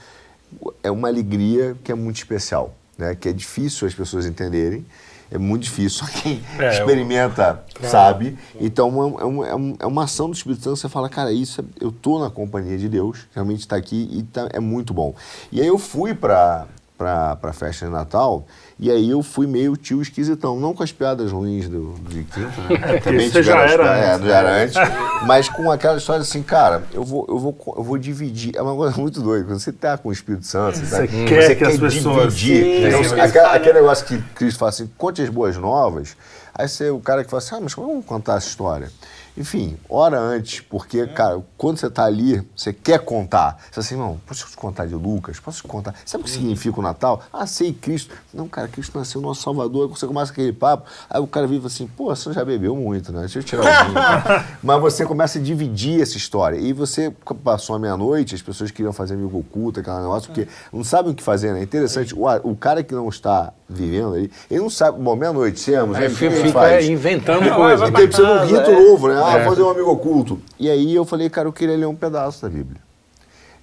é 0.83 0.91
uma 0.91 1.07
alegria 1.07 1.75
que 1.83 1.91
é 1.91 1.95
muito 1.95 2.17
especial, 2.17 2.73
né? 2.97 3.15
que 3.15 3.27
é 3.29 3.33
difícil 3.33 3.87
as 3.87 3.93
pessoas 3.93 4.25
entenderem, 4.25 4.85
é 5.31 5.37
muito 5.39 5.63
difícil, 5.63 6.05
só 6.05 6.11
quem 6.21 6.43
É, 6.59 6.67
eu- 6.67 6.71
experimenta 6.71 7.63
sabe. 7.89 8.37
Então 8.61 8.89
é, 9.01 9.25
um- 9.25 9.43
é 9.45 9.55
um- 9.55 9.71
é 9.73 9.75
é 9.79 9.85
uma 9.87 10.03
ação 10.03 10.29
do 10.29 10.35
Espírito 10.35 10.61
Santo, 10.63 10.75
você 10.77 10.87
fala, 10.89 11.09
cara, 11.09 11.31
isso 11.31 11.59
é- 11.61 11.63
eu 11.81 11.89
estou 11.89 12.19
na 12.19 12.29
companhia 12.29 12.77
de 12.77 12.87
Deus, 12.87 13.25
realmente 13.33 13.61
está 13.61 13.75
aqui 13.75 14.07
e 14.11 14.21
tá- 14.23 14.47
é 14.53 14.59
muito 14.59 14.93
bom. 14.93 15.15
E 15.51 15.59
aí 15.59 15.65
eu 15.67 15.79
fui 15.79 16.13
para 16.13 16.67
para 16.97 17.37
a 17.41 17.53
festa 17.53 17.85
de 17.85 17.91
Natal, 17.91 18.45
e 18.79 18.89
aí 18.91 19.09
eu 19.09 19.21
fui 19.23 19.45
meio 19.47 19.75
tio 19.75 20.01
esquisitão, 20.01 20.59
não 20.59 20.73
com 20.73 20.83
as 20.83 20.91
piadas 20.91 21.31
ruins 21.31 21.67
do, 21.67 21.95
de 22.07 22.23
quinta, 22.23 22.61
né? 22.69 22.99
Também 23.03 23.29
você 23.29 23.41
já 23.43 23.57
era 23.61 23.83
piadas- 23.83 24.27
já 24.27 24.37
era 24.37 24.63
antes, 24.63 24.75
mas 25.27 25.49
com 25.49 25.69
aquela 25.71 25.97
história 25.97 26.21
assim, 26.21 26.41
cara, 26.43 26.83
eu 26.93 27.03
vou, 27.03 27.25
eu 27.27 27.37
vou, 27.39 27.73
eu 27.77 27.83
vou 27.83 27.97
dividir, 27.97 28.55
é 28.55 28.61
uma 28.61 28.75
coisa 28.75 28.95
muito 28.97 29.21
doida, 29.21 29.45
quando 29.45 29.59
você 29.59 29.71
tá 29.71 29.97
com 29.97 30.09
o 30.09 30.11
Espírito 30.11 30.45
Santo, 30.45 30.77
você, 30.77 30.85
tá- 30.85 31.05
Você 31.05 31.25
quer 31.25 31.55
que 31.55 31.63
as 31.63 31.77
pessoas- 31.77 32.33
dividir, 32.35 32.87
então, 32.87 33.03
sim, 33.03 33.19
aquela- 33.19 33.53
aquele 33.53 33.73
negócio 33.73 34.05
que 34.05 34.21
Cristo 34.35 34.59
fala 34.59 34.69
assim, 34.69 34.89
conte 34.97 35.21
as 35.21 35.29
boas 35.29 35.57
novas, 35.57 36.15
aí 36.53 36.67
você, 36.67 36.89
o 36.89 36.99
cara 36.99 37.23
que 37.23 37.29
fala 37.29 37.41
assim, 37.41 37.55
ah, 37.55 37.59
mas 37.61 37.73
como 37.73 37.87
vamos 37.87 38.05
contar 38.05 38.37
essa 38.37 38.47
história? 38.47 38.89
Enfim, 39.35 39.77
hora 39.89 40.19
antes, 40.19 40.59
porque, 40.61 41.07
cara, 41.07 41.41
quando 41.57 41.77
você 41.77 41.89
tá 41.89 42.05
ali, 42.05 42.45
você 42.55 42.71
quer 42.71 42.99
contar. 42.99 43.57
Você 43.71 43.79
assim, 43.79 43.95
irmão, 43.95 44.19
posso 44.27 44.47
te 44.47 44.55
contar 44.55 44.85
de 44.85 44.93
Lucas? 44.93 45.39
Posso 45.39 45.63
te 45.63 45.67
contar? 45.67 45.95
Sabe 46.05 46.21
o 46.21 46.25
que 46.25 46.31
significa 46.31 46.79
o 46.79 46.83
Natal? 46.83 47.21
Ah, 47.33 47.47
sei, 47.47 47.73
Cristo. 47.73 48.15
Não, 48.31 48.47
cara, 48.47 48.67
Cristo 48.67 48.97
nasceu 48.97 49.19
nosso 49.21 49.41
Salvador. 49.41 49.89
Aí 49.89 49.97
você 49.97 50.05
começa 50.05 50.31
aquele 50.31 50.53
papo, 50.53 50.87
aí 51.09 51.19
o 51.19 51.25
cara 51.25 51.47
vive 51.47 51.65
assim, 51.65 51.87
pô, 51.87 52.15
você 52.15 52.31
já 52.31 52.45
bebeu 52.45 52.75
muito, 52.75 53.11
né? 53.11 53.21
Deixa 53.21 53.39
eu 53.39 53.43
tirar 53.43 53.63
o 53.81 53.85
vinho. 53.85 54.45
Mas 54.61 54.81
você 54.81 55.05
começa 55.05 55.39
a 55.39 55.41
dividir 55.41 56.01
essa 56.01 56.15
história. 56.15 56.57
E 56.57 56.71
você 56.71 57.11
passou 57.43 57.75
a 57.75 57.79
meia-noite, 57.79 58.35
as 58.35 58.41
pessoas 58.41 58.69
queriam 58.69 58.93
fazer 58.93 59.15
amigo 59.15 59.39
oculto, 59.39 59.79
aquele 59.79 59.97
negócio, 59.97 60.27
porque 60.31 60.47
não 60.71 60.83
sabem 60.83 61.11
o 61.11 61.15
que 61.15 61.23
fazer, 61.23 61.53
né? 61.53 61.61
É 61.61 61.63
interessante. 61.63 62.13
O, 62.13 62.25
o 62.43 62.55
cara 62.55 62.83
que 62.83 62.93
não 62.93 63.09
está 63.09 63.51
vivendo 63.67 64.13
aí, 64.13 64.29
ele 64.51 64.61
não 64.61 64.69
sabe, 64.69 65.01
bom, 65.01 65.15
meia-noite, 65.15 65.65
temos, 65.65 65.97
que 65.97 66.07
gente 66.07 66.35
fica 66.35 66.51
faz? 66.51 66.87
inventando 66.87 67.45
Não, 67.45 67.55
coisa. 67.55 67.85
ele 67.85 67.91
precisa 68.07 68.27
de 68.27 68.53
um 68.53 68.57
rito 68.57 68.69
é. 68.69 68.75
novo, 68.75 69.07
né? 69.07 69.22
Ah, 69.25 69.39
É. 69.39 69.45
fazer 69.45 69.61
um 69.63 69.69
amigo 69.69 69.89
oculto. 69.91 70.39
E 70.59 70.69
aí 70.69 70.93
eu 70.95 71.05
falei, 71.05 71.29
cara, 71.29 71.47
eu 71.47 71.53
queria 71.53 71.75
ler 71.77 71.85
um 71.85 71.95
pedaço 71.95 72.41
da 72.41 72.49
Bíblia. 72.49 72.81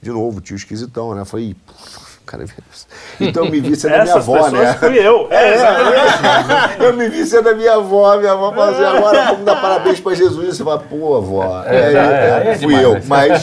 De 0.03 0.11
novo, 0.11 0.41
tio 0.41 0.57
esquisitão, 0.57 1.15
né? 1.15 1.21
Eu 1.23 1.27
falei, 1.27 1.47
"Ih, 1.51 1.57
cara, 2.25 2.45
então 3.21 3.45
eu 3.45 3.51
me 3.51 3.61
vi 3.61 3.77
sendo 3.77 3.95
a 3.97 4.03
minha 4.03 4.15
avó, 4.15 4.49
né? 4.51 4.75
fui 4.75 4.99
eu. 4.99 5.29
É, 5.31 6.87
Eu 6.87 6.95
me 6.97 7.09
vi 7.09 7.27
sendo 7.27 7.49
a 7.51 7.55
minha 7.55 7.75
avó, 7.75 8.17
minha 8.19 8.33
avó 8.33 8.51
falou 8.53 8.75
assim, 8.75 8.85
agora 8.99 9.25
vamos 9.33 9.45
dar 9.45 9.61
parabéns 9.61 10.01
pra 10.01 10.15
Jesus. 10.15 10.49
E 10.49 10.57
você 10.57 10.65
fala, 10.65 10.79
pô, 10.79 11.17
avó, 11.17 11.63
é, 11.67 11.77
é, 11.77 11.93
é, 12.47 12.51
é 12.53 12.59
fui 12.59 12.69
demais, 12.69 12.83
eu. 12.85 12.95
né? 12.95 13.03
Mas, 13.07 13.43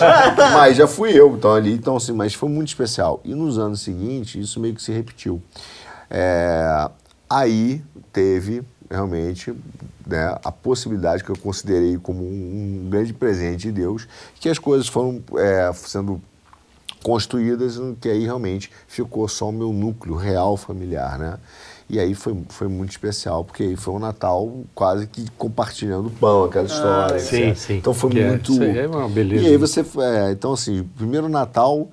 mas 0.54 0.78
já 0.78 0.88
fui 0.88 1.12
eu, 1.20 1.36
então 1.36 1.54
ali, 1.54 1.74
então 1.74 1.96
assim, 1.98 2.14
mas 2.14 2.34
foi 2.34 2.50
muito 2.50 2.70
especial. 2.70 3.20
E 3.24 3.36
nos 3.36 3.60
anos 3.60 3.82
seguintes, 3.82 4.36
isso 4.50 4.60
meio 4.60 4.74
que 4.74 4.82
se 4.82 4.92
repetiu. 4.92 5.42
É, 6.10 6.90
aí 7.30 7.82
teve 8.14 8.64
realmente 8.90 9.54
né, 10.06 10.38
a 10.44 10.52
possibilidade 10.52 11.24
que 11.24 11.30
eu 11.30 11.38
considerei 11.38 11.98
como 11.98 12.24
um, 12.24 12.88
grande 12.90 13.14
presente 13.14 13.64
de 13.64 13.72
Deus, 13.72 14.08
que 14.40 14.50
as 14.50 14.58
coisas 14.58 14.88
foram 14.88 15.22
é, 15.38 15.72
sendo 15.74 16.22
construídas, 17.04 17.80
que 18.02 18.10
aí 18.10 18.24
realmente 18.26 18.72
ficou 18.88 19.28
só 19.28 19.50
o 19.50 19.52
meu 19.52 19.72
núcleo 19.72 20.16
real 20.16 20.58
familiar, 20.58 21.18
né? 21.18 21.38
E 21.90 22.00
aí 22.00 22.14
foi, 22.14 22.38
foi 22.50 22.68
muito 22.68 22.90
especial, 22.92 23.46
porque 23.46 23.64
aí 23.64 23.76
foi 23.78 23.94
um 23.94 24.00
Natal 24.00 24.52
quase 24.76 25.08
que 25.08 25.26
compartilhando 25.38 26.10
pão, 26.10 26.44
aquela 26.44 26.66
história. 26.66 27.18
sim, 27.20 27.44
etc. 27.44 27.56
sim. 27.58 27.78
Então 27.78 27.94
foi 27.94 28.10
Que 28.10 28.20
é- 28.20 28.28
muito... 28.30 28.62
aí 28.62 28.78
é 28.80 28.88
uma 28.88 29.08
beleza, 29.08 29.44
E 29.44 29.46
aí 29.48 29.52
né? 29.54 29.58
você... 29.58 29.80
é, 29.80 30.32
então 30.32 30.52
assim, 30.52 30.84
primeiro 30.98 31.30
Natal, 31.30 31.90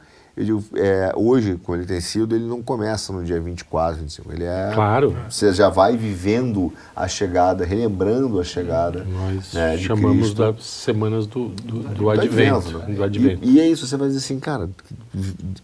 é, 0.75 1.13
hoje, 1.15 1.59
como 1.63 1.79
ele 1.79 1.87
tem 1.87 2.01
sido, 2.01 2.35
ele 2.35 2.45
não 2.45 2.61
começa 2.63 3.13
no 3.13 3.23
dia 3.25 3.41
24, 3.41 4.01
25. 4.01 4.33
Ele 4.33 4.45
é... 4.45 4.71
Claro. 4.75 5.17
Você 5.31 5.53
já 5.53 5.69
vai 5.69 5.97
vivendo 5.97 6.73
a 6.95 7.07
chegada, 7.07 7.65
relembrando 7.65 8.41
a 8.41 8.45
chegada 8.45 9.05
Nós 9.05 9.53
né, 9.53 9.79
chamamos 9.79 10.35
das 10.35 10.65
semanas 10.65 11.27
do, 11.27 11.49
do, 11.51 11.79
do 11.81 11.95
Do 11.95 12.11
advento. 12.11 12.79
né? 12.79 12.95
Do 12.95 13.05
advento. 13.05 13.45
E, 13.45 13.53
e 13.57 13.61
é 13.61 13.69
isso, 13.69 13.87
você 13.87 13.97
vai 13.97 14.09
dizer 14.09 14.19
assim, 14.19 14.41
cara, 14.41 14.69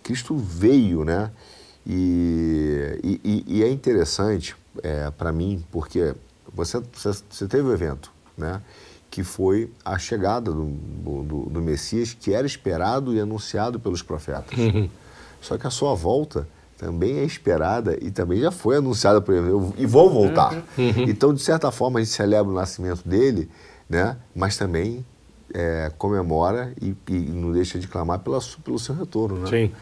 Cristo 0.02 0.36
veio, 0.36 1.04
né? 1.04 1.30
E, 1.86 3.20
e- 3.24 3.44
e- 3.48 3.62
é 3.64 3.70
interessante 3.70 4.54
é, 4.82 5.10
para 5.10 5.32
mim, 5.32 5.64
porque 5.72 6.14
você, 6.54 6.80
você, 6.92 7.10
você 7.28 7.46
teve 7.48 7.68
o 7.68 7.72
evento, 7.72 8.12
né? 8.36 8.60
Que 9.10 9.24
foi 9.24 9.70
a 9.84 9.98
chegada 9.98 10.52
do, 10.52 10.64
do, 10.66 11.50
do 11.50 11.60
Messias, 11.60 12.14
que 12.14 12.32
era 12.32 12.46
esperado 12.46 13.12
e 13.14 13.20
anunciado 13.20 13.80
pelos 13.80 14.02
profetas. 14.02 14.56
Só 15.40 15.58
que 15.58 15.66
a 15.66 15.70
sua 15.70 15.94
volta 15.94 16.46
também 16.78 17.18
é 17.18 17.24
esperada 17.24 17.98
e 18.00 18.10
também 18.10 18.40
já 18.40 18.50
foi 18.50 18.76
anunciada 18.76 19.20
por 19.20 19.34
ele. 19.34 19.48
Eu- 19.50 19.74
E 19.76 19.84
vou 19.84 20.08
voltar. 20.10 20.62
Então, 20.78 21.34
de 21.34 21.42
certa 21.42 21.70
forma, 21.70 21.98
a 21.98 22.02
gente 22.02 22.12
celebra 22.12 22.52
o 22.52 22.54
nascimento 22.54 23.06
dele, 23.06 23.50
né? 23.88 24.16
mas 24.34 24.56
também 24.56 25.04
é, 25.52 25.90
comemora 25.98 26.72
e, 26.80 26.94
e 27.08 27.12
não 27.30 27.50
deixa 27.52 27.78
de 27.78 27.88
clamar 27.88 28.20
pela, 28.20 28.38
pelo 28.64 28.78
seu 28.78 28.94
retorno. 28.94 29.40
Né? 29.40 29.46
Sim. 29.48 29.72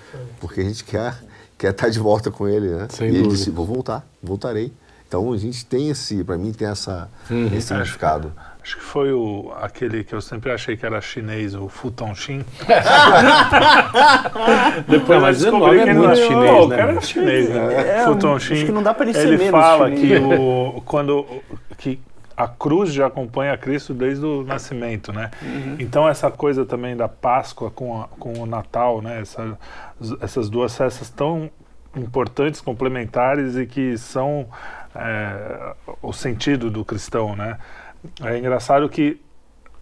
Porque 0.40 0.60
a 0.62 0.64
gente 0.64 0.82
quer, 0.84 1.22
quer 1.58 1.70
estar 1.72 1.88
de 1.90 1.98
volta 1.98 2.30
com 2.30 2.48
ele. 2.48 2.68
Né? 2.68 2.86
Sem 2.90 3.08
e 3.08 3.10
ele 3.10 3.18
dúvida. 3.24 3.36
disse: 3.36 3.50
vou 3.50 3.66
voltar, 3.66 4.08
voltarei. 4.22 4.72
Então, 5.08 5.32
a 5.32 5.38
gente 5.38 5.64
tem 5.64 5.88
esse, 5.88 6.22
para 6.22 6.36
mim, 6.36 6.52
tem 6.52 6.68
essa, 6.68 7.08
Uhum. 7.30 7.46
esse 7.46 7.62
significado. 7.68 8.30
Acho 8.62 8.76
que 8.76 8.82
foi 8.82 9.10
o, 9.10 9.50
aquele 9.62 10.04
que 10.04 10.14
eu 10.14 10.20
sempre 10.20 10.52
achei 10.52 10.76
que 10.76 10.84
era 10.84 11.00
chinês, 11.00 11.54
o 11.54 11.66
Futon 11.66 12.14
Shin. 12.14 12.44
Depois 14.86 15.08
Não, 15.08 15.20
mas 15.20 15.42
eu 15.44 15.54
o 15.54 15.58
nome 15.58 15.78
é 15.78 15.84
que 15.84 15.90
ele 15.90 15.98
muito 15.98 16.08
não 16.08 16.16
chinês, 16.16 16.50
Pô, 16.50 16.66
né, 16.68 16.74
O 16.74 16.78
cara 16.78 16.92
é 16.92 17.00
chinês, 17.00 17.48
né? 17.48 17.74
É, 17.74 18.00
acho 18.04 18.48
que 18.66 18.72
não 18.72 18.82
dá 18.82 18.92
pra 18.94 19.04
ele 19.06 19.14
ser 19.14 19.28
Ele 19.28 19.50
fala 19.50 19.86
chinês. 19.90 20.00
que 20.00 20.16
o, 20.34 20.82
quando 20.84 21.26
que 21.78 21.98
a 22.36 22.46
cruz 22.46 22.92
já 22.92 23.06
acompanha 23.06 23.56
Cristo 23.56 23.92
desde 23.94 24.24
o 24.24 24.42
nascimento, 24.44 25.12
né? 25.12 25.30
Uhum. 25.42 25.76
Então 25.78 26.08
essa 26.08 26.30
coisa 26.30 26.64
também 26.64 26.96
da 26.96 27.08
Páscoa 27.08 27.70
com, 27.70 28.00
a- 28.02 28.08
com 28.18 28.34
o 28.34 28.46
Natal, 28.46 29.00
né? 29.02 29.20
Essa- 29.20 29.58
essas 30.20 30.48
duas 30.48 30.76
festas 30.76 31.10
tão 31.10 31.50
importantes, 31.96 32.60
complementares 32.60 33.56
e 33.56 33.66
que 33.66 33.96
são 33.98 34.46
é, 34.94 35.74
o 36.02 36.12
sentido 36.12 36.70
do 36.70 36.84
cristão, 36.84 37.34
né? 37.36 37.58
É 38.22 38.38
engraçado 38.38 38.88
que 38.88 39.20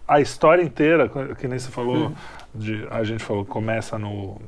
a 0.07 0.19
história 0.21 0.63
inteira, 0.63 1.09
que 1.37 1.47
nem 1.47 1.59
você 1.59 1.69
falou, 1.69 2.11
de, 2.53 2.87
a 2.89 3.03
gente 3.03 3.23
falou, 3.23 3.45
começa 3.45 3.97
no, 3.99 4.39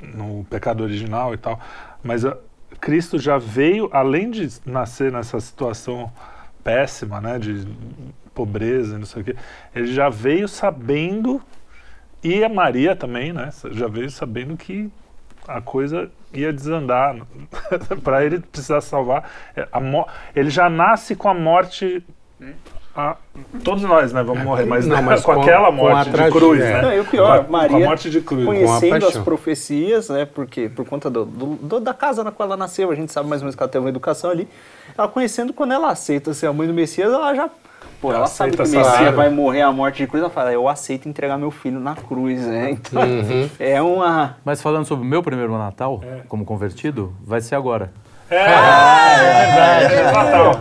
no 0.00 0.44
pecado 0.50 0.82
original 0.82 1.34
e 1.34 1.36
tal, 1.36 1.58
mas 2.02 2.24
a- 2.24 2.36
Cristo 2.80 3.18
já 3.18 3.38
veio, 3.38 3.88
além 3.92 4.30
de 4.30 4.48
nascer 4.66 5.10
nessa 5.12 5.40
situação 5.40 6.12
péssima, 6.62 7.20
né, 7.20 7.38
de 7.38 7.66
pobreza 8.34 8.96
e 8.96 8.98
não 8.98 9.06
sei 9.06 9.22
o 9.22 9.24
quê, 9.24 9.36
ele 9.74 9.86
já 9.92 10.08
veio 10.08 10.48
sabendo, 10.48 11.40
e 12.22 12.42
a 12.42 12.48
Maria 12.48 12.96
também, 12.96 13.32
né, 13.32 13.50
já 13.70 13.86
veio 13.86 14.10
sabendo 14.10 14.56
que 14.56 14.90
a 15.46 15.60
coisa 15.60 16.10
ia 16.32 16.52
desandar, 16.52 17.16
para 18.02 18.24
ele 18.24 18.40
precisar 18.40 18.80
salvar, 18.80 19.30
é, 19.56 19.66
a 19.72 19.80
ele 20.34 20.50
já 20.50 20.68
nasce 20.68 21.14
com 21.14 21.28
a 21.28 21.34
morte... 21.34 22.04
a- 22.96 23.16
todos 23.62 23.82
nós, 23.82 24.12
né, 24.12 24.22
vamos 24.22 24.42
morrer, 24.44 24.64
mas, 24.66 24.86
Não, 24.86 24.96
não, 24.96 25.02
mas 25.04 25.22
com, 25.22 25.34
com- 25.34 25.42
aquela 25.42 25.66
com 25.66 25.72
morte 25.72 26.06
de 26.06 26.10
tragédia, 26.12 26.40
cruz, 26.40 26.60
né? 26.60 26.82
Não, 26.82 26.92
e 26.92 27.00
o 27.00 27.04
pior, 27.04 27.44
com 27.44 27.48
a, 27.56 27.58
Maria 27.58 27.76
com 27.78 27.84
a 27.84 27.86
morte 27.88 28.10
de 28.10 28.20
cruz. 28.20 28.44
Conhecendo 28.44 29.06
as 29.06 29.18
profecias, 29.18 30.08
né? 30.08 30.24
Porque 30.24 30.68
por 30.68 30.84
conta 30.86 31.08
do, 31.10 31.24
do- 31.24 31.54
do- 31.56 31.80
da 31.80 31.92
casa 31.94 32.22
na 32.24 32.30
qual 32.32 32.46
ela 32.48 32.56
nasceu, 32.56 32.90
a 32.90 32.94
gente 32.94 33.12
sabe 33.12 33.28
mais 33.28 33.40
ou 33.42 33.44
menos 33.46 33.54
que 33.56 33.62
ela 33.62 33.70
teve 33.70 33.84
uma 33.84 33.90
educação 33.90 34.30
ali. 34.30 34.48
Ela 34.96 35.08
conhecendo 35.08 35.52
quando 35.52 35.72
ela 35.72 35.90
aceita 35.90 36.32
ser 36.34 36.46
a 36.46 36.52
mãe 36.52 36.66
do 36.66 36.74
Messias, 36.74 37.12
ela 37.12 37.34
já. 37.34 37.50
Pô, 38.04 38.12
ela 38.12 38.26
sabe 38.26 38.50
que 38.50 38.58
o 38.58 38.60
Messias 38.60 38.86
salário. 38.86 39.16
vai 39.16 39.30
morrer 39.30 39.62
a 39.62 39.72
morte 39.72 39.96
de 40.02 40.06
cruz. 40.06 40.22
Ela 40.22 40.30
fala, 40.30 40.52
eu 40.52 40.68
aceito 40.68 41.08
entregar 41.08 41.38
meu 41.38 41.50
filho 41.50 41.80
na 41.80 41.94
cruz, 41.94 42.46
né? 42.46 42.72
Então, 42.72 43.00
é 43.58 43.80
uma. 43.80 44.36
Mas 44.44 44.60
falando 44.60 44.84
sobre 44.84 45.06
o 45.06 45.08
meu 45.08 45.22
primeiro 45.22 45.56
Natal, 45.56 46.02
É. 46.04 46.20
como 46.28 46.44
convertido, 46.44 47.14
vai 47.24 47.40
ser 47.40 47.54
agora. 47.54 47.90
É, 48.30 48.36
é 48.44 49.88
verdade. 49.88 49.94
É 49.94 50.12
Natal. 50.12 50.52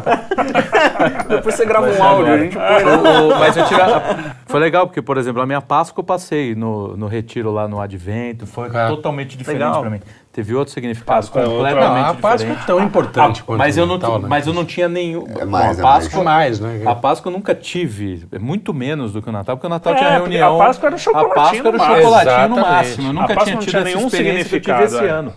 Depois 1.28 1.56
você 1.56 1.66
grava 1.66 1.90
Vai 1.90 2.00
um 2.00 2.04
áudio, 2.04 2.26
agora. 2.26 2.40
a 2.40 2.44
gente 2.44 2.56
põe. 2.56 3.12
O- 3.12 3.28
o- 3.36 3.40
mas 3.40 3.58
eu 3.58 3.66
tive 3.66 3.82
a- 3.82 4.36
foi 4.46 4.60
legal, 4.62 4.88
porque, 4.88 5.02
por 5.02 5.18
exemplo, 5.18 5.42
a 5.42 5.46
minha 5.46 5.62
Páscoa 5.62 6.00
eu 6.02 6.06
passei 6.06 6.56
no, 6.56 6.96
no 6.96 7.08
retiro 7.08 7.52
lá 7.52 7.68
no 7.68 7.82
Advento, 7.82 8.46
foi 8.48 8.70
Ah. 8.74 8.88
totalmente 8.88 9.36
diferente 9.38 9.80
para 9.80 9.90
mim. 9.90 10.00
Teve 10.34 10.56
outro 10.56 10.74
significado 10.74 11.16
Páscoa 11.16 11.42
é 11.44 11.46
outra. 11.46 11.58
completamente 11.70 12.02
Não, 12.04 12.10
a 12.10 12.14
Páscoa 12.16 12.38
diferente. 12.38 12.64
é 12.64 12.66
tão 12.66 12.80
importante 12.84 13.42
Ah, 13.42 13.44
quanto 13.46 13.60
mas, 13.60 13.78
eu 13.78 13.84
o 13.84 13.88
não, 13.88 13.94
Natal, 14.00 14.20
né? 14.20 14.28
mas 14.28 14.48
eu 14.48 14.54
não 14.54 14.66
tinha 14.66 14.90
nenhum. 14.90 15.28
É 15.40 15.46
mais, 15.46 15.78
Bom, 15.78 15.84
é 15.84 15.86
a 15.86 15.92
mais. 15.94 16.04
Páscoa, 16.08 16.24
mais, 16.24 16.60
né? 16.60 16.82
A 16.88 16.96
Páscoa 16.96 17.30
eu 17.30 17.34
nunca 17.34 17.54
tive, 17.54 18.26
é 18.32 18.40
muito 18.40 18.74
menos 18.74 19.14
do 19.14 19.22
que 19.22 19.30
o 19.30 19.32
Natal, 19.32 19.56
porque 19.56 19.68
o 19.68 19.70
Natal 19.70 19.94
É, 19.94 19.98
tinha 19.98 20.10
reunião. 20.10 20.56
a 20.60 20.66
Páscoa 20.66 20.88
era 20.88 20.96
um 20.96 21.00
chocolatinho 21.00 21.38
A 21.38 21.38
Páscoa 21.38 21.68
era 21.68 21.70
um 21.70 21.78
máximo. 21.78 22.02
chocolatinho 22.02 22.50
no 22.50 22.56
máximo. 22.62 23.08
Eu 23.10 23.14
nunca 23.14 23.36
tinha 23.36 23.58
tido 23.58 23.70
tinha 23.70 23.82
essa 23.82 23.90
nenhum 23.96 24.08
experiência 24.08 24.60
que 24.60 24.72
eu 24.72 24.76
tive 24.76 24.88
significado, 24.88 24.96
esse 24.96 25.06
é. 25.06 25.10
ano. 25.10 25.34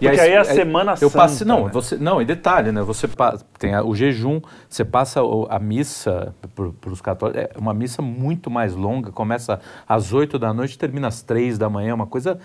Porque 0.00 0.18
aí 0.20 0.32
é 0.32 0.38
a 0.38 0.44
Semana 0.44 0.94
eu 1.00 1.08
passe, 1.08 1.36
Santa, 1.36 1.44
não, 1.54 1.66
né? 1.66 1.70
você 1.72 1.94
não, 1.96 2.20
e 2.20 2.24
detalhe, 2.24 2.72
né? 2.72 2.82
Você 2.82 3.08
tem 3.56 3.72
a- 3.72 3.84
o 3.84 3.94
jejum, 3.94 4.40
você 4.68 4.84
passa 4.84 5.22
o- 5.22 5.46
a 5.48 5.60
missa 5.60 6.34
para 6.56 6.90
os 6.90 7.00
católicos, 7.00 7.40
é 7.40 7.50
uma 7.56 7.72
missa 7.72 8.02
muito 8.02 8.50
mais 8.50 8.74
longa, 8.74 9.12
começa 9.12 9.60
às 9.88 10.12
8 10.12 10.40
da 10.40 10.52
noite, 10.52 10.74
e 10.74 10.78
termina 10.78 11.06
às 11.06 11.22
3 11.22 11.56
da 11.56 11.70
manhã, 11.70 11.94
uma 11.94 12.06
coisa 12.08 12.32
é, 12.32 12.36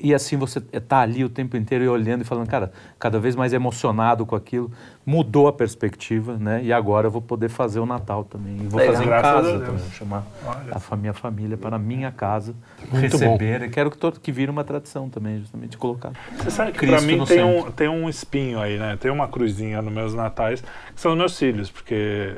e 0.00 0.14
assim 0.14 0.36
você 0.36 0.62
está 0.72 1.00
ali 1.00 1.24
o 1.24 1.28
tempo 1.28 1.56
inteiro 1.56 1.84
e 1.84 1.88
olhando 1.88 2.22
e 2.22 2.24
falando, 2.24 2.48
cara, 2.48 2.72
cada 2.98 3.18
vez 3.18 3.34
mais 3.34 3.52
emocionado 3.52 4.24
com 4.24 4.36
aquilo, 4.36 4.70
mudou 5.04 5.48
a 5.48 5.52
perspectiva, 5.52 6.36
né? 6.36 6.60
E 6.62 6.72
agora 6.72 7.06
eu 7.08 7.10
vou 7.10 7.20
poder 7.22 7.48
fazer 7.48 7.80
o 7.80 7.86
Natal 7.86 8.24
também. 8.24 8.56
E 8.56 8.66
vou 8.66 8.78
Legal. 8.80 8.94
fazer 8.94 9.04
em 9.04 9.08
casa 9.10 9.52
também, 9.58 9.76
vou 9.76 9.90
chamar 9.90 10.26
Olha. 10.46 10.80
a 10.90 10.96
minha 10.96 11.12
família 11.12 11.56
para 11.56 11.76
a 11.76 11.78
minha 11.78 12.10
casa 12.12 12.54
Muito 12.90 13.16
receber. 13.16 13.62
E 13.62 13.68
quero 13.68 13.90
que, 13.90 13.98
todo, 13.98 14.20
que 14.20 14.30
vire 14.32 14.50
uma 14.50 14.64
tradição 14.64 15.08
também, 15.08 15.40
justamente 15.40 15.76
colocar. 15.76 16.12
Você 16.38 16.50
sabe 16.50 16.72
que 16.72 16.78
Cristo 16.78 16.96
pra 16.96 17.06
mim 17.06 17.16
tem 17.24 17.26
centro. 17.26 17.68
um, 17.68 17.70
tem 17.72 17.88
um 17.88 18.08
espinho 18.08 18.60
aí, 18.60 18.78
né? 18.78 18.96
Tem 19.00 19.10
uma 19.10 19.26
cruzinha 19.28 19.82
nos 19.82 19.92
meus 19.92 20.14
natais, 20.14 20.60
que 20.94 21.00
são 21.00 21.12
os 21.12 21.18
meus 21.18 21.38
filhos, 21.38 21.70
porque 21.70 22.36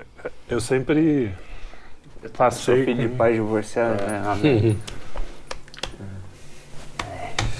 eu 0.48 0.60
sempre 0.60 1.32
Sou 2.22 2.30
passei... 2.30 2.84
filho 2.84 3.02
de 3.02 3.08
com- 3.08 3.16
pai 3.16 3.34
divorciado, 3.34 4.02
né? 4.04 4.76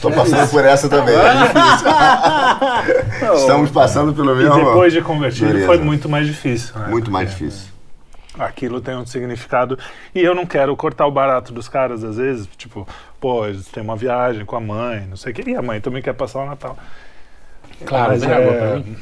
Tô 0.01 0.11
passando 0.11 0.51
por 0.51 0.65
essa 0.65 0.89
também, 0.89 1.15
é 1.15 1.33
difícil. 1.43 3.35
Estamos 3.37 3.71
passando 3.71 4.13
pelo 4.15 4.33
E 4.41 4.45
mesmo. 4.45 4.55
depois 4.57 4.93
de 4.93 5.03
convertido 5.03 5.47
Beleza. 5.49 5.67
foi 5.67 5.79
muito 5.79 6.09
mais 6.09 6.27
difícil, 6.27 6.79
né? 6.79 6.87
Muito 6.89 7.11
mais 7.11 7.31
difícil. 7.31 7.69
aquilo 8.39 8.81
tem 8.81 8.95
um 8.97 9.05
significado. 9.07 9.79
E 10.15 10.21
eu 10.21 10.35
não 10.35 10.47
quero 10.47 10.77
cortar 10.77 11.07
o 11.07 11.11
barato 11.11 11.53
dos 11.53 11.69
caras, 11.69 12.05
às 12.05 12.17
vezes, 12.17 12.49
tipo, 12.57 12.87
pô, 13.21 13.47
eles 13.47 13.67
têm 13.69 13.83
uma 13.83 13.97
viagem 13.97 14.45
com 14.45 14.57
a 14.57 14.61
mãe, 14.61 15.07
não 15.09 15.17
sei 15.17 15.33
o 15.33 15.35
que, 15.35 15.51
e 15.51 15.57
a 15.57 15.63
mãe 15.63 15.81
também 15.81 16.01
quer 16.03 16.15
passar 16.15 16.41
o 16.41 16.47
Natal. 16.47 16.77
Claro, 17.85 18.11
Mas 18.13 18.25
pra 18.25 18.77
mim. 18.77 18.97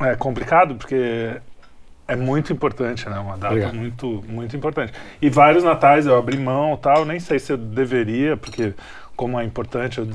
é 0.00 0.16
complicado 0.16 0.74
porque 0.76 1.36
é 2.08 2.16
muito 2.16 2.52
importante, 2.52 3.08
né? 3.08 3.18
Uma 3.18 3.34
data 3.36 3.48
Obrigado. 3.48 3.74
muito, 3.74 4.24
muito 4.28 4.56
importante. 4.56 4.92
E 5.20 5.30
vários 5.30 5.62
natais 5.64 6.06
eu 6.06 6.16
abri 6.16 6.36
mão 6.36 6.76
tal, 6.76 7.04
nem 7.04 7.18
sei 7.20 7.38
se 7.38 7.52
eu 7.52 7.56
deveria, 7.56 8.36
porque 8.36 8.74
como 9.16 9.38
é 9.40 9.44
importante, 9.44 9.98
eu- 9.98 10.08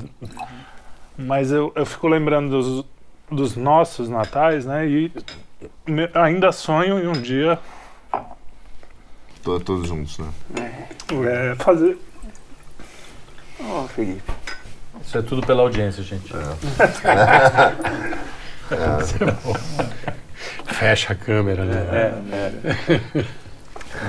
mas 1.16 1.50
eu, 1.50 1.72
eu 1.74 1.84
fico 1.86 2.06
lembrando 2.08 2.50
dos, 2.50 2.84
dos 3.30 3.56
nossos 3.56 4.08
natais, 4.08 4.64
né? 4.66 4.86
E 4.86 5.12
me- 5.86 6.10
ainda 6.14 6.52
sonho 6.52 6.98
em 6.98 7.06
um 7.08 7.12
dia 7.12 7.58
To- 9.42 9.58
Todos 9.60 9.88
juntos, 9.88 10.18
né? 10.18 10.28
é, 11.26 11.54
fazer. 11.56 11.96
Ó, 13.64 13.86
Felipe. 13.88 14.22
Isso 15.02 15.16
é 15.18 15.22
tudo 15.22 15.46
pela 15.46 15.62
audiência, 15.62 16.02
gente. 16.02 16.32
Fecha 20.66 21.12
a 21.12 21.16
câmera, 21.16 21.64
né? 21.64 22.12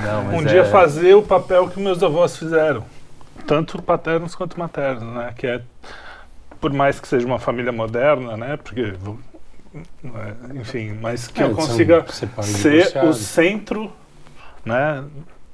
Não, 0.04 0.24
mas 0.24 0.34
um 0.34 0.40
é- 0.42 0.44
dia 0.48 0.64
fazer 0.64 1.14
o 1.14 1.22
papel 1.22 1.68
que 1.68 1.80
meus 1.80 2.02
avós 2.02 2.36
fizeram, 2.36 2.84
tanto 3.50 3.82
paternos 3.82 4.36
quanto 4.36 4.56
maternos, 4.56 5.12
né? 5.12 5.34
Que 5.36 5.44
é, 5.48 5.60
por 6.60 6.72
mais 6.72 7.00
que 7.00 7.08
seja 7.08 7.26
uma 7.26 7.40
família 7.40 7.72
moderna, 7.72 8.36
né? 8.36 8.56
Porque, 8.56 8.92
vou- 8.92 9.18
é, 9.74 10.56
enfim, 10.60 10.96
mas 11.00 11.26
que 11.26 11.42
É, 11.42 11.46
eu 11.46 11.54
consiga 11.54 12.04
ser 12.12 13.04
o 13.04 13.12
centro, 13.12 13.90
né? 14.64 15.02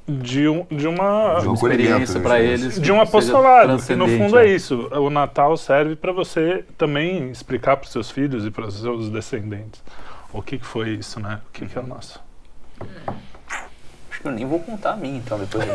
De, 0.06 0.46
um, 0.46 0.64
de 0.70 0.86
uma 0.86 1.40
De 1.40 1.48
um 1.48 1.54
experiência 1.54 2.20
para 2.20 2.34
né? 2.34 2.44
eles. 2.44 2.78
de 2.78 2.92
um 2.92 3.00
apostolado, 3.00 3.82
que 3.82 3.94
no 3.96 4.06
fundo 4.06 4.38
é 4.38 4.46
isso. 4.46 4.88
O 4.92 5.08
Natal 5.08 5.56
serve 5.56 5.96
para 5.96 6.12
você 6.12 6.64
também 6.76 7.30
explicar 7.30 7.78
para 7.78 7.86
os 7.86 7.92
seus 7.92 8.10
filhos 8.10 8.44
e 8.46 8.50
para 8.50 8.66
os 8.66 8.78
seus 8.78 9.08
descendentes 9.08 9.82
o 10.34 10.42
que, 10.42 10.58
que 10.58 10.66
foi 10.66 10.90
isso, 10.90 11.18
né? 11.18 11.40
O 11.48 11.50
que, 11.50 11.64
que 11.66 11.78
é 11.78 11.80
o 11.80 11.86
nosso. 11.86 12.20
Que 14.26 14.30
eu 14.30 14.34
nem 14.34 14.44
vou 14.44 14.58
contar 14.58 14.94
a 14.94 14.96
mim, 14.96 15.18
então, 15.18 15.38
depois. 15.38 15.64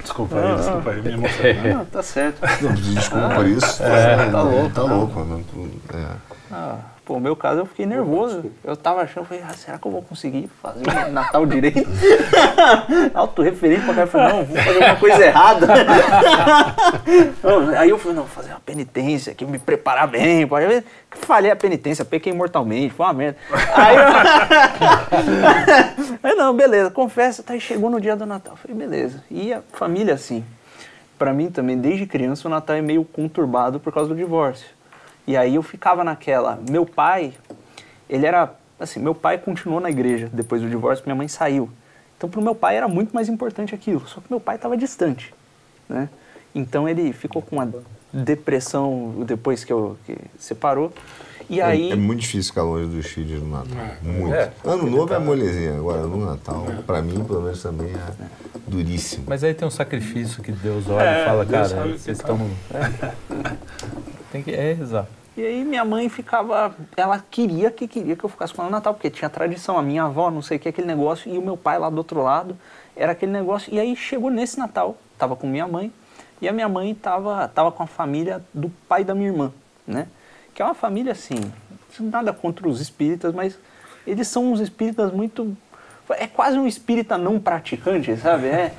Desculpa 0.00 0.36
aí, 0.38 0.56
desculpa 0.56 0.90
aí, 0.90 1.02
me 1.02 1.12
emocionei. 1.14 1.74
Não, 1.74 1.84
tá 1.86 2.02
certo. 2.04 2.40
Não 2.62 2.72
desculpa 2.72 3.30
por 3.34 3.46
isso. 3.48 3.82
É, 3.82 4.30
tá 4.30 4.42
louco, 4.42 4.68
Tá 4.68 4.82
tá. 4.82 4.82
louco. 4.82 5.24
Não, 5.24 5.40
é. 5.92 6.06
Ah, 6.52 6.76
pô, 7.06 7.14
no 7.14 7.20
meu 7.20 7.34
caso 7.36 7.60
eu 7.60 7.66
fiquei 7.66 7.86
nervoso. 7.86 8.50
Eu 8.64 8.76
tava 8.76 9.02
achando, 9.02 9.24
falei, 9.24 9.44
ah, 9.48 9.54
será 9.54 9.78
que 9.78 9.86
eu 9.86 9.92
vou 9.92 10.02
conseguir 10.02 10.50
fazer 10.60 10.82
o 11.08 11.12
Natal 11.12 11.46
direito? 11.46 11.88
Autorreferente 13.14 13.86
pra 13.86 14.02
eu 14.02 14.08
falei, 14.08 14.32
não, 14.32 14.44
vou 14.44 14.56
fazer 14.56 14.78
uma 14.78 14.96
coisa 14.96 15.24
errada. 15.24 15.68
Aí 17.78 17.88
eu 17.88 17.98
falei, 17.98 18.16
não, 18.16 18.24
vou 18.24 18.32
fazer 18.32 18.50
uma 18.50 18.60
penitência 18.60 19.30
aqui, 19.32 19.44
me 19.44 19.60
preparar 19.60 20.08
bem. 20.08 20.42
eu 20.42 20.48
falhei 21.12 21.52
a 21.52 21.56
penitência, 21.56 22.04
pequei 22.04 22.32
mortalmente, 22.32 22.92
foi 22.92 23.06
uma 23.06 23.12
merda. 23.12 23.38
Aí, 23.72 23.96
eu... 23.96 24.02
aí 26.24 26.34
não, 26.34 26.52
beleza, 26.54 26.90
confessa, 26.90 27.40
tá, 27.42 27.52
aí 27.52 27.60
chegou 27.60 27.88
no 27.88 28.00
dia 28.00 28.16
do 28.16 28.26
Natal. 28.26 28.54
Eu 28.54 28.56
falei, 28.56 28.76
beleza. 28.76 29.22
E 29.30 29.52
a 29.52 29.62
família 29.72 30.14
assim. 30.14 30.44
Pra 31.16 31.32
mim 31.32 31.50
também, 31.50 31.78
desde 31.78 32.04
criança, 32.04 32.46
o 32.46 32.50
Natal 32.50 32.76
é 32.76 32.82
meio 32.82 33.02
conturbado 33.02 33.80
por 33.80 33.90
causa 33.90 34.10
do 34.10 34.14
divórcio. 34.14 34.75
E 35.26 35.36
aí 35.36 35.54
eu 35.54 35.62
ficava 35.62 36.04
naquela. 36.04 36.58
Meu 36.68 36.86
pai, 36.86 37.32
ele 38.08 38.26
era. 38.26 38.54
Assim, 38.78 39.00
meu 39.00 39.14
pai 39.14 39.38
continuou 39.38 39.80
na 39.80 39.88
igreja 39.88 40.28
depois 40.32 40.60
do 40.60 40.68
divórcio, 40.68 41.04
minha 41.06 41.16
mãe 41.16 41.28
saiu. 41.28 41.70
Então, 42.16 42.28
pro 42.28 42.42
meu 42.42 42.54
pai 42.54 42.76
era 42.76 42.86
muito 42.88 43.14
mais 43.14 43.28
importante 43.28 43.74
aquilo. 43.74 44.06
Só 44.06 44.20
que 44.20 44.26
meu 44.30 44.40
pai 44.40 44.56
estava 44.56 44.76
distante, 44.76 45.34
né? 45.88 46.08
Então 46.54 46.88
ele 46.88 47.12
ficou 47.12 47.42
com 47.42 47.56
uma 47.56 47.70
depressão 48.12 49.14
depois 49.26 49.64
que 49.64 49.72
eu 49.72 49.98
que 50.06 50.16
separou. 50.38 50.92
E 51.48 51.60
aí. 51.60 51.90
É, 51.90 51.92
é 51.92 51.96
muito 51.96 52.20
difícil 52.20 52.50
ficar 52.52 52.62
longe 52.62 52.88
dos 52.88 53.06
filhos 53.06 53.42
no 53.42 53.50
Natal. 53.50 53.86
Muito. 54.02 54.34
É. 54.34 54.50
Ano 54.64 54.90
novo 54.90 55.12
é 55.12 55.18
molezinha. 55.18 55.76
Agora, 55.76 56.02
no 56.02 56.24
Natal, 56.24 56.64
pra 56.86 57.02
mim, 57.02 57.22
pelo 57.24 57.42
menos, 57.42 57.62
também 57.62 57.92
é 57.92 58.26
duríssimo. 58.66 59.24
Mas 59.26 59.44
aí 59.44 59.54
tem 59.54 59.68
um 59.68 59.70
sacrifício 59.70 60.42
que 60.42 60.50
Deus 60.50 60.88
olha 60.88 61.04
É, 61.04 61.22
e 61.22 61.24
fala, 61.26 61.44
Deus 61.44 61.72
cara, 61.72 61.86
o 61.86 61.98
vocês 61.98 62.18
tá. 62.18 62.32
estão. 62.32 62.50
Tem 64.36 64.42
que. 64.42 64.50
É, 64.52 64.72
exato. 64.72 65.08
E 65.36 65.44
aí 65.44 65.64
minha 65.64 65.84
mãe 65.84 66.08
ficava, 66.08 66.74
ela 66.96 67.22
queria 67.30 67.70
que 67.70 67.86
queria 67.86 68.16
que 68.16 68.24
eu 68.24 68.28
ficasse 68.28 68.54
com 68.54 68.62
ela 68.62 68.70
no 68.70 68.76
Natal, 68.76 68.94
porque 68.94 69.10
tinha 69.10 69.28
tradição, 69.28 69.78
a 69.78 69.82
minha 69.82 70.04
avó, 70.04 70.30
não 70.30 70.40
sei 70.40 70.56
o 70.56 70.60
que, 70.60 70.68
aquele 70.68 70.86
negócio, 70.86 71.32
e 71.32 71.36
o 71.36 71.42
meu 71.42 71.58
pai 71.58 71.78
lá 71.78 71.90
do 71.90 71.98
outro 71.98 72.22
lado, 72.22 72.56
era 72.96 73.12
aquele 73.12 73.32
negócio. 73.32 73.72
E 73.72 73.78
aí 73.78 73.94
chegou 73.94 74.30
nesse 74.30 74.58
Natal, 74.58 74.96
tava 75.18 75.36
com 75.36 75.46
minha 75.46 75.66
mãe, 75.66 75.92
e 76.40 76.48
a 76.48 76.52
minha 76.52 76.68
mãe 76.68 76.94
tava, 76.94 77.48
tava 77.48 77.70
com 77.70 77.82
a 77.82 77.86
família 77.86 78.42
do 78.52 78.70
pai 78.88 79.04
da 79.04 79.14
minha 79.14 79.28
irmã, 79.28 79.52
né? 79.86 80.08
Que 80.54 80.62
é 80.62 80.64
uma 80.64 80.74
família 80.74 81.12
assim, 81.12 81.36
nada 82.00 82.32
contra 82.32 82.66
os 82.66 82.80
espíritas, 82.80 83.34
mas 83.34 83.58
eles 84.06 84.28
são 84.28 84.52
uns 84.52 84.60
espíritas 84.60 85.12
muito. 85.12 85.54
É 86.10 86.26
quase 86.28 86.56
um 86.56 86.66
espírita 86.68 87.18
não 87.18 87.38
praticante, 87.40 88.16
sabe? 88.16 88.46
É, 88.46 88.70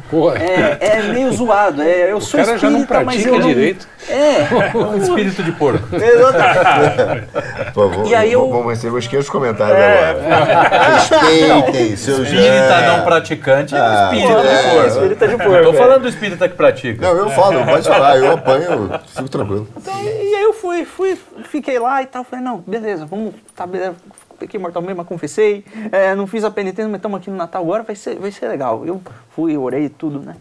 é, 0.80 0.88
é 0.98 1.04
meio 1.04 1.32
zoado. 1.34 1.82
É, 1.82 2.12
eu 2.12 2.22
sou 2.22 2.40
cara 2.40 2.58
já 2.58 2.70
não 2.70 2.80
espírita, 2.80 3.04
mas 3.04 3.16
pratica 3.22 3.32
não- 3.40 3.48
direito. 3.48 3.88
É, 4.08 4.48
Um 4.78 4.98
espírito 4.98 5.44
de 5.44 5.52
porco. 5.52 5.88
exatamente. 5.96 7.28
Pô, 7.74 7.92
E 8.06 8.16
aí 8.16 8.32
eu- 8.32 8.50
vamos 8.50 8.70
receber 8.70 8.96
os 8.98 9.08
500 9.08 9.30
comentários 9.30 9.78
agora. 9.78 10.94
Respeitem 10.94 11.96
seus 11.98 12.20
Espírita 12.20 12.46
é. 12.48 12.88
não 12.98 13.04
praticante 13.04 13.76
é 13.76 13.78
Ah, 13.78 14.04
espírito 14.14 14.38
é, 14.38 14.58
de 14.64 14.70
porco. 14.70 14.88
espírita 14.88 15.28
de 15.28 15.38
Não 15.38 15.46
porco, 15.46 15.64
tô 15.64 15.74
é. 15.74 15.78
falando 15.78 16.02
do 16.04 16.08
espírita 16.08 16.48
que 16.50 16.56
pratica. 16.56 17.02
Não, 17.08 17.18
eu 17.18 17.30
falo, 17.32 17.66
pode 17.66 17.88
falar. 17.88 18.18
Eu 18.18 18.32
apanho, 18.32 18.90
fico 19.16 19.30
tranquilo. 19.30 19.68
Então, 19.76 19.94
e 20.04 20.36
aí 20.36 20.44
eu 20.44 20.54
fui, 20.54 20.86
fui, 20.86 21.18
fiquei 21.50 21.78
lá 21.80 22.02
e 22.02 22.06
tal. 22.06 22.24
Falei, 22.24 22.44
não, 22.46 22.60
beleza, 22.66 23.06
vamos, 23.06 23.34
tá, 23.56 23.66
beleza. 23.68 23.96
Pequei 24.40 24.60
mortal 24.60 24.82
mesmo, 24.82 24.98
mas 24.98 25.08
confessei. 25.08 25.66
é, 25.92 26.14
não 26.16 26.28
fiz 26.28 26.44
a 26.44 26.52
penitência, 26.52 26.88
mas 26.90 27.00
estamos 27.00 27.20
aqui 27.20 27.30
no 27.30 27.36
Natal 27.36 27.64
agora, 27.64 27.84
vai 27.84 27.96
ser, 27.96 28.16
vai 28.16 28.32
ser 28.32 28.48
legal. 28.48 28.86
Eu 28.86 29.02
fui, 29.32 29.58
orei 29.58 29.90
tudo, 29.90 30.20
né? 30.20 30.36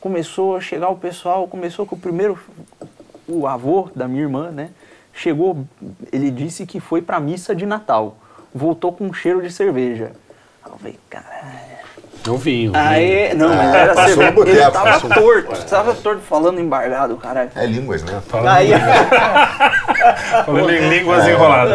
Começou 0.00 0.56
a 0.56 0.60
chegar 0.60 0.88
o 0.88 0.96
pessoal, 0.96 1.46
começou 1.46 1.86
com 1.86 1.94
o 1.94 1.98
primeiro, 1.98 2.38
o 3.28 3.46
avô 3.46 3.90
da 3.94 4.08
minha 4.08 4.22
irmã, 4.22 4.50
né? 4.50 4.70
Chegou, 5.12 5.64
ele 6.12 6.30
disse 6.30 6.64
que 6.66 6.80
foi 6.80 7.02
pra 7.02 7.20
missa 7.20 7.54
de 7.54 7.66
Natal. 7.66 8.16
Voltou 8.54 8.92
com 8.92 9.06
um 9.06 9.12
cheiro 9.12 9.42
de 9.42 9.50
cerveja. 9.50 10.12
Eu 10.64 10.78
falei, 10.78 10.98
caralho. 11.08 11.69
É 12.26 12.30
o 12.30 12.36
vinho. 12.36 12.72
Aí, 12.74 13.34
não, 13.34 13.48
mas 13.48 13.74
era 13.74 13.94
Passou 13.94 14.14
cerveja. 14.22 14.50
Ele 14.50 14.70
tava 14.70 14.92
passou. 14.92 15.10
torto, 15.10 15.64
tava 15.64 15.94
torto, 15.94 16.20
falando 16.22 16.60
embargado, 16.60 17.16
caralho. 17.16 17.50
É 17.54 17.64
línguas, 17.64 18.02
né? 18.02 18.20
Aí, 18.46 18.70
Falando 20.44 20.70
em 20.70 20.88
línguas 20.88 21.26
enroladas. 21.26 21.74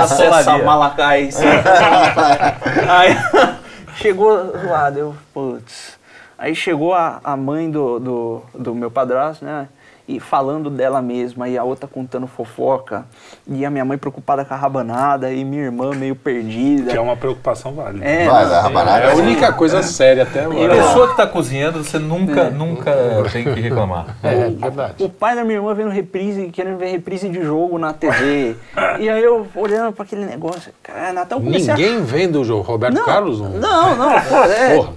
Acessa 0.00 0.28
Glossolalia. 0.30 0.64
Malacai. 0.64 1.30
Aí 2.88 3.16
chegou 3.96 4.44
do 4.44 4.68
lado, 4.68 4.98
eu, 4.98 5.16
putz. 5.34 5.96
Aí 6.38 6.54
chegou 6.54 6.94
a, 6.94 7.20
a 7.24 7.36
mãe 7.36 7.70
do, 7.70 7.98
do, 7.98 8.42
do 8.54 8.74
meu 8.74 8.90
padrasto, 8.90 9.44
né? 9.44 9.68
E 10.08 10.20
falando 10.20 10.70
dela 10.70 11.02
mesma, 11.02 11.48
e 11.48 11.58
a 11.58 11.64
outra 11.64 11.88
contando 11.88 12.28
fofoca, 12.28 13.04
e 13.44 13.66
a 13.66 13.70
minha 13.70 13.84
mãe 13.84 13.98
preocupada 13.98 14.44
com 14.44 14.54
a 14.54 14.56
rabanada, 14.56 15.32
e 15.32 15.44
minha 15.44 15.64
irmã 15.64 15.90
meio 15.96 16.14
perdida. 16.14 16.92
Que 16.92 16.96
é 16.96 17.00
uma 17.00 17.16
preocupação 17.16 17.72
válida. 17.74 18.04
É, 18.04 18.24
não, 18.24 18.48
da 18.48 18.60
rabanada. 18.60 19.04
É 19.04 19.12
a 19.12 19.14
única 19.16 19.52
coisa 19.52 19.82
séria 19.82 20.22
até 20.22 20.42
A 20.42 20.44
agora. 20.44 20.76
pessoa 20.76 21.08
que 21.08 21.16
tá 21.16 21.26
cozinhando, 21.26 21.82
você 21.82 21.98
nunca, 21.98 22.50
nunca 22.50 22.92
tem 23.32 23.42
que 23.42 23.60
reclamar. 23.60 24.16
É 24.22 24.48
verdade. 24.50 25.02
O 25.02 25.08
pai 25.08 25.34
da 25.34 25.42
minha 25.42 25.56
irmã 25.56 25.74
vendo 25.74 25.90
reprise, 25.90 26.50
querendo 26.50 26.78
ver 26.78 26.86
reprise 26.86 27.28
de 27.28 27.42
jogo 27.42 27.76
na 27.76 27.92
TV. 27.92 28.54
e 29.00 29.08
aí 29.10 29.22
eu 29.24 29.44
olhando 29.56 29.92
pra 29.92 30.04
aquele 30.04 30.24
negócio, 30.24 30.72
cara, 30.84 31.12
Natal 31.12 31.40
comecei 31.40 31.74
a 31.74 31.76
Ninguém 31.76 32.04
vendo 32.04 32.40
o 32.42 32.44
jogo. 32.44 32.62
Roberto 32.62 33.04
Carlos? 33.04 33.40
Não. 33.40 33.50
Não, 33.50 33.96
não, 33.96 34.12
é. 34.44 34.76
Porra. 34.76 34.92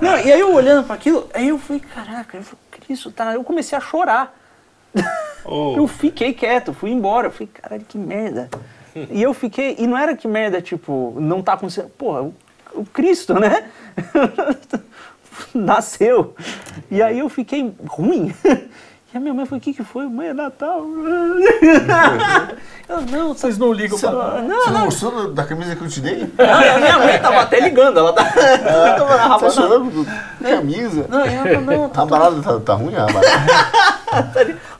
Não, 0.00 0.18
e 0.18 0.32
aí 0.32 0.40
eu 0.40 0.54
olhando 0.54 0.86
pra 0.86 0.94
aquilo, 0.94 1.28
aí 1.34 1.48
eu 1.48 1.58
falei, 1.58 1.82
caraca, 1.94 2.36
eu 2.38 2.42
falei, 2.42 2.58
Cristo, 2.70 3.10
tá. 3.10 3.34
Eu 3.34 3.44
comecei 3.44 3.76
a 3.76 3.80
chorar. 3.80 4.34
Oh. 5.44 5.74
Eu 5.76 5.86
fiquei 5.86 6.32
quieto, 6.32 6.72
fui 6.72 6.90
embora. 6.90 7.26
Eu 7.26 7.30
falei, 7.30 7.48
caralho, 7.52 7.84
que 7.84 7.98
merda. 7.98 8.48
E 9.10 9.22
eu 9.22 9.34
fiquei, 9.34 9.76
e 9.78 9.86
não 9.86 9.98
era 9.98 10.16
que 10.16 10.26
merda, 10.26 10.62
tipo, 10.62 11.14
não 11.20 11.42
tá 11.42 11.52
acontecendo. 11.52 11.90
Porra, 11.90 12.22
o, 12.22 12.34
o 12.72 12.86
Cristo, 12.86 13.34
né? 13.34 13.68
Nasceu. 15.52 16.34
E 16.90 17.02
aí 17.02 17.18
eu 17.18 17.28
fiquei 17.28 17.74
ruim. 17.86 18.32
E 19.14 19.16
a 19.16 19.20
minha 19.20 19.32
mãe 19.32 19.46
falou, 19.46 19.58
o 19.58 19.62
que 19.62 19.72
que 19.72 19.84
foi? 19.84 20.06
Mãe, 20.08 20.28
é 20.28 20.34
Natal. 20.34 20.82
Eu, 22.88 23.00
não, 23.02 23.28
Vocês 23.32 23.56
não 23.56 23.72
ligam 23.72 23.96
Você- 23.96 24.06
pra 24.08 24.42
não, 24.42 24.60
Você 24.60 24.70
não, 24.70 24.78
não 24.78 24.84
gostou 24.86 25.32
da- 25.32 25.44
camisa 25.46 25.74
que 25.76 25.82
eu 25.82 25.88
te 25.88 26.00
dei? 26.00 26.18
não, 26.36 26.74
a 26.74 26.78
minha 26.78 26.98
mãe 26.98 27.18
tava 27.18 27.40
até 27.40 27.60
ligando, 27.60 27.98
ela 27.98 28.12
tá. 28.12 28.22
ela 28.36 28.94
tava 28.98 29.16
na 29.16 29.38
Tá 29.38 29.50
chorando 29.50 29.90
do- 29.90 30.06
camisa? 30.42 31.06
Não, 31.08 31.24
e 31.24 31.32
ela 31.32 31.46
falou, 31.46 31.60
não, 31.62 31.84
A 31.84 31.88
tá 31.88 32.00
rabanada 32.00 32.42
tá, 32.42 32.60
tá 32.60 32.74
ruim, 32.74 32.94
a? 32.96 33.06
Tá 33.06 33.20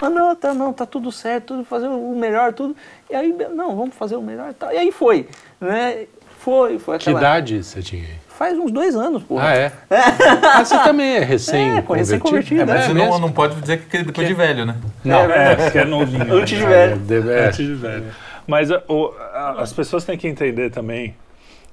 ah, 0.02 0.10
não, 0.10 0.36
tá, 0.36 0.52
não, 0.52 0.72
tá 0.72 0.84
tudo 0.84 1.10
certo, 1.10 1.46
tudo 1.54 1.64
fazer 1.64 1.86
o 1.88 2.14
melhor, 2.14 2.52
tudo. 2.52 2.76
E 3.08 3.14
aí, 3.14 3.32
não, 3.54 3.74
vamos 3.76 3.94
fazer 3.94 4.16
o 4.16 4.22
melhor 4.22 4.50
e 4.50 4.54
tal. 4.54 4.70
E 4.72 4.76
aí 4.76 4.92
foi, 4.92 5.28
né? 5.60 6.06
Foi, 6.40 6.78
foi 6.78 6.98
Que 6.98 7.08
aquela. 7.08 7.20
idade 7.20 7.62
você 7.64 7.80
tinha? 7.80 8.02
aí? 8.02 8.23
Faz 8.38 8.58
uns 8.58 8.72
dois 8.72 8.96
anos, 8.96 9.22
porra. 9.22 9.48
Ah, 9.48 9.54
é? 9.56 9.72
Ah, 10.42 10.64
você 10.64 10.76
também 10.78 11.16
é 11.16 11.20
recém 11.20 11.76
É, 11.78 11.84
recém-convertido, 11.94 12.62
É, 12.62 12.64
mas 12.66 12.80
É 12.80 12.86
você 12.88 12.94
mesmo? 12.94 13.10
não, 13.12 13.18
não 13.20 13.32
pode 13.32 13.60
dizer 13.60 13.78
que 13.88 13.96
é 13.96 14.02
depois 14.02 14.26
de 14.26 14.34
velho, 14.34 14.66
né? 14.66 14.74
Não. 15.04 15.20
É, 15.30 15.70
que 15.70 15.78
é 15.78 15.84
novinho. 15.84 16.34
Antes 16.34 16.58
de 16.58 16.64
né? 16.64 16.96
velho. 17.06 17.30
É. 17.32 17.46
Antes 17.46 17.66
de 17.66 17.74
velho. 17.74 18.04
Mas 18.46 18.70
o- 18.70 19.14
a- 19.32 19.56
as 19.58 19.72
pessoas 19.72 20.04
têm 20.04 20.18
que 20.18 20.26
entender 20.28 20.70
também 20.70 21.14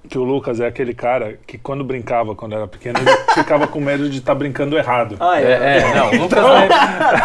que 0.09 0.17
o 0.17 0.23
Lucas 0.23 0.59
é 0.59 0.67
aquele 0.67 0.93
cara 0.93 1.37
que 1.47 1.57
quando 1.57 1.83
brincava, 1.83 2.35
quando 2.35 2.53
era 2.55 2.67
pequeno, 2.67 2.99
ele 2.99 3.11
ficava 3.33 3.67
com 3.67 3.79
medo 3.79 4.09
de 4.09 4.17
estar 4.17 4.35
brincando 4.35 4.77
errado. 4.77 5.15
Ah, 5.19 5.39
é. 5.39 5.43
É, 5.43 5.77
é, 5.77 5.95
não, 5.95 6.11
Lucas, 6.23 6.41
não, 6.41 6.57
é, 6.57 6.67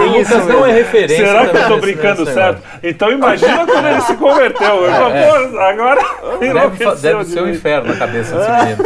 Lucas 0.07 0.47
não 0.49 0.67
é 0.67 0.73
referência. 0.73 1.27
Será 1.27 1.47
que 1.49 1.57
eu 1.57 1.69
nesse- 1.69 1.81
brincando 1.81 2.27
certo? 2.27 2.63
Então 2.83 3.11
imagina 3.11 3.67
quando 3.67 3.87
ele 3.87 4.01
se 4.03 4.17
converteu. 4.17 4.85
Eu 4.85 4.93
falo, 4.93 5.13
pô, 5.13 5.59
agora 5.59 6.01
Deve, 6.39 6.97
deve 7.01 7.25
de 7.25 7.31
ser 7.31 7.43
um 7.43 7.49
inferno 7.49 7.89
na 7.93 7.97
cabeça 7.99 8.37
desse 8.37 8.51
menino. 8.53 8.85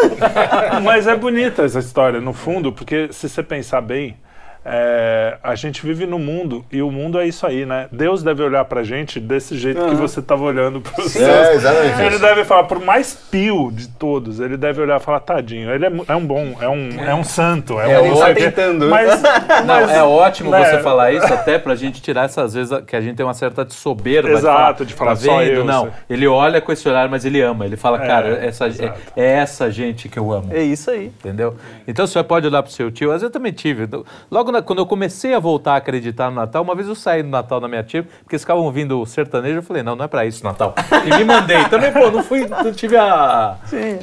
Mas 0.82 1.06
é 1.06 1.16
bonita 1.16 1.62
essa 1.64 1.78
história, 1.80 2.20
no 2.20 2.32
fundo, 2.32 2.72
porque 2.72 3.08
se 3.12 3.28
você 3.28 3.42
pensar 3.42 3.80
bem, 3.80 4.16
é, 4.64 5.38
a 5.42 5.54
gente 5.54 5.82
vive 5.84 6.06
no 6.06 6.18
mundo 6.18 6.64
e 6.70 6.82
o 6.82 6.90
mundo 6.90 7.18
é 7.18 7.26
isso 7.26 7.46
aí, 7.46 7.64
né? 7.64 7.88
Deus 7.90 8.22
deve 8.22 8.42
olhar 8.42 8.64
pra 8.66 8.82
gente 8.82 9.18
desse 9.18 9.56
jeito 9.56 9.82
que 9.86 9.94
você 9.94 10.20
estava 10.20 10.42
olhando 10.44 10.80
pro 10.80 11.08
céu. 11.08 11.26
É, 11.28 11.54
exatamente 11.54 12.02
Ele 12.02 12.18
deve 12.18 12.44
falar, 12.44 12.64
por 12.64 12.78
mais 12.78 13.14
pio 13.14 13.70
de 13.72 13.88
todos, 13.88 14.38
ele 14.40 14.56
deve 14.56 14.80
olhar 14.82 15.00
e 15.00 15.02
falar, 15.02 15.20
tadinho, 15.20 15.70
ele 15.72 15.86
é, 15.86 15.92
é 16.08 16.14
um 16.16 16.26
bom, 16.26 16.56
é 16.60 16.68
um, 16.68 16.88
é 17.04 17.14
um 17.14 17.24
santo. 17.24 17.80
É, 17.80 17.92
É, 17.92 18.00
um 18.00 18.04
ele 18.06 18.10
não 18.14 18.20
tá 18.20 18.34
tentando. 18.34 18.88
Mas, 18.88 19.22
Não, 19.64 19.80
mas- 19.80 19.90
é 19.90 20.02
ótimo 20.02 20.50
né, 20.50 20.64
você 20.64 20.82
falar 20.82 21.12
isso 21.12 21.32
até 21.32 21.58
pra 21.58 21.74
gente 21.74 22.02
tirar 22.02 22.24
essas 22.26 22.54
vezes 22.54 22.78
que 22.86 22.94
a 22.96 23.00
gente 23.00 23.16
tem 23.16 23.24
uma 23.24 23.34
certa 23.34 23.66
soberba 23.70 24.30
Exato, 24.30 24.84
de 24.84 24.94
falar 24.94 25.12
tá 25.12 25.16
só 25.16 25.38
vendo? 25.38 25.50
eu, 25.52 25.64
Não, 25.64 25.84
sei. 25.84 25.92
ele 26.10 26.26
olha 26.26 26.60
com 26.60 26.70
esse 26.72 26.88
olhar, 26.88 27.08
mas 27.08 27.24
ele 27.24 27.40
ama. 27.40 27.64
Ele 27.64 27.76
fala, 27.76 28.02
É, 28.02 28.06
cara, 28.06 28.28
essa, 28.44 28.64
é, 28.66 28.68
exato. 28.68 29.00
é 29.16 29.24
essa 29.32 29.70
gente 29.70 30.08
que 30.08 30.18
eu 30.18 30.30
amo. 30.32 30.48
É 30.52 30.62
isso 30.62 30.90
aí. 30.90 31.06
Entendeu? 31.06 31.56
Então 31.88 32.06
você 32.06 32.22
pode 32.22 32.46
olhar 32.46 32.62
pro 32.62 32.70
seu 32.72 32.90
tio. 32.90 33.08
Às 33.10 33.14
vezes 33.22 33.24
eu 33.24 33.30
também 33.30 33.52
tive. 33.52 33.88
Logo 34.30 34.49
na- 34.52 34.62
quando 34.62 34.78
eu 34.80 34.86
comecei 34.86 35.34
a 35.34 35.38
voltar 35.38 35.72
a 35.74 35.76
acreditar 35.76 36.30
no 36.30 36.36
Natal, 36.36 36.62
uma 36.62 36.74
vez 36.74 36.86
eu 36.88 36.94
saí 36.94 37.22
do 37.22 37.28
Natal 37.28 37.60
da 37.60 37.68
minha 37.68 37.82
tia, 37.82 38.02
porque 38.02 38.34
eles 38.34 38.42
ficavam 38.42 38.64
ouvindo 38.64 39.00
o 39.00 39.06
sertanejo, 39.06 39.58
eu 39.58 39.62
falei, 39.62 39.82
não, 39.82 39.94
não 39.96 40.04
é 40.04 40.08
pra 40.08 40.24
isso 40.26 40.44
Natal. 40.44 40.74
E 41.06 41.18
me 41.18 41.24
mandei. 41.24 41.64
Também, 41.66 41.92
pô, 41.92 42.10
não 42.10 42.22
fui, 42.22 42.46
não 42.46 42.72
tive 42.72 42.96
a. 42.96 43.56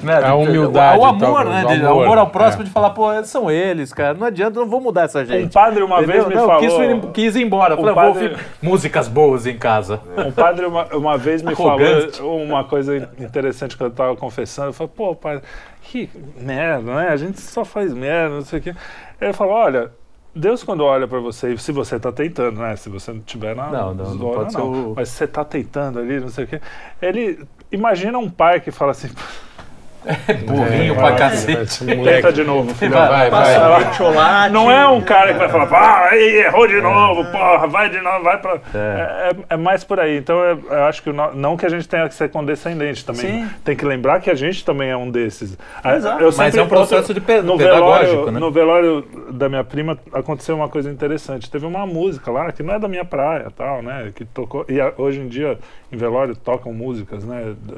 né, 0.04 0.24
A 0.24 0.36
humildade, 0.36 1.00
O, 1.00 1.06
amor, 1.06 1.20
talvez, 1.20 1.48
né? 1.56 1.64
o 1.66 1.68
de- 1.68 1.84
O 1.86 1.90
amor, 1.90 2.04
amor 2.06 2.18
ao 2.18 2.28
próximo 2.30 2.64
é. 2.64 2.66
de 2.66 2.72
falar, 2.72 2.90
pô, 2.92 3.08
são 3.24 3.50
eles, 3.52 3.94
cara. 3.94 4.14
Não 4.14 4.28
adianta, 4.28 4.58
eu 4.60 4.64
não 4.64 4.70
vou 4.70 4.82
mudar 4.82 5.04
essa 5.04 5.24
gente. 5.26 5.46
Um 5.46 5.50
padre 5.50 5.84
uma 5.84 5.98
Entendeu? 6.02 6.14
vez 6.24 6.28
me 6.28 6.36
não, 6.36 6.46
falou... 6.48 6.62
Quis, 6.62 6.74
ir- 6.74 7.12
quis 7.12 7.36
ir 7.36 7.44
embora. 7.44 7.74
Eu 7.76 7.78
um 7.78 7.82
falei, 7.82 7.96
vou 7.96 8.04
padre- 8.14 8.30
ouvir 8.32 8.46
músicas 8.62 9.08
boas 9.08 9.46
em 9.46 9.58
casa. 9.58 10.00
Um 10.18 10.32
padre 10.32 10.66
uma, 10.66 10.86
uma 10.96 11.18
vez 11.18 11.42
me 11.42 11.52
Arrogante. 11.52 12.18
falou 12.18 12.42
uma 12.42 12.64
coisa 12.64 13.10
interessante 13.20 13.78
que 13.78 13.84
eu 13.84 13.88
estava 13.88 14.16
confessando. 14.16 14.70
Eu 14.70 14.74
falei, 14.74 14.92
pô, 14.96 15.16
padre, 15.16 15.44
que 15.82 16.10
merda, 16.40 16.94
né? 16.96 17.10
A 17.10 17.16
gente 17.18 17.40
só 17.40 17.64
faz 17.64 17.94
merda, 17.94 18.36
não 18.36 18.42
sei 18.42 18.60
o 18.60 18.62
quê. 18.62 18.76
Ele 19.22 19.34
falou, 19.34 19.54
olha, 19.54 19.92
Deus 20.38 20.64
quando 20.64 20.84
olha 20.84 21.08
para 21.08 21.20
você, 21.20 21.58
se 21.58 21.72
você 21.72 21.96
está 21.98 22.12
tentando, 22.12 22.60
né? 22.60 22.76
Se 22.76 22.90
você 22.90 23.12
não 23.12 23.20
tiver 23.22 23.56
na 23.56 23.70
Não, 23.70 23.94
não, 23.94 24.16
não 24.16 24.32
pode 24.34 24.52
ser 24.54 24.62
o- 24.62 24.94
Mas 24.96 25.10
se 25.10 25.16
você 25.16 25.24
está 25.26 25.44
tentando 25.44 26.00
ali, 26.00 26.20
não 26.20 26.30
sei 26.30 26.46
o 26.46 26.48
quê. 26.48 26.62
Ele 27.02 27.40
imagina 27.72 28.18
um 28.18 28.30
pai 28.30 28.62
que 28.62 28.72
fala 28.72 28.92
assim, 28.92 29.10
Burrinho 30.46 30.96
vai, 30.96 31.04
pra 31.16 31.28
vai, 31.28 31.32
cacete. 31.32 31.86
Tenta 31.86 32.32
de 32.34 32.44
novo, 32.44 32.74
filho. 32.76 32.92
Vai, 32.94 33.30
Passa 33.30 33.60
vai. 33.60 33.80
leite, 33.80 33.96
chocolate. 33.98 34.54
Não 34.54 34.72
é 34.72 34.88
um 34.88 35.02
cara 35.02 35.34
que 35.34 35.40
vai 35.40 35.50
falar, 35.50 35.68
ah, 35.72 36.08
aí, 36.12 36.38
errou 36.46 36.68
de 36.68 36.80
novo, 36.82 37.26
porra, 37.26 37.68
vai 37.68 37.90
de 37.90 38.00
novo, 38.02 38.24
vai 38.24 38.38
pra. 38.40 38.58
É, 38.74 39.30
é- 39.32 39.36
é 39.50 39.58
mais 39.58 39.84
por 39.84 40.00
aí. 40.00 40.18
Então 40.18 40.38
eu, 40.44 40.60
eu 40.70 40.84
acho 40.86 41.02
que 41.04 41.12
não 41.12 41.58
que 41.58 41.66
a 41.66 41.70
gente 41.70 41.88
tenha 41.88 42.08
que 42.08 42.16
ser 42.16 42.30
condescendente 42.30 43.06
também. 43.06 43.22
Sim. 43.44 43.50
Tem 43.64 43.76
que 43.76 43.86
lembrar 43.86 44.20
que 44.22 44.30
a 44.30 44.36
gente 44.36 44.64
também 44.64 44.90
é 44.90 44.98
um 44.98 45.10
desses. 45.10 45.58
A- 45.84 45.96
Exato. 45.96 46.20
eu 46.22 46.28
Mas 46.28 46.36
sempre 46.36 46.60
é 46.60 46.64
um 46.64 46.68
processo 46.68 47.14
de 47.14 47.22
pe- 47.22 47.42
no 47.42 47.58
pedagógico, 47.58 48.12
velório, 48.12 48.32
né? 48.32 48.40
No 48.40 48.52
velório 48.52 49.06
da 49.32 49.50
minha 49.50 49.64
prima 49.64 49.98
aconteceu 50.14 50.56
uma 50.56 50.70
coisa 50.70 50.90
interessante. 50.90 51.50
Teve 51.50 51.66
uma 51.66 51.86
música 51.86 52.32
lá 52.32 52.52
que 52.52 52.64
não 52.64 52.74
é 52.74 52.80
da 52.80 52.88
minha 52.88 53.06
praia, 53.06 53.48
tal, 53.56 53.82
né? 53.82 54.12
Que 54.16 54.26
tocou. 54.26 54.66
E 54.70 54.80
a- 54.80 54.94
hoje 54.98 55.20
em 55.20 55.28
dia, 55.28 55.58
em 55.92 55.98
velório, 55.98 56.36
tocam 56.36 56.74
músicas, 56.74 57.24
né? 57.24 57.56
De, 57.64 57.76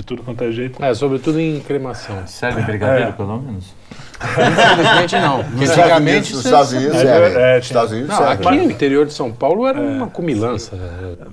de 0.00 0.02
tudo 0.02 0.22
quanto 0.22 0.42
é 0.44 0.52
jeito. 0.52 0.82
É, 0.82 0.94
sobretudo 0.94 1.40
em 1.40 1.60
cremação. 1.60 2.26
Serve 2.26 2.62
brigadeiro, 2.62 3.10
É. 3.10 3.12
pelo 3.12 3.38
menos? 3.40 3.74
Infelizmente 4.22 5.16
não. 5.18 5.42
Nos 5.42 5.70
Antigamente. 5.70 6.32
Estados 6.32 6.32
Unidos, 6.32 6.32
nos 6.32 6.44
Estados 6.44 6.72
Unidos 6.72 6.96
É, 7.02 7.54
é, 7.54 7.56
Nos 7.56 7.66
Estados 7.66 7.92
Unidos 7.92 8.10
Não, 8.10 8.16
serve. 8.18 8.32
aqui 8.48 8.56
no 8.58 8.70
interior 8.70 9.06
de 9.06 9.12
São 9.14 9.32
Paulo 9.32 9.66
era 9.66 9.80
uma 9.80 10.06
comilança. 10.08 10.76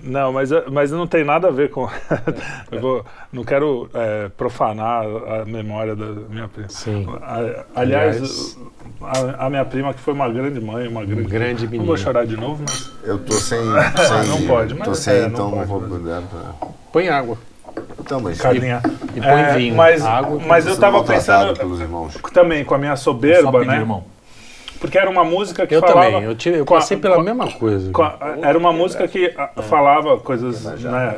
Não, 0.03 0.31
mas, 0.31 0.49
mas 0.71 0.91
não 0.91 1.05
tem 1.05 1.23
nada 1.25 1.49
a 1.49 1.51
ver 1.51 1.69
com. 1.69 1.89
eu 2.71 2.79
vou, 2.79 3.05
não 3.31 3.43
quero 3.43 3.89
é, 3.93 4.29
profanar 4.37 5.03
a 5.05 5.45
memória 5.45 5.95
da 5.95 6.05
minha 6.05 6.47
prima. 6.47 6.69
Sim. 6.69 7.05
A- 7.21 7.65
aliás, 7.81 8.57
a, 9.01 9.45
a 9.47 9.49
minha 9.49 9.65
prima, 9.65 9.93
que 9.93 9.99
foi 9.99 10.13
uma 10.13 10.29
grande 10.29 10.59
mãe, 10.61 10.87
uma 10.87 11.03
grande. 11.03 11.23
grande 11.29 11.63
Não 11.65 11.71
vou 11.71 11.79
menina. 11.79 11.97
chorar 11.97 12.25
de 12.25 12.37
novo, 12.37 12.63
mas. 12.65 12.89
Eu 13.03 13.17
tô 13.19 13.33
sem. 13.33 13.59
sem 13.59 14.29
Não 14.29 14.47
pode, 14.47 14.73
mas 14.73 14.85
Tô 14.85 14.91
é, 14.91 14.95
sem, 14.95 15.25
então 15.27 15.51
não 15.51 15.57
pode, 15.57 15.67
vou. 15.67 15.81
mas- 15.99 16.71
Põe 16.93 17.09
água. 17.09 17.37
Então, 17.99 18.19
mas. 18.21 18.39
Carlinha. 18.39 18.81
E 19.15 19.21
põe 19.21 19.29
É, 19.41 19.53
vinho. 19.55 19.75
Mas, 19.75 20.05
água. 20.05 20.39
mas 20.45 20.65
eu 20.65 20.71
sendo 20.73 20.81
tava 20.81 20.97
maltratado 20.97 21.47
pensando 21.47 21.57
pelos 21.59 21.79
irmãos. 21.79 22.15
também 22.33 22.63
com 22.63 22.75
a 22.75 22.77
minha 22.77 22.95
soberba, 22.95 23.51
pedir, 23.59 23.67
né? 23.67 23.75
irmão. 23.77 24.03
Porque 24.79 24.97
era 24.97 25.09
uma 25.09 25.23
música 25.23 25.65
que 25.65 25.73
Eu 25.75 25.79
falava. 25.81 26.03
também. 26.11 26.23
Eu, 26.23 26.35
tive, 26.35 26.57
eu 26.59 26.65
com 26.65 26.75
a- 26.75 26.77
passei 26.77 26.97
pela 26.97 27.15
a- 27.17 27.23
mesma 27.23 27.51
coisa. 27.51 27.91
A- 27.99 28.37
era 28.47 28.57
uma 28.57 28.71
música 28.71 29.07
que 29.07 29.33
ah, 29.37 29.49
falava 29.63 30.17
coisas, 30.19 30.63
né? 30.83 31.17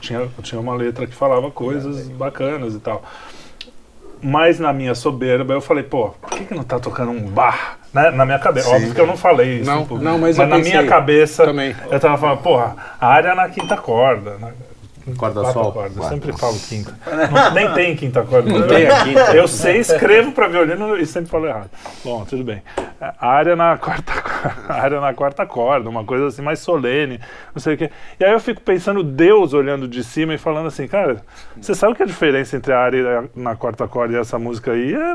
Tinha, 0.00 0.28
tinha 0.42 0.60
uma 0.60 0.74
letra 0.74 1.06
que 1.06 1.14
falava 1.14 1.50
coisas 1.50 2.08
bacanas 2.08 2.74
e 2.74 2.78
tal. 2.80 3.02
Mas 4.20 4.60
na 4.60 4.72
minha 4.72 4.94
soberba 4.94 5.54
eu 5.54 5.60
falei, 5.60 5.82
pô, 5.82 6.10
por 6.20 6.30
que, 6.30 6.44
que 6.44 6.54
não 6.54 6.62
tá 6.62 6.78
tocando 6.78 7.10
um 7.10 7.22
bar? 7.22 7.78
Né? 7.92 8.10
Na 8.10 8.24
minha 8.24 8.38
cabeça. 8.38 8.68
Sim. 8.68 8.74
Óbvio 8.76 8.94
que 8.94 9.00
eu 9.00 9.06
não 9.06 9.16
falei 9.16 9.58
isso. 9.60 9.70
Não, 9.70 9.84
não, 9.98 10.18
mas 10.18 10.38
eu 10.38 10.46
na 10.46 10.58
minha 10.58 10.86
cabeça 10.86 11.44
também. 11.44 11.74
eu 11.90 11.98
tava 11.98 12.16
falando, 12.18 12.38
porra, 12.42 12.76
a 13.00 13.06
área 13.08 13.34
na 13.34 13.48
quinta 13.48 13.76
corda. 13.76 14.36
Né? 14.40 14.52
Corda 15.16 15.40
Quatro 15.40 15.52
sol. 15.62 15.72
cordas, 15.72 15.96
eu 15.96 16.02
sempre 16.04 16.32
falo 16.32 16.56
quinta. 16.58 16.96
Não- 17.30 17.50
nem 17.52 17.72
tem 17.72 17.96
quinta 17.96 18.22
corda. 18.22 18.50
Não 18.50 18.66
tem 18.66 18.86
a 18.86 19.02
quinta. 19.04 19.34
Eu 19.36 19.48
sei, 19.48 19.78
escrevo 19.78 20.32
para 20.32 20.46
violino 20.48 20.96
e 20.96 21.04
sempre 21.06 21.30
falo 21.30 21.46
errado. 21.46 21.70
Bom, 22.04 22.24
tudo 22.24 22.44
bem. 22.44 22.62
A 23.00 23.28
área 23.28 23.56
na 23.56 23.76
quarta, 23.76 24.12
a 24.68 24.74
área 24.74 25.00
na 25.00 25.12
quarta 25.12 25.44
corda, 25.44 25.88
uma 25.88 26.04
coisa 26.04 26.28
assim 26.28 26.42
mais 26.42 26.60
solene, 26.60 27.20
não 27.54 27.60
sei 27.60 27.74
o 27.74 27.78
quê. 27.78 27.90
E 28.20 28.24
aí 28.24 28.32
eu 28.32 28.40
fico 28.40 28.60
pensando 28.60 29.02
Deus 29.02 29.52
olhando 29.52 29.88
de 29.88 30.04
cima 30.04 30.34
e 30.34 30.38
falando 30.38 30.68
assim, 30.68 30.86
cara, 30.86 31.16
você 31.60 31.74
sabe 31.74 31.94
que 31.94 32.02
a 32.02 32.06
diferença 32.06 32.56
entre 32.56 32.72
a 32.72 32.78
área 32.78 33.24
na 33.34 33.56
quarta 33.56 33.88
corda 33.88 34.14
e 34.14 34.20
essa 34.20 34.38
música 34.38 34.72
aí 34.72 34.94
é 34.94 35.14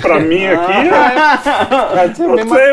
Pra 0.00 0.18
mim 0.18 0.46
aqui, 0.48 0.72
é, 0.72 2.08
não 2.26 2.36
tem 2.36 2.72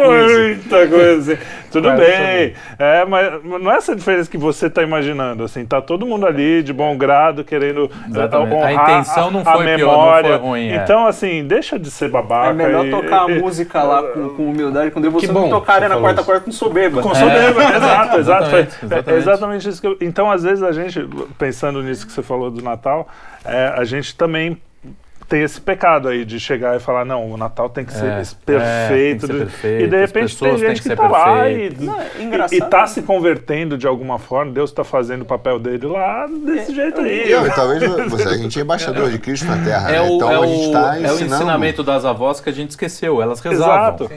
muita 0.55 0.88
coisa 0.88 1.33
assim. 1.33 1.41
Tudo 1.71 1.89
bem, 1.93 2.53
é, 2.77 3.05
mas 3.05 3.41
não 3.45 3.71
é 3.71 3.77
essa 3.77 3.95
diferença 3.95 4.29
que 4.29 4.38
você 4.38 4.67
está 4.67 4.83
imaginando, 4.83 5.43
assim, 5.45 5.65
tá 5.65 5.81
todo 5.81 6.05
mundo 6.05 6.25
ali 6.25 6.61
de 6.61 6.73
bom 6.73 6.97
grado, 6.97 7.45
querendo 7.45 7.89
eh, 8.05 8.09
Exatamente. 8.09 8.53
A 8.53 8.57
honrar 8.57 8.73
intenção 8.99 9.31
não 9.31 9.39
a 9.39 9.43
foi 9.53 9.65
pior, 9.75 9.77
não 9.77 9.88
memória. 9.88 10.29
foi 10.31 10.38
ruim, 10.38 10.69
é. 10.69 10.75
Então, 10.75 11.07
assim, 11.07 11.45
deixa 11.45 11.79
de 11.79 11.89
ser 11.89 12.09
babaca. 12.09 12.49
É 12.49 12.53
melhor 12.53 12.85
e- 12.85 12.89
tocar 12.91 13.25
a 13.25 13.31
e- 13.31 13.39
música 13.41 13.83
lá 13.83 14.03
com, 14.03 14.29
com 14.29 14.49
humildade, 14.49 14.91
com 14.91 14.99
devoção, 14.99 15.27
Que 15.29 15.33
bom 15.33 15.43
que 15.45 15.49
tocar 15.49 15.79
na 15.88 15.97
quarta 15.97 16.23
corda 16.23 16.41
com 16.41 16.51
soberba. 16.51 17.01
Com 17.01 17.15
soberba, 17.15 17.63
exato, 17.63 18.17
exato. 18.17 18.49
Foi- 18.49 18.59
exatamente, 18.59 18.75
é 18.81 18.85
exatamente. 18.85 19.17
exatamente 19.21 19.69
isso 19.69 19.81
que 19.81 19.88
eu, 19.88 19.97
Então, 20.01 20.29
às 20.29 20.43
vezes, 20.43 20.61
a 20.63 20.73
gente, 20.73 21.07
pensando 21.38 21.81
nisso 21.81 22.05
que 22.05 22.11
você 22.11 22.21
falou 22.21 22.51
do 22.51 22.61
Natal, 22.61 23.07
é, 23.45 23.73
a 23.77 23.85
gente 23.85 24.13
também 24.15 24.57
tem 25.31 25.43
esse 25.43 25.61
pecado 25.61 26.09
aí 26.09 26.25
de 26.25 26.37
chegar 26.41 26.75
e 26.75 26.79
falar, 26.81 27.05
não, 27.05 27.31
o 27.31 27.37
Natal 27.37 27.69
tem 27.69 27.85
que 27.85 27.93
ser 27.93 28.05
É, 28.05 28.21
esse 28.21 28.35
é, 28.35 28.37
tem 28.45 28.57
perfeito. 28.57 29.19
que 29.21 29.27
ser 29.27 29.39
perfeito, 29.39 29.83
e 29.85 29.87
de 29.87 29.97
repente 29.97 30.37
tem 30.37 30.57
gente 30.57 30.81
que 30.81 30.87
que 30.89 30.93
está 30.93 31.07
lá 31.07 31.49
e. 31.49 31.69
Não, 31.79 32.01
é 32.01 32.07
e, 32.19 32.23
engraçado. 32.23 32.53
e 32.57 32.61
tá 32.69 32.85
se 32.85 33.01
convertendo 33.01 33.77
de 33.77 33.87
alguma 33.87 34.19
forma, 34.19 34.51
Deus 34.51 34.69
está 34.71 34.83
fazendo 34.83 35.21
o 35.21 35.25
papel 35.25 35.57
dele 35.57 35.87
lá 35.87 36.27
desse 36.27 36.75
jeito 36.75 36.99
aí. 36.99 37.31
Eu, 37.31 37.47
e 37.47 37.51
talvez 37.51 37.81
você, 38.11 38.27
a 38.27 38.37
gente 38.37 38.59
é 38.59 38.61
embaixador 38.61 39.09
de 39.09 39.19
Cristo 39.19 39.45
na 39.45 39.57
Terra, 39.63 39.89
É 39.89 39.93
né? 39.93 40.01
o, 40.01 40.15
então 40.17 40.29
é 40.29 40.35
a 40.35 40.45
gente 40.47 40.59
o- 40.59 40.65
está 40.65 40.95
é 40.97 40.99
o 40.99 41.13
ensinando. 41.13 41.35
ensinamento 41.35 41.81
das 41.83 42.03
avós 42.03 42.41
que 42.41 42.49
a 42.49 42.53
gente 42.53 42.71
esqueceu. 42.71 43.21
Elas 43.21 43.39
rezavam. 43.39 44.05
Exato. 44.05 44.11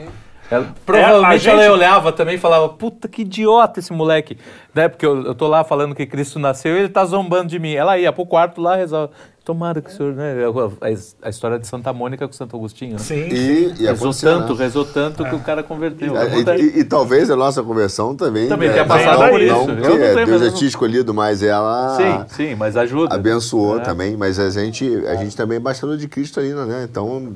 Ela- 0.51 0.67
provavelmente 0.85 1.39
gente- 1.43 1.59
ela 1.59 1.73
olhava 1.73 2.11
também 2.11 2.35
e 2.35 2.37
falava, 2.37 2.69
puta 2.69 3.07
que 3.07 3.21
idiota 3.23 3.79
esse 3.79 3.91
moleque. 3.93 4.37
Né? 4.75 4.87
Porque 4.89 5.05
eu, 5.05 5.23
eu 5.27 5.33
tô 5.33 5.47
lá 5.47 5.63
falando 5.63 5.95
que 5.95 6.05
Cristo 6.05 6.37
nasceu 6.39 6.75
e 6.75 6.79
ele 6.81 6.89
tá 6.89 7.03
zombando 7.05 7.47
de 7.47 7.57
mim. 7.57 7.73
Ela 7.73 7.97
ia 7.97 8.11
pro 8.11 8.25
quarto 8.25 8.61
lá 8.61 8.75
rezava. 8.75 9.09
Tomara 9.45 9.79
que 9.79 9.91
o 9.91 9.93
senhor, 9.93 10.13
né? 10.15 10.33
A, 10.43 11.27
a 11.27 11.29
história 11.29 11.59
de 11.59 11.67
Santa 11.67 11.93
Mônica 11.93 12.25
com 12.27 12.33
Santo 12.33 12.55
Agostinho. 12.57 12.93
Né? 12.93 12.97
Sim. 12.97 13.27
E, 13.29 13.75
e 13.79 13.85
Rezou 13.85 13.91
aconteceu, 14.09 14.39
tanto, 14.39 14.55
né? 14.55 14.63
rezou 14.63 14.85
tanto 14.85 15.23
que 15.23 15.35
o 15.35 15.39
cara 15.39 15.61
converteu. 15.61 16.17
É. 16.17 16.27
E, 16.57 16.61
e- 16.61 16.79
e 16.79 16.83
talvez 16.83 17.29
a 17.29 17.35
nossa 17.35 17.61
conversão 17.61 18.15
também. 18.15 18.47
Também 18.47 18.69
né, 18.69 18.73
tenha 18.73 18.85
passado 18.87 19.19
não, 19.21 19.29
por 19.29 19.39
isso. 19.41 19.53
Não 19.53 19.67
não 19.67 20.03
é, 20.03 20.25
Deus 20.25 20.41
já 20.41 20.51
tinha 20.51 20.67
escolhido, 20.67 21.13
mas 21.13 21.43
ela 21.43 21.95
Sim, 21.95 22.25
sim, 22.35 22.55
mas 22.55 22.75
ajuda. 22.75 23.13
abençoou 23.13 23.77
É. 23.77 23.81
também. 23.81 24.17
Mas 24.17 24.39
a 24.39 24.49
gente, 24.49 24.83
a 25.05 25.13
gente 25.15 25.37
também 25.37 25.57
é 25.57 25.59
embaixador 25.59 25.95
de 25.95 26.07
Cristo 26.07 26.39
ainda, 26.39 26.65
né? 26.65 26.87
Então 26.89 27.31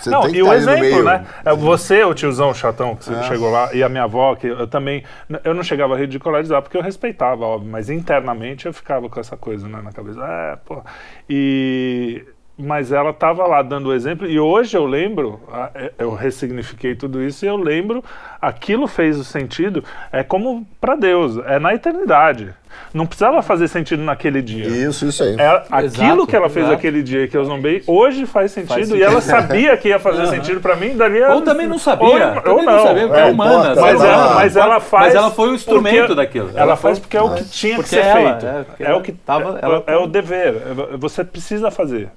você 0.00 0.08
Não, 0.08 0.22
tem 0.22 0.32
que 0.32 0.38
e 0.38 0.42
o 0.42 0.46
no 0.46 0.54
exemplo, 0.54 0.80
meio. 0.80 1.04
né? 1.04 1.26
É 1.44 1.54
você, 1.54 2.02
o 2.04 2.14
tiozão 2.14 2.54
chatão 2.54 2.96
que 2.96 3.04
você 3.04 3.12
É. 3.12 3.22
chegou 3.24 3.50
lá, 3.50 3.74
e 3.74 3.82
a 3.82 3.88
minha 3.90 4.04
avó, 4.04 4.34
que 4.34 4.46
eu 4.46 4.66
também. 4.66 5.04
Eu 5.44 5.52
não 5.52 5.62
chegava 5.62 5.94
a 5.94 5.98
ridicularizar, 5.98 6.62
porque 6.62 6.78
eu 6.78 6.82
respeitava, 6.82 7.44
óbvio, 7.44 7.70
mas 7.70 7.90
internamente 7.90 8.64
eu 8.64 8.72
ficava 8.72 9.10
com 9.10 9.20
essa 9.20 9.36
coisa 9.36 9.68
né, 9.68 9.78
na 9.84 9.92
cabeça. 9.92 10.20
É, 10.24 10.56
pô. 10.64 10.80
E 11.28 11.49
e 11.50 12.24
mas 12.60 12.92
ela 12.92 13.10
estava 13.10 13.46
lá 13.46 13.62
dando 13.62 13.88
o 13.88 13.94
exemplo 13.94 14.26
e 14.28 14.38
hoje 14.38 14.76
eu 14.76 14.84
lembro, 14.86 15.40
é, 15.74 15.92
eu 15.98 16.14
ressignifiquei 16.14 16.94
tudo 16.94 17.22
isso 17.22 17.44
e 17.44 17.48
eu 17.48 17.56
lembro, 17.56 18.04
aquilo 18.40 18.86
fez 18.86 19.18
o 19.18 19.24
sentido, 19.24 19.82
é 20.12 20.22
como 20.22 20.66
para 20.80 20.94
Deus, 20.96 21.38
é 21.46 21.58
na 21.58 21.74
eternidade. 21.74 22.54
Não 22.94 23.04
precisava 23.04 23.42
fazer 23.42 23.66
sentido 23.66 24.02
naquele 24.02 24.40
dia. 24.40 24.64
Isso, 24.66 25.04
isso 25.06 25.22
aí. 25.24 25.34
É, 25.38 25.64
aquilo 25.70 25.84
Exato, 25.86 26.26
que 26.28 26.36
ela 26.36 26.48
fez 26.48 26.66
exato. 26.66 26.78
aquele 26.78 27.02
dia 27.02 27.26
que 27.26 27.36
eu 27.36 27.44
zombei, 27.44 27.82
hoje 27.84 28.26
faz 28.26 28.52
sentido, 28.52 28.68
Faz 28.74 28.86
e 28.86 28.90
sentido. 28.92 29.04
ela 29.10 29.20
sabia 29.20 29.76
que 29.76 29.88
ia 29.88 29.98
fazer 29.98 30.26
sentido 30.28 30.60
pra 30.60 30.76
mim, 30.76 30.96
dali 30.96 31.20
Ou 31.20 31.42
também 31.42 31.66
não 31.66 31.78
sabia. 31.78 32.06
Ou, 32.06 32.40
também 32.40 32.52
ou 32.58 32.62
não. 32.62 32.82
sabia, 32.84 33.06
porque 33.08 33.20
é, 33.20 33.28
É, 33.28 33.30
humana. 33.32 33.74
Mas 33.74 33.98
sabe? 33.98 34.12
ela, 34.12 34.34
mas 34.34 34.56
ela 34.56 34.80
faz. 34.80 35.04
Mas 35.06 35.14
ela 35.16 35.30
foi 35.32 35.50
o 35.50 35.54
instrumento 35.54 36.14
daquilo. 36.14 36.50
Ela, 36.54 36.76
foi- 36.76 36.90
faz 36.90 36.98
porque 37.00 37.16
é 37.16 37.22
o 37.22 37.34
que 37.34 37.44
tinha 37.44 37.76
que 37.82 37.88
ser 37.88 38.04
ela, 38.04 38.38
feito. 38.38 38.46
é, 38.46 38.64
É, 38.78 38.86
ela 38.86 38.98
o 38.98 39.02
que 39.02 39.12
tava- 39.12 39.58
é, 39.60 39.64
ela- 39.64 39.84
é 39.88 39.96
o 39.96 40.06
dever. 40.06 40.54
É- 40.92 40.96
Você 40.96 41.24
precisa 41.24 41.70
fazer. 41.72 42.08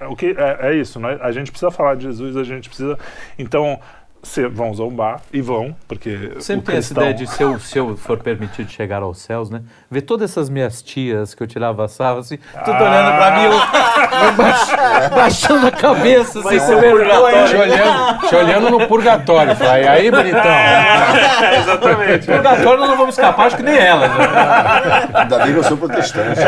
É 0.00 0.06
O 0.06 0.14
que 0.16 0.34
é, 0.38 0.68
é 0.70 0.74
isso. 0.74 0.98
Né? 1.00 1.18
A 1.20 1.30
gente 1.32 1.50
precisa 1.50 1.70
falar 1.70 1.96
de 1.96 2.04
Jesus. 2.04 2.36
A 2.36 2.44
gente 2.44 2.68
precisa. 2.68 2.98
Então 3.38 3.78
se, 4.22 4.44
vão 4.48 4.74
zombar 4.74 5.20
e 5.32 5.40
vão, 5.40 5.76
porque 5.86 6.32
Sempre 6.40 6.62
o 6.62 6.66
tem 6.66 6.76
essa 6.78 6.92
ideia 6.92 7.14
de 7.14 7.28
se 7.28 7.40
eu, 7.40 7.60
se 7.60 7.78
eu 7.78 7.96
for 7.96 8.18
permitido 8.18 8.68
chegar 8.68 9.00
aos 9.00 9.18
céus, 9.18 9.50
né? 9.50 9.62
Ver 9.88 10.00
todas 10.02 10.28
essas 10.32 10.50
minhas 10.50 10.82
tias 10.82 11.32
que 11.32 11.40
eu 11.44 11.46
tirava 11.46 11.86
sarro, 11.86 12.18
assim, 12.18 12.36
tudo 12.64 12.76
olhando 12.76 13.16
pra 13.16 13.30
mim, 13.36 13.44
eu, 13.44 13.52
eu 13.52 14.32
baix- 14.32 15.10
baixando 15.14 15.68
a 15.68 15.70
cabeça, 15.70 16.40
assim, 16.40 16.58
sem 16.58 16.80
vergonha. 16.80 17.46
Te 17.46 17.54
olhando, 17.56 18.18
te 18.28 18.34
olhando 18.34 18.70
no 18.70 18.88
purgatório. 18.88 19.54
Falei, 19.54 19.86
aí, 19.86 20.10
bonitão. 20.10 20.40
É, 20.50 21.58
exatamente. 21.60 22.26
Purgatório 22.26 22.80
nós 22.80 22.90
não 22.90 22.96
vamos 22.96 23.14
escapar, 23.16 23.46
acho 23.46 23.56
que 23.58 23.62
nem 23.62 23.76
elas. 23.78 24.10
Né? 24.10 24.26
Ainda 25.14 25.38
bem 25.38 25.52
que 25.52 25.58
eu 25.60 25.64
sou 25.64 25.76
protestante. 25.76 26.40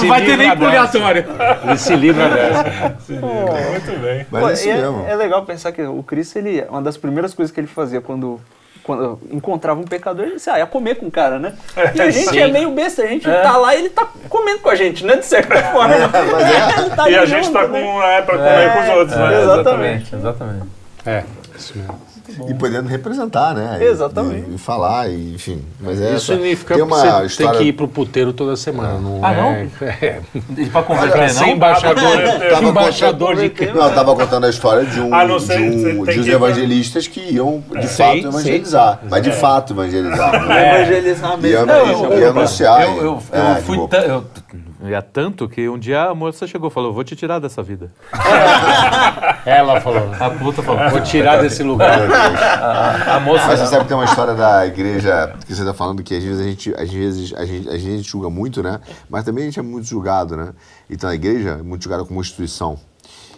Não 0.00 0.08
vai 0.08 0.24
ter 0.24 0.36
nem 0.36 0.50
livra 0.50 0.70
dessa. 0.70 0.98
purgatório. 0.98 1.24
Ele 1.64 1.78
se 1.78 1.96
livra 1.96 2.28
dessa. 2.30 2.96
Muito 3.08 4.00
bem. 4.00 4.26
Mas 4.30 4.42
Pô, 4.42 4.48
é 4.48 4.52
isso 4.52 4.68
é, 4.70 4.76
mesmo. 4.76 5.04
é 5.08 5.14
legal 5.16 5.44
pensar 5.44 5.72
que 5.72 5.82
o 5.82 6.02
Cristo, 6.02 6.38
ele, 6.38 6.64
uma 6.68 6.82
das 6.82 6.96
primeiras 6.96 7.34
coisas 7.34 7.52
que 7.52 7.60
ele 7.60 7.66
fazia 7.66 8.00
quando, 8.00 8.40
quando 8.82 9.18
encontrava 9.30 9.80
um 9.80 9.84
pecador, 9.84 10.24
ele 10.26 10.34
disse, 10.36 10.50
ah, 10.50 10.58
ia 10.58 10.66
comer 10.66 10.96
com 10.96 11.06
o 11.06 11.10
cara, 11.10 11.38
né? 11.38 11.54
E 11.94 12.00
a 12.00 12.10
gente 12.10 12.30
Sim. 12.30 12.38
é 12.38 12.48
meio 12.48 12.70
besta, 12.70 13.02
a 13.02 13.06
gente 13.06 13.24
tá 13.24 13.56
lá 13.56 13.74
e 13.74 13.78
ele 13.80 13.90
tá 13.90 14.06
comendo 14.28 14.60
com 14.60 14.68
a 14.70 14.74
gente, 14.74 15.04
né? 15.04 15.16
De 15.16 15.26
certa 15.26 15.56
forma. 15.64 15.94
Ele 16.78 16.90
tá 16.96 17.08
E 17.10 17.16
a 17.16 17.24
gente 17.26 17.44
junto, 17.46 17.52
tá 17.58 17.68
né? 17.68 17.82
com. 17.82 18.02
É, 18.02 18.22
pra 18.22 18.36
comer 18.38 18.72
com 18.72 18.80
os 18.80 18.88
outros, 18.98 19.16
né? 19.16 19.42
Exatamente. 19.42 20.14
exatamente. 20.14 20.66
É, 21.04 21.24
isso 21.56 21.78
mesmo. 21.78 22.15
E 22.48 22.54
podendo 22.54 22.88
representar, 22.88 23.54
né? 23.54 23.78
Exatamente. 23.82 24.50
E, 24.50 24.54
e 24.54 24.58
falar, 24.58 25.08
e, 25.10 25.34
enfim. 25.34 25.62
Mas 25.80 26.00
é 26.00 26.06
Isso 26.14 26.32
essa- 26.32 26.34
significa 26.34 26.74
tem 26.74 26.84
que 26.86 26.90
uma 26.92 26.96
você 26.98 27.10
tem 27.18 27.26
história... 27.26 27.58
que 27.60 27.64
ir 27.66 27.72
pro 27.72 27.88
puteiro 27.88 28.32
toda 28.32 28.56
semana. 28.56 28.98
Não 28.98 29.20
Ah, 29.24 29.32
é, 29.32 29.36
não? 29.40 29.70
É, 29.86 30.20
E 30.56 30.66
pra 30.66 30.82
converter, 30.82 31.30
ser 31.30 31.40
não? 31.46 31.48
embaixador, 31.50 32.04
Tava 32.50 32.64
embaixador 32.64 33.36
de 33.36 33.50
Cristo. 33.50 33.76
Não, 33.76 33.88
eu 33.88 33.94
tava 33.94 34.14
contando 34.14 34.44
a 34.46 34.50
história 34.50 34.84
de 34.84 35.00
um, 35.00 35.14
Ah, 35.14 35.26
não 35.26 35.38
sei, 35.40 35.70
de, 35.70 35.80
você 35.80 35.92
um, 35.92 36.04
tem 36.04 36.14
de 36.14 36.20
uns 36.20 36.24
que- 36.26 36.32
evangelistas 36.32 37.06
que 37.08 37.20
iam 37.34 37.62
de 37.80 37.86
Sim, 37.88 37.96
fato 37.96 38.12
sim. 38.22 38.28
evangelizar. 38.28 39.00
Mas 39.08 39.22
de 39.22 39.32
fato 39.32 39.72
evangelizar. 39.72 40.32
né? 40.46 40.62
É. 40.70 40.82
Evangelizar 40.82 41.38
mesmo. 41.38 41.70
e 41.72 42.22
eu- 42.22 42.30
anunciar. 42.30 42.96
Eu, 42.96 43.22
É, 43.32 43.60
fui 43.62 43.76
eu, 43.78 44.24
ia 44.88 45.02
tanto 45.02 45.48
que 45.48 45.68
um 45.68 45.78
dia 45.78 46.02
a 46.04 46.14
moça 46.14 46.46
chegou 46.46 46.68
e 46.70 46.72
falou: 46.72 46.92
Vou 46.92 47.02
te 47.02 47.16
tirar 47.16 47.38
dessa 47.38 47.62
vida. 47.62 47.90
Ela 49.46 49.80
falou, 49.80 50.12
A 50.18 50.30
puta 50.30 50.60
falou: 50.60 50.90
vou 50.90 51.00
tirar 51.00 51.40
desse 51.40 51.62
lugar. 51.62 52.00
A, 52.10 53.14
a 53.14 53.20
moça. 53.20 53.46
Mas 53.46 53.60
você 53.60 53.66
sabe 53.66 53.82
que 53.82 53.88
tem 53.88 53.96
uma 53.96 54.04
história 54.04 54.34
da 54.34 54.66
igreja 54.66 55.36
que 55.46 55.54
você 55.54 55.62
está 55.62 55.72
falando 55.72 56.02
que 56.02 56.16
às 56.16 56.24
vezes 56.24 56.40
a 56.40 56.44
gente, 56.44 56.74
às 56.74 56.90
vezes 56.92 57.32
a 57.32 57.44
gente, 57.46 57.68
a 57.68 57.78
gente 57.78 58.02
julga 58.02 58.28
muito, 58.28 58.60
né? 58.60 58.80
Mas 59.08 59.24
também 59.24 59.44
a 59.44 59.46
gente 59.46 59.60
é 59.60 59.62
muito 59.62 59.86
julgado, 59.86 60.36
né? 60.36 60.52
Então 60.90 61.08
a 61.08 61.14
igreja 61.14 61.50
é 61.60 61.62
muito 61.62 61.84
julgada 61.84 62.04
como 62.04 62.20
instituição. 62.20 62.76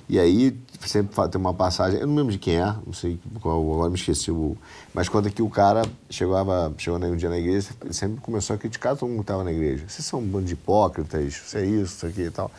E 0.09 0.18
aí 0.18 0.56
sempre 0.80 1.28
tem 1.28 1.39
uma 1.39 1.52
passagem, 1.52 2.01
eu 2.01 2.06
não 2.06 2.14
lembro 2.14 2.32
de 2.32 2.39
quem 2.39 2.56
é, 2.56 2.74
não 2.86 2.94
sei 2.94 3.20
qual, 3.43 3.60
agora 3.60 3.90
me 3.90 3.97
esqueci 3.97 4.30
o. 4.30 4.56
Mas 4.94 5.10
conta 5.10 5.28
que 5.28 5.43
o 5.43 5.51
cara 5.51 5.82
chegava, 6.09 6.72
chegou 6.78 6.98
um 6.98 7.16
dia 7.16 7.28
na 7.28 7.39
igreja, 7.39 7.68
ele 7.85 7.93
sempre 7.93 8.20
começou 8.22 8.56
a 8.56 8.59
criticar 8.59 8.97
todo 8.97 9.09
mundo 9.09 9.18
que 9.18 9.24
estava 9.24 9.44
na 9.44 9.52
igreja. 9.52 9.85
Vocês 9.86 10.06
são 10.06 10.20
um 10.20 10.26
bando 10.26 10.47
de 10.47 10.55
hipócritas, 10.55 11.35
você 11.44 11.59
é 11.59 11.66
isso, 11.66 11.97
isso 11.97 12.06
aqui 12.06 12.22
e 12.22 12.30
tal. 12.30 12.51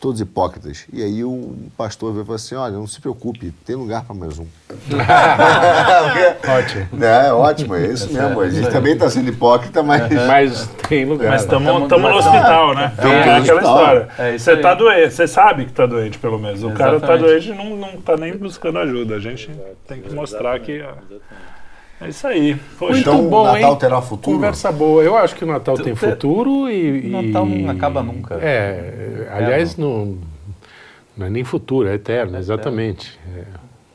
Todos 0.00 0.20
hipócritas. 0.20 0.86
E 0.92 1.02
aí 1.02 1.24
o 1.24 1.56
pastor 1.76 2.12
veio 2.12 2.22
e 2.22 2.24
falou 2.24 2.36
assim: 2.36 2.54
olha, 2.54 2.74
não 2.74 2.86
se 2.86 3.00
preocupe, 3.00 3.52
tem 3.66 3.74
lugar 3.74 4.04
para 4.04 4.14
mais 4.14 4.38
um. 4.38 4.46
Ótimo. 6.48 7.04
É, 7.04 7.32
ótimo, 7.32 7.74
é 7.74 7.86
isso 7.86 8.12
mesmo. 8.12 8.40
A 8.40 8.48
gente 8.48 8.70
também 8.70 8.92
está 8.92 9.10
sendo 9.10 9.28
hipócrita, 9.28 9.82
mas. 9.82 10.08
Mas 10.26 10.66
tem 10.88 11.04
lugar. 11.04 11.30
Mas 11.30 11.42
estamos 11.42 11.66
no 11.66 12.16
hospital, 12.16 12.74
né? 12.74 12.92
É 12.96 13.20
aquela 13.20 13.38
hospital. 13.40 13.58
história. 13.58 14.08
É 14.18 14.38
Você 14.38 14.50
aí. 14.52 14.60
tá 14.60 14.74
doente, 14.74 15.14
você 15.14 15.26
sabe 15.26 15.64
que 15.64 15.72
tá 15.72 15.86
doente, 15.86 16.18
pelo 16.18 16.38
menos. 16.38 16.62
O 16.62 16.70
cara 16.70 17.00
tá 17.00 17.14
Exatamente. 17.14 17.24
doente 17.24 17.50
e 17.50 17.54
não, 17.54 17.76
não 17.76 18.00
tá 18.00 18.16
nem 18.16 18.36
buscando 18.36 18.78
ajuda. 18.78 19.16
A 19.16 19.20
gente 19.20 19.50
tem 19.86 20.00
que 20.00 20.14
mostrar 20.14 20.58
que. 20.60 20.80
É 22.00 22.08
isso 22.08 22.26
aí. 22.26 22.54
Poxa, 22.78 23.00
Então, 23.00 23.28
bom, 23.28 23.44
Natal 23.44 23.72
hein? 23.72 23.78
terá 23.78 24.00
futuro? 24.00 24.36
Conversa 24.36 24.70
boa. 24.70 25.02
Eu 25.02 25.16
acho 25.16 25.34
que 25.34 25.44
o 25.44 25.46
Natal 25.48 25.74
tem 25.76 25.94
Te- 25.94 25.98
futuro 25.98 26.70
e. 26.70 27.06
e- 27.06 27.10
Natal 27.10 27.44
não 27.44 27.70
acaba 27.70 28.02
nunca. 28.02 28.34
É, 28.36 29.28
aliás, 29.32 29.76
não, 29.76 30.16
não 31.16 31.26
é 31.26 31.30
nem 31.30 31.42
futuro, 31.42 31.88
é 31.88 31.94
eterno, 31.94 32.38
exatamente. 32.38 33.18
É, 33.34 33.44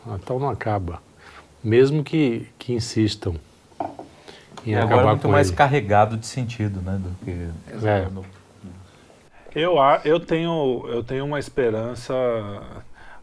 o 0.05 0.11
Natal 0.11 0.37
não 0.39 0.49
acaba. 0.49 1.01
Mesmo 1.63 2.03
que, 2.03 2.45
que 2.59 2.73
insistam 2.73 3.35
em 4.65 4.71
E 4.71 4.75
agora 4.75 4.83
é 4.91 4.95
acabar 4.95 5.09
muito 5.11 5.21
com 5.21 5.31
mais 5.31 5.47
ele. 5.47 5.55
carregado 5.55 6.17
de 6.17 6.25
sentido, 6.25 6.81
né? 6.81 6.99
Do 7.01 7.09
que. 7.23 7.85
É. 7.87 8.07
no- 8.11 8.25
Eu, 9.55 9.75
eu, 10.03 10.19
tenho, 10.19 10.83
eu 10.89 11.03
tenho 11.03 11.23
uma 11.23 11.39
esperança, 11.39 12.13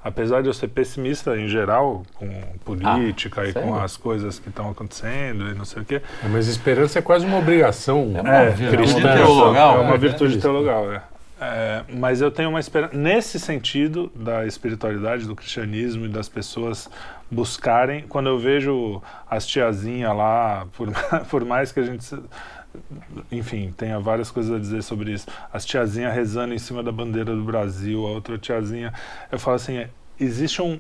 apesar 0.02 0.42
de 0.42 0.48
eu 0.48 0.54
ser 0.54 0.68
pessimista 0.68 1.36
em 1.38 1.46
geral, 1.48 2.02
com 2.14 2.28
política 2.64 3.46
e 3.46 3.52
com 3.52 3.74
as 3.74 3.96
coisas 3.96 4.38
que 4.38 4.48
estão 4.48 4.70
acontecendo 4.70 5.48
e 5.50 5.54
não 5.54 5.64
sei 5.64 5.82
o 5.82 5.84
quê. 5.84 6.00
É, 6.24 6.28
Mas 6.28 6.46
esperança 6.48 6.98
é 6.98 7.02
quase 7.02 7.26
uma 7.26 7.38
obrigação. 7.38 8.12
É 8.14 8.20
uma 8.20 8.34
É, 8.34 8.50
virtude 8.50 8.92
cristã. 8.94 9.14
teologal. 9.14 9.76
É 9.76 9.80
uma 9.80 9.90
né? 9.92 9.98
virtude 9.98 10.38
teologal, 10.38 10.92
é. 10.92 11.02
É, 11.42 11.84
mas 11.94 12.20
eu 12.20 12.30
tenho 12.30 12.50
uma 12.50 12.60
esperança, 12.60 12.94
nesse 12.94 13.40
sentido 13.40 14.12
da 14.14 14.44
espiritualidade, 14.46 15.26
do 15.26 15.34
cristianismo 15.34 16.04
e 16.04 16.08
das 16.08 16.28
pessoas 16.28 16.88
buscarem, 17.30 18.04
quando 18.08 18.28
eu 18.28 18.38
vejo 18.38 19.00
as 19.30 19.46
tiazinhas 19.46 20.14
lá, 20.14 20.66
por, 20.76 20.90
por 21.30 21.44
mais 21.44 21.72
que 21.72 21.80
a 21.80 21.82
gente, 21.82 22.04
enfim, 23.30 23.72
tenha 23.76 23.98
várias 23.98 24.30
coisas 24.30 24.54
a 24.54 24.58
dizer 24.58 24.82
sobre 24.82 25.12
isso, 25.12 25.26
as 25.52 25.64
tiazinhas 25.64 26.14
rezando 26.14 26.54
em 26.54 26.58
cima 26.58 26.82
da 26.82 26.92
bandeira 26.92 27.34
do 27.34 27.42
Brasil, 27.44 28.06
a 28.06 28.10
outra 28.10 28.38
tiazinha, 28.38 28.92
eu 29.30 29.38
falo 29.38 29.56
assim, 29.56 29.78
é, 29.78 29.88
existe 30.18 30.60
um 30.62 30.78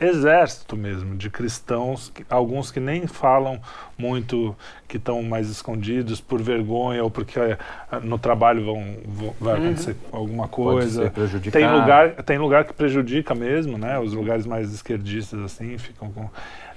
exército 0.00 0.76
mesmo 0.76 1.16
de 1.16 1.28
cristãos, 1.28 2.12
alguns 2.30 2.70
que 2.70 2.78
nem 2.78 3.08
falam 3.08 3.60
muito, 3.98 4.54
que 4.86 4.96
estão 4.96 5.20
mais 5.24 5.50
escondidos 5.50 6.20
por 6.20 6.40
vergonha 6.40 7.02
ou 7.02 7.10
porque 7.10 7.38
eh, 7.40 7.58
no 8.04 8.16
trabalho 8.16 8.64
vão, 8.64 8.96
vão- 9.04 9.34
vai 9.40 9.56
acontecer 9.56 9.96
alguma 10.12 10.46
Pode 10.46 10.50
coisa. 10.54 11.12
Tem 11.50 11.64
lugar, 11.80 12.10
tem 12.22 12.38
lugar 12.38 12.64
que 12.64 12.72
prejudica 12.72 13.34
mesmo, 13.34 13.76
né? 13.76 13.98
Os 13.98 14.12
lugares 14.12 14.46
mais 14.46 14.72
esquerdistas 14.72 15.40
assim 15.40 15.76
ficam 15.78 16.12
com. 16.12 16.30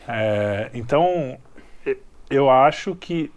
eh, 0.08 0.72
então, 0.74 1.38
eu 2.30 2.50
acho 2.50 2.96
que 2.96 3.32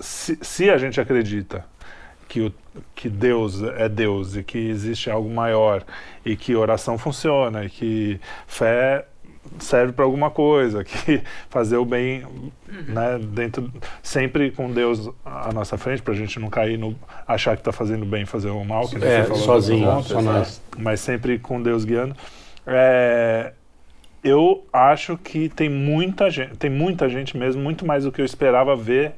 se, 0.00 0.38
se 0.42 0.70
a 0.70 0.78
gente 0.78 1.00
acredita 1.00 1.64
que, 2.28 2.40
o, 2.40 2.54
que 2.94 3.08
Deus 3.08 3.62
é 3.62 3.88
Deus 3.88 4.36
e 4.36 4.42
que 4.42 4.58
existe 4.58 5.10
algo 5.10 5.28
maior 5.30 5.84
e 6.24 6.36
que 6.36 6.54
oração 6.54 6.96
funciona 6.98 7.64
e 7.64 7.70
que 7.70 8.20
fé 8.46 9.04
serve 9.58 9.92
para 9.92 10.04
alguma 10.04 10.30
coisa, 10.30 10.84
que 10.84 11.22
fazer 11.48 11.76
o 11.76 11.84
bem, 11.84 12.24
né, 12.88 13.18
dentro 13.18 13.72
sempre 14.02 14.50
com 14.50 14.70
Deus 14.70 15.10
à 15.24 15.52
nossa 15.52 15.76
frente 15.76 16.02
para 16.02 16.12
a 16.12 16.16
gente 16.16 16.38
não 16.38 16.48
cair 16.48 16.78
no 16.78 16.94
achar 17.26 17.56
que 17.56 17.62
está 17.62 17.72
fazendo 17.72 18.04
bem 18.06 18.22
e 18.22 18.26
fazer 18.26 18.50
o 18.50 18.64
mal, 18.64 18.88
que 18.88 18.96
É, 18.96 19.22
você 19.22 19.28
falou 19.28 19.42
sozinho, 19.42 19.88
ontem, 19.88 20.08
só 20.08 20.22
nós. 20.22 20.62
mas 20.78 21.00
sempre 21.00 21.38
com 21.38 21.60
Deus 21.60 21.84
guiando. 21.84 22.14
É, 22.66 23.54
eu 24.22 24.64
acho 24.72 25.16
que 25.16 25.48
tem 25.48 25.68
muita 25.68 26.30
gente, 26.30 26.56
tem 26.56 26.70
muita 26.70 27.08
gente 27.08 27.36
mesmo, 27.36 27.62
muito 27.62 27.86
mais 27.86 28.04
do 28.04 28.12
que 28.12 28.20
eu 28.20 28.24
esperava 28.24 28.76
ver 28.76 29.14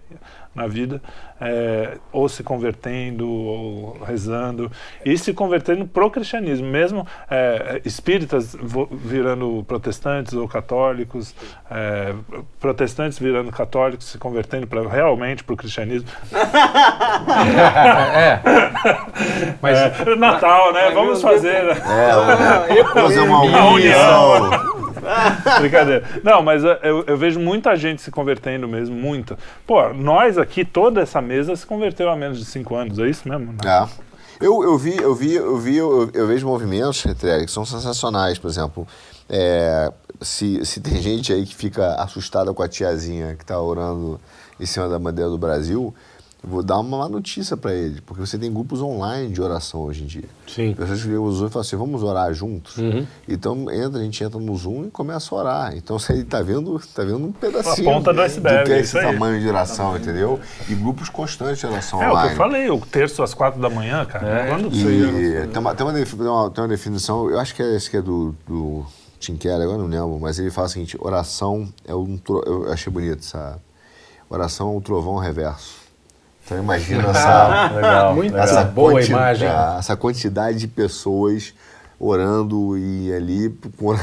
na 0.55 0.67
vida, 0.67 1.01
é, 1.41 1.97
ou 2.13 2.29
se 2.29 2.43
convertendo, 2.43 3.29
ou 3.29 3.99
rezando, 4.05 4.71
e 5.05 5.17
se 5.17 5.33
convertendo 5.33 5.87
pro 5.87 6.11
cristianismo, 6.11 6.67
mesmo 6.69 7.07
é, 7.31 7.81
espíritas 7.85 8.55
virando 8.91 9.65
protestantes 9.67 10.35
ou 10.35 10.47
católicos, 10.47 11.35
é, 11.71 12.15
protestantes 12.61 13.19
virando 13.19 13.51
católicos, 13.51 14.07
se 14.07 14.19
convertendo 14.19 14.67
pra, 14.67 14.87
realmente 14.87 15.43
para 15.43 15.55
o 15.55 15.57
cristianismo. 15.57 16.09
É, 18.15 18.41
Mas 19.61 19.79
É, 19.79 20.17
Natal, 20.17 20.73
né? 20.73 20.91
Vamos 20.91 21.23
fazer. 21.23 21.65
né? 21.65 21.73
É, 21.73 22.83
vamos 22.83 22.93
fazer 22.93 23.21
uma 23.21 23.65
união. 23.65 24.82
Brincadeira. 25.61 26.05
Não, 26.23 26.43
mas 26.43 26.63
eu, 26.65 27.05
eu 27.07 27.17
vejo 27.17 27.39
muita 27.41 27.75
gente 27.77 28.03
se 28.03 28.11
convertendo 28.11 28.69
mesmo, 28.69 28.95
muita. 28.95 29.39
Pô, 29.67 29.93
nós 29.93 30.39
aqui, 30.39 30.65
toda 30.65 31.01
essa 31.01 31.21
mesa 31.21 31.55
se 31.57 31.67
converteu 31.67 32.09
há 32.11 32.17
menos 32.17 32.39
de 32.39 32.45
cinco 32.45 32.75
anos, 32.75 32.99
é 32.99 33.09
isso 33.09 33.29
mesmo? 33.29 33.53
né? 33.53 33.59
É. 33.65 34.13
Eu, 34.45 34.63
eu 34.65 34.77
vi, 34.77 34.97
eu 34.97 35.15
vi, 35.15 35.35
eu 35.35 35.57
vi, 35.57 35.77
eu, 35.77 36.11
eu 36.13 36.27
vejo 36.27 36.47
movimentos, 36.47 37.03
Retrelli, 37.05 37.47
que 37.47 37.53
são 37.53 37.65
sensacionais, 37.65 38.39
por 38.39 38.49
exemplo. 38.51 38.87
é, 39.31 39.93
se, 40.21 40.65
se 40.65 40.81
tem 40.81 41.01
gente 41.01 41.33
aí 41.33 41.45
que 41.47 41.55
fica 41.55 41.95
assustada 41.95 42.53
com 42.53 42.63
a 42.63 42.69
tiazinha 42.69 43.35
que 43.37 43.43
está 43.43 43.61
orando 43.61 44.21
em 44.59 44.67
cima 44.67 44.89
da 44.89 44.99
bandeira 44.99 45.31
do 45.31 45.39
Brasil, 45.39 45.95
vou 46.45 46.63
dar 46.63 46.79
uma 46.81 46.99
má 46.99 47.09
notícia 47.09 47.57
para 47.57 47.73
ele, 47.73 48.01
porque 48.01 48.21
você 48.21 48.37
tem 48.37 48.53
grupos 48.53 48.83
online 48.83 49.33
de 49.33 49.41
oração 49.41 49.83
hoje 49.83 50.03
em 50.03 50.07
dia. 50.07 50.25
Sim. 50.49 50.75
Pessoas 50.75 51.01
que 51.03 51.09
ligam 51.09 51.23
o 51.23 51.33
Zoom 51.33 51.47
e 51.47 51.51
falam 51.51 51.61
assim, 51.61 51.77
vamos 51.77 52.03
orar 52.03 52.35
juntos? 52.35 52.77
Uhum. 52.79 53.07
Então 53.29 53.71
entra, 53.71 54.01
a 54.01 54.03
gente 54.03 54.25
entra 54.25 54.41
no 54.41 54.57
Zoom 54.57 54.87
e 54.87 54.91
começa 54.91 55.35
a 55.35 55.39
orar. 55.39 55.77
Então 55.77 55.97
você 56.01 56.15
está 56.15 56.43
vendo, 56.43 56.81
tá 56.95 57.05
vendo 57.05 57.27
um 57.27 57.33
pedacinho 57.33 57.89
A 57.89 57.93
ponta 57.95 58.13
do 58.13 58.21
iceberg, 58.23 58.65
que 58.65 58.73
é 58.73 58.81
esse 58.81 58.99
aí. 58.99 59.05
tamanho 59.13 59.41
de 59.41 59.49
oração, 59.49 59.97
entendeu? 59.97 60.41
E 60.69 60.75
grupos 60.75 61.09
constantes 61.09 61.59
de 61.61 61.67
oração 61.67 62.03
É 62.03 62.07
o 62.07 62.11
que 62.11 62.17
online. 62.17 62.31
eu 62.33 62.37
falei, 62.37 62.71
o 62.71 62.81
terço 62.81 63.23
às 63.23 63.33
quatro 63.35 63.61
da 63.61 63.71
manhã, 63.71 64.05
cara. 64.05 64.27
É. 64.29 64.49
Quando 64.49 64.69
você 64.71 65.45
E 65.45 65.47
tem 65.49 65.59
uma, 65.61 65.75
tem, 65.75 65.87
uma, 65.87 65.93
defi- 65.93 66.17
tem 66.17 66.27
uma- 66.27 66.51
tem 66.51 66.63
uma 66.65 66.69
definição, 66.69 67.31
eu 67.31 67.39
acho 67.39 67.55
que 67.55 67.63
é 67.63 67.77
esse 67.77 67.89
que 67.89 67.97
é 67.99 68.03
do, 68.03 68.35
do 68.49 68.85
Tim 69.21 69.37
Keller, 69.37 69.63
agora 69.63 69.79
não 69.79 69.87
lembro, 69.87 70.19
mas 70.21 70.41
ele 70.41 70.51
fala 70.51 70.67
o 70.67 70.71
seguinte, 70.71 70.97
oração 71.01 71.73
é 71.87 71.95
um... 71.95 72.17
tro- 72.19 72.43
Eu 72.45 72.73
achei 72.73 72.93
bonito 72.93 73.21
essa... 73.21 73.61
Oração 74.29 74.69
é 74.73 74.77
um 74.79 74.81
trovão 74.81 75.19
reverso. 75.19 75.82
Então 76.45 76.59
imagina 76.59 77.09
essa... 77.11 77.71
Legal. 77.75 78.15
Muito 78.17 78.33
legal. 78.33 78.45
essa 78.45 78.65
boa 78.65 78.93
quanti- 78.93 79.11
imagem. 79.11 79.49
é, 79.49 79.79
essa 79.79 79.97
quantidade 79.97 80.59
de 80.59 80.69
pessoas 80.69 81.55
orando 82.05 82.77
e 82.77 83.13
ali 83.15 83.49
com 83.79 83.95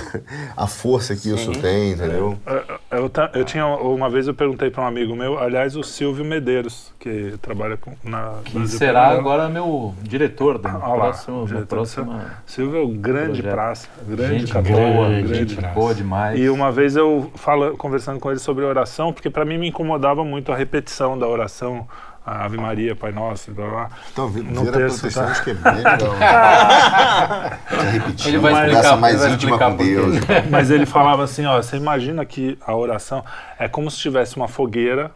a 0.55 0.67
força 0.67 1.13
que 1.17 1.29
isso 1.33 1.51
tem, 1.51 1.91
entendeu? 1.91 2.37
Eu, 2.47 2.97
eu, 2.97 3.09
ta- 3.09 3.29
eu 3.33 3.43
tinha 3.43 3.65
uma 3.67 4.09
vez 4.09 4.25
eu 4.25 4.33
perguntei 4.33 4.69
para 4.71 4.81
um 4.83 4.87
amigo 4.87 5.13
meu, 5.17 5.37
aliás, 5.37 5.75
o 5.75 5.83
Silvio 5.83 6.23
Medeiros, 6.23 6.93
que 6.97 7.33
trabalha 7.41 7.75
com, 7.75 7.91
na 8.01 8.35
Que 8.45 8.53
Brasil 8.57 8.77
será 8.79 9.09
agora 9.09 9.49
meu 9.49 9.93
diretor 10.01 10.61
lá, 10.63 10.69
próxima, 10.79 11.39
da 11.41 11.45
diretor 11.47 11.63
do 11.65 11.67
próxima 11.67 12.25
Silvio 12.45 12.79
é 12.79 12.85
um 12.85 12.95
grande 12.95 13.41
projeto. 13.41 13.51
praça, 13.53 13.87
grande 14.07 14.39
gente 14.39 14.53
católico, 14.53 14.77
boa, 14.93 15.09
grande 15.09 15.33
gente 15.35 15.55
praça. 15.57 15.75
boa 15.75 15.93
demais. 15.93 16.39
E 16.39 16.47
uma 16.49 16.71
vez 16.71 16.95
eu 16.95 17.29
fala, 17.35 17.71
conversando 17.71 18.17
com 18.17 18.29
ele 18.31 18.39
sobre 18.39 18.63
oração, 18.63 19.11
porque 19.11 19.29
para 19.29 19.43
mim 19.43 19.57
me 19.57 19.67
incomodava 19.67 20.23
muito 20.23 20.53
a 20.53 20.55
repetição 20.55 21.19
da 21.19 21.27
oração, 21.27 21.85
a 22.31 22.45
Ave 22.45 22.57
Maria, 22.57 22.95
Pai 22.95 23.11
Nosso, 23.11 23.51
blá, 23.51 23.67
blá. 23.67 23.89
Então, 24.11 24.29
No 24.29 24.61
vira 24.63 24.77
terço, 24.77 24.99
protestante 24.99 25.37
tá? 25.37 25.43
que 25.43 25.49
é 25.49 25.53
bem 25.55 25.75
legal. 25.75 25.97
Repetir, 27.91 28.27
Ele 28.27 28.37
vai 28.37 28.53
explicar- 28.53 28.97
mais 28.97 29.13
ele 29.15 29.23
vai 29.23 29.33
íntima 29.33 29.51
explicar 29.55 29.71
com. 29.71 29.77
Deus. 29.83 30.15
Mas 30.49 30.71
ele 30.71 30.85
falava 30.85 31.23
assim, 31.23 31.45
ó, 31.45 31.61
você 31.61 31.77
imagina 31.77 32.25
que 32.25 32.57
a 32.65 32.75
oração 32.75 33.23
é 33.57 33.67
como 33.67 33.89
se 33.89 33.97
tivesse 33.97 34.35
uma 34.37 34.47
fogueira 34.47 35.11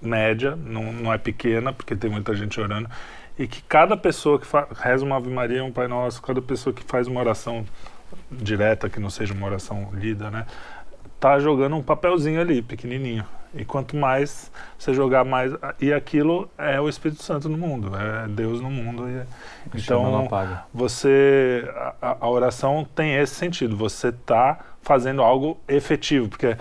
média, 0.00 0.56
não, 0.56 0.92
não 0.92 1.12
é 1.12 1.18
pequena, 1.18 1.72
porque 1.72 1.94
tem 1.94 2.10
muita 2.10 2.34
gente 2.34 2.60
orando, 2.60 2.88
e 3.38 3.46
que 3.46 3.62
cada 3.62 3.96
pessoa 3.96 4.38
que 4.38 4.46
reza 4.82 5.04
uma 5.04 5.16
Ave 5.16 5.30
Maria, 5.30 5.64
um 5.64 5.70
Pai 5.70 5.86
Nosso, 5.86 6.20
cada 6.20 6.42
pessoa 6.42 6.74
que 6.74 6.82
faz 6.82 7.06
uma 7.06 7.20
oração 7.20 7.64
direta, 8.30 8.88
que 8.90 8.98
não 8.98 9.08
seja 9.10 9.32
uma 9.32 9.46
oração 9.46 9.90
lida, 9.94 10.28
né, 10.30 10.44
tá 11.20 11.38
jogando 11.38 11.76
um 11.76 11.82
papelzinho 11.82 12.40
ali, 12.40 12.60
pequenininho. 12.62 13.24
E 13.54 13.64
quanto 13.64 13.96
mais 13.96 14.50
você 14.78 14.94
jogar 14.94 15.24
mais, 15.24 15.52
e 15.78 15.92
aquilo 15.92 16.50
é 16.56 16.80
o 16.80 16.88
Espírito 16.88 17.22
Santo 17.22 17.48
no 17.48 17.58
mundo, 17.58 17.92
é 17.94 18.26
Deus 18.28 18.60
no 18.60 18.70
mundo. 18.70 19.06
E, 19.08 19.22
então, 19.78 20.28
você 20.72 21.70
a, 22.00 22.16
a 22.20 22.28
oração 22.28 22.86
tem 22.94 23.14
esse 23.16 23.34
sentido 23.34 23.76
você 23.76 24.08
está 24.08 24.58
fazendo 24.80 25.22
algo 25.22 25.58
efetivo 25.68 26.28
porque 26.28 26.56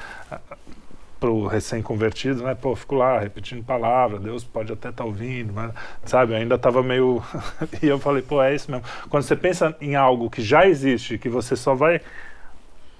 para 1.19 1.29
o 1.29 1.47
recém-convertido 1.47 2.43
né 2.43 2.55
pô 2.55 2.75
fico 2.75 2.95
lá 2.95 3.19
repetindo 3.19 3.63
palavra 3.63 4.19
Deus 4.19 4.43
pode 4.43 4.71
até 4.71 4.89
estar 4.89 5.05
ouvindo 5.05 5.53
mas 5.53 5.71
sabe 6.05 6.35
ainda 6.35 6.55
estava 6.55 6.81
meio 6.81 7.23
e 7.81 7.87
eu 7.87 7.99
falei 7.99 8.21
pô 8.21 8.41
é 8.41 8.55
isso 8.55 8.71
mesmo 8.71 8.85
quando 9.09 9.23
você 9.23 9.35
pensa 9.35 9.75
em 9.79 9.95
algo 9.95 10.29
que 10.29 10.41
já 10.41 10.67
existe 10.67 11.17
que 11.17 11.29
você 11.29 11.55
só 11.55 11.73
vai 11.73 12.01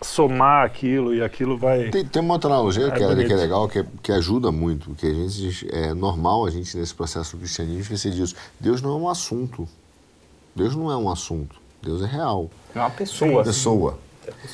somar 0.02 0.66
aquilo 0.66 1.14
e 1.14 1.22
aquilo 1.24 1.58
vai 1.58 1.90
Tem, 1.90 2.06
tem 2.06 2.22
uma 2.22 2.34
outra 2.34 2.50
analogia 2.50 2.88
É 2.88 2.92
que, 2.92 3.04
é, 3.04 3.24
que 3.24 3.34
é 3.34 3.36
legal, 3.36 3.68
que, 3.68 3.84
que 4.02 4.12
ajuda 4.12 4.52
muito, 4.52 4.96
que 4.96 5.06
a 5.06 5.14
gente 5.14 5.68
é 5.72 5.94
normal 5.94 6.46
a 6.46 6.50
gente 6.50 6.76
nesse 6.76 6.94
processo 6.94 7.36
do 7.36 7.40
cristianismo 7.40 7.82
esquecer 7.82 8.12
disso. 8.12 8.36
Deus 8.60 8.82
não 8.82 8.92
é 8.92 8.96
um 8.96 9.10
assunto. 9.10 9.68
Deus 10.56 10.76
não 10.76 10.92
é 10.92 10.98
um 10.98 11.10
assunto. 11.10 11.56
Deus 11.82 12.02
é 12.02 12.06
real. 12.06 12.50
É 12.76 12.80
uma 12.80 12.90
pessoa. 12.90 13.44
Pessoa. 13.44 14.00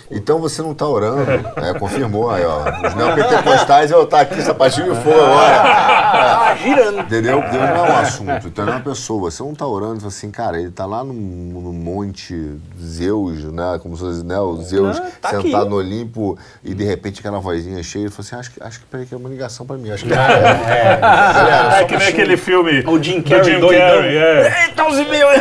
Então 0.10 0.40
você 0.40 0.62
não 0.62 0.72
está 0.72 0.88
orando, 0.88 1.30
é, 1.58 1.78
confirmou 1.78 2.30
aí, 2.30 2.44
ó. 2.46 2.64
Os 2.88 2.96
neopentecostais 2.96 3.92
eu 3.92 4.04
estar 4.04 4.22
aqui, 4.22 4.42
sapatinho 4.42 4.94
de 4.96 5.02
fogo 5.02 5.20
agora. 5.20 5.62
Ah, 5.64 6.56
girando. 6.62 7.00
Entendeu? 7.02 7.42
Deus 7.42 7.54
não 7.54 7.86
é 7.86 7.92
um 7.92 7.98
assunto, 7.98 8.48
então 8.48 8.68
é 8.68 8.72
uma 8.72 8.80
pessoa. 8.80 9.30
Você 9.30 9.44
não 9.44 9.52
está 9.52 9.68
orando 9.68 10.04
e 10.04 10.08
assim, 10.08 10.32
cara, 10.32 10.58
ele 10.58 10.70
está 10.70 10.86
lá 10.86 11.04
no, 11.04 11.14
no 11.14 11.74
monte 11.74 12.58
Zeus, 12.82 13.44
né? 13.52 13.78
Como 13.82 13.96
se 13.98 14.04
fosse 14.04 14.26
né, 14.26 14.40
o 14.40 14.56
Zeus 14.62 14.98
Ah, 14.98 15.08
tá 15.22 15.30
sentado 15.32 15.62
aqui. 15.64 15.70
no 15.70 15.76
Olimpo 15.76 16.38
e 16.64 16.74
de 16.74 16.84
repente 16.86 17.20
aquela 17.20 17.40
vozinha 17.40 17.82
cheia, 17.84 18.04
ele 18.04 18.10
falou 18.12 18.26
assim, 18.26 18.36
acho 18.38 18.52
que, 18.52 18.64
acho 18.64 18.80
que 18.80 18.86
peraí 18.86 19.06
que 19.06 19.14
é 19.14 19.18
uma 19.18 19.30
ligação 19.30 19.66
para 19.66 19.78
mim. 19.78 19.92
Acho 19.92 20.06
que 20.06 20.14
é. 20.14 20.16
Galera, 20.16 21.76
é 21.76 21.80
só 21.82 21.86
que 21.88 21.98
nem 21.98 22.08
aquele 22.08 22.38
filme 22.38 22.84
O 22.88 23.02
Jim 23.02 23.22
Carrey 23.22 23.44
Jim 23.56 23.60
doidão. 23.60 23.96
Carrey 23.98 24.18
é. 24.18 24.66
Eita, 24.68 24.88
os 24.88 24.98
e-mails. 24.98 25.40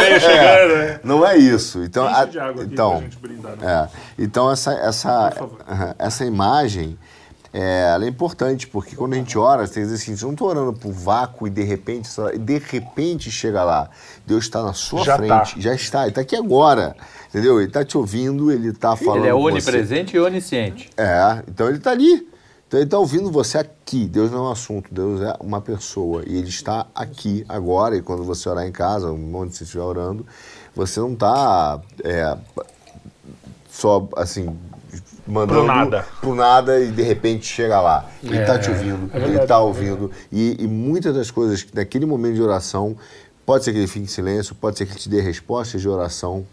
Meio 0.00 0.20
chegando, 0.20 0.74
né? 0.76 1.00
Não 1.04 1.26
é 1.26 1.36
isso. 1.36 1.82
Então, 1.84 2.06
a- 2.06 2.26
então, 2.62 2.90
pra 2.92 3.00
gente 3.02 3.16
brindar, 3.18 3.51
é. 3.60 3.88
então 4.18 4.50
essa, 4.50 4.72
essa, 4.74 5.32
essa 5.98 6.24
imagem 6.24 6.98
é, 7.52 7.92
ela 7.92 8.04
é 8.06 8.08
importante, 8.08 8.66
porque 8.66 8.96
quando 8.96 9.12
a 9.12 9.16
gente 9.16 9.36
ora, 9.36 9.66
você 9.66 9.74
tem 9.74 9.82
que 9.82 9.90
dizer 9.90 10.02
assim, 10.02 10.16
você 10.16 10.24
não 10.24 10.32
está 10.32 10.44
orando 10.44 10.72
por 10.72 10.90
vácuo 10.90 11.46
e 11.46 11.50
de 11.50 11.62
repente, 11.62 12.08
e 12.32 12.38
de 12.38 12.58
repente 12.58 13.30
chega 13.30 13.62
lá. 13.62 13.90
Deus 14.26 14.44
está 14.44 14.62
na 14.62 14.72
sua 14.72 15.04
Já 15.04 15.16
frente, 15.16 15.30
tá. 15.30 15.60
já 15.60 15.74
está, 15.74 16.00
ele 16.02 16.10
está 16.10 16.22
aqui 16.22 16.34
agora. 16.34 16.96
Entendeu? 17.28 17.58
Ele 17.58 17.68
está 17.68 17.84
te 17.84 17.96
ouvindo, 17.96 18.50
ele 18.50 18.68
está 18.68 18.96
falando. 18.96 19.20
Ele 19.20 19.28
é 19.28 19.32
com 19.32 19.42
você. 19.42 19.52
onipresente 19.52 20.16
e 20.16 20.20
onisciente. 20.20 20.90
É, 20.96 21.42
então 21.46 21.68
ele 21.68 21.78
está 21.78 21.90
ali. 21.90 22.28
Então 22.66 22.80
ele 22.80 22.86
está 22.86 22.98
ouvindo 22.98 23.30
você 23.30 23.58
aqui. 23.58 24.06
Deus 24.06 24.30
não 24.30 24.46
é 24.46 24.48
um 24.48 24.50
assunto, 24.50 24.92
Deus 24.92 25.20
é 25.20 25.34
uma 25.40 25.60
pessoa. 25.60 26.22
E 26.26 26.36
ele 26.36 26.48
está 26.48 26.86
aqui 26.94 27.44
agora. 27.46 27.96
E 27.96 28.00
quando 28.00 28.24
você 28.24 28.48
orar 28.48 28.66
em 28.66 28.72
casa, 28.72 29.10
onde 29.10 29.54
você 29.54 29.64
estiver 29.64 29.82
orando, 29.82 30.26
você 30.74 31.00
não 31.00 31.12
está 31.12 31.80
só 33.72 34.06
assim. 34.16 34.54
Mandando 35.26 35.60
Pro 35.60 35.66
nada. 35.66 36.06
pro 36.20 36.34
nada 36.34 36.80
e 36.80 36.90
de 36.90 37.02
repente 37.02 37.46
chega 37.46 37.80
lá. 37.80 38.06
Ele 38.22 38.36
está 38.38 38.58
te 38.58 38.68
ouvindo, 38.68 39.10
ele 39.14 39.38
está 39.38 39.58
ouvindo. 39.60 40.10
E, 40.30 40.56
e 40.60 40.66
muitas 40.66 41.14
das 41.14 41.30
coisas, 41.30 41.64
naquele 41.72 42.04
momento 42.04 42.34
de 42.34 42.42
oração, 42.42 42.96
pode 43.46 43.64
ser 43.64 43.72
que 43.72 43.78
ele 43.78 43.86
fique 43.86 44.04
em 44.04 44.08
silêncio, 44.08 44.54
pode 44.54 44.76
ser 44.76 44.84
que 44.84 44.92
ele 44.92 44.98
te 44.98 45.08
dê 45.08 45.20
respostas 45.20 45.80
de 45.80 45.88
oração, 45.88 46.44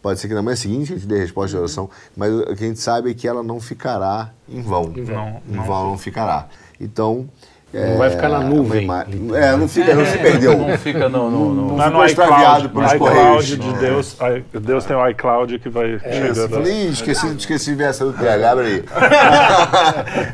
pode 0.00 0.20
ser 0.20 0.28
que 0.28 0.34
na 0.34 0.40
manhã 0.40 0.56
seguinte 0.56 0.92
ele 0.92 1.00
te 1.00 1.06
dê 1.06 1.18
resposta 1.18 1.50
de 1.50 1.56
oração, 1.58 1.90
mas 2.16 2.32
o 2.32 2.56
que 2.56 2.64
a 2.64 2.68
gente 2.68 2.80
sabe 2.80 3.10
é 3.10 3.14
que 3.14 3.26
ela 3.28 3.42
não 3.42 3.60
ficará 3.60 4.30
em 4.48 4.62
vão. 4.62 4.84
vão. 4.84 5.42
Em 5.48 5.60
vão 5.60 5.90
não 5.90 5.98
ficará. 5.98 6.48
Então. 6.80 7.28
Não 7.72 7.96
vai 7.96 8.10
ficar 8.10 8.28
na 8.28 8.40
nuvem, 8.40 8.86
É, 9.34 9.56
não 9.56 9.66
fica, 9.66 9.94
não 9.94 10.04
se 10.04 10.18
perdeu. 10.18 10.58
Não 10.62 10.76
fica 10.78 11.08
no- 11.08 11.30
Não 11.30 11.80
é 11.80 11.84
ficou 11.84 11.98
no 12.00 12.04
extraviado 12.04 12.66
iCloud, 12.66 12.68
pelos 12.68 12.92
correios. 12.94 13.46
de 13.46 13.56
Deus, 13.56 14.16
i- 14.20 14.58
Deus 14.60 14.84
tem 14.84 14.94
o 14.96 15.08
iCloud 15.08 15.58
que 15.58 15.68
vai 15.70 15.94
Isso, 15.94 16.04
chegando. 16.10 16.48
falei, 16.50 16.72
"Ih, 16.86 16.88
esqueci, 16.90 17.26
esqueci 17.34 17.70
de 17.70 17.76
ver 17.76 17.88
essa 17.88 18.04
do 18.04 18.10
abre 18.12 18.66
aí. 18.66 18.84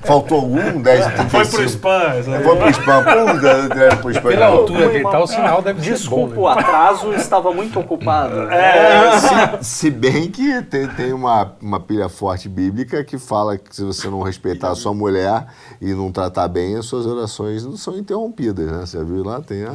Faltou 0.02 0.38
algum? 0.40 0.82
10 0.82 1.06
e 1.06 1.10
35. 1.10 1.30
Foi 1.30 1.46
pro 1.46 1.64
spam. 1.64 2.22
sabe? 2.24 2.44
Foi 2.44 2.56
pro 2.56 2.68
spam. 2.70 3.04
Foi 3.04 3.96
pro 3.96 4.10
spam. 4.10 4.30
Pela 4.30 4.46
altura 4.46 4.88
que 4.90 5.02
tá, 5.02 5.20
o 5.20 5.26
sinal 5.26 5.62
deve 5.62 5.82
ser 5.82 5.90
Desculpa 5.92 6.34
bom. 6.34 6.42
o 6.42 6.54
né? 6.54 6.60
atraso, 6.60 7.12
estava 7.14 7.52
muito 7.52 7.78
ocupado. 7.78 8.48
É, 8.58 9.18
se, 9.60 9.64
se 9.64 9.90
bem 9.90 10.30
que 10.30 10.62
tem, 10.62 10.86
tem 10.88 11.12
uma, 11.12 11.52
uma 11.60 11.78
pilha 11.78 12.08
forte 12.08 12.48
bíblica 12.48 13.04
que 13.04 13.18
fala 13.18 13.56
que 13.56 13.74
se 13.74 13.84
você 13.84 14.08
não 14.08 14.22
respeitar 14.22 14.70
a 14.70 14.74
sua 14.74 14.92
mulher 14.92 15.44
e 15.80 15.92
não 15.94 16.10
tratar 16.10 16.48
bem, 16.48 16.76
as 16.76 16.86
suas 16.86 17.06
orações 17.06 17.27
não 17.64 17.76
são 17.76 17.96
interrompidas, 17.98 18.66
né? 18.66 18.80
Você 18.86 19.02
viu 19.04 19.22
lá? 19.24 19.40
Tem, 19.40 19.64
a, 19.64 19.72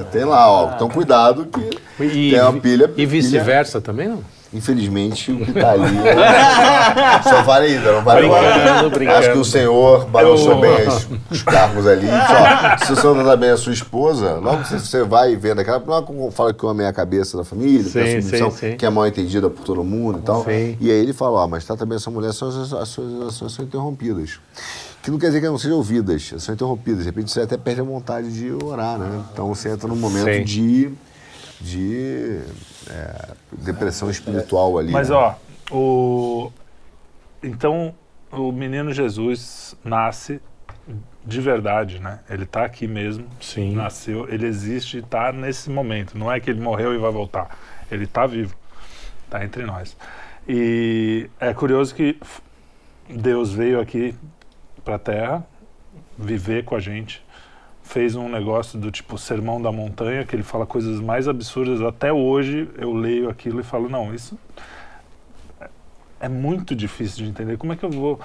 é, 0.00 0.04
tem 0.10 0.24
lá, 0.24 0.50
ó. 0.50 0.72
Então 0.74 0.88
cuidado 0.88 1.46
que 1.46 2.04
E, 2.04 2.30
tem 2.32 2.40
uma 2.40 2.52
pilha. 2.60 2.90
e 2.96 3.06
vice-versa 3.06 3.80
também, 3.80 4.08
não? 4.08 4.20
Infelizmente, 4.54 5.32
o 5.32 5.38
que 5.46 5.50
tá 5.50 5.70
ali 5.70 5.84
é... 6.06 7.22
só 7.22 7.42
vale 7.42 7.68
ainda, 7.74 7.90
não 7.92 8.04
vale 8.04 8.20
Brincando, 8.28 8.46
agora. 8.68 8.88
brincando. 8.90 9.18
Acho 9.18 9.32
que 9.32 9.38
o 9.38 9.44
senhor 9.46 10.04
balançou 10.04 10.50
Eu- 10.52 10.60
bem 10.60 10.88
os, 10.88 11.08
os 11.30 11.42
cargos 11.42 11.86
ali. 11.86 12.06
Só, 12.06 12.84
se 12.86 12.92
o 12.92 12.96
senhor 12.96 13.14
tratar 13.14 13.36
bem 13.38 13.48
a 13.48 13.56
sua 13.56 13.72
esposa, 13.72 14.34
logo 14.34 14.62
que 14.62 14.78
você 14.78 15.02
vai 15.04 15.34
vendo 15.36 15.60
aquela... 15.60 15.78
Logo 15.78 16.30
fala 16.32 16.52
que 16.52 16.66
o 16.66 16.68
homem 16.68 16.84
é 16.84 16.90
a 16.90 16.92
cabeça 16.92 17.38
da 17.38 17.44
família, 17.44 17.82
que 17.90 17.98
é 17.98 18.02
a 18.02 18.04
Sim, 18.04 18.20
submissão, 18.20 18.50
sim, 18.50 18.70
sim. 18.72 18.76
que 18.76 18.84
é 18.84 18.90
mal 18.90 19.06
entendida 19.06 19.48
por 19.48 19.64
todo 19.64 19.82
mundo 19.82 20.18
e 20.18 20.22
tal. 20.22 20.44
Sim. 20.44 20.76
E 20.78 20.90
aí 20.90 20.98
ele 20.98 21.14
fala, 21.14 21.40
ó, 21.44 21.48
mas 21.48 21.64
trata 21.64 21.86
bem 21.86 21.96
a 21.96 21.98
sua 21.98 22.12
mulher, 22.12 22.30
suas, 22.32 22.74
as 22.74 22.88
suas 22.90 23.10
orações 23.22 23.52
são 23.52 23.64
interrompidas. 23.64 24.38
Que 25.02 25.10
não 25.10 25.18
quer 25.18 25.26
dizer 25.26 25.40
que 25.40 25.46
não 25.46 25.58
sejam 25.58 25.78
ouvidas, 25.78 26.32
são 26.38 26.54
interrompidas. 26.54 27.00
De 27.00 27.06
repente 27.06 27.30
você 27.30 27.40
até 27.40 27.56
perde 27.56 27.80
a 27.80 27.84
vontade 27.84 28.32
de 28.32 28.52
orar, 28.52 28.98
né? 28.98 29.24
Então 29.32 29.48
você 29.48 29.70
entra 29.70 29.88
num 29.88 29.96
momento 29.96 30.32
Sim. 30.32 30.44
de... 30.44 30.90
de 31.60 32.40
é, 32.88 33.34
depressão 33.52 34.10
espiritual 34.10 34.78
ali. 34.78 34.92
Mas 34.92 35.10
né? 35.10 35.16
ó, 35.16 35.34
o 35.70 36.52
então 37.42 37.94
o 38.30 38.52
menino 38.52 38.92
Jesus 38.92 39.76
nasce 39.84 40.40
de 41.24 41.40
verdade, 41.40 42.00
né? 42.00 42.20
Ele 42.28 42.46
tá 42.46 42.64
aqui 42.64 42.86
mesmo, 42.86 43.26
Sim. 43.40 43.74
nasceu, 43.74 44.28
ele 44.28 44.46
existe 44.46 44.98
e 44.98 45.02
tá 45.02 45.32
nesse 45.32 45.70
momento. 45.70 46.16
Não 46.16 46.30
é 46.30 46.40
que 46.40 46.50
ele 46.50 46.60
morreu 46.60 46.94
e 46.94 46.98
vai 46.98 47.12
voltar. 47.12 47.56
Ele 47.90 48.06
tá 48.06 48.26
vivo, 48.26 48.54
tá 49.30 49.44
entre 49.44 49.64
nós. 49.64 49.96
E 50.48 51.28
é 51.38 51.54
curioso 51.54 51.94
que 51.94 52.18
Deus 53.08 53.52
veio 53.52 53.80
aqui 53.80 54.14
para 54.84 54.96
a 54.96 54.98
Terra 54.98 55.46
viver 56.18 56.64
com 56.64 56.74
a 56.74 56.80
gente, 56.80 57.22
fez 57.82 58.14
um 58.14 58.28
negócio 58.28 58.78
do 58.78 58.90
tipo 58.90 59.18
Sermão 59.18 59.60
da 59.60 59.72
Montanha, 59.72 60.24
que 60.24 60.34
ele 60.36 60.42
fala 60.42 60.64
coisas 60.64 61.00
mais 61.00 61.26
absurdas. 61.28 61.80
Até 61.82 62.12
hoje 62.12 62.68
eu 62.78 62.92
leio 62.92 63.28
aquilo 63.28 63.60
e 63.60 63.62
falo, 63.62 63.88
não, 63.88 64.14
isso 64.14 64.38
é- 66.20 66.28
muito 66.28 66.74
difícil 66.74 67.24
de 67.24 67.30
entender. 67.30 67.56
Como 67.58 67.72
é 67.72 67.76
que 67.76 67.84
eu 67.84 67.90
vou 67.90 68.20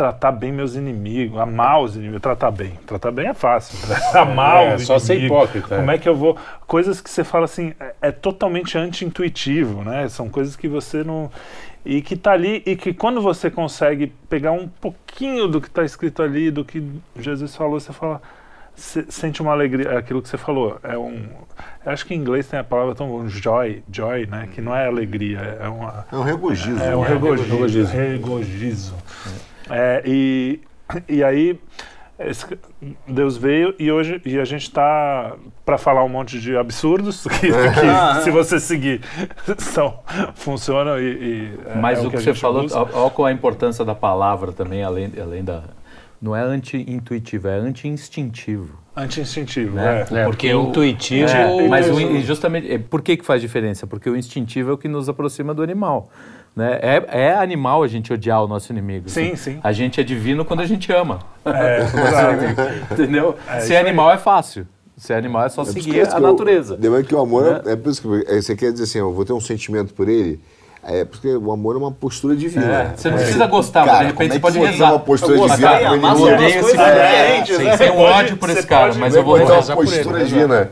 tratar 0.00 0.32
bem 0.32 0.50
meus 0.50 0.76
inimigos, 0.76 1.38
amar 1.38 1.82
os 1.82 1.94
inimigos, 1.94 2.22
tratar 2.22 2.50
bem. 2.50 2.72
Tratar 2.86 3.10
bem 3.10 3.28
é 3.28 3.34
fácil. 3.34 3.76
amar 4.18 4.64
É, 4.64 4.74
o 4.76 4.78
só 4.78 4.98
ser 4.98 5.16
inimigo. 5.16 5.34
hipócrita, 5.34 5.74
é. 5.74 5.78
Como 5.78 5.90
é 5.90 5.98
que 5.98 6.08
eu 6.08 6.16
vou. 6.16 6.38
Coisas 6.66 7.02
que 7.02 7.10
você 7.10 7.22
fala 7.22 7.44
assim, 7.44 7.74
é, 7.78 7.94
é 8.00 8.10
totalmente 8.10 8.78
anti-intuitivo, 8.78 9.84
né? 9.84 10.08
São 10.08 10.30
coisas 10.30 10.56
que 10.56 10.66
você 10.68 11.04
não. 11.04 11.30
E 11.84 12.00
que 12.00 12.16
tá 12.16 12.32
ali, 12.32 12.62
e 12.64 12.76
que 12.76 12.94
quando 12.94 13.20
você 13.20 13.50
consegue 13.50 14.06
pegar 14.26 14.52
um 14.52 14.68
pouquinho 14.68 15.46
do 15.46 15.60
que 15.60 15.68
está 15.68 15.84
escrito 15.84 16.22
ali, 16.22 16.50
do 16.50 16.64
que 16.64 16.82
Jesus 17.16 17.54
falou, 17.54 17.78
você 17.78 17.92
fala. 17.92 18.22
Você 18.74 19.04
sente 19.10 19.42
uma 19.42 19.52
alegria, 19.52 19.88
é 19.88 19.96
aquilo 19.98 20.22
que 20.22 20.28
você 20.30 20.38
falou. 20.38 20.78
É 20.82 20.96
um. 20.96 21.26
eu 21.84 21.92
Acho 21.92 22.06
que 22.06 22.14
em 22.14 22.16
inglês 22.16 22.46
tem 22.46 22.58
a 22.58 22.64
palavra 22.64 22.94
tão 22.94 23.06
bom, 23.06 23.28
joy, 23.28 23.82
joy, 23.92 24.24
né? 24.24 24.48
Que 24.50 24.62
não 24.62 24.74
é 24.74 24.86
alegria, 24.86 25.58
é 25.60 25.68
uma. 25.68 26.06
É 26.10 26.16
um 26.16 26.22
regozijo. 26.22 26.82
É 26.82 26.96
um 26.96 27.02
né? 27.02 27.08
regozijo. 27.08 27.84
regozijo. 27.84 28.94
É, 29.70 30.02
e, 30.04 30.60
e 31.08 31.22
aí 31.24 31.58
esse- 32.18 32.58
Deus 33.08 33.36
veio 33.36 33.74
e 33.78 33.90
hoje 33.90 34.20
e 34.26 34.38
a 34.38 34.44
gente 34.44 34.62
está 34.64 35.34
para 35.64 35.78
falar 35.78 36.04
um 36.04 36.08
monte 36.08 36.38
de 36.40 36.56
absurdos 36.56 37.24
que, 37.40 37.48
que, 37.48 38.22
se 38.22 38.30
você 38.30 38.60
seguir 38.60 39.00
são, 39.58 39.98
funcionam 40.34 40.98
e, 40.98 41.02
e 41.02 41.54
é- 41.66 41.74
Mas 41.76 41.98
é 41.98 42.02
o 42.02 42.10
que 42.10 42.10
que 42.10 42.16
a 42.16 42.20
você 42.20 42.34
falou, 42.34 42.66
olha 42.70 43.10
qual 43.10 43.26
a 43.26 43.32
importância 43.32 43.84
da 43.84 43.94
palavra 43.94 44.52
também, 44.52 44.82
além, 44.82 45.10
além 45.20 45.42
da. 45.44 45.62
Não 46.20 46.36
é 46.36 46.42
anti-intuitivo, 46.42 47.48
é 47.48 47.54
anti-instintivo. 47.54 48.78
Anti-instintivo, 48.94 49.76
Né? 49.76 50.04
é. 50.10 50.14
É, 50.20 50.24
porque 50.24 50.52
o- 50.52 50.68
intuitivo. 50.68 51.30
É, 51.30 51.66
mas 51.68 51.88
o, 51.88 52.20
justamente, 52.20 52.70
é, 52.70 52.76
por 52.78 53.00
que, 53.00 53.16
que 53.16 53.24
faz 53.24 53.40
diferença? 53.40 53.86
Porque 53.86 54.10
o 54.10 54.14
instintivo 54.16 54.70
é 54.70 54.74
o 54.74 54.76
que 54.76 54.88
nos 54.88 55.08
aproxima 55.08 55.54
do 55.54 55.62
animal. 55.62 56.10
Né? 56.54 56.78
É, 56.82 57.04
é 57.28 57.34
animal 57.34 57.82
a 57.82 57.86
gente 57.88 58.12
odiar 58.12 58.42
o 58.42 58.48
nosso 58.48 58.72
inimigo. 58.72 59.08
Sim, 59.08 59.28
assim. 59.32 59.36
sim. 59.36 59.60
A 59.62 59.72
gente 59.72 60.00
é 60.00 60.04
divino 60.04 60.44
quando 60.44 60.60
a 60.60 60.66
gente 60.66 60.92
ama. 60.92 61.20
É. 61.44 61.84
Entendeu? 62.92 63.36
É, 63.48 63.60
Ser 63.60 63.76
animal 63.76 64.10
é 64.10 64.18
fácil. 64.18 64.66
Ser 64.96 65.14
animal 65.14 65.46
é 65.46 65.48
só 65.48 65.62
É 65.62 65.66
seguir 65.66 66.00
a 66.12 66.16
eu- 66.16 66.20
natureza. 66.20 66.76
Lembra 66.80 67.02
que 67.02 67.14
o 67.14 67.20
amor 67.20 67.44
Né? 67.44 67.60
é, 67.66 67.72
é 67.72 67.76
por 67.76 67.90
isso 67.90 68.02
que 68.02 68.30
é, 68.30 68.42
você 68.42 68.54
quer 68.56 68.72
dizer 68.72 68.84
assim, 68.84 68.98
eu 68.98 69.12
vou 69.12 69.24
ter 69.24 69.32
um 69.32 69.40
sentimento 69.40 69.94
por 69.94 70.08
ele. 70.08 70.40
É 70.82 71.04
porque 71.04 71.28
o 71.36 71.52
amor 71.52 71.74
é 71.76 71.78
uma 71.78 71.92
postura 71.92 72.34
divina. 72.34 72.64
É, 72.64 72.92
você 72.96 73.10
não 73.10 73.18
precisa 73.18 73.46
gostar, 73.46 73.84
mas 73.86 73.98
de 73.98 74.04
repente 74.06 74.16
como 74.16 74.24
é 74.24 74.32
você 74.32 74.40
pode 74.40 74.58
eu 74.58 74.64
rezar. 74.64 74.90
uma 74.92 74.98
postura 74.98 75.36
Eu 75.36 75.48
divina 75.48 75.76
são 76.16 76.28
Eu 76.28 76.34
odeio 76.34 76.60
esse 76.60 76.76
cara. 76.76 77.44
Sim, 77.46 77.64
né? 77.64 77.76
Pode- 77.76 77.90
ódio 78.00 78.36
por 78.38 78.50
esse 78.50 78.66
cara, 78.66 78.86
pode- 78.86 78.98
mas 78.98 79.14
eu 79.14 79.22
vou 79.22 79.34
Ou 79.34 79.42
então 79.42 79.56
rezar 79.56 79.74
uma 79.74 79.84
por 79.84 79.92
ele. 79.92 80.02
postura 80.04 80.24
divina. 80.24 80.58
Quer 80.64 80.70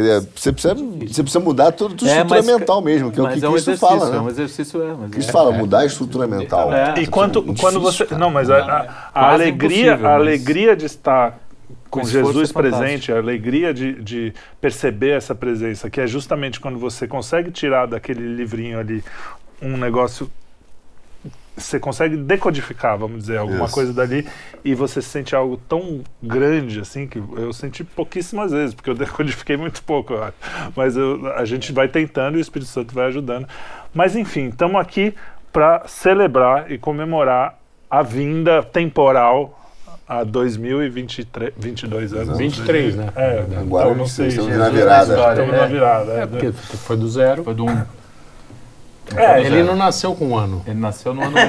dizer, 0.00 0.28
você 0.34 0.52
precisa, 0.52 0.74
você 0.74 1.22
precisa 1.22 1.40
mudar 1.40 1.72
toda 1.72 1.94
a 1.94 1.96
tua 1.96 2.08
É, 2.08 2.12
estrutura 2.12 2.42
mas- 2.42 2.46
mental 2.58 2.80
mesmo, 2.82 3.10
que 3.12 3.18
é 3.18 3.22
o 3.22 3.24
mas 3.26 3.38
que 3.38 3.44
é 3.44 3.48
um 3.48 3.52
Cristo 3.52 3.76
fala, 3.76 4.16
é 4.16 4.20
um 4.20 4.24
né? 4.24 4.30
exercício, 4.30 4.82
é. 4.82 4.94
Mas 4.94 5.10
Cristo 5.10 5.28
é. 5.28 5.32
fala, 5.32 5.52
mudar 5.52 5.80
a 5.80 5.86
estrutura 5.86 6.26
mental. 6.26 6.72
É. 6.72 6.94
E 7.00 7.06
quando, 7.06 7.40
Difícil, 7.42 7.60
quando 7.60 7.80
você. 7.80 8.06
cara. 8.06 8.18
Não, 8.18 8.30
mas 8.30 8.48
a, 8.48 8.56
a- 8.58 9.10
a 9.14 9.32
alegria, 9.32 9.94
a 9.94 9.98
mas- 9.98 10.04
alegria 10.12 10.74
de 10.76 10.86
estar 10.86 11.38
com 11.90 12.00
esforço 12.00 12.26
Jesus 12.32 12.50
é 12.50 12.52
presente, 12.54 13.12
a 13.12 13.18
alegria 13.18 13.74
de, 13.74 14.00
de 14.02 14.32
perceber 14.60 15.10
essa 15.10 15.34
presença, 15.34 15.90
que 15.90 16.00
é 16.00 16.06
justamente 16.06 16.58
quando 16.58 16.78
você 16.78 17.06
consegue 17.06 17.50
tirar 17.50 17.84
daquele 17.86 18.34
livrinho 18.34 18.78
ali 18.78 19.04
um 19.60 19.76
negócio. 19.76 20.30
Você 21.56 21.78
consegue 21.78 22.16
decodificar, 22.16 22.96
vamos 22.96 23.20
dizer, 23.22 23.36
alguma 23.36 23.66
Isso. 23.66 23.74
coisa 23.74 23.92
dali 23.92 24.26
e 24.64 24.74
você 24.74 25.02
sente 25.02 25.36
algo 25.36 25.58
tão 25.68 26.00
grande 26.22 26.80
assim 26.80 27.06
que 27.06 27.18
eu 27.18 27.52
senti 27.52 27.84
pouquíssimas 27.84 28.52
vezes, 28.52 28.74
porque 28.74 28.88
eu 28.88 28.94
decodifiquei 28.96 29.56
muito 29.58 29.82
pouco, 29.82 30.14
eu 30.14 30.24
acho. 30.24 30.34
mas 30.74 30.96
eu- 30.96 31.30
a 31.36 31.44
gente 31.44 31.70
vai 31.72 31.88
tentando 31.88 32.36
e 32.36 32.40
o 32.40 32.40
Espírito 32.40 32.70
Santo 32.70 32.94
vai 32.94 33.06
ajudando. 33.08 33.46
Mas 33.92 34.16
enfim, 34.16 34.48
estamos 34.48 34.80
aqui 34.80 35.14
para 35.52 35.82
celebrar 35.86 36.72
e 36.72 36.78
comemorar 36.78 37.58
a 37.90 38.02
vinda 38.02 38.62
temporal 38.62 39.58
a 40.08 40.24
2023, 40.24 41.52
22 41.56 42.14
anos. 42.14 42.38
23, 42.38 42.96
né? 42.96 43.08
É, 43.14 43.44
Agora 43.58 43.86
então 43.88 43.94
não 43.98 44.06
sei. 44.06 44.28
estamos 44.28 44.56
na 44.56 44.68
virada. 44.70 45.30
Estamos 45.30 45.52
na 45.54 45.66
virada. 45.66 46.12
É, 46.12 46.26
Porque 46.26 46.52
foi 46.52 46.96
do 46.96 47.08
zero. 47.08 47.44
Foi 47.44 47.54
do 47.54 47.66
um. 47.66 47.82
É, 49.16 49.40
Ele 49.42 49.62
não 49.62 49.76
nasceu 49.76 50.14
com 50.14 50.28
um 50.28 50.36
ano. 50.36 50.62
Ele 50.66 50.78
nasceu 50.80 51.12
no 51.14 51.22
ano 51.22 51.32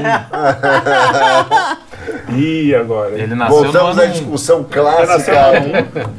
1. 2.29 2.35
E 2.35 2.73
agora? 2.75 3.11
Ele 3.17 3.35
nasceu 3.35 3.63
Voltamos 3.63 3.95
no 3.95 4.01
à 4.01 4.03
ano 4.05 4.11
1. 4.13 4.17
discussão 4.17 4.63
clássica. 4.63 5.31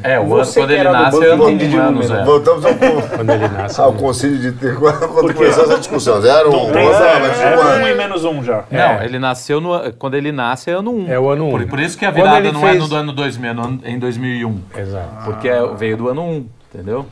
É, 0.03 0.19
o 0.19 0.35
ano, 0.35 0.51
quando 0.53 0.71
ele 0.71 0.83
nasce, 0.83 1.23
é 1.23 1.27
ano 1.31 1.57
de 1.57 1.65
um 1.65 1.79
ano, 1.79 1.91
número. 1.91 2.07
Zé. 2.07 2.23
Voltamos 2.23 2.65
ao, 2.65 2.73
Quando 3.15 3.29
ele 3.31 3.47
nasce. 3.49 3.81
ao 3.81 3.93
concílio 3.93 4.37
de 4.39 4.51
ter 4.53 4.75
quando 4.75 5.33
começou 5.33 5.63
essa 5.65 5.77
discussão. 5.77 6.21
Zero, 6.21 6.49
um, 6.49 6.71
Tem 6.71 6.85
dois, 6.85 6.97
zero, 6.97 7.19
mas 7.21 7.41
é 7.41 7.55
um 7.55 7.59
um 7.59 7.61
ano. 7.63 7.87
e 7.87 7.95
menos 7.95 8.23
um 8.25 8.43
já. 8.43 8.63
Não, 8.71 9.03
ele 9.03 9.19
nasceu 9.19 9.59
no. 9.61 9.93
Quando 9.93 10.15
ele 10.15 10.31
nasce 10.31 10.69
é 10.69 10.73
ano 10.73 10.91
1. 10.91 11.11
É 11.11 11.19
o 11.19 11.29
ano 11.29 11.47
1. 11.47 11.51
Por, 11.51 11.67
por 11.67 11.79
isso 11.79 11.97
que 11.97 12.05
a 12.05 12.11
virada 12.11 12.51
não 12.51 12.65
é 12.65 12.71
fez- 12.71 12.81
no 12.83 12.87
do 12.89 12.95
ano 12.95 13.11
2000, 13.13 13.49
é 13.49 13.53
no 13.53 13.79
em 13.85 13.99
2001. 13.99 14.61
Exato. 14.77 15.25
Porque 15.25 15.47
é- 15.49 15.67
veio 15.75 15.97
do 15.97 16.09
ano 16.09 16.21
1, 16.23 16.45
entendeu? 16.73 17.05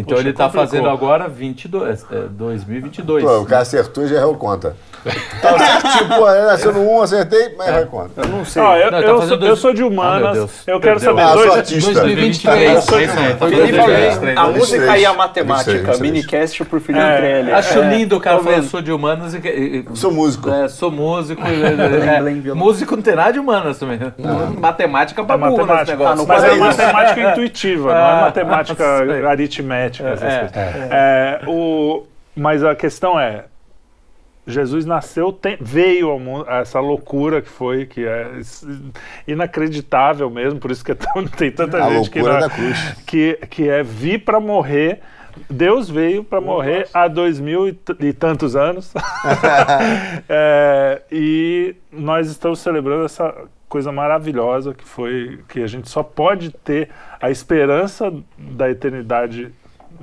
Então 0.00 0.16
Puxa, 0.16 0.28
ele 0.28 0.32
tá 0.36 0.44
complicou. 0.44 0.66
fazendo 0.66 0.88
agora 0.88 1.28
22, 1.28 2.04
é, 2.10 2.16
2022. 2.30 3.24
Pô, 3.24 3.38
o 3.40 3.46
cara 3.46 3.62
acertou 3.62 4.04
e 4.04 4.08
já 4.08 4.16
errou 4.16 4.34
conta. 4.34 4.76
Certinho, 5.40 6.08
pô, 6.18 6.30
ele 6.30 6.44
nasceu 6.46 6.72
no 6.74 6.80
1, 6.98 7.02
acertei, 7.02 7.54
mas 7.56 7.68
errou 7.68 7.86
conta. 7.86 8.20
Eu 8.20 8.28
não 8.28 8.44
sei. 8.44 8.62
Ah, 8.62 8.78
eu, 8.78 8.90
Não, 8.90 9.00
tá 9.00 9.06
eu, 9.06 9.14
fazendo 9.14 9.28
sou, 9.28 9.38
dois- 9.38 9.50
eu 9.50 9.56
sou 9.56 9.72
de 9.72 9.82
Ah, 9.82 9.86
humanas, 9.86 10.32
Deus. 10.36 10.50
eu 10.66 10.80
quero 10.80 11.00
Perdeu. 11.00 11.16
saber. 11.16 11.22
Ah, 11.22 11.32
dois, 11.34 11.46
sou 11.46 11.56
artista. 11.56 11.92
2023. 11.94 12.60
É 12.70 12.78
isso 12.78 12.94
aí. 12.94 13.08
Foi 13.38 13.50
Felipe, 13.50 13.72
2023. 13.78 14.36
a 14.38 14.46
música 14.48 14.84
e 14.98 15.06
a 15.06 15.12
23, 15.12 15.16
matemática, 15.16 15.72
23. 15.72 16.00
minicast 16.00 16.64
por 16.66 16.80
Felipe 16.80 17.02
É, 17.04 17.16
Trelli. 17.16 17.52
Acho 17.52 17.78
É, 17.78 17.96
lindo 17.96 18.16
o 18.16 18.20
cara 18.20 18.38
falando 18.40 18.64
sou 18.64 18.82
de 18.82 18.92
humanas 18.92 19.32
e, 19.34 19.84
Sou 19.94 20.12
músico. 20.12 20.50
É, 20.50 20.68
sou 20.68 20.90
músico. 20.90 21.40
e- 21.46 21.46
é, 22.46 22.50
é, 22.50 22.54
músico 22.54 22.94
não 22.94 23.02
tem 23.02 23.14
nada 23.14 23.32
de 23.32 23.38
humanas 23.38 23.78
também. 23.78 23.98
Matemática 24.58 25.24
pra 25.24 25.34
É 25.34 25.38
burro 25.38 25.50
nesse 25.50 25.66
matemática. 25.66 25.96
negócio. 25.96 26.22
Ah, 26.22 26.26
Mas 26.28 26.44
é 26.44 26.54
matemática 26.56 27.30
intuitiva, 27.30 27.88
não 27.94 27.98
é 27.98 28.02
Ah, 28.02 28.20
matemática 28.22 28.84
aritmética. 29.30 29.89
Essas 29.90 30.22
É, 30.22 30.38
coisas. 30.40 30.90
É, 30.90 31.40
o, 31.46 32.06
mas 32.36 32.62
a 32.64 32.74
questão 32.74 33.18
é, 33.18 33.44
Jesus 34.46 34.84
nasceu, 34.86 35.32
tem- 35.32 35.58
veio 35.60 36.10
ao 36.10 36.18
mundo, 36.18 36.48
essa 36.48 36.80
loucura 36.80 37.40
que 37.42 37.48
foi, 37.48 37.86
que 37.86 38.04
é 38.06 38.30
inacreditável 39.28 40.28
mesmo, 40.30 40.58
por 40.58 40.70
isso 40.70 40.84
que 40.84 40.92
é 40.92 40.94
tão- 40.94 41.24
tem 41.28 41.50
tanta 41.52 41.84
A 41.84 41.90
gente 41.90 42.10
que, 42.10 42.20
não- 42.22 42.38
da 42.40 42.48
cruz. 42.48 42.94
que, 43.06 43.38
que 43.50 43.68
é 43.68 43.82
vir 43.82 44.24
para 44.24 44.40
morrer. 44.40 45.00
Deus 45.48 45.88
veio 45.88 46.24
para 46.24 46.40
morrer 46.40 46.88
há 46.92 47.06
dois 47.06 47.38
mil 47.38 47.68
e, 47.68 47.78
e 48.00 48.12
tantos 48.12 48.56
anos. 48.56 48.92
É, 50.28 51.02
e 51.10 51.74
nós 51.92 52.28
estamos 52.28 52.58
celebrando 52.60 53.04
essa 53.04 53.32
coisa 53.68 53.92
maravilhosa 53.92 54.74
que 54.74 54.84
foi 54.84 55.40
que 55.48 55.62
a 55.62 55.66
gente 55.66 55.88
só 55.88 56.02
pode 56.02 56.50
ter 56.50 56.88
a 57.20 57.30
esperança 57.30 58.12
da 58.36 58.68
eternidade 58.70 59.52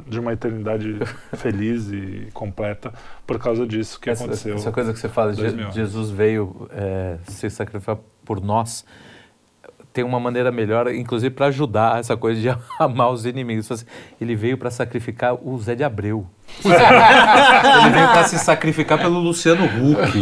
de 0.07 0.19
uma 0.19 0.33
eternidade 0.33 0.97
feliz 1.37 1.91
e 1.91 2.29
completa 2.33 2.93
por 3.25 3.37
causa 3.39 3.65
disso 3.65 3.99
que 3.99 4.09
Essa, 4.09 4.23
aconteceu. 4.23 4.55
essa 4.55 4.71
coisa 4.71 4.93
que 4.93 4.99
você 4.99 5.09
fala, 5.09 5.33
Je-. 5.33 5.71
Jesus 5.71 6.09
veio 6.09 6.67
é, 6.71 7.17
se 7.23 7.49
sacrificar 7.49 7.97
por 8.23 8.41
nós. 8.41 8.85
Tem 9.97 10.03
uma 10.03 10.19
maneira 10.19 10.51
melhor, 10.51 10.93
inclusive 10.93 11.33
para 11.33 11.47
ajudar 11.47 11.99
essa 11.99 12.15
coisa 12.15 12.39
de 12.39 12.55
amar 12.79 13.09
os 13.09 13.25
inimigos. 13.25 13.71
Assim, 13.71 13.83
Ele 14.21 14.35
veio 14.35 14.55
para 14.55 14.69
sacrificar 14.69 15.33
o 15.33 15.57
Zé 15.59 15.73
de 15.73 15.83
Abreu. 15.83 16.23
Ele 16.63 17.89
veio 17.89 18.07
para 18.09 18.23
se 18.25 18.37
sacrificar 18.37 18.99
pelo 18.99 19.17
Luciano 19.17 19.65
Huck. 19.65 20.19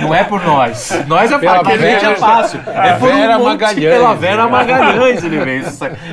Não 0.00 0.14
é 0.14 0.24
por 0.24 0.42
nós. 0.42 1.04
Nós 1.06 1.30
é 1.30 1.38
Pela 1.38 1.56
fácil, 1.62 1.72
é 1.72 1.76
Vera- 1.76 2.16
fácil. 2.16 2.60
É 2.66 2.92
por 2.94 3.12
Vera 3.12 3.36
um 3.38 3.44
Magalhães. 3.44 3.94
pela 3.94 4.14
Vera 4.14 4.48
Magalhães 4.48 5.22
ele 5.22 5.38
veio, 5.44 5.64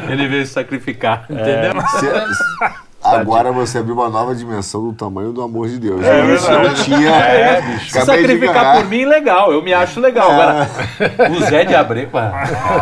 ele 0.09 0.27
veio 0.27 0.45
se 0.45 0.51
sacrificar, 0.51 1.25
entendeu? 1.29 1.81
Se- 1.97 2.09
a 2.09 2.90
Agora 3.03 3.51
você 3.51 3.79
abriu 3.79 3.95
uma 3.95 4.09
nova 4.09 4.35
dimensão 4.35 4.83
do 4.83 4.93
tamanho 4.93 5.31
do 5.31 5.41
amor 5.41 5.67
de 5.67 5.79
Deus. 5.79 6.03
É 6.05 6.25
Isso 6.35 6.45
verdade. 6.47 6.67
não 6.67 6.73
tinha. 6.75 7.09
É, 7.09 7.61
bicho. 7.73 7.91
Se 7.91 8.01
sacrificar 8.05 8.75
por 8.77 8.85
mim, 8.85 9.05
legal. 9.05 9.51
Eu 9.51 9.61
me 9.63 9.73
acho 9.73 9.99
legal. 9.99 10.31
Agora, 10.31 10.69
o 11.31 11.43
Zé 11.49 11.63
de 11.65 11.73
Abreu. 11.75 12.09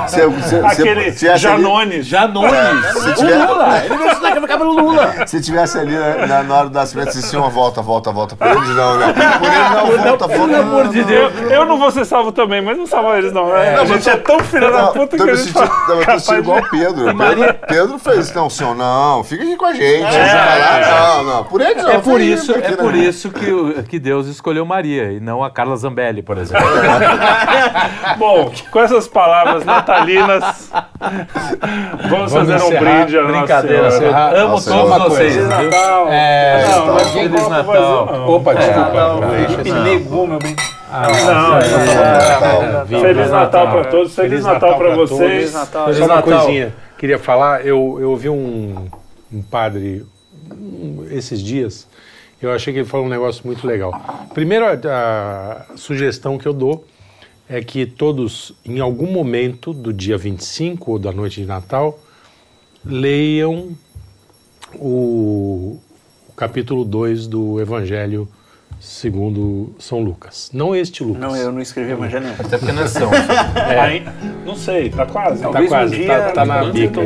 Você, 0.07 0.27
você, 0.27 0.55
Aquele 0.65 1.11
se 1.11 1.19
tivesse 1.19 1.47
ali- 1.47 1.61
Janones. 1.63 2.05
Janones. 2.05 2.85
Se 2.93 3.09
O 3.09 3.13
tiver- 3.15 3.45
Lula. 3.47 3.77
Ele 3.85 3.95
vai 3.97 4.15
sacrificar 4.15 4.57
pelo 4.57 4.71
Lula. 4.73 5.27
Se 5.27 5.41
tivesse 5.41 5.77
ali 5.77 5.95
na, 5.95 6.27
na- 6.27 6.43
na 6.43 6.55
hora 6.55 6.69
do 6.69 6.73
nascimento, 6.75 7.11
você 7.11 7.27
tinha 7.29 7.41
uma 7.41 7.49
volta, 7.49 7.81
volta, 7.81 8.11
volta. 8.11 8.35
Por 8.35 8.47
eles 8.47 8.69
não, 8.75 8.97
né? 8.97 9.13
Por 9.13 9.47
eles 9.47 9.69
não, 9.71 9.85
volta, 9.87 10.27
volta. 10.27 10.27
Pelo 10.27 10.55
amor 10.55 10.87
de 10.89 11.03
Deus. 11.03 11.33
Eu, 11.41 11.49
eu 11.49 11.65
não 11.65 11.77
vou 11.77 11.91
ser 11.91 12.05
salvo 12.05 12.31
também, 12.31 12.61
mas 12.61 12.77
não 12.77 12.85
salva 12.85 13.17
eles 13.17 13.31
não. 13.33 13.47
né? 13.47 13.75
a 13.79 13.85
gente 13.85 14.09
é 14.09 14.15
tão 14.17 14.39
filha 14.39 14.69
da 14.71 14.81
Não, 14.83 14.93
puta 14.93 15.15
que 15.17 15.23
a 15.23 15.25
me 15.25 15.35
gente 15.35 15.53
não, 15.55 15.63
eu 16.01 16.21
tô 16.21 16.33
igual 16.35 16.59
o 16.59 16.69
Pedro. 16.69 17.15
Pedro. 17.15 17.53
Pedro 17.67 17.99
fez, 17.99 18.33
não, 18.33 18.49
senhor, 18.49 18.75
não, 18.75 19.23
fica 19.23 19.43
aqui 19.43 19.55
com 19.55 19.65
a 19.65 19.73
gente. 19.73 20.08
Você 20.09 20.17
vai 20.19 20.59
lá, 20.59 21.15
não, 21.17 21.23
não, 21.23 21.43
por 21.43 21.61
eles 21.61 21.83
não. 21.83 21.91
É 21.91 21.97
por 21.99 22.21
isso, 22.21 22.51
é 22.53 22.57
né? 22.71 22.77
por 22.77 22.95
isso 22.95 23.29
que, 23.31 23.51
o- 23.51 23.83
que 23.83 23.99
Deus 23.99 24.27
escolheu 24.27 24.65
Maria 24.65 25.11
e 25.11 25.19
não 25.19 25.43
a 25.43 25.49
Carla 25.49 25.75
Zambelli, 25.77 26.21
por 26.21 26.37
exemplo. 26.37 26.65
Bom, 28.17 28.51
com 28.71 28.79
essas 28.79 29.07
palavras 29.07 29.63
natalinas, 29.65 30.71
vamos, 32.09 32.31
fazer 32.33 32.53
um 32.53 32.55
encerrar. 32.57 32.79
brinde 32.79 33.17
à 33.17 33.21
Nossa 33.23 33.37
Brincadeira. 33.37 33.91
Senhora. 33.91 34.39
Amo 34.41 34.49
Nossa, 34.51 34.71
todos 34.71 34.85
uma 34.85 34.99
vocês. 35.09 35.35
coisa, 35.35 35.55
viu? 35.57 35.69
Natal. 35.69 36.07
É, 36.09 36.65
Não, 36.69 36.85
não, 36.87 36.99
Feliz 36.99 37.47
Natal. 37.49 38.05
não. 38.05 38.27
Opa, 38.29 38.53
desculpa. 38.55 38.91
Não, 38.93 39.19
Deixa 39.19 39.57
me 39.63 39.69
essa- 39.69 39.83
negou, 39.83 40.27
meu 40.27 40.39
bem. 40.39 40.55
Não, 40.91 41.57
É, 41.57 42.85
Feliz 43.01 43.29
Natal 43.29 43.67
para 43.69 43.83
todos, 43.85 44.15
Feliz 44.15 44.43
Natal 44.43 44.75
para 44.77 44.87
pra 44.87 44.95
vocês. 44.95 45.19
Feliz 45.19 45.53
Natal. 45.53 45.81
Só 45.81 45.93
Feliz 45.93 45.99
uma 45.99 46.15
Natal. 46.15 46.39
coisinha. 46.39 46.73
Queria 46.97 47.19
falar, 47.19 47.65
eu, 47.65 47.97
eu 48.01 48.09
ouvi 48.09 48.27
um, 48.27 48.87
um 49.31 49.41
padre 49.41 50.05
esses 51.11 51.41
dias, 51.41 51.87
eu 52.41 52.51
achei 52.51 52.73
que 52.73 52.79
ele 52.79 52.87
falou 52.87 53.05
um 53.05 53.09
negócio 53.09 53.45
muito 53.45 53.65
legal. 53.67 53.93
Primeiro, 54.33 54.65
a, 54.65 55.65
a 55.73 55.77
sugestão 55.77 56.37
que 56.37 56.47
eu 56.47 56.53
dou 56.53 56.85
é 57.47 57.61
que 57.61 57.85
todos, 57.85 58.53
em 58.63 58.79
algum 58.79 59.11
momento 59.11 59.73
do 59.73 59.91
dia 59.91 60.17
25 60.17 60.91
ou 60.91 60.99
da 60.99 61.11
noite 61.11 61.41
de 61.41 61.47
Natal, 61.47 61.99
leiam 62.85 63.75
o, 64.75 65.79
o 66.29 66.33
capítulo 66.33 66.85
2 66.85 67.27
do 67.27 67.59
Evangelho 67.59 68.27
segundo 68.79 69.73
São 69.77 69.99
Lucas. 69.99 70.49
Não 70.53 70.75
este 70.75 71.03
Lucas. 71.03 71.21
Não, 71.21 71.35
eu 71.35 71.51
não 71.51 71.59
escrevi 71.59 71.91
evangelho 71.91 72.23
nenhum. 72.23 72.35
Até 72.39 72.57
porque 72.57 72.71
não 72.71 72.83
é 72.83 72.87
São. 72.87 73.11
Aí, 73.81 74.05
não 74.45 74.55
sei, 74.55 74.89
tá 74.89 75.05
quase. 75.05 75.41
Tá 75.41 75.67
quase, 75.67 75.95
um 75.95 75.99
dia 75.99 76.19
tá, 76.19 76.31
tá 76.31 76.45
na 76.45 76.63
bica. 76.65 77.01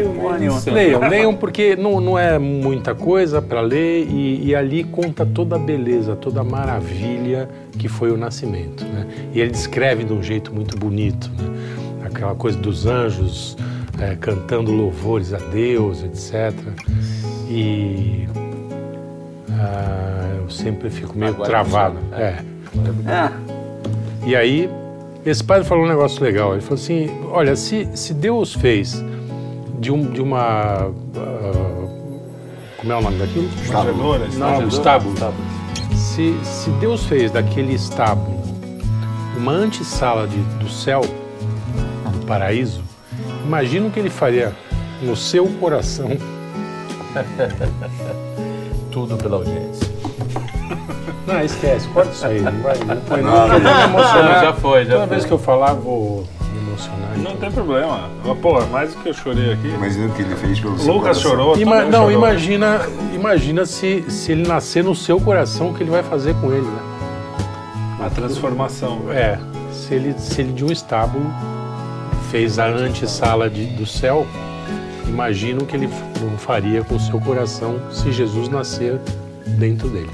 Leiam, 0.71 0.99
leiam, 1.09 1.35
porque 1.35 1.75
não, 1.75 1.99
não 1.99 2.17
é 2.17 2.37
muita 2.37 2.93
coisa 2.93 3.41
para 3.41 3.61
ler 3.61 4.07
e, 4.07 4.45
e 4.45 4.55
ali 4.55 4.83
conta 4.83 5.25
toda 5.25 5.55
a 5.55 5.59
beleza, 5.59 6.15
toda 6.15 6.41
a 6.41 6.43
maravilha 6.43 7.49
que 7.77 7.87
foi 7.87 8.11
o 8.11 8.17
nascimento. 8.17 8.85
Né? 8.85 9.07
E 9.33 9.39
ele 9.39 9.51
descreve 9.51 10.03
de 10.03 10.13
um 10.13 10.21
jeito 10.21 10.53
muito 10.53 10.77
bonito, 10.77 11.29
né? 11.31 12.05
aquela 12.05 12.35
coisa 12.35 12.57
dos 12.57 12.85
anjos 12.85 13.57
eh, 13.99 14.15
cantando 14.19 14.71
louvores 14.71 15.33
a 15.33 15.37
Deus, 15.37 16.03
etc. 16.03 16.53
E 17.49 18.27
ah, 19.59 20.35
eu 20.41 20.49
sempre 20.49 20.89
fico 20.89 21.17
meio 21.17 21.33
Agora 21.33 21.49
travado. 21.49 21.97
É. 22.13 22.37
É, 23.07 23.31
E 24.25 24.35
aí, 24.35 24.69
esse 25.25 25.43
padre 25.43 25.63
falou 25.63 25.85
um 25.85 25.87
negócio 25.87 26.23
legal. 26.23 26.53
Ele 26.53 26.61
falou 26.61 26.75
assim: 26.75 27.09
olha, 27.31 27.55
se, 27.55 27.87
se 27.93 28.13
Deus 28.13 28.53
fez 28.53 29.03
de, 29.79 29.91
um, 29.91 30.11
de 30.11 30.21
uma. 30.21 30.91
ah, 31.15 31.87
como 32.77 32.91
é 32.91 32.95
o 32.97 33.01
nome 33.01 33.17
daquilo? 33.17 33.49
Manjedoras, 33.71 34.37
Não, 34.37 34.67
estábulo. 34.67 35.15
Se, 35.95 36.37
se 36.43 36.69
Deus 36.71 37.05
fez 37.05 37.31
daquele 37.31 37.73
estábulo 37.73 38.41
uma 39.37 39.53
antessala 39.53 40.27
de, 40.27 40.37
do 40.59 40.69
céu, 40.69 41.01
do 41.01 42.25
paraíso, 42.25 42.83
imagina 43.45 43.87
o 43.87 43.91
que 43.91 43.99
ele 43.99 44.09
faria 44.09 44.51
no 45.01 45.15
seu 45.15 45.47
coração. 45.59 46.09
Tudo 48.93 49.17
pela 49.17 49.37
audiência. 49.37 49.91
Não, 51.27 51.41
esquece, 51.41 51.87
corta 51.89 52.11
isso 52.11 52.25
aí. 52.27 52.41
Não 52.41 52.51
vai, 52.61 52.77
não 52.79 52.97
põe 52.97 53.21
Não, 53.21 53.31
não, 53.31 53.47
não, 53.47 53.47
não, 53.47 53.59
Não, 53.59 53.83
emocionar. 53.85 54.41
já 54.43 54.53
foi, 54.53 54.85
já 54.85 54.91
Toda 54.93 55.07
foi. 55.07 55.15
vez 55.15 55.25
que 55.25 55.31
eu 55.31 55.39
falar, 55.39 55.73
vou 55.73 56.25
me 56.51 56.59
emocionar. 56.67 57.17
Não 57.17 57.35
tem 57.37 57.49
problema. 57.51 58.09
Mas, 58.25 58.37
Pô, 58.39 58.61
mais 58.67 58.93
do 58.93 59.01
que 59.01 59.09
eu 59.09 59.13
chorei 59.13 59.53
aqui. 59.53 59.69
Imagina 59.69 60.07
o 60.07 60.11
que 60.11 60.21
ele 60.21 60.35
fez 60.35 60.59
pelo 60.59 60.77
seu 60.77 60.93
Lucas 60.93 61.17
coração. 61.23 61.31
chorou. 61.31 61.57
Ima- 61.57 61.85
não, 61.85 61.91
chorou. 61.91 62.11
imagina, 62.11 62.81
imagina 63.15 63.65
se, 63.65 64.03
se 64.11 64.33
ele 64.33 64.45
nascer 64.47 64.83
no 64.83 64.93
seu 64.93 65.19
coração, 65.19 65.69
o 65.69 65.73
que 65.73 65.81
ele 65.81 65.91
vai 65.91 66.03
fazer 66.03 66.35
com 66.35 66.51
ele, 66.51 66.67
né? 66.67 66.79
A 68.05 68.09
transformação. 68.09 69.03
É, 69.09 69.39
se 69.71 69.93
ele, 69.95 70.13
se 70.19 70.41
ele 70.41 70.51
de 70.51 70.65
um 70.65 70.71
estábulo 70.71 71.25
fez 72.29 72.59
a 72.59 72.67
antessala 72.67 73.49
do 73.49 73.85
céu, 73.85 74.27
imagina 75.07 75.61
o 75.61 75.65
que 75.65 75.75
ele 75.75 75.89
não 76.21 76.37
faria 76.37 76.83
com 76.83 76.95
o 76.95 76.99
seu 76.99 77.19
coração 77.19 77.79
se 77.91 78.11
Jesus 78.11 78.49
nascer 78.49 78.99
dentro 79.57 79.89
dele. 79.89 80.09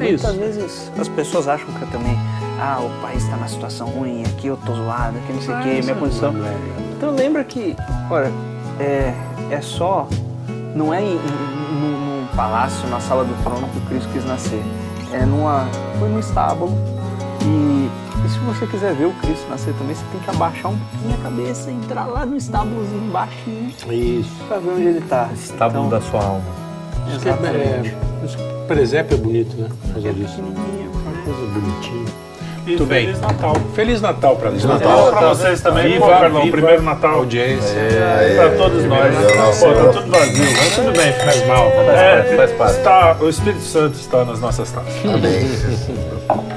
É 0.00 0.10
isso. 0.10 0.26
Muitas 0.26 0.34
vezes 0.36 0.90
as 0.98 1.08
pessoas 1.08 1.46
acham 1.48 1.66
que 1.66 1.82
eu 1.82 1.88
também, 1.88 2.16
ah, 2.58 2.80
o 2.80 3.02
país 3.02 3.22
está 3.22 3.36
na 3.36 3.46
situação 3.48 3.88
ruim, 3.88 4.22
aqui 4.22 4.46
eu 4.46 4.56
tô 4.56 4.74
zoado, 4.74 5.18
aqui 5.18 5.32
não 5.32 5.42
sei 5.42 5.54
o 5.54 5.58
que, 5.62 5.82
minha 5.82 5.94
condição. 5.94 6.34
Então 6.96 7.14
lembra 7.14 7.44
que, 7.44 7.76
olha, 8.10 8.32
é, 8.80 9.12
é 9.50 9.60
só, 9.60 10.08
não 10.74 10.92
é 10.92 11.02
em, 11.02 11.12
em- 11.16 11.74
num, 11.80 12.26
palácio, 12.34 12.88
na 12.88 12.98
sala 12.98 13.24
do 13.24 13.34
trono 13.44 13.68
que 13.68 13.78
o 13.78 13.80
Cristo 13.82 14.08
quis 14.12 14.24
nascer. 14.24 14.62
É 15.12 15.24
numa, 15.24 15.68
foi 15.98 16.08
num 16.08 16.18
estábulo. 16.18 16.72
E, 17.42 17.88
você 18.44 18.66
quiser 18.66 18.94
ver 18.94 19.06
o 19.06 19.12
Cristo 19.12 19.46
nascer 19.48 19.74
também, 19.74 19.94
você 19.94 20.04
tem 20.12 20.20
que 20.20 20.30
abaixar 20.30 20.70
um 20.70 20.78
pouquinho 20.78 21.14
a 21.14 21.22
cabeça, 21.22 21.70
entrar 21.70 22.06
lá 22.06 22.24
no 22.26 22.36
estábulozinho 22.36 23.10
baixinho 23.10 23.72
Isso. 23.90 24.30
pra 24.48 24.58
ver 24.58 24.70
onde 24.70 24.82
ele 24.82 25.00
tá. 25.02 25.28
Estábulo 25.34 25.90
da 25.90 26.00
sua 26.00 26.22
alma. 26.22 26.44
Isso 27.08 27.20
que 27.20 27.28
é, 27.28 27.32
é, 27.32 27.94
isso 28.24 28.36
que 28.36 28.42
presépio 28.66 29.14
é 29.14 29.18
bonito, 29.18 29.56
né? 29.56 29.68
Por 29.68 29.92
causa 29.92 30.12
disso. 30.12 30.36
Pequenininho. 30.36 30.90
Coisa 31.24 31.40
bonitinha. 31.52 32.24
E 32.66 32.68
Muito 32.70 32.86
bem. 32.86 33.06
Feliz 33.06 33.20
Natal. 33.20 33.54
Feliz 33.74 34.00
Natal 34.00 34.36
pra 34.36 34.48
todos. 34.48 34.64
Natal. 34.64 35.10
Pra 35.12 35.28
vocês 35.28 35.60
também. 35.60 35.92
Viva, 35.92 36.06
Pô, 36.06 36.12
Carlão, 36.12 36.42
viva 36.42 36.56
primeiro 36.56 36.82
Natal. 36.82 37.14
Audiência. 37.16 37.74
Pra 38.36 38.50
todos 38.56 38.84
nós. 38.84 39.36
Nossa, 39.36 39.66
Pô, 39.66 39.74
tá 39.74 39.92
tudo 39.92 40.10
vazio. 40.10 40.44
Mas 40.44 40.74
tudo 40.74 40.92
bem, 40.92 41.12
faz 41.12 41.46
mal. 41.46 41.70
parte, 41.70 42.36
faz 42.36 42.52
parte. 42.52 42.76
Está, 42.78 43.16
o 43.20 43.28
Espírito 43.28 43.62
Santo 43.62 43.94
está 43.98 44.24
nas 44.24 44.40
nossas 44.40 44.70
taças. 44.70 45.04
Amém. 45.04 46.44